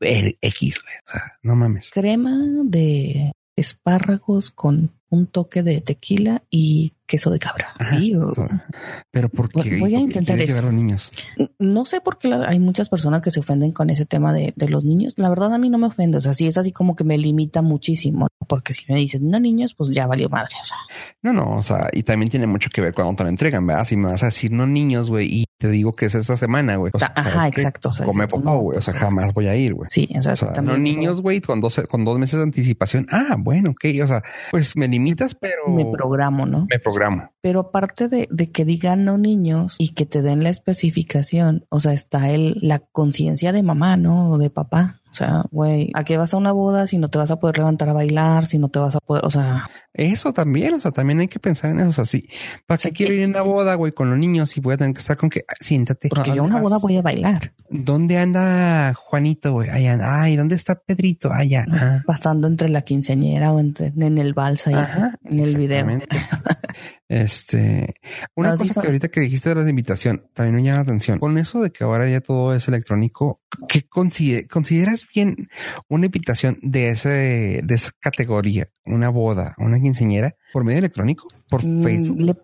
eh, 0.00 0.36
X, 0.40 0.82
güey. 0.82 0.94
O 1.06 1.10
sea, 1.10 1.38
no 1.42 1.54
mames. 1.54 1.90
Crema 1.90 2.36
de 2.64 3.32
espárragos 3.56 4.50
con 4.50 4.92
un 5.08 5.26
toque 5.26 5.62
de 5.62 5.80
tequila 5.80 6.42
y 6.50 6.93
queso 7.06 7.30
de 7.30 7.38
cabra. 7.38 7.74
pero 9.10 9.28
porque 9.28 9.78
voy 9.78 9.94
a 9.94 10.00
intentar 10.00 10.38
eso. 10.40 10.62
los 10.62 10.72
niños. 10.72 11.10
No 11.58 11.84
sé 11.84 12.00
por 12.00 12.18
qué 12.18 12.32
hay 12.32 12.60
muchas 12.60 12.88
personas 12.88 13.22
que 13.22 13.30
se 13.30 13.40
ofenden 13.40 13.72
con 13.72 13.90
ese 13.90 14.06
tema 14.06 14.32
de, 14.32 14.52
de, 14.56 14.68
los 14.68 14.84
niños. 14.84 15.14
La 15.16 15.28
verdad 15.28 15.52
a 15.52 15.58
mí 15.58 15.70
no 15.70 15.78
me 15.78 15.86
ofende. 15.86 16.18
O 16.18 16.20
sea, 16.20 16.34
sí 16.34 16.46
es 16.46 16.58
así 16.58 16.72
como 16.72 16.96
que 16.96 17.04
me 17.04 17.18
limita 17.18 17.62
muchísimo. 17.62 18.28
Porque 18.48 18.74
si 18.74 18.84
me 18.90 18.98
dicen 18.98 19.30
no 19.30 19.40
niños, 19.40 19.74
pues 19.74 19.90
ya 19.90 20.06
valió 20.06 20.28
madre. 20.28 20.54
O 20.60 20.64
sea. 20.64 20.76
No, 21.22 21.32
no, 21.32 21.56
o 21.56 21.62
sea, 21.62 21.88
y 21.92 22.02
también 22.02 22.30
tiene 22.30 22.46
mucho 22.46 22.70
que 22.70 22.80
ver 22.80 22.94
cuando 22.94 23.16
te 23.16 23.24
lo 23.24 23.28
entregan, 23.28 23.66
¿verdad? 23.66 23.84
Si 23.84 23.96
me 23.96 24.10
vas 24.10 24.22
a 24.22 24.26
decir 24.26 24.50
no 24.52 24.66
niños, 24.66 25.10
güey, 25.10 25.26
y 25.32 25.44
te 25.58 25.68
digo 25.68 25.92
que 25.92 26.06
es 26.06 26.14
esta 26.14 26.36
semana, 26.36 26.76
güey. 26.76 26.92
Ajá, 27.14 27.48
exacto. 27.48 27.88
O 27.88 27.92
sea, 27.92 28.04
come 28.04 28.26
poco, 28.26 28.58
güey. 28.58 28.78
o 28.78 28.82
sea, 28.82 28.94
jamás 28.94 29.32
voy 29.32 29.46
a 29.46 29.56
ir, 29.56 29.74
güey. 29.74 29.88
Sí, 29.90 30.08
exacto. 30.10 30.50
O 30.50 30.54
sea, 30.54 30.62
no 30.62 30.76
niños, 30.76 31.22
güey, 31.22 31.40
con 31.40 31.60
dos, 31.60 31.80
con 31.88 32.04
dos 32.04 32.18
meses 32.18 32.38
de 32.38 32.42
anticipación. 32.42 33.06
Ah, 33.10 33.36
bueno, 33.38 33.70
ok. 33.70 33.84
O 34.02 34.06
sea, 34.06 34.22
pues 34.50 34.76
me 34.76 34.88
limitas, 34.88 35.34
pero 35.34 35.68
me 35.68 35.86
programo, 35.86 36.44
¿no? 36.44 36.66
Me 36.68 36.78
programo. 36.78 36.93
Pero 37.40 37.60
aparte 37.60 38.08
de, 38.08 38.28
de 38.30 38.50
que 38.50 38.64
digan 38.64 39.04
no 39.04 39.18
niños 39.18 39.76
y 39.78 39.90
que 39.90 40.06
te 40.06 40.22
den 40.22 40.42
la 40.42 40.50
especificación, 40.50 41.66
o 41.68 41.80
sea, 41.80 41.92
está 41.92 42.30
el, 42.30 42.58
la 42.60 42.78
conciencia 42.78 43.52
de 43.52 43.62
mamá, 43.62 43.96
¿no? 43.96 44.30
O 44.30 44.38
de 44.38 44.50
papá. 44.50 45.00
O 45.14 45.16
sea, 45.16 45.44
güey, 45.52 45.92
¿a 45.94 46.02
qué 46.02 46.16
vas 46.16 46.34
a 46.34 46.38
una 46.38 46.50
boda 46.50 46.88
si 46.88 46.98
no 46.98 47.06
te 47.06 47.18
vas 47.18 47.30
a 47.30 47.38
poder 47.38 47.58
levantar 47.58 47.88
a 47.88 47.92
bailar, 47.92 48.46
si 48.46 48.58
no 48.58 48.68
te 48.68 48.80
vas 48.80 48.96
a 48.96 48.98
poder, 48.98 49.24
o 49.24 49.30
sea... 49.30 49.70
Eso 49.92 50.32
también, 50.32 50.74
o 50.74 50.80
sea, 50.80 50.90
también 50.90 51.20
hay 51.20 51.28
que 51.28 51.38
pensar 51.38 51.70
en 51.70 51.78
eso, 51.78 51.88
o 51.88 51.92
sea, 51.92 52.04
sí. 52.04 52.28
¿Para 52.66 52.78
qué 52.78 52.90
quiero 52.90 53.14
ir 53.14 53.22
a 53.22 53.28
una 53.28 53.42
boda, 53.42 53.76
güey, 53.76 53.92
con 53.92 54.10
los 54.10 54.18
niños 54.18 54.56
y 54.56 54.60
voy 54.60 54.74
a 54.74 54.76
tener 54.76 54.92
que 54.92 54.98
estar 54.98 55.16
con 55.16 55.30
que, 55.30 55.44
siéntate. 55.60 56.08
Porque 56.08 56.34
yo 56.34 56.42
a 56.42 56.46
una 56.46 56.60
boda 56.60 56.78
voy 56.78 56.96
a 56.96 57.02
bailar. 57.02 57.52
¿Dónde 57.70 58.18
anda 58.18 58.92
Juanito, 58.94 59.52
güey? 59.52 59.70
Allá, 59.70 59.96
ay, 60.02 60.34
¿dónde 60.34 60.56
está 60.56 60.74
Pedrito? 60.74 61.32
Allá. 61.32 61.64
Ah. 61.70 62.02
Pasando 62.04 62.48
entre 62.48 62.68
la 62.68 62.82
quinceañera 62.82 63.52
o 63.52 63.60
entre, 63.60 63.92
en 63.96 64.18
el 64.18 64.34
balsa 64.34 64.72
y 64.72 65.32
en 65.32 65.38
el 65.38 65.56
video. 65.56 65.86
Este, 67.08 67.94
una 68.34 68.56
cosa 68.56 68.80
que 68.80 68.86
ahorita 68.86 69.08
que 69.08 69.20
dijiste 69.20 69.50
de 69.50 69.62
la 69.62 69.68
invitación 69.68 70.26
también 70.32 70.56
me 70.56 70.62
llama 70.62 70.76
la 70.76 70.82
atención. 70.82 71.18
Con 71.18 71.36
eso 71.36 71.60
de 71.60 71.70
que 71.70 71.84
ahora 71.84 72.08
ya 72.08 72.20
todo 72.20 72.54
es 72.54 72.66
electrónico, 72.66 73.42
¿qué 73.68 73.86
consideras 73.86 75.06
bien 75.14 75.48
una 75.88 76.06
invitación 76.06 76.58
de 76.62 76.90
ese, 76.90 77.60
de 77.62 77.74
esa 77.74 77.92
categoría? 78.00 78.70
Una 78.86 79.10
boda, 79.10 79.54
una 79.58 79.80
quinceñera 79.80 80.34
por 80.52 80.64
medio 80.64 80.78
electrónico, 80.78 81.26
por 81.48 81.64
mm, 81.64 81.82
Facebook 81.82 82.20
le 82.20 82.34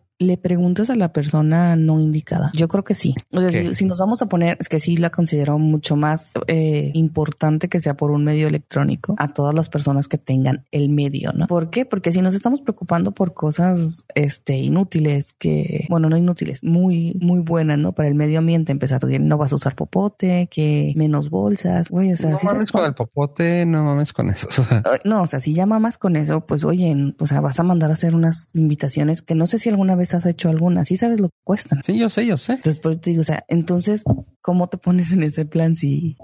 preguntas 0.41 0.91
a 0.91 0.97
la 0.97 1.13
persona 1.13 1.77
no 1.77 2.01
indicada. 2.01 2.51
Yo 2.55 2.69
creo 2.69 2.85
que 2.85 2.95
sí. 2.95 3.15
O 3.33 3.41
sea, 3.41 3.75
si, 3.75 3.85
nos 3.85 3.99
vamos 3.99 4.23
a 4.23 4.27
poner, 4.27 4.57
es 4.61 4.69
que 4.69 4.79
sí 4.79 4.97
la 4.97 5.11
considero 5.11 5.59
mucho 5.59 5.97
más 5.97 6.35
eh, 6.47 6.91
importante 6.95 7.69
que 7.69 7.81
sea 7.81 7.97
por 7.97 8.11
un 8.11 8.25
medio 8.25 8.47
electrónico 8.47 9.15
a 9.19 9.33
todas 9.33 9.55
las 9.55 9.69
personas 9.69 10.09
que 10.09 10.19
tengan 10.19 10.67
el 10.71 10.89
medio, 10.89 11.33
¿no? 11.33 11.47
¿Por 11.47 11.71
qué? 11.71 11.85
Porque 11.85 12.13
si 12.13 12.21
nos 12.21 12.35
estamos 12.35 12.63
preocupando 12.63 13.13
por 13.13 13.35
cosas 13.35 14.05
este, 14.15 14.57
inútiles, 14.57 15.33
que, 15.33 15.87
bueno, 15.89 16.09
no 16.09 16.17
inútiles, 16.17 16.63
muy, 16.63 17.19
muy 17.21 17.41
buenas, 17.41 17.79
¿no? 17.79 17.93
Para 17.93 18.09
el 18.09 18.15
medio 18.15 18.39
ambiente, 18.39 18.73
empezar 18.73 19.01
no 19.21 19.39
vas 19.39 19.53
a 19.53 19.57
usar 19.57 19.75
popote, 19.75 20.49
que 20.51 20.93
menos 20.97 21.31
bolsas, 21.31 21.91
güey, 21.91 22.13
o 22.13 22.17
sea, 22.17 22.31
no 22.31 22.39
mames 22.43 22.71
con 22.71 22.85
el 22.85 22.95
popote, 22.95 23.65
no 23.67 23.85
mames 23.85 24.13
con 24.13 24.31
eso. 24.31 24.49
no, 25.05 25.23
o 25.23 25.27
sea, 25.27 25.41
si 25.41 25.55
ya 25.55 25.67
mamas 25.67 25.99
con 25.99 26.17
eso, 26.17 26.47
pues 26.47 26.65
oye, 26.65 27.15
o 27.19 27.27
sea, 27.27 27.41
vas 27.41 27.59
a 27.61 27.63
mandar 27.63 27.91
a 27.91 27.95
hacer 27.95 28.15
unas 28.15 28.49
invitaciones 28.55 29.23
que 29.23 29.35
no 29.35 29.47
sé 29.47 29.59
si 29.59 29.69
alguna 29.69 29.97
vez 29.97 30.10
has 30.15 30.27
hecho 30.27 30.49
alguna, 30.49 30.85
sí 30.85 30.97
sabes 30.97 31.21
lo 31.21 31.29
que 31.29 31.37
cuestan. 31.45 31.83
Sí, 31.85 31.99
yo 31.99 32.09
sé, 32.09 32.27
yo 32.27 32.37
sé. 32.37 32.55
Entonces, 32.55 32.81
por 32.81 32.93
eso 32.93 33.01
te 33.01 33.11
digo, 33.11 33.23
o 33.23 33.25
sea, 33.25 33.45
entonces, 33.49 34.03
¿cómo 34.43 34.69
te 34.69 34.79
pones 34.79 35.13
en 35.13 35.23
ese 35.23 35.45
plan 35.45 35.77
si... 35.77 36.17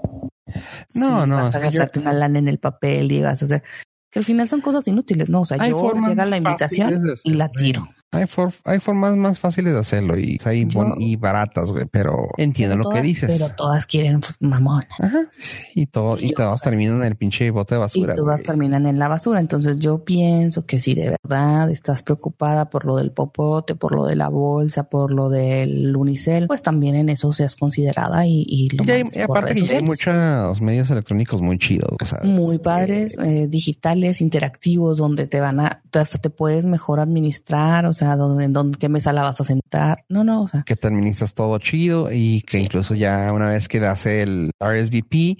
No, 0.95 1.25
no. 1.25 1.37
Vas 1.37 1.55
a 1.55 1.59
gastarte 1.59 1.99
una 1.99 2.13
lana 2.13 2.39
en 2.39 2.47
el 2.47 2.59
papel 2.59 3.11
y 3.11 3.21
vas 3.21 3.41
a 3.41 3.45
hacer... 3.45 3.63
Que 4.09 4.19
al 4.19 4.25
final 4.25 4.47
son 4.47 4.61
cosas 4.61 4.87
inútiles, 4.87 5.29
¿no? 5.29 5.41
O 5.41 5.45
sea, 5.45 5.57
yo 5.67 5.93
llega 6.07 6.25
la 6.25 6.37
invitación 6.37 7.17
y 7.23 7.33
la 7.33 7.49
tiro. 7.49 7.87
Hay, 8.11 8.25
hay 8.63 8.79
formas 8.79 9.17
más 9.17 9.37
fáciles 9.37 9.73
de 9.73 9.79
hacerlo 9.79 10.17
y, 10.17 10.39
hay 10.45 10.65
y 10.97 11.15
baratas, 11.17 11.73
güey, 11.73 11.85
pero 11.91 12.29
entiendo 12.37 12.77
lo 12.77 12.89
que 12.89 13.01
dices. 13.01 13.29
Pero 13.29 13.53
todas 13.53 13.85
quieren 13.85 14.21
mamón. 14.39 14.85
Ajá, 14.97 15.25
y 15.75 15.87
todo, 15.87 16.17
y, 16.17 16.31
todas 16.31 16.61
terminan 16.61 16.97
en 16.97 17.03
el 17.03 17.15
pinche 17.17 17.51
bote 17.51 17.75
de 17.75 17.79
basura. 17.79 18.13
Y 18.13 18.15
todas 18.15 18.41
terminan 18.43 18.87
en 18.87 18.97
la 18.97 19.09
basura. 19.09 19.41
Entonces 19.41 19.77
yo 19.77 20.05
pienso 20.05 20.65
que 20.65 20.79
si 20.79 20.95
de 20.95 21.17
verdad 21.21 21.69
estás 21.69 22.01
preocupada 22.01 22.69
por 22.69 22.85
lo 22.85 22.95
del 22.95 23.11
popote, 23.11 23.75
por 23.75 23.93
lo 23.93 24.05
de 24.05 24.15
la 24.15 24.29
bolsa, 24.29 24.83
por 24.85 25.11
lo 25.11 25.29
del 25.29 25.93
unicel, 25.95 26.47
pues 26.47 26.63
también 26.63 26.95
en 26.95 27.09
eso 27.09 27.33
seas 27.33 27.57
considerada 27.57 28.25
y, 28.25 28.69
lo 28.69 28.85
y, 28.85 29.19
aparte 29.19 29.53
hay 29.75 29.83
muchos 29.83 30.61
medios 30.61 30.89
electrónicos 30.89 31.41
muy 31.41 31.57
chidos, 31.57 31.89
o 32.01 32.05
sea, 32.05 32.21
muy 32.23 32.59
padres, 32.59 33.17
eh, 33.19 33.47
digitales, 33.49 34.21
interactivos, 34.21 34.97
donde 34.97 35.27
te 35.27 35.41
van 35.41 35.59
a, 35.59 35.81
hasta 35.91 36.19
te 36.19 36.29
puedes 36.29 36.63
mejor 36.63 37.01
administrar, 37.01 37.85
o 37.85 37.93
sea, 37.97 38.15
dónde, 38.15 38.45
en 38.45 38.53
dónde, 38.53 38.77
qué 38.77 38.89
mesa 38.89 39.13
la 39.13 39.23
vas 39.23 39.41
a 39.41 39.43
sentar. 39.43 40.05
No, 40.09 40.23
no, 40.23 40.43
o 40.43 40.47
sea. 40.47 40.63
Que 40.63 40.75
te 40.75 40.87
administras 40.87 41.33
todo 41.33 41.57
chido 41.59 42.09
y 42.11 42.41
que 42.41 42.59
incluso 42.59 42.95
ya 42.95 43.31
una 43.33 43.49
vez 43.49 43.67
que 43.67 43.79
das 43.79 44.05
el 44.05 44.51
RSVP, 44.59 45.37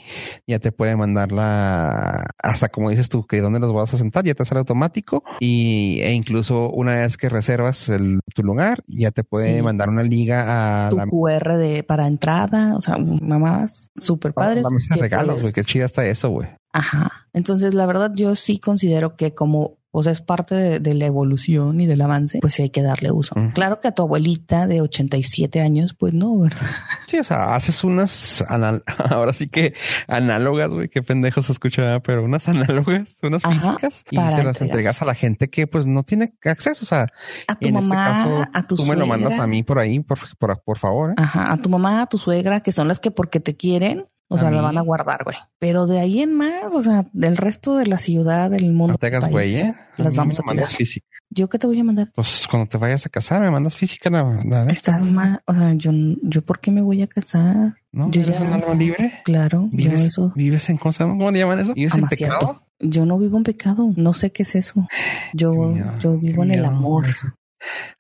ya 0.48 0.60
te 0.60 0.72
puede 0.72 0.96
mandar 0.96 1.32
la, 1.32 2.26
hasta 2.42 2.70
como 2.70 2.90
dices 2.90 3.10
tú, 3.10 3.26
que 3.26 3.42
dónde 3.42 3.60
los 3.60 3.74
vas 3.74 3.94
a 3.94 3.98
sentar, 3.98 4.26
ya 4.26 4.34
te 4.34 4.46
sale 4.46 4.60
automático 4.60 5.24
y, 5.40 6.00
e 6.02 6.14
incluso 6.14 6.70
una 6.72 6.94
vez 6.94 7.18
que 7.18 7.30
reservas 7.30 7.90
el, 7.90 8.20
tu 8.34 8.44
lugar, 8.44 8.84
ya 8.88 9.12
te 9.12 9.24
puede 9.24 9.62
mandar 9.62 9.90
una 9.90 10.04
liga 10.04 10.88
a 10.88 10.90
tu 10.90 10.98
QR 10.98 11.58
de, 11.58 11.84
para 11.84 12.08
entrada, 12.08 12.76
o 12.76 12.80
sea, 12.80 12.98
mamadas 13.22 13.90
súper 13.96 14.34
padres. 14.34 14.64
Vamos 14.64 14.88
a 14.90 14.96
regalos, 14.96 15.42
güey, 15.42 15.54
qué 15.54 15.64
chida 15.64 15.86
está 15.86 16.06
eso, 16.06 16.30
güey. 16.30 16.48
Ajá. 16.74 17.28
Entonces, 17.34 17.74
la 17.74 17.86
verdad, 17.86 18.12
yo 18.14 18.36
sí 18.36 18.60
considero 18.60 19.16
que 19.16 19.34
como 19.34 19.77
o 20.00 20.04
sea, 20.04 20.12
es 20.12 20.22
parte 20.22 20.80
de, 20.80 20.94
la 20.94 21.08
evolución 21.08 21.82
y 21.82 21.88
del 21.88 22.02
avance, 22.02 22.38
pues 22.40 22.54
sí 22.54 22.62
hay 22.62 22.70
que 22.70 22.84
darle 22.84 23.12
uso. 23.12 23.34
Claro 23.56 23.80
que 23.80 23.88
a 23.88 23.94
tu 23.94 24.04
abuelita 24.04 24.68
de 24.68 24.82
87 24.82 25.60
años, 25.60 25.96
pues 25.96 26.14
no, 26.14 26.38
¿verdad? 26.38 26.68
Sí, 27.08 27.18
o 27.18 27.24
sea, 27.24 27.56
haces 27.56 27.84
unas, 27.84 28.46
ahora 29.10 29.34
sí 29.34 29.48
que 29.48 29.74
análogas, 30.08 30.70
güey, 30.70 30.88
qué 30.88 31.02
pendejo 31.02 31.42
se 31.42 31.52
escucha, 31.52 32.00
pero 32.02 32.24
unas 32.24 32.48
análogas, 32.48 33.18
unas 33.24 33.42
físicas 33.42 34.04
y 34.12 34.18
se 34.18 34.44
las 34.44 34.62
entregas 34.62 35.02
a 35.02 35.06
la 35.06 35.16
gente 35.16 35.50
que 35.50 35.66
pues 35.66 35.88
no 35.88 36.04
tiene 36.04 36.36
acceso. 36.44 36.86
O 36.86 36.88
sea, 36.88 37.08
a 37.48 37.56
tu 37.56 37.68
en 37.68 37.78
este 37.78 37.88
mamá, 37.88 38.12
este 38.12 38.22
caso, 38.22 38.46
a 38.54 38.64
tu 38.64 38.76
tú 38.76 38.86
me 38.86 38.96
lo 38.96 39.08
mandas 39.08 39.40
a 39.40 39.48
mí 39.48 39.64
por 39.64 39.80
ahí, 39.80 40.00
por, 40.00 40.20
por, 40.38 40.62
por 40.62 40.78
favor. 40.78 41.10
¿eh? 41.10 41.16
Ajá, 41.18 41.52
a 41.52 41.58
tu 41.58 41.70
mamá, 41.70 42.04
a 42.04 42.06
tu 42.06 42.20
suegra, 42.20 42.60
que 42.60 42.72
son 42.72 42.88
las 42.88 43.00
que 43.00 43.10
porque 43.10 43.40
te 43.40 43.56
quieren, 43.56 44.06
o 44.30 44.38
sea, 44.38 44.52
la 44.52 44.62
van 44.62 44.78
a 44.78 44.82
guardar, 44.82 45.24
güey. 45.24 45.38
Pero 45.60 45.88
de 45.88 46.00
ahí 46.00 46.22
en 46.22 46.36
más, 46.36 46.76
o 46.76 46.82
sea, 46.82 47.06
del 47.14 47.38
resto 47.38 47.78
de 47.78 47.86
la 47.86 47.98
ciudad, 47.98 48.52
del 48.52 48.74
mundo. 48.74 48.94
No 48.94 48.98
te 48.98 49.08
hagas 49.08 49.30
güey, 49.30 49.56
¿eh? 49.56 49.76
Las 49.98 50.16
vamos 50.16 50.40
a 50.40 50.44
mandar 50.44 50.68
física. 50.68 51.08
¿Yo 51.30 51.50
qué 51.50 51.60
te 51.60 51.68
voy 51.68 51.80
a 51.80 51.84
mandar? 51.84 52.12
Pues 52.14 52.48
cuando 52.50 52.68
te 52.68 52.78
vayas 52.78 53.06
a 53.06 53.10
casar, 53.10 53.42
me 53.42 53.52
mandas 53.52 53.76
física. 53.76 54.10
Nada, 54.10 54.70
Estás 54.70 55.02
mal. 55.02 55.42
O 55.46 55.54
sea, 55.54 55.74
yo, 55.74 55.92
yo, 56.22 56.42
¿por 56.42 56.60
qué 56.60 56.72
me 56.72 56.82
voy 56.82 57.02
a 57.02 57.08
casar? 57.08 57.76
¿No? 57.92 58.10
¿Yo 58.12 58.22
¿Eres 58.22 58.40
un 58.40 58.54
alma 58.54 58.74
libre? 58.74 59.22
Claro. 59.24 59.70
¿Vives, 59.72 60.06
eso. 60.06 60.34
¿Vives 60.36 60.70
en 60.70 60.78
cómo, 60.78 60.94
¿Cómo 60.98 61.32
le 61.32 61.40
llaman 61.40 61.60
eso? 61.60 61.74
¿Vives 61.74 61.96
en 61.96 62.08
pecado? 62.08 62.64
Yo 62.80 63.06
no 63.06 63.18
vivo 63.18 63.38
en 63.38 63.44
pecado. 63.44 63.92
No 63.96 64.14
sé 64.14 64.32
qué 64.32 64.44
es 64.44 64.56
eso. 64.56 64.88
Yo, 65.34 65.74
yo 66.00 66.18
vivo 66.18 66.44
en 66.44 66.52
el 66.52 66.66
amor. 66.66 67.06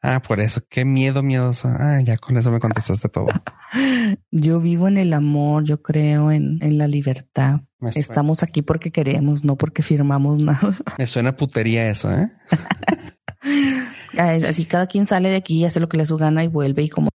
Ah, 0.01 0.21
por 0.21 0.39
eso. 0.39 0.61
Qué 0.69 0.85
miedo, 0.85 1.23
miedoso. 1.23 1.67
Ah, 1.69 2.01
ya 2.03 2.17
con 2.17 2.37
eso 2.37 2.51
me 2.51 2.59
contestaste 2.59 3.09
todo. 3.09 3.27
yo 4.31 4.59
vivo 4.59 4.87
en 4.87 4.97
el 4.97 5.13
amor, 5.13 5.63
yo 5.63 5.81
creo 5.81 6.31
en, 6.31 6.59
en 6.61 6.77
la 6.77 6.87
libertad. 6.87 7.61
Estamos 7.95 8.43
aquí 8.43 8.61
porque 8.61 8.91
queremos, 8.91 9.43
no 9.43 9.55
porque 9.55 9.83
firmamos 9.83 10.41
nada. 10.41 10.75
Me 10.97 11.05
suena 11.07 11.35
putería 11.35 11.89
eso, 11.89 12.11
¿eh? 12.11 12.31
Así 14.17 14.65
cada 14.65 14.87
quien 14.87 15.05
sale 15.05 15.29
de 15.29 15.35
aquí 15.35 15.59
y 15.59 15.65
hace 15.65 15.79
lo 15.79 15.87
que 15.87 15.97
le 15.97 16.05
su 16.05 16.17
gana 16.17 16.43
y 16.43 16.47
vuelve 16.47 16.83
y 16.83 16.89
como. 16.89 17.09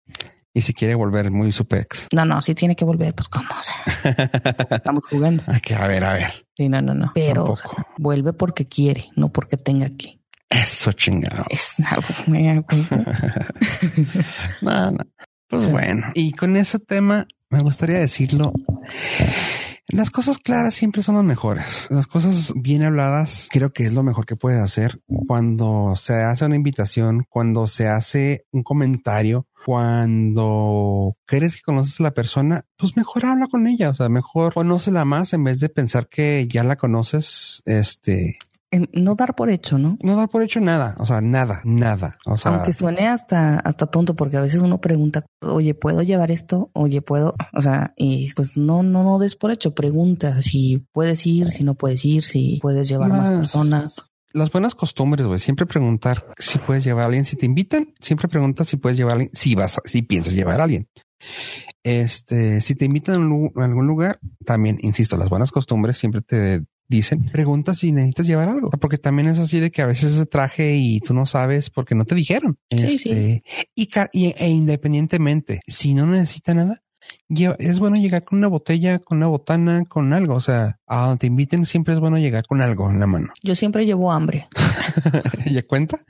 Y 0.55 0.61
si 0.61 0.75
quiere 0.75 0.95
volver 0.95 1.31
muy 1.31 1.51
supex. 1.51 2.09
No, 2.13 2.25
no, 2.25 2.41
si 2.43 2.55
tiene 2.55 2.77
que 2.77 2.85
volver, 2.85 3.15
pues 3.15 3.29
cómo, 3.29 3.49
o 3.49 3.63
sea, 3.63 4.67
estamos 4.71 5.07
jugando. 5.09 5.43
Hay 5.47 5.61
que, 5.61 5.75
a 5.75 5.87
ver, 5.87 6.05
a 6.05 6.13
ver. 6.13 6.47
Sí, 6.57 6.69
no, 6.69 6.83
no, 6.83 6.95
no. 6.95 7.11
Pero 7.15 7.55
vuelve 7.99 8.33
porque 8.35 8.69
quiere, 8.69 9.09
no 9.17 9.33
porque 9.33 9.57
tenga 9.57 9.91
que. 9.97 10.21
Eso 10.53 10.93
chingado. 10.93 11.45
no, 14.63 14.91
no. 14.91 15.05
Pues 15.49 15.71
bueno, 15.71 16.07
y 16.15 16.33
con 16.33 16.57
ese 16.57 16.79
tema 16.79 17.27
me 17.51 17.61
gustaría 17.61 17.99
decirlo. 17.99 18.53
Las 19.89 20.11
cosas 20.11 20.39
claras 20.39 20.75
siempre 20.75 21.03
son 21.03 21.17
las 21.17 21.25
mejores. 21.25 21.87
Las 21.91 22.07
cosas 22.07 22.55
bien 22.57 22.83
habladas 22.83 23.49
creo 23.51 23.75
que 23.75 23.85
es 23.85 23.93
lo 23.93 24.03
mejor 24.03 24.25
que 24.25 24.37
puedes 24.37 24.61
hacer 24.61 25.03
cuando 25.27 25.95
se 25.97 26.23
hace 26.23 26.47
una 26.47 26.57
invitación, 26.57 27.27
cuando 27.29 27.67
se 27.67 27.89
hace 27.89 28.47
un 28.53 28.63
comentario, 28.63 29.47
cuando 29.67 31.17
crees 31.27 31.57
que 31.57 31.63
conoces 31.63 32.01
a 32.01 32.05
la 32.05 32.15
persona, 32.15 32.65
pues 32.79 32.97
mejor 32.97 33.27
habla 33.27 33.49
con 33.49 33.67
ella. 33.67 33.91
O 33.91 33.95
sea, 33.95 34.09
mejor 34.09 34.55
conócela 34.55 35.05
más 35.05 35.35
en 35.35 35.45
vez 35.45 35.61
de 35.61 35.69
pensar 35.69 36.09
que 36.09 36.49
ya 36.51 36.65
la 36.65 36.77
conoces, 36.77 37.63
este, 37.67 38.39
no 38.93 39.15
dar 39.15 39.35
por 39.35 39.51
hecho, 39.51 39.79
¿no? 39.79 39.99
No 40.03 40.17
dar 40.17 40.29
por 40.29 40.43
hecho 40.43 40.61
nada, 40.61 40.95
o 40.99 41.07
sea, 41.07 41.21
nada, 41.21 41.61
nada. 41.65 42.13
O 42.27 42.37
sea, 42.37 42.55
aunque 42.55 42.73
suene 42.73 43.07
hasta, 43.07 43.59
hasta 43.59 43.87
tonto, 43.87 44.15
porque 44.17 44.37
a 44.37 44.41
veces 44.41 44.63
uno 44.63 44.81
pregunta, 44.81 45.25
oye, 45.43 45.75
¿puedo 45.75 46.03
llevar 46.03 46.31
esto? 46.31 46.71
Oye, 46.73 47.03
¿puedo? 47.03 47.35
O 47.53 47.61
sea, 47.61 47.93
y 47.97 48.33
pues 48.35 48.57
no, 48.57 48.83
no, 48.83 49.03
no 49.03 49.19
des 49.19 49.37
por 49.37 49.51
hecho, 49.51 49.75
pregunta 49.75 50.41
si 50.43 50.87
puedes 50.93 51.27
ir, 51.27 51.51
si 51.51 51.65
no 51.65 51.75
puedes 51.75 52.05
ir, 52.05 52.23
si 52.23 52.59
puedes 52.63 52.89
llevar 52.89 53.11
más, 53.11 53.29
personas. 53.29 54.11
las 54.33 54.51
buenas 54.51 54.75
costumbres, 54.75 55.27
güey. 55.27 55.39
Siempre 55.39 55.67
preguntar 55.67 56.27
si 56.37 56.59
puedes 56.59 56.85
llevar 56.85 57.03
a 57.03 57.07
alguien. 57.07 57.27
Si 57.27 57.37
te 57.37 57.47
invitan, 57.47 57.93
siempre 58.01 58.29
pregunta 58.29 58.65
si 58.65 58.77
puedes 58.77 58.97
llevar 58.97 59.13
a 59.13 59.15
alguien. 59.15 59.31
Si 59.35 59.55
vas, 59.55 59.79
si 59.85 60.03
piensas 60.03 60.35
llevar 60.35 60.61
a 60.61 60.65
alguien. 60.65 60.89
Este, 61.85 62.61
si 62.61 62.75
te 62.75 62.85
invitan 62.85 63.17
a 63.57 63.65
algún 63.65 63.87
lugar, 63.87 64.19
también, 64.45 64.79
insisto, 64.83 65.17
las 65.17 65.29
buenas 65.29 65.51
costumbres 65.51 65.99
siempre 65.99 66.23
te 66.23 66.65
dicen, 66.97 67.25
pregunta 67.31 67.75
si 67.75 67.93
necesitas 67.93 68.27
llevar 68.27 68.49
algo, 68.49 68.71
porque 68.71 68.99
también 68.99 69.29
es 69.29 69.39
así 69.39 69.61
de 69.61 69.71
que 69.71 69.83
a 69.83 69.87
veces 69.87 70.15
ese 70.15 70.27
traje 70.27 70.75
y 70.77 71.01
tú 71.01 71.15
no 71.15 71.27
sabes 71.27 71.71
porque 71.71 71.95
no 71.95 72.05
te 72.05 72.15
dijeron. 72.15 72.59
Sí, 72.71 72.77
este, 72.77 73.43
Y, 73.75 74.35
e 74.37 74.49
independientemente, 74.49 75.61
si 75.67 75.95
no 75.95 76.07
necesita 76.07 76.55
nada, 76.55 76.83
es 77.59 77.79
bueno 77.79 77.97
llegar 77.97 78.25
con 78.25 78.39
una 78.39 78.49
botella, 78.49 78.99
con 78.99 79.19
una 79.19 79.27
botana, 79.27 79.85
con 79.89 80.13
algo. 80.13 80.35
O 80.35 80.41
sea, 80.41 80.79
a 80.87 81.07
donde 81.07 81.19
te 81.19 81.27
inviten 81.27 81.67
siempre 81.67 81.95
es 81.95 82.01
bueno 82.01 82.19
llegar 82.19 82.47
con 82.47 82.61
algo 82.61 82.91
en 82.91 83.01
la 83.01 83.07
mano. 83.07 83.33
Yo 83.43 83.55
siempre 83.55 83.87
llevo 83.87 84.13
hambre. 84.13 84.49
¿Ya 85.51 85.63
cuenta? 85.63 86.05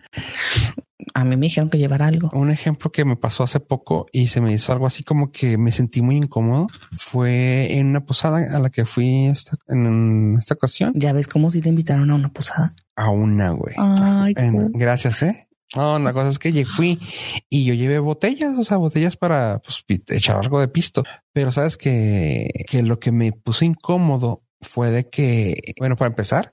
A 1.14 1.24
mí 1.24 1.36
me 1.36 1.46
dijeron 1.46 1.70
que 1.70 1.78
llevar 1.78 2.02
algo. 2.02 2.30
Un 2.32 2.50
ejemplo 2.50 2.90
que 2.90 3.04
me 3.04 3.16
pasó 3.16 3.42
hace 3.44 3.60
poco 3.60 4.06
y 4.12 4.28
se 4.28 4.40
me 4.40 4.52
hizo 4.52 4.72
algo 4.72 4.86
así 4.86 5.04
como 5.04 5.32
que 5.32 5.58
me 5.58 5.72
sentí 5.72 6.02
muy 6.02 6.16
incómodo 6.16 6.68
fue 6.96 7.78
en 7.78 7.88
una 7.88 8.04
posada 8.04 8.56
a 8.56 8.58
la 8.58 8.70
que 8.70 8.84
fui 8.84 9.26
esta, 9.26 9.56
en 9.68 10.36
esta 10.38 10.54
ocasión. 10.54 10.92
Ya 10.94 11.12
ves 11.12 11.28
cómo 11.28 11.50
si 11.50 11.60
te 11.60 11.68
invitaron 11.68 12.10
a 12.10 12.14
una 12.14 12.32
posada. 12.32 12.74
A 12.96 13.10
una, 13.10 13.50
güey. 13.50 13.74
Ay, 13.78 14.34
gracias, 14.72 15.22
eh. 15.22 15.48
No, 15.74 15.98
la 15.98 16.12
cosa 16.12 16.28
es 16.28 16.38
que 16.38 16.66
fui 16.66 17.00
y 17.48 17.64
yo 17.64 17.72
llevé 17.72 17.98
botellas, 17.98 18.58
o 18.58 18.64
sea, 18.64 18.76
botellas 18.76 19.16
para 19.16 19.60
pues, 19.60 19.84
echar 20.08 20.36
algo 20.36 20.60
de 20.60 20.68
pisto. 20.68 21.02
Pero 21.32 21.50
sabes 21.50 21.78
que, 21.78 22.48
que 22.68 22.82
lo 22.82 23.00
que 23.00 23.10
me 23.10 23.32
puso 23.32 23.64
incómodo 23.64 24.41
fue 24.62 24.90
de 24.90 25.08
que, 25.08 25.74
bueno, 25.78 25.96
para 25.96 26.08
empezar, 26.08 26.52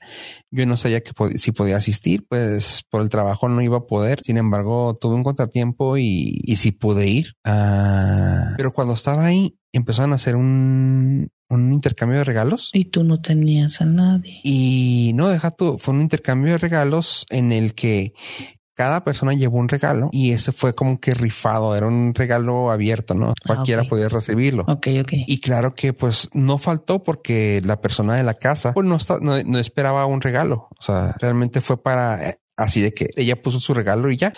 yo 0.52 0.66
no 0.66 0.78
sabía 0.78 1.02
que 1.02 1.12
si 1.38 1.52
podía 1.52 1.78
asistir, 1.78 2.26
pues 2.28 2.84
por 2.90 3.02
el 3.02 3.10
trabajo 3.10 3.48
no 3.50 3.62
iba 3.62 3.78
a 3.78 3.88
poder. 3.88 4.22
Sin 4.24 4.38
embargo, 4.38 4.98
tuve 5.00 5.16
un 5.16 5.24
contratiempo 5.24 5.98
y, 5.98 6.42
y 6.44 6.58
sí 6.58 6.72
pude 6.72 7.08
ir. 7.08 7.36
Ah, 7.44 8.54
pero 8.58 8.74
cuando 8.74 8.94
estaba 8.96 9.26
ahí, 9.26 9.56
empezaron 9.72 10.12
a 10.12 10.16
hacer 10.16 10.36
un, 10.36 11.30
un 11.50 11.74
intercambio 11.74 12.20
de 12.20 12.24
regalos. 12.24 12.70
Y 12.74 12.86
tú 12.86 13.04
no 13.04 13.22
tenías 13.22 13.82
a 13.82 13.86
nadie. 13.86 14.40
Y 14.44 15.12
no, 15.16 15.30
deja 15.30 15.52
tú, 15.52 15.78
fue 15.80 15.94
un 15.94 16.02
intercambio 16.02 16.54
de 16.54 16.58
regalos 16.58 17.26
en 17.30 17.52
el 17.52 17.74
que 17.74 18.14
cada 18.80 19.04
persona 19.04 19.34
llevó 19.34 19.58
un 19.58 19.68
regalo 19.68 20.08
y 20.14 20.32
ese 20.32 20.54
fue 20.54 20.74
como 20.74 21.02
que 21.02 21.14
rifado, 21.14 21.76
era 21.76 21.86
un 21.86 22.16
regalo 22.16 22.72
abierto, 22.72 23.14
¿no? 23.14 23.32
Ah, 23.32 23.34
Cualquiera 23.46 23.84
podía 23.84 24.08
recibirlo. 24.08 24.64
Ok, 24.70 24.88
ok. 25.02 25.12
Y 25.28 25.42
claro 25.42 25.76
que 25.76 25.92
pues 25.92 26.30
no 26.32 26.58
faltó 26.58 27.04
porque 27.04 27.62
la 27.66 27.82
persona 27.82 28.16
de 28.16 28.24
la 28.24 28.36
casa 28.36 28.72
pues 28.74 28.88
no, 28.88 28.98
no, 29.20 29.44
no 29.44 29.60
esperaba 29.60 30.06
un 30.06 30.22
regalo. 30.22 30.70
O 30.80 30.82
sea, 30.82 31.14
realmente 31.20 31.60
fue 31.60 31.84
para 31.84 32.30
eh, 32.30 32.40
así 32.56 32.80
de 32.80 32.94
que 32.94 33.10
ella 33.18 33.42
puso 33.42 33.60
su 33.60 33.74
regalo 33.74 34.10
y 34.12 34.16
ya. 34.16 34.32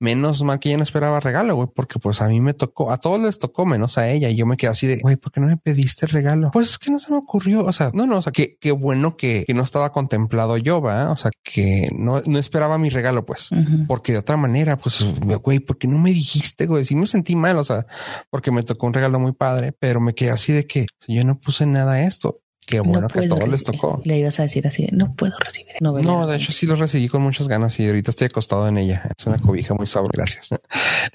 Menos 0.00 0.42
mal 0.42 0.58
que 0.58 0.68
ella 0.68 0.78
no 0.78 0.82
esperaba 0.82 1.20
regalo, 1.20 1.54
güey, 1.54 1.68
porque 1.74 1.98
pues 1.98 2.20
a 2.20 2.28
mí 2.28 2.40
me 2.40 2.52
tocó, 2.52 2.90
a 2.90 2.98
todos 2.98 3.20
les 3.20 3.38
tocó, 3.38 3.64
menos 3.64 3.96
a 3.96 4.10
ella. 4.10 4.28
Y 4.28 4.36
yo 4.36 4.44
me 4.44 4.56
quedé 4.56 4.70
así 4.70 4.86
de, 4.86 4.98
güey, 4.98 5.16
¿por 5.16 5.32
qué 5.32 5.40
no 5.40 5.46
me 5.46 5.56
pediste 5.56 6.06
el 6.06 6.12
regalo? 6.12 6.50
Pues 6.52 6.70
es 6.70 6.78
que 6.78 6.90
no 6.90 6.98
se 6.98 7.10
me 7.12 7.18
ocurrió. 7.18 7.64
O 7.64 7.72
sea, 7.72 7.90
no, 7.94 8.06
no, 8.06 8.18
o 8.18 8.22
sea, 8.22 8.32
que 8.32 8.56
qué 8.60 8.72
bueno 8.72 9.16
que, 9.16 9.44
que, 9.46 9.54
no 9.54 9.62
estaba 9.62 9.92
contemplado 9.92 10.56
yo, 10.56 10.80
va. 10.80 11.10
O 11.10 11.16
sea, 11.16 11.30
que 11.42 11.88
no, 11.96 12.20
no 12.26 12.38
esperaba 12.38 12.76
mi 12.78 12.90
regalo, 12.90 13.24
pues, 13.24 13.50
porque 13.86 14.12
de 14.12 14.18
otra 14.18 14.36
manera, 14.36 14.76
pues, 14.76 15.04
güey, 15.42 15.60
¿por 15.60 15.78
qué 15.78 15.88
no 15.88 15.98
me 15.98 16.12
dijiste, 16.12 16.66
güey? 16.66 16.84
Sí 16.84 16.96
me 16.96 17.06
sentí 17.06 17.36
mal, 17.36 17.56
o 17.58 17.64
sea, 17.64 17.86
porque 18.30 18.50
me 18.50 18.62
tocó 18.62 18.86
un 18.86 18.94
regalo 18.94 19.18
muy 19.18 19.32
padre, 19.32 19.72
pero 19.72 20.00
me 20.00 20.14
quedé 20.14 20.30
así 20.30 20.52
de 20.52 20.66
que 20.66 20.86
yo 21.06 21.24
no 21.24 21.38
puse 21.38 21.66
nada 21.66 21.92
a 21.92 22.02
esto. 22.02 22.40
Qué 22.66 22.80
bueno 22.80 23.08
que 23.08 23.20
a 23.20 23.28
todos 23.28 23.48
les 23.48 23.64
tocó. 23.64 24.00
Le 24.04 24.18
ibas 24.18 24.40
a 24.40 24.44
decir 24.44 24.66
así, 24.66 24.88
no 24.92 25.14
puedo 25.14 25.38
recibir. 25.38 25.74
No, 25.80 26.26
de 26.26 26.36
hecho 26.36 26.52
sí 26.52 26.66
lo 26.66 26.76
recibí 26.76 27.08
con 27.08 27.22
muchas 27.22 27.48
ganas 27.48 27.78
y 27.78 27.86
ahorita 27.86 28.10
estoy 28.10 28.26
acostado 28.26 28.66
en 28.66 28.78
ella. 28.78 29.10
Es 29.16 29.26
una 29.26 29.38
cobija 29.38 29.74
muy 29.74 29.86
sabrosa. 29.86 30.12
Gracias. 30.14 30.50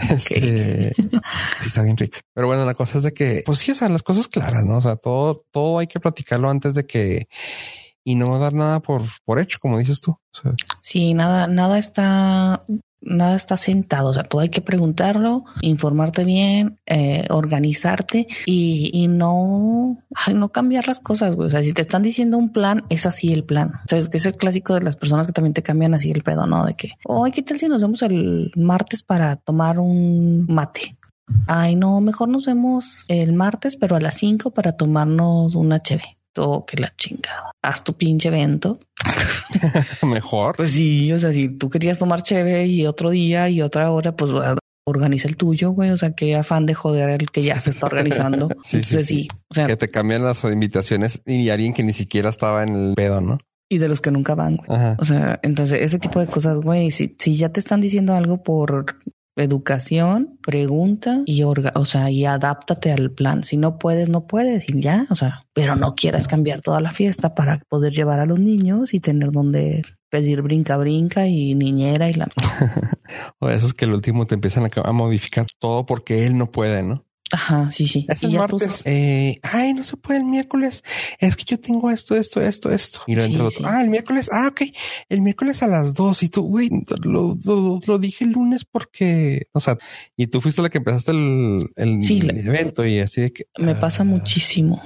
Este, 0.10 0.94
sí 0.96 1.68
está 1.68 1.82
bien 1.82 1.98
rica. 1.98 2.20
Pero 2.34 2.48
bueno, 2.48 2.66
la 2.66 2.74
cosa 2.74 3.00
es 3.00 3.04
de 3.04 3.14
que, 3.14 3.44
pues 3.46 3.60
sí, 3.60 3.72
o 3.72 3.76
sea, 3.76 3.90
las 3.90 4.04
cosas 4.04 4.28
claras, 4.28 4.66
¿no? 4.66 4.78
O 4.78 4.82
sea, 4.82 4.96
todo, 4.96 5.44
todo 5.52 5.80
hay 5.80 5.88
que 5.88 6.00
platicarlo 6.00 6.50
antes 6.50 6.74
de 6.74 6.86
que 6.86 7.28
y 8.04 8.16
no 8.16 8.38
dar 8.40 8.54
nada 8.54 8.80
por, 8.80 9.02
por 9.26 9.40
hecho, 9.40 9.60
como 9.60 9.78
dices 9.78 10.02
tú. 10.02 10.18
sí, 10.82 11.14
nada, 11.14 11.48
nada 11.48 11.78
está 11.78 12.64
nada 13.02 13.36
está 13.36 13.58
sentado, 13.58 14.10
o 14.10 14.14
sea, 14.14 14.24
todo 14.24 14.42
hay 14.42 14.50
que 14.50 14.62
preguntarlo, 14.62 15.46
informarte 15.62 16.24
bien, 16.24 16.80
eh, 16.86 17.26
organizarte 17.30 18.28
y, 18.46 18.92
y 18.94 19.08
no, 19.08 20.04
no 20.34 20.50
cambiar 20.50 20.88
las 20.88 21.00
cosas, 21.00 21.36
güey. 21.36 21.48
O 21.48 21.50
sea, 21.50 21.64
si 21.64 21.74
te 21.74 21.82
están 21.82 22.04
diciendo 22.04 22.38
un 22.38 22.52
plan, 22.52 22.84
es 22.90 23.06
así 23.06 23.32
el 23.32 23.44
plan. 23.44 23.74
O 23.86 23.88
sea, 23.88 24.00
es 24.00 24.10
que 24.10 24.18
es 24.18 24.26
el 24.26 24.36
clásico 24.36 24.74
de 24.74 24.82
las 24.82 24.96
personas 24.96 25.28
que 25.28 25.34
también 25.34 25.54
te 25.54 25.64
cambian 25.64 25.94
así 25.94 26.12
el 26.12 26.24
pedo, 26.24 26.46
¿no? 26.46 26.66
De 26.66 26.76
que, 26.76 26.92
oh, 27.06 27.26
¿qué 27.34 27.42
tal 27.42 27.60
si 27.60 27.68
nos 27.68 27.82
vemos 27.82 28.02
el 28.02 28.52
martes 28.56 29.04
para 29.04 29.36
tomar 29.38 29.80
un 29.80 30.46
mate? 30.48 30.98
Ay, 31.48 31.76
no, 31.76 32.02
mejor 32.02 32.30
nos 32.30 32.46
vemos 32.46 33.06
el 33.08 33.34
martes, 33.34 33.76
pero 33.76 33.96
a 33.96 34.02
las 34.02 34.16
5 34.16 34.52
para 34.52 34.74
tomarnos 34.74 35.56
una 35.56 35.80
cheve 35.80 36.19
que 36.68 36.78
la 36.78 36.94
chingada. 36.96 37.52
Haz 37.62 37.84
tu 37.84 37.94
pinche 37.94 38.30
evento. 38.30 38.80
Mejor. 40.04 40.56
Pues 40.56 40.72
sí, 40.72 41.12
o 41.12 41.20
sea, 41.20 41.32
si 41.32 41.50
tú 41.50 41.70
querías 41.70 41.98
tomar 41.98 42.22
cheve 42.22 42.66
y 42.68 42.86
otro 42.86 43.10
día 43.10 43.50
y 43.50 43.62
otra 43.62 43.92
hora, 43.92 44.16
pues 44.16 44.32
organiza 44.86 45.28
el 45.28 45.38
tuyo, 45.38 45.72
güey. 45.72 45.92
O 45.92 45.98
sea, 45.98 46.14
qué 46.14 46.36
afán 46.36 46.66
de 46.66 46.74
joder 46.74 47.10
el 47.10 47.32
que 47.32 47.42
ya 47.42 47.60
se 47.62 47.70
está 47.70 47.88
organizando. 47.88 48.50
sí, 48.64 48.78
Entonces, 48.78 49.06
sí, 49.06 49.28
O 49.50 49.54
sea, 49.54 49.68
que 49.68 49.78
te 49.78 49.90
cambian 49.90 50.24
las 50.24 50.44
invitaciones 50.44 51.22
y 51.26 51.50
alguien 51.50 51.74
que 51.74 51.84
ni 51.84 51.94
siquiera 51.94 52.30
estaba 52.30 52.64
en 52.64 52.76
el 52.76 52.94
pedo, 52.96 53.22
¿no? 53.22 53.40
Y 53.72 53.78
de 53.78 53.88
los 53.88 54.02
que 54.02 54.10
nunca 54.10 54.34
van, 54.34 54.58
güey. 54.58 54.80
O 54.98 55.06
sea, 55.06 55.40
entonces 55.44 55.82
ese 55.82 56.00
tipo 56.00 56.20
de 56.20 56.26
cosas, 56.26 56.58
güey, 56.58 56.90
si, 56.90 57.16
si 57.20 57.38
ya 57.38 57.50
te 57.50 57.60
están 57.60 57.82
diciendo 57.82 58.16
algo 58.16 58.42
por 58.42 58.98
educación, 59.44 60.38
pregunta 60.42 61.22
y 61.26 61.44
orga, 61.44 61.72
o 61.76 61.86
sea, 61.86 62.10
y 62.10 62.26
adáptate 62.26 62.92
al 62.92 63.12
plan. 63.12 63.44
Si 63.44 63.58
no 63.58 63.78
puedes, 63.78 64.10
no 64.10 64.28
puedes 64.28 64.70
y 64.70 64.82
ya, 64.82 65.08
o 65.10 65.16
sea, 65.16 65.46
pero 65.54 65.76
no 65.76 65.96
quieras 65.96 66.28
cambiar 66.28 66.62
toda 66.62 66.82
la 66.82 66.92
fiesta 66.92 67.36
para 67.36 67.60
poder 67.70 67.94
llevar 67.94 68.20
a 68.20 68.26
los 68.26 68.40
niños 68.40 68.94
y 68.94 69.00
tener 69.00 69.32
donde 69.32 69.84
pedir 70.10 70.42
brinca 70.42 70.76
brinca 70.78 71.28
y 71.28 71.54
niñera 71.54 72.10
y 72.10 72.14
la 72.14 72.28
o 73.40 73.50
eso 73.50 73.68
es 73.68 73.74
que 73.74 73.86
el 73.86 73.94
último 73.94 74.26
te 74.26 74.34
empiezan 74.34 74.66
a, 74.66 74.70
a 74.84 74.92
modificar 74.92 75.46
todo 75.60 75.86
porque 75.86 76.26
él 76.26 76.38
no 76.38 76.52
puede, 76.52 76.82
¿no? 76.84 77.06
Ajá, 77.32 77.72
sí, 77.72 77.88
sí. 77.88 78.06
Es 78.10 78.24
el 78.24 78.34
martes. 78.34 78.82
Eh, 78.86 79.40
ay, 79.44 79.74
no 79.74 79.84
se 79.84 79.98
puede 79.98 80.20
el 80.20 80.26
miércoles. 80.26 80.84
Es 81.20 81.36
que 81.36 81.44
yo 81.46 81.60
tengo 81.60 81.92
esto, 81.92 82.16
esto, 82.16 82.42
esto, 82.42 82.72
esto. 82.72 83.02
Y 83.08 83.16
lo 83.16 83.50
sí, 83.52 83.64
Ah, 83.64 83.82
el 83.82 83.90
miércoles. 83.90 84.30
Ah, 84.32 84.48
ok. 84.48 84.62
El 85.10 85.22
miércoles 85.22 85.62
a 85.62 85.68
las 85.68 85.94
dos. 85.94 86.24
Y 86.24 86.30
tú, 86.30 86.44
güey, 86.44 86.70
lo, 87.04 87.38
lo, 87.86 88.00
dije 88.00 88.26
el 88.26 88.32
lunes 88.32 88.66
porque, 88.66 89.48
o 89.54 89.60
sea, 89.60 89.78
y 90.16 90.28
tú 90.28 90.42
fuiste 90.42 90.62
la 90.62 90.70
que 90.70 90.80
empezaste 90.80 91.12
el, 91.12 91.70
el, 91.76 92.48
evento 92.48 92.86
y 92.86 93.00
así 93.00 93.22
de 93.22 93.34
que. 93.34 93.46
Me 93.58 93.76
pasa 93.76 94.04
ah. 94.04 94.06
muchísimo. 94.06 94.82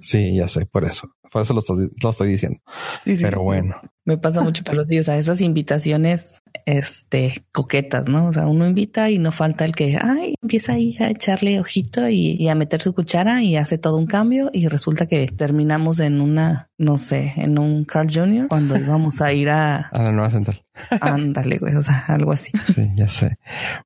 Sí, 0.00 0.36
ya 0.36 0.48
sé, 0.48 0.66
por 0.66 0.84
eso. 0.84 1.10
Por 1.36 1.42
eso 1.42 1.52
lo, 1.52 1.60
lo 2.02 2.10
estoy 2.10 2.28
diciendo. 2.28 2.60
Pero 3.04 3.42
bueno. 3.42 3.76
Me 4.06 4.16
pasa 4.16 4.40
mucho, 4.40 4.62
pero 4.64 4.86
sí, 4.86 4.98
o 4.98 5.02
sea, 5.02 5.18
esas 5.18 5.42
invitaciones 5.42 6.40
este, 6.64 7.44
coquetas, 7.52 8.08
¿no? 8.08 8.28
O 8.28 8.32
sea, 8.32 8.46
uno 8.46 8.66
invita 8.66 9.10
y 9.10 9.18
no 9.18 9.32
falta 9.32 9.66
el 9.66 9.74
que, 9.74 9.98
ay, 10.00 10.34
empieza 10.40 10.72
ahí 10.72 10.96
a 10.98 11.10
echarle 11.10 11.60
ojito 11.60 12.08
y, 12.08 12.48
a 12.48 12.54
meter 12.54 12.80
su 12.80 12.94
cuchara 12.94 13.42
y 13.42 13.56
hace 13.56 13.76
todo 13.76 13.98
un 13.98 14.06
cambio 14.06 14.48
y 14.50 14.68
resulta 14.68 15.06
que 15.06 15.26
terminamos 15.26 16.00
en 16.00 16.22
una, 16.22 16.70
no 16.78 16.98
sé, 16.98 17.32
en 17.36 17.58
un 17.58 17.84
Carl 17.84 18.08
Jr. 18.12 18.48
cuando 18.48 18.76
íbamos 18.76 19.20
a 19.20 19.32
ir 19.32 19.48
a... 19.48 19.88
A 19.88 20.02
la 20.02 20.12
nueva 20.12 20.30
central. 20.30 20.62
Ándale, 21.00 21.58
güey, 21.58 21.74
o 21.74 21.80
sea, 21.80 22.04
algo 22.08 22.32
así. 22.32 22.52
Sí, 22.74 22.90
ya 22.94 23.08
sé. 23.08 23.38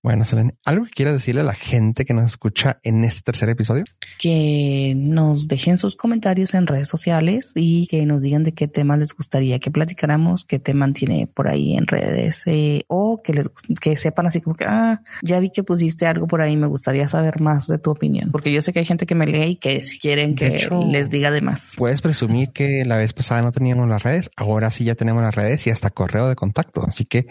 Bueno, 0.03 0.25
Selene, 0.25 0.55
¿algo 0.65 0.85
que 0.85 0.91
quieras 0.91 1.15
decirle 1.15 1.43
a 1.43 1.45
la 1.45 1.55
gente 1.55 2.05
que 2.05 2.15
nos 2.15 2.25
escucha 2.25 2.79
en 2.83 3.05
este 3.05 3.23
tercer 3.23 3.49
episodio? 3.49 3.85
Que 4.19 4.95
nos 4.97 5.47
dejen 5.47 5.79
sus 5.79 5.97
comentarios 5.97 6.55
en 6.55 6.67
redes 6.67 6.89
sociales 6.89 7.53
y 7.55 7.87
que 7.87 8.07
nos 8.07 8.23
digan 8.23 8.45
de 8.45 8.53
qué 8.53 8.69
tema 8.69 8.97
les 8.97 9.15
gustaría 9.15 9.59
que 9.59 9.71
platicáramos, 9.71 10.45
qué 10.45 10.59
tema 10.59 10.93
tiene 10.93 11.29
por 11.33 11.49
ahí 11.49 11.77
en 11.77 11.87
redes 11.87 12.43
eh, 12.47 12.83
o 12.89 13.23
que 13.23 13.35
les 13.35 13.51
que 13.81 13.97
sepan 13.97 14.27
así 14.27 14.41
como 14.41 14.57
que, 14.57 14.65
ah, 14.67 15.03
ya 15.23 15.39
vi 15.41 15.51
que 15.51 15.62
pusiste 15.62 16.07
algo 16.07 16.27
por 16.27 16.41
ahí, 16.41 16.57
me 16.57 16.67
gustaría 16.67 17.07
saber 17.09 17.41
más 17.41 17.67
de 17.67 17.79
tu 17.79 17.91
opinión, 17.91 18.31
porque 18.31 18.53
yo 18.53 18.62
sé 18.62 18.73
que 18.73 18.81
hay 18.81 18.85
gente 18.85 19.07
que 19.07 19.15
me 19.15 19.27
lee 19.27 19.51
y 19.51 19.57
que 19.57 19.85
si 19.85 19.99
quieren 19.99 20.35
que 20.35 20.69
les 20.89 21.11
diga 21.11 21.31
de 21.31 21.41
más. 21.41 21.75
Puedes 21.77 22.01
presumir 22.01 22.51
que 22.51 22.80
la 22.85 22.97
vez 22.97 23.12
pasada 23.12 23.43
no 23.43 23.52
teníamos 23.52 23.89
las 23.89 24.02
redes, 24.02 24.31
ahora 24.36 24.70
sí 24.70 24.85
ya 24.85 24.94
tenemos 24.94 25.23
las 25.23 25.35
redes 25.35 25.66
y 25.66 25.70
hasta 25.70 25.90
correo 25.90 26.28
de 26.28 26.36
contacto. 26.36 26.85
Así 26.86 27.05
que, 27.05 27.27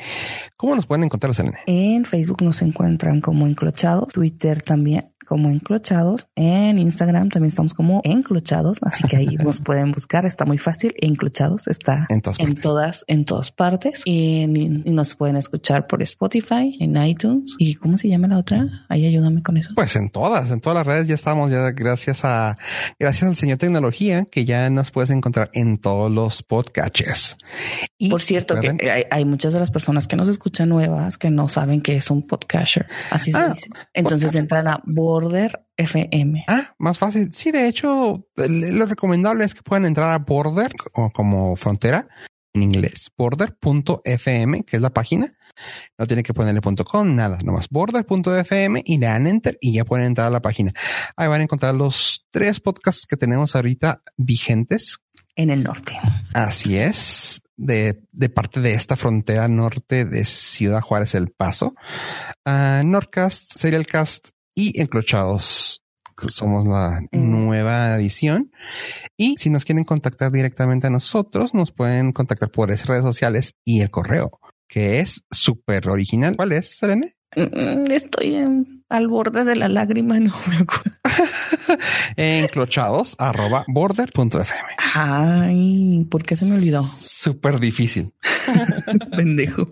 ¿cómo 0.57 0.75
nos 0.75 0.85
pueden 0.85 1.03
encontrar, 1.03 1.33
Selene? 1.33 1.59
En 1.67 2.05
Facebook 2.05 2.41
nos 2.41 2.61
encuentran 2.61 3.21
como 3.21 3.47
Enclochados, 3.47 4.13
Twitter 4.13 4.61
también 4.61 5.11
como 5.29 5.49
Enclochados. 5.51 6.27
En 6.35 6.79
Instagram 6.79 7.29
también 7.29 7.49
estamos 7.49 7.73
como 7.73 8.01
Enclochados, 8.03 8.79
así 8.81 9.07
que 9.07 9.15
ahí 9.17 9.27
nos 9.43 9.61
pueden 9.61 9.91
buscar. 9.91 10.25
Está 10.25 10.43
muy 10.45 10.57
fácil. 10.57 10.93
Enclochados 10.99 11.67
está 11.67 12.07
En 12.09 12.21
todas 12.21 12.39
en 12.39 12.55
todas, 12.55 13.03
en 13.07 13.25
todas 13.25 13.51
partes. 13.51 14.01
Y, 14.05 14.41
y 14.43 14.91
nos 14.91 15.15
pueden 15.15 15.35
escuchar 15.37 15.85
por 15.87 16.01
Spotify, 16.01 16.75
en 16.79 16.97
iTunes. 16.97 17.55
¿Y 17.59 17.75
cómo 17.75 17.97
se 17.97 18.09
llama 18.09 18.27
la 18.27 18.39
otra? 18.39 18.85
Ahí 18.89 19.05
ayúdame 19.05 19.43
con 19.43 19.57
eso. 19.57 19.71
Pues 19.75 19.95
en 19.95 20.09
todas, 20.09 20.49
en 20.51 20.59
todas 20.59 20.77
las 20.77 20.87
redes 20.87 21.07
ya 21.07 21.15
estamos, 21.15 21.51
ya 21.51 21.71
gracias 21.71 22.25
a, 22.25 22.57
gracias 22.99 23.29
al 23.29 23.35
señor 23.35 23.59
tecnología, 23.59 24.25
que 24.25 24.45
ya 24.45 24.69
nos 24.71 24.89
puedes 24.91 25.11
encontrar 25.11 25.51
en 25.53 25.77
todos 25.77 26.11
los 26.11 26.41
podcatchers. 26.41 27.37
Y 27.97 28.09
Por 28.09 28.21
cierto, 28.23 28.55
recuerden- 28.55 28.77
que 28.77 28.91
hay, 28.91 29.03
hay 29.11 29.25
muchas 29.25 29.53
de 29.53 29.59
las 29.59 29.69
personas 29.71 30.07
que 30.07 30.15
nos 30.15 30.27
escuchan 30.27 30.69
nuevas 30.69 31.17
que 31.17 31.29
no 31.29 31.47
saben 31.47 31.81
que 31.81 31.95
es 31.97 32.09
un 32.09 32.25
podcaster. 32.25 32.87
Así 33.11 33.31
se 33.31 33.37
Ah, 33.37 33.49
dice. 33.53 33.69
Entonces 33.93 34.33
entran 34.35 34.67
a 34.67 34.81
Border 35.19 35.65
FM. 35.75 36.45
Ah, 36.47 36.73
más 36.77 36.97
fácil. 36.97 37.33
Sí, 37.33 37.51
de 37.51 37.67
hecho, 37.67 38.25
lo 38.37 38.85
recomendable 38.85 39.43
es 39.43 39.53
que 39.53 39.61
puedan 39.61 39.85
entrar 39.85 40.11
a 40.11 40.19
Border 40.19 40.71
o 40.93 41.09
como 41.09 41.57
frontera 41.57 42.07
en 42.53 42.63
inglés, 42.63 43.11
border.fm, 43.17 44.63
que 44.63 44.77
es 44.77 44.81
la 44.81 44.91
página. 44.91 45.33
No 45.97 46.07
tiene 46.07 46.23
que 46.23 46.33
ponerle 46.33 46.61
.com, 46.61 47.15
nada, 47.15 47.37
nomás 47.43 47.67
border.fm 47.69 48.81
y 48.85 48.97
le 48.97 49.05
dan 49.07 49.27
enter 49.27 49.57
y 49.59 49.73
ya 49.73 49.83
pueden 49.83 50.07
entrar 50.07 50.27
a 50.27 50.31
la 50.31 50.41
página. 50.41 50.71
Ahí 51.17 51.27
van 51.27 51.41
a 51.41 51.43
encontrar 51.43 51.75
los 51.75 52.25
tres 52.31 52.61
podcasts 52.61 53.05
que 53.05 53.17
tenemos 53.17 53.57
ahorita 53.57 54.01
vigentes. 54.15 54.99
En 55.35 55.49
el 55.49 55.63
norte. 55.63 55.97
Así 56.33 56.77
es, 56.77 57.41
de, 57.57 58.01
de 58.13 58.29
parte 58.29 58.61
de 58.61 58.73
esta 58.73 58.95
frontera 58.95 59.49
norte 59.49 60.05
de 60.05 60.23
Ciudad 60.23 60.81
Juárez, 60.81 61.13
El 61.13 61.29
Paso. 61.29 61.75
Ah, 62.45 62.81
Nordcast, 62.85 63.57
Serialcast 63.57 64.29
y 64.59 64.81
Encrochados. 64.81 65.81
Somos 66.27 66.65
la 66.65 66.99
Mm. 67.13 67.31
nueva 67.31 67.95
edición. 67.95 68.51
Y 69.15 69.35
si 69.37 69.49
nos 69.49 69.63
quieren 69.63 69.85
contactar 69.85 70.31
directamente 70.33 70.87
a 70.87 70.89
nosotros, 70.89 71.53
nos 71.53 71.71
pueden 71.71 72.11
contactar 72.11 72.51
por 72.51 72.71
esas 72.71 72.87
redes 72.87 73.03
sociales 73.03 73.53
y 73.63 73.79
el 73.79 73.89
correo, 73.89 74.39
que 74.67 74.99
es 74.99 75.23
súper 75.31 75.87
original. 75.87 76.35
¿Cuál 76.35 76.51
es, 76.51 76.77
Serene? 76.77 77.15
Mm, 77.37 77.89
Estoy 77.91 78.35
en- 78.35 78.83
al 78.89 79.07
borde 79.07 79.45
de 79.45 79.55
la 79.55 79.69
lágrima, 79.69 80.19
no 80.19 80.35
me 80.49 80.57
acuerdo. 80.57 80.91
Encrochados 82.15 83.15
arroba 83.17 83.65
border.fm. 83.67 84.69
Ay, 84.93 86.05
¿por 86.09 86.23
qué 86.23 86.35
se 86.35 86.45
me 86.45 86.55
olvidó? 86.55 86.83
Súper 86.83 87.59
difícil. 87.59 88.13
Pendejo. 89.15 89.67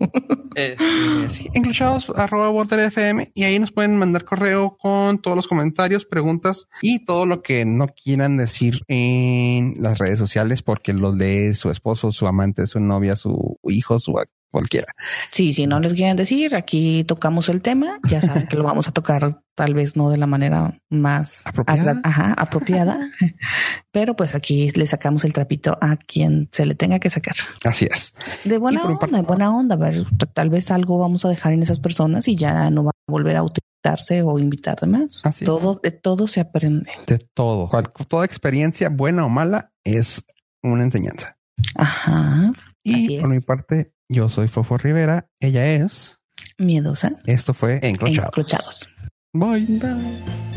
Sí, 1.29 1.49
encrochados 1.53 2.11
arroba 2.15 2.49
border 2.49 2.79
FM 2.79 3.31
y 3.35 3.43
ahí 3.43 3.59
nos 3.59 3.71
pueden 3.71 3.97
mandar 3.97 4.25
correo 4.25 4.75
con 4.79 5.19
todos 5.19 5.35
los 5.35 5.47
comentarios, 5.47 6.05
preguntas 6.05 6.67
y 6.81 7.05
todo 7.05 7.25
lo 7.27 7.43
que 7.43 7.65
no 7.65 7.87
quieran 7.87 8.37
decir 8.37 8.81
en 8.87 9.75
las 9.77 9.99
redes 9.99 10.17
sociales 10.17 10.63
porque 10.63 10.93
los 10.93 11.15
lee 11.15 11.53
su 11.53 11.69
esposo, 11.69 12.11
su 12.11 12.27
amante, 12.27 12.65
su 12.65 12.79
novia, 12.79 13.15
su 13.15 13.59
hijo, 13.67 13.99
su 13.99 14.13
cualquiera. 14.51 14.87
Sí, 15.31 15.53
si 15.53 15.67
no 15.67 15.79
les 15.79 15.93
quieren 15.93 16.15
decir, 16.17 16.55
aquí 16.55 17.03
tocamos 17.03 17.49
el 17.49 17.61
tema. 17.61 17.99
Ya 18.09 18.21
saben 18.21 18.47
que 18.47 18.55
lo 18.57 18.63
vamos 18.63 18.87
a 18.87 18.91
tocar 18.91 19.41
tal 19.55 19.73
vez 19.73 19.95
no 19.95 20.09
de 20.11 20.17
la 20.17 20.27
manera 20.27 20.79
más 20.89 21.41
Apropiada. 21.45 21.99
ajá, 22.03 22.33
apropiada, 22.37 22.99
pero 23.91 24.15
pues 24.15 24.35
aquí 24.35 24.69
le 24.71 24.85
sacamos 24.85 25.25
el 25.25 25.33
trapito 25.33 25.77
a 25.81 25.97
quien 25.97 26.47
se 26.51 26.65
le 26.65 26.75
tenga 26.75 26.99
que 26.99 27.09
sacar. 27.09 27.35
Así 27.63 27.87
es. 27.91 28.13
De 28.43 28.57
buena 28.57 28.83
onda, 28.83 29.07
de 29.07 29.23
buena 29.23 29.51
onda. 29.55 29.75
A 29.75 29.79
ver, 29.79 30.05
tal 30.33 30.49
vez 30.49 30.69
algo 30.71 30.97
vamos 30.99 31.25
a 31.25 31.29
dejar 31.29 31.53
en 31.53 31.61
esas 31.63 31.79
personas 31.79 32.27
y 32.27 32.35
ya 32.35 32.69
no 32.69 32.83
va 32.83 32.91
a 32.91 33.11
volver 33.11 33.35
a 33.37 33.43
utilizarse 33.43 34.21
o 34.23 34.37
invitar 34.39 34.79
de 34.79 34.87
más. 34.87 35.21
Así 35.25 35.43
es. 35.43 35.45
todo, 35.47 35.79
de 35.81 35.91
todo 35.91 36.27
se 36.27 36.39
aprende. 36.41 36.91
De 37.07 37.17
todo. 37.33 37.67
Cual- 37.69 37.91
toda 38.07 38.25
experiencia, 38.25 38.89
buena 38.89 39.25
o 39.25 39.29
mala, 39.29 39.71
es 39.83 40.23
una 40.61 40.83
enseñanza. 40.83 41.37
Ajá. 41.75 42.53
Y 42.83 43.19
por 43.19 43.29
mi 43.29 43.39
parte, 43.39 43.91
yo 44.09 44.29
soy 44.29 44.47
Fofo 44.47 44.77
Rivera. 44.77 45.27
Ella 45.39 45.65
es. 45.73 46.19
Miedosa. 46.57 47.11
Esto 47.25 47.53
fue 47.53 47.79
Encrochados. 47.81 48.27
Encrochados. 48.27 48.89
Bye. 49.33 49.65
Bye. 49.79 50.56